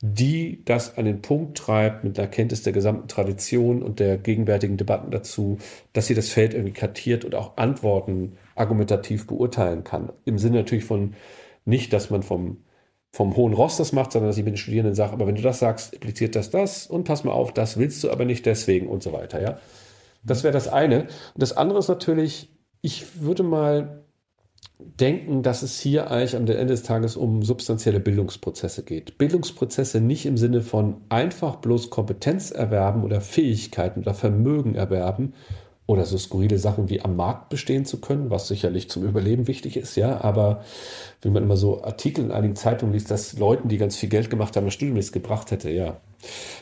die 0.01 0.63
das 0.65 0.97
an 0.97 1.05
den 1.05 1.21
Punkt 1.21 1.57
treibt 1.57 2.03
mit 2.03 2.17
der 2.17 2.27
Kenntnis 2.27 2.63
der 2.63 2.73
gesamten 2.73 3.07
Tradition 3.07 3.83
und 3.83 3.99
der 3.99 4.17
gegenwärtigen 4.17 4.77
Debatten 4.77 5.11
dazu, 5.11 5.59
dass 5.93 6.07
sie 6.07 6.15
das 6.15 6.29
Feld 6.29 6.53
irgendwie 6.53 6.73
kartiert 6.73 7.23
und 7.23 7.35
auch 7.35 7.57
Antworten 7.57 8.37
argumentativ 8.55 9.27
beurteilen 9.27 9.83
kann. 9.83 10.11
Im 10.25 10.39
Sinne 10.39 10.57
natürlich 10.57 10.85
von 10.85 11.13
nicht, 11.65 11.93
dass 11.93 12.09
man 12.09 12.23
vom, 12.23 12.57
vom 13.11 13.35
hohen 13.35 13.53
Ross 13.53 13.77
das 13.77 13.93
macht, 13.93 14.11
sondern 14.11 14.29
dass 14.29 14.37
ich 14.37 14.43
mit 14.43 14.55
den 14.55 14.57
Studierenden 14.57 14.95
sage, 14.95 15.13
aber 15.13 15.27
wenn 15.27 15.35
du 15.35 15.41
das 15.43 15.59
sagst, 15.59 15.93
impliziert 15.93 16.35
das 16.35 16.49
das 16.49 16.87
und 16.87 17.03
pass 17.03 17.23
mal 17.23 17.33
auf, 17.33 17.53
das 17.53 17.77
willst 17.77 18.03
du 18.03 18.09
aber 18.09 18.25
nicht 18.25 18.45
deswegen 18.47 18.87
und 18.87 19.03
so 19.03 19.13
weiter, 19.13 19.41
ja. 19.41 19.59
Das 20.23 20.43
wäre 20.43 20.53
das 20.53 20.67
eine. 20.67 21.03
Und 21.03 21.09
das 21.35 21.55
andere 21.55 21.79
ist 21.79 21.87
natürlich, 21.87 22.49
ich 22.81 23.21
würde 23.21 23.43
mal 23.43 24.03
denken, 24.99 25.43
dass 25.43 25.61
es 25.61 25.79
hier 25.79 26.11
eigentlich 26.11 26.35
am 26.35 26.41
Ende 26.41 26.65
des 26.65 26.83
Tages 26.83 27.15
um 27.15 27.43
substanzielle 27.43 27.99
Bildungsprozesse 27.99 28.83
geht. 28.83 29.17
Bildungsprozesse 29.17 30.01
nicht 30.01 30.25
im 30.25 30.37
Sinne 30.37 30.61
von 30.61 30.97
einfach 31.09 31.57
bloß 31.57 31.89
Kompetenz 31.89 32.51
erwerben 32.51 33.03
oder 33.03 33.21
Fähigkeiten 33.21 34.01
oder 34.01 34.13
Vermögen 34.13 34.75
erwerben 34.75 35.33
oder 35.91 36.05
so 36.05 36.17
skurrile 36.17 36.57
Sachen 36.57 36.89
wie 36.89 37.01
am 37.01 37.15
Markt 37.15 37.49
bestehen 37.49 37.85
zu 37.85 37.99
können, 37.99 38.29
was 38.29 38.47
sicherlich 38.47 38.89
zum 38.89 39.03
Überleben 39.03 39.47
wichtig 39.47 39.75
ist, 39.75 39.95
ja, 39.97 40.21
aber 40.21 40.63
wenn 41.21 41.33
man 41.33 41.43
immer 41.43 41.57
so 41.57 41.83
Artikel 41.83 42.23
in 42.23 42.31
einigen 42.31 42.55
Zeitungen 42.55 42.93
liest, 42.93 43.11
dass 43.11 43.37
Leuten, 43.37 43.67
die 43.67 43.77
ganz 43.77 43.97
viel 43.97 44.09
Geld 44.09 44.29
gemacht 44.29 44.55
haben, 44.55 44.65
das 44.65 44.73
Studium 44.73 44.95
nichts 44.95 45.11
gebracht 45.11 45.51
hätte, 45.51 45.69
ja, 45.69 45.97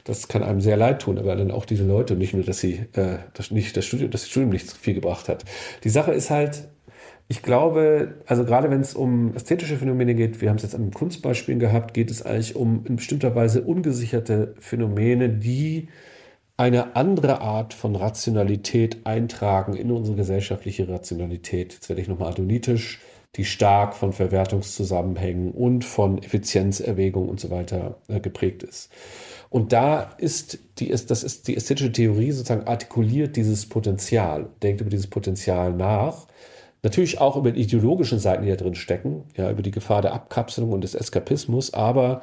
das 0.03 0.27
kann 0.27 0.41
einem 0.41 0.61
sehr 0.61 0.77
leid 0.77 1.01
tun, 1.01 1.17
aber 1.19 1.35
dann 1.35 1.51
auch 1.51 1.65
diese 1.65 1.83
Leute, 1.83 2.15
nicht 2.15 2.33
nur, 2.33 2.43
dass 2.43 2.59
sie 2.59 2.85
äh, 2.93 3.17
das, 3.33 3.51
nicht 3.51 3.77
das 3.77 3.85
Studium, 3.85 4.09
das 4.09 4.27
Studium 4.27 4.51
nicht 4.51 4.71
viel 4.71 4.95
gebracht 4.95 5.29
hat. 5.29 5.45
Die 5.83 5.89
Sache 5.89 6.11
ist 6.11 6.29
halt, 6.29 6.67
ich 7.31 7.43
glaube, 7.43 8.15
also 8.25 8.43
gerade 8.43 8.71
wenn 8.71 8.81
es 8.81 8.95
um 8.95 9.35
ästhetische 9.35 9.77
Phänomene 9.77 10.15
geht, 10.15 10.41
wir 10.41 10.49
haben 10.49 10.57
es 10.57 10.63
jetzt 10.63 10.73
an 10.73 10.89
Kunstbeispielen 10.89 11.59
gehabt, 11.59 11.93
geht 11.93 12.09
es 12.09 12.23
eigentlich 12.23 12.55
um 12.55 12.83
in 12.87 12.95
bestimmter 12.95 13.35
Weise 13.35 13.61
ungesicherte 13.61 14.55
Phänomene, 14.59 15.29
die 15.29 15.89
eine 16.57 16.95
andere 16.95 17.39
Art 17.41 17.75
von 17.75 17.95
Rationalität 17.95 19.05
eintragen 19.05 19.75
in 19.75 19.91
unsere 19.91 20.17
gesellschaftliche 20.17 20.89
Rationalität. 20.89 21.73
Jetzt 21.73 21.87
werde 21.87 22.01
ich 22.01 22.07
nochmal 22.07 22.31
adonitisch, 22.31 22.99
die 23.35 23.45
stark 23.45 23.95
von 23.95 24.11
Verwertungszusammenhängen 24.11 25.51
und 25.51 25.85
von 25.85 26.17
Effizienzerwägungen 26.17 27.29
und 27.29 27.39
so 27.39 27.51
weiter 27.51 27.99
äh, 28.07 28.19
geprägt 28.19 28.63
ist. 28.63 28.89
Und 29.51 29.71
da 29.71 30.15
ist 30.17 30.57
die, 30.79 30.89
das 30.89 31.23
ist 31.23 31.47
die 31.47 31.55
ästhetische 31.55 31.91
Theorie 31.91 32.31
sozusagen 32.31 32.67
artikuliert 32.67 33.35
dieses 33.35 33.69
Potenzial, 33.69 34.49
denkt 34.63 34.81
über 34.81 34.89
dieses 34.89 35.07
Potenzial 35.07 35.73
nach 35.73 36.25
Natürlich 36.81 37.19
auch 37.19 37.35
über 37.35 37.51
die 37.51 37.61
ideologischen 37.61 38.19
Seiten, 38.19 38.43
die 38.43 38.49
da 38.49 38.55
drin 38.55 38.75
stecken, 38.75 39.23
ja, 39.35 39.51
über 39.51 39.61
die 39.61 39.71
Gefahr 39.71 40.01
der 40.01 40.13
Abkapselung 40.13 40.71
und 40.71 40.83
des 40.83 40.95
Eskapismus, 40.95 41.73
aber 41.73 42.21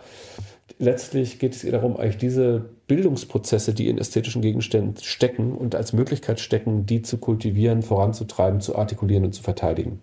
letztlich 0.79 1.39
geht 1.39 1.55
es 1.55 1.63
ihr 1.63 1.73
darum, 1.73 1.97
eigentlich 1.97 2.17
diese 2.17 2.65
Bildungsprozesse, 2.87 3.75
die 3.75 3.89
in 3.89 3.99
ästhetischen 3.99 4.41
Gegenständen 4.41 4.97
stecken 5.03 5.53
und 5.53 5.75
als 5.75 5.93
Möglichkeit 5.93 6.41
stecken, 6.41 6.87
die 6.87 7.03
zu 7.03 7.19
kultivieren, 7.19 7.83
voranzutreiben, 7.83 8.61
zu 8.61 8.77
artikulieren 8.77 9.25
und 9.25 9.35
zu 9.35 9.43
verteidigen. 9.43 10.01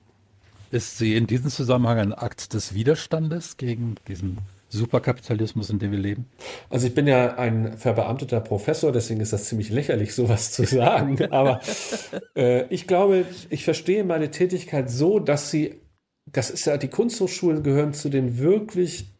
Ist 0.70 0.97
sie 0.97 1.16
in 1.16 1.28
diesem 1.28 1.49
Zusammenhang 1.49 1.99
ein 1.99 2.14
Akt 2.14 2.54
des 2.54 2.74
Widerstandes 2.74 3.58
gegen 3.58 3.95
diesen 4.08 4.38
Superkapitalismus, 4.78 5.70
in 5.70 5.80
dem 5.80 5.92
wir 5.92 6.00
leben? 6.00 6.26
Also 6.70 6.88
ich 6.88 6.94
bin 6.94 7.08
ja 7.08 7.36
ein 7.38 7.78
verbeamteter 7.78 8.40
Professor, 8.42 8.92
deswegen 8.92 9.22
ist 9.22 9.34
das 9.34 9.46
ziemlich 9.46 9.70
lächerlich, 9.70 10.14
sowas 10.14 10.52
zu 10.52 10.66
sagen. 10.66 11.20
Aber 11.32 11.62
äh, 12.36 12.66
ich 12.68 12.88
glaube, 12.88 13.26
ich 13.50 13.64
verstehe 13.64 14.04
meine 14.04 14.32
Tätigkeit 14.32 14.90
so, 14.90 15.20
dass 15.20 15.52
sie, 15.52 15.82
das 16.26 16.50
ist 16.50 16.66
ja, 16.66 16.78
die 16.78 16.88
Kunsthochschulen 16.90 17.64
gehören 17.64 17.94
zu 17.94 18.10
den 18.10 18.40
wirklich 18.40 19.14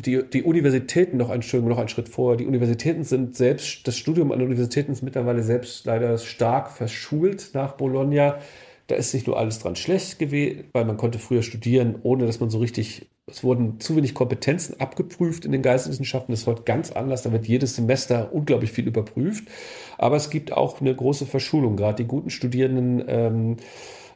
die, 0.00 0.22
die 0.22 0.42
Universitäten 0.42 1.16
noch 1.16 1.30
ein, 1.30 1.42
noch 1.52 1.78
einen 1.78 1.88
Schritt 1.88 2.08
vor. 2.08 2.36
Die 2.36 2.46
Universitäten 2.46 3.04
sind 3.04 3.36
selbst, 3.36 3.86
das 3.86 3.96
Studium 3.96 4.32
an 4.32 4.42
Universitäten 4.42 4.92
ist 4.92 5.02
mittlerweile 5.02 5.42
selbst 5.42 5.84
leider 5.86 6.18
stark 6.18 6.70
verschult 6.70 7.50
nach 7.54 7.72
Bologna. 7.72 8.38
Da 8.86 8.94
ist 8.94 9.12
nicht 9.12 9.26
nur 9.26 9.38
alles 9.38 9.58
dran 9.58 9.76
schlecht 9.76 10.18
gewesen, 10.18 10.64
weil 10.72 10.84
man 10.84 10.96
konnte 10.96 11.18
früher 11.18 11.42
studieren, 11.42 11.96
ohne 12.02 12.26
dass 12.26 12.40
man 12.40 12.50
so 12.50 12.58
richtig, 12.58 13.08
es 13.30 13.44
wurden 13.44 13.80
zu 13.80 13.96
wenig 13.96 14.14
Kompetenzen 14.14 14.80
abgeprüft 14.80 15.44
in 15.44 15.52
den 15.52 15.62
Geisteswissenschaften. 15.62 16.32
Das 16.32 16.40
ist 16.40 16.46
heute 16.46 16.62
ganz 16.62 16.92
anders. 16.92 17.22
Da 17.22 17.32
wird 17.32 17.46
jedes 17.46 17.76
Semester 17.76 18.32
unglaublich 18.32 18.72
viel 18.72 18.86
überprüft. 18.86 19.48
Aber 19.96 20.16
es 20.16 20.30
gibt 20.30 20.52
auch 20.52 20.80
eine 20.80 20.94
große 20.94 21.26
Verschulung. 21.26 21.76
Gerade 21.76 22.02
die 22.02 22.08
guten 22.08 22.30
Studierenden 22.30 23.04
ähm, 23.06 23.56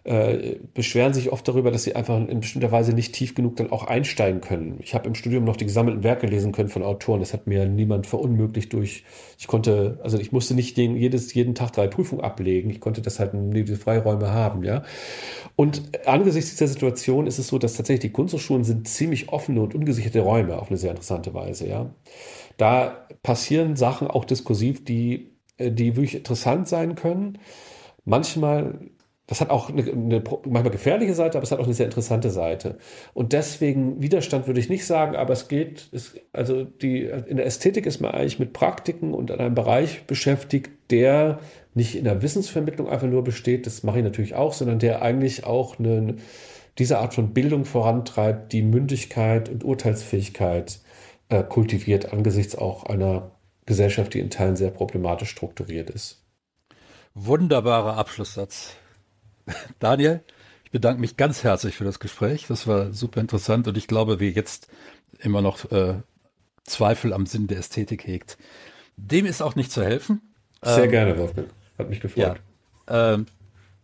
äh, 0.05 0.57
beschweren 0.75 1.15
sich 1.15 1.31
oft 1.31 1.47
darüber, 1.47 1.71
dass 1.71 1.85
sie 1.85 1.95
einfach 1.95 2.17
in 2.17 2.41
bestimmter 2.41 2.73
Weise 2.73 2.93
nicht 2.93 3.15
tief 3.15 3.37
genug 3.37 3.57
dann 3.57 3.71
auch 3.71 3.85
einsteigen 3.85 4.41
können. 4.41 4.81
Ich 4.83 4.95
habe 4.95 5.07
im 5.07 5.15
Studium 5.15 5.45
noch 5.45 5.57
die 5.57 5.65
gesammelten 5.65 6.03
Werke 6.03 6.27
lesen 6.27 6.51
können 6.51 6.71
von 6.71 6.83
Autoren. 6.83 7.21
Das 7.21 7.33
hat 7.33 7.47
mir 7.47 7.67
niemand 7.67 8.09
verunmöglicht 8.09 8.73
durch, 8.73 9.05
ich 9.39 9.47
konnte, 9.47 10.01
also 10.03 10.19
ich 10.19 10.33
musste 10.33 10.55
nicht 10.55 10.77
den, 10.77 10.97
jedes, 10.97 11.33
jeden 11.35 11.55
Tag 11.55 11.73
drei 11.73 11.87
Prüfungen 11.87 12.25
ablegen. 12.25 12.69
Ich 12.71 12.81
konnte 12.81 13.01
deshalb 13.01 13.33
diese 13.33 13.77
Freiräume 13.77 14.33
haben, 14.33 14.65
ja. 14.65 14.83
Und 15.55 15.83
angesichts 16.07 16.51
dieser 16.51 16.67
Situation 16.67 17.29
ist 17.29 17.39
es 17.39 17.47
so, 17.47 17.59
dass 17.59 17.75
tatsächlich 17.75 18.11
die 18.11 18.13
Kunsthochschulen 18.13 18.65
sind 18.65 18.89
ziemlich 18.89 19.29
offene 19.29 19.63
und 19.63 19.75
ungesicherte 19.75 20.21
Räume 20.21 20.59
auf 20.59 20.69
eine 20.69 20.79
sehr 20.79 20.91
interessante 20.91 21.33
Weise, 21.33 21.69
ja. 21.69 21.95
Da 22.57 23.07
passieren 23.23 23.77
Sachen 23.77 24.09
auch 24.09 24.25
diskursiv, 24.25 24.85
die, 24.85 25.31
äh, 25.59 25.71
die 25.71 25.95
wirklich 25.95 26.17
interessant 26.17 26.67
sein 26.67 26.97
können. 26.97 27.39
Manchmal 28.05 28.91
das 29.27 29.41
hat 29.41 29.51
auch 29.51 29.69
eine, 29.71 29.83
eine, 29.83 30.23
manchmal 30.47 30.73
gefährliche 30.73 31.15
Seite, 31.15 31.39
aber 31.39 31.45
es 31.45 31.53
hat 31.53 31.61
auch 31.61 31.65
eine 31.65 31.75
sehr 31.75 31.87
interessante 31.87 32.31
Seite. 32.31 32.79
Und 33.15 33.33
deswegen 33.33 34.03
Widerstand 34.03 34.47
würde 34.47 34.61
ich 34.61 34.69
nicht 34.69 34.85
sagen, 34.85 35.15
aber 35.15 35.33
es 35.33 35.49
geht, 35.49 35.89
es, 35.93 36.17
also 36.33 36.65
die, 36.65 37.03
in 37.05 37.37
der 37.37 37.47
Ästhetik 37.47 37.87
ist 37.87 38.01
man 38.01 38.11
eigentlich 38.11 38.41
mit 38.41 38.53
Praktiken 38.53 39.15
und 39.15 39.31
an 39.31 39.39
einem 39.39 39.55
Bereich 39.55 40.05
beschäftigt, 40.07 40.71
der 40.91 41.39
nicht 41.75 41.95
in 41.97 42.05
der 42.05 42.21
Wissensvermittlung 42.21 42.89
einfach 42.89 43.07
nur 43.07 43.23
besteht, 43.23 43.67
das 43.67 43.83
mache 43.85 43.99
ich 43.99 44.05
natürlich 44.05 44.35
auch, 44.35 44.53
sondern 44.53 44.81
der 44.81 45.03
eigentlich 45.03 45.47
auch 45.47 45.79
eine, 45.79 46.17
diese 46.79 46.99
Art 46.99 47.15
von 47.15 47.33
Bildung 47.33 47.65
vorantreibt, 47.65 48.53
die 48.53 48.63
Mündigkeit 48.63 49.49
und 49.49 49.65
Urteilsfähigkeit 49.65 50.81
äh, 51.29 51.45
kultiviert 51.45 52.13
angesichts 52.13 52.57
auch 52.57 52.85
einer 52.85 53.31
Gesellschaft, 53.67 54.15
die 54.15 54.21
in 54.21 54.31
Teilen 54.31 54.57
sehr 54.57 54.71
problematisch 54.71 55.31
strukturiert 55.31 55.91
ist. 55.91 56.25
Wunderbarer 57.15 57.97
Abschlusssatz. 57.97 58.77
Daniel, 59.79 60.23
ich 60.65 60.71
bedanke 60.71 61.01
mich 61.01 61.17
ganz 61.17 61.45
herzlich 61.45 61.77
für 61.77 61.85
das 61.85 62.01
Gespräch. 62.01 62.47
Das 62.49 62.67
war 62.67 62.93
super 62.93 63.21
interessant 63.21 63.69
und 63.69 63.77
ich 63.77 63.87
glaube, 63.87 64.21
wer 64.21 64.31
jetzt 64.31 64.69
immer 65.19 65.43
noch 65.43 65.71
äh, 65.71 66.03
Zweifel 66.65 67.13
am 67.13 67.27
Sinn 67.27 67.47
der 67.47 67.59
Ästhetik 67.59 68.07
hegt, 68.07 68.39
dem 68.97 69.27
ist 69.27 69.43
auch 69.43 69.57
nicht 69.57 69.73
zu 69.73 69.83
helfen. 69.83 70.35
Sehr 70.63 70.85
ähm, 70.85 70.91
gerne, 70.91 71.19
Wolfgang. 71.19 71.49
Hat 71.79 71.89
mich 71.89 72.01
gefreut. 72.01 72.41
Ja, 72.89 73.15
ähm, 73.15 73.27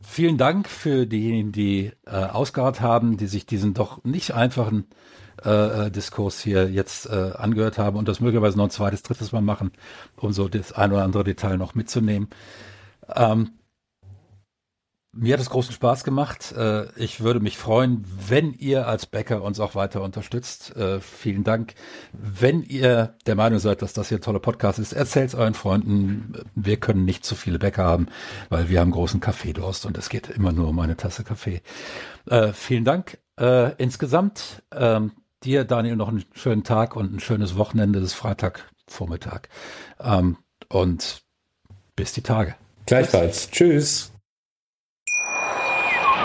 vielen 0.00 0.38
Dank 0.38 0.68
für 0.68 1.06
diejenigen, 1.06 1.52
die 1.52 1.92
äh, 2.06 2.10
ausgeharrt 2.10 2.80
haben, 2.80 3.16
die 3.16 3.26
sich 3.26 3.46
diesen 3.46 3.74
doch 3.74 4.04
nicht 4.04 4.32
einfachen 4.32 4.86
äh, 5.44 5.86
äh, 5.86 5.90
Diskurs 5.90 6.40
hier 6.40 6.68
jetzt 6.70 7.06
äh, 7.06 7.32
angehört 7.36 7.78
haben 7.78 7.96
und 7.96 8.08
das 8.08 8.20
möglicherweise 8.20 8.56
noch 8.56 8.64
ein 8.64 8.70
zweites, 8.70 9.02
drittes 9.02 9.32
Mal 9.32 9.40
machen, 9.40 9.72
um 10.16 10.32
so 10.32 10.48
das 10.48 10.72
ein 10.72 10.92
oder 10.92 11.04
andere 11.04 11.24
Detail 11.24 11.58
noch 11.58 11.74
mitzunehmen. 11.74 12.28
Ähm, 13.14 13.50
mir 15.20 15.34
hat 15.34 15.40
es 15.40 15.50
großen 15.50 15.72
Spaß 15.72 16.04
gemacht. 16.04 16.52
Äh, 16.52 16.86
ich 16.96 17.20
würde 17.20 17.40
mich 17.40 17.58
freuen, 17.58 18.04
wenn 18.28 18.52
ihr 18.54 18.86
als 18.86 19.06
Bäcker 19.06 19.42
uns 19.42 19.58
auch 19.58 19.74
weiter 19.74 20.02
unterstützt. 20.02 20.76
Äh, 20.76 21.00
vielen 21.00 21.44
Dank. 21.44 21.74
Wenn 22.12 22.62
ihr 22.62 23.14
der 23.26 23.34
Meinung 23.34 23.58
seid, 23.58 23.82
dass 23.82 23.92
das 23.92 24.08
hier 24.08 24.18
ein 24.18 24.22
toller 24.22 24.38
Podcast 24.38 24.78
ist, 24.78 24.92
erzählt 24.92 25.28
es 25.28 25.34
euren 25.34 25.54
Freunden. 25.54 26.34
Wir 26.54 26.78
können 26.78 27.04
nicht 27.04 27.24
zu 27.24 27.34
viele 27.34 27.58
Bäcker 27.58 27.84
haben, 27.84 28.06
weil 28.48 28.68
wir 28.68 28.80
haben 28.80 28.92
großen 28.92 29.20
Kaffeedurst 29.20 29.86
und 29.86 29.98
es 29.98 30.08
geht 30.08 30.28
immer 30.28 30.52
nur 30.52 30.68
um 30.68 30.78
eine 30.78 30.96
Tasse 30.96 31.24
Kaffee. 31.24 31.62
Äh, 32.26 32.52
vielen 32.52 32.84
Dank. 32.84 33.18
Insgesamt 33.78 34.64
ähm, 34.72 35.12
dir, 35.44 35.64
Daniel, 35.64 35.94
noch 35.94 36.08
einen 36.08 36.24
schönen 36.32 36.64
Tag 36.64 36.96
und 36.96 37.14
ein 37.14 37.20
schönes 37.20 37.56
Wochenende, 37.56 38.00
das 38.00 38.12
Freitagvormittag. 38.12 39.42
Ähm, 40.00 40.38
und 40.68 41.22
bis 41.94 42.12
die 42.12 42.22
Tage. 42.22 42.56
Gleichfalls. 42.86 43.48
Tschüss. 43.50 44.12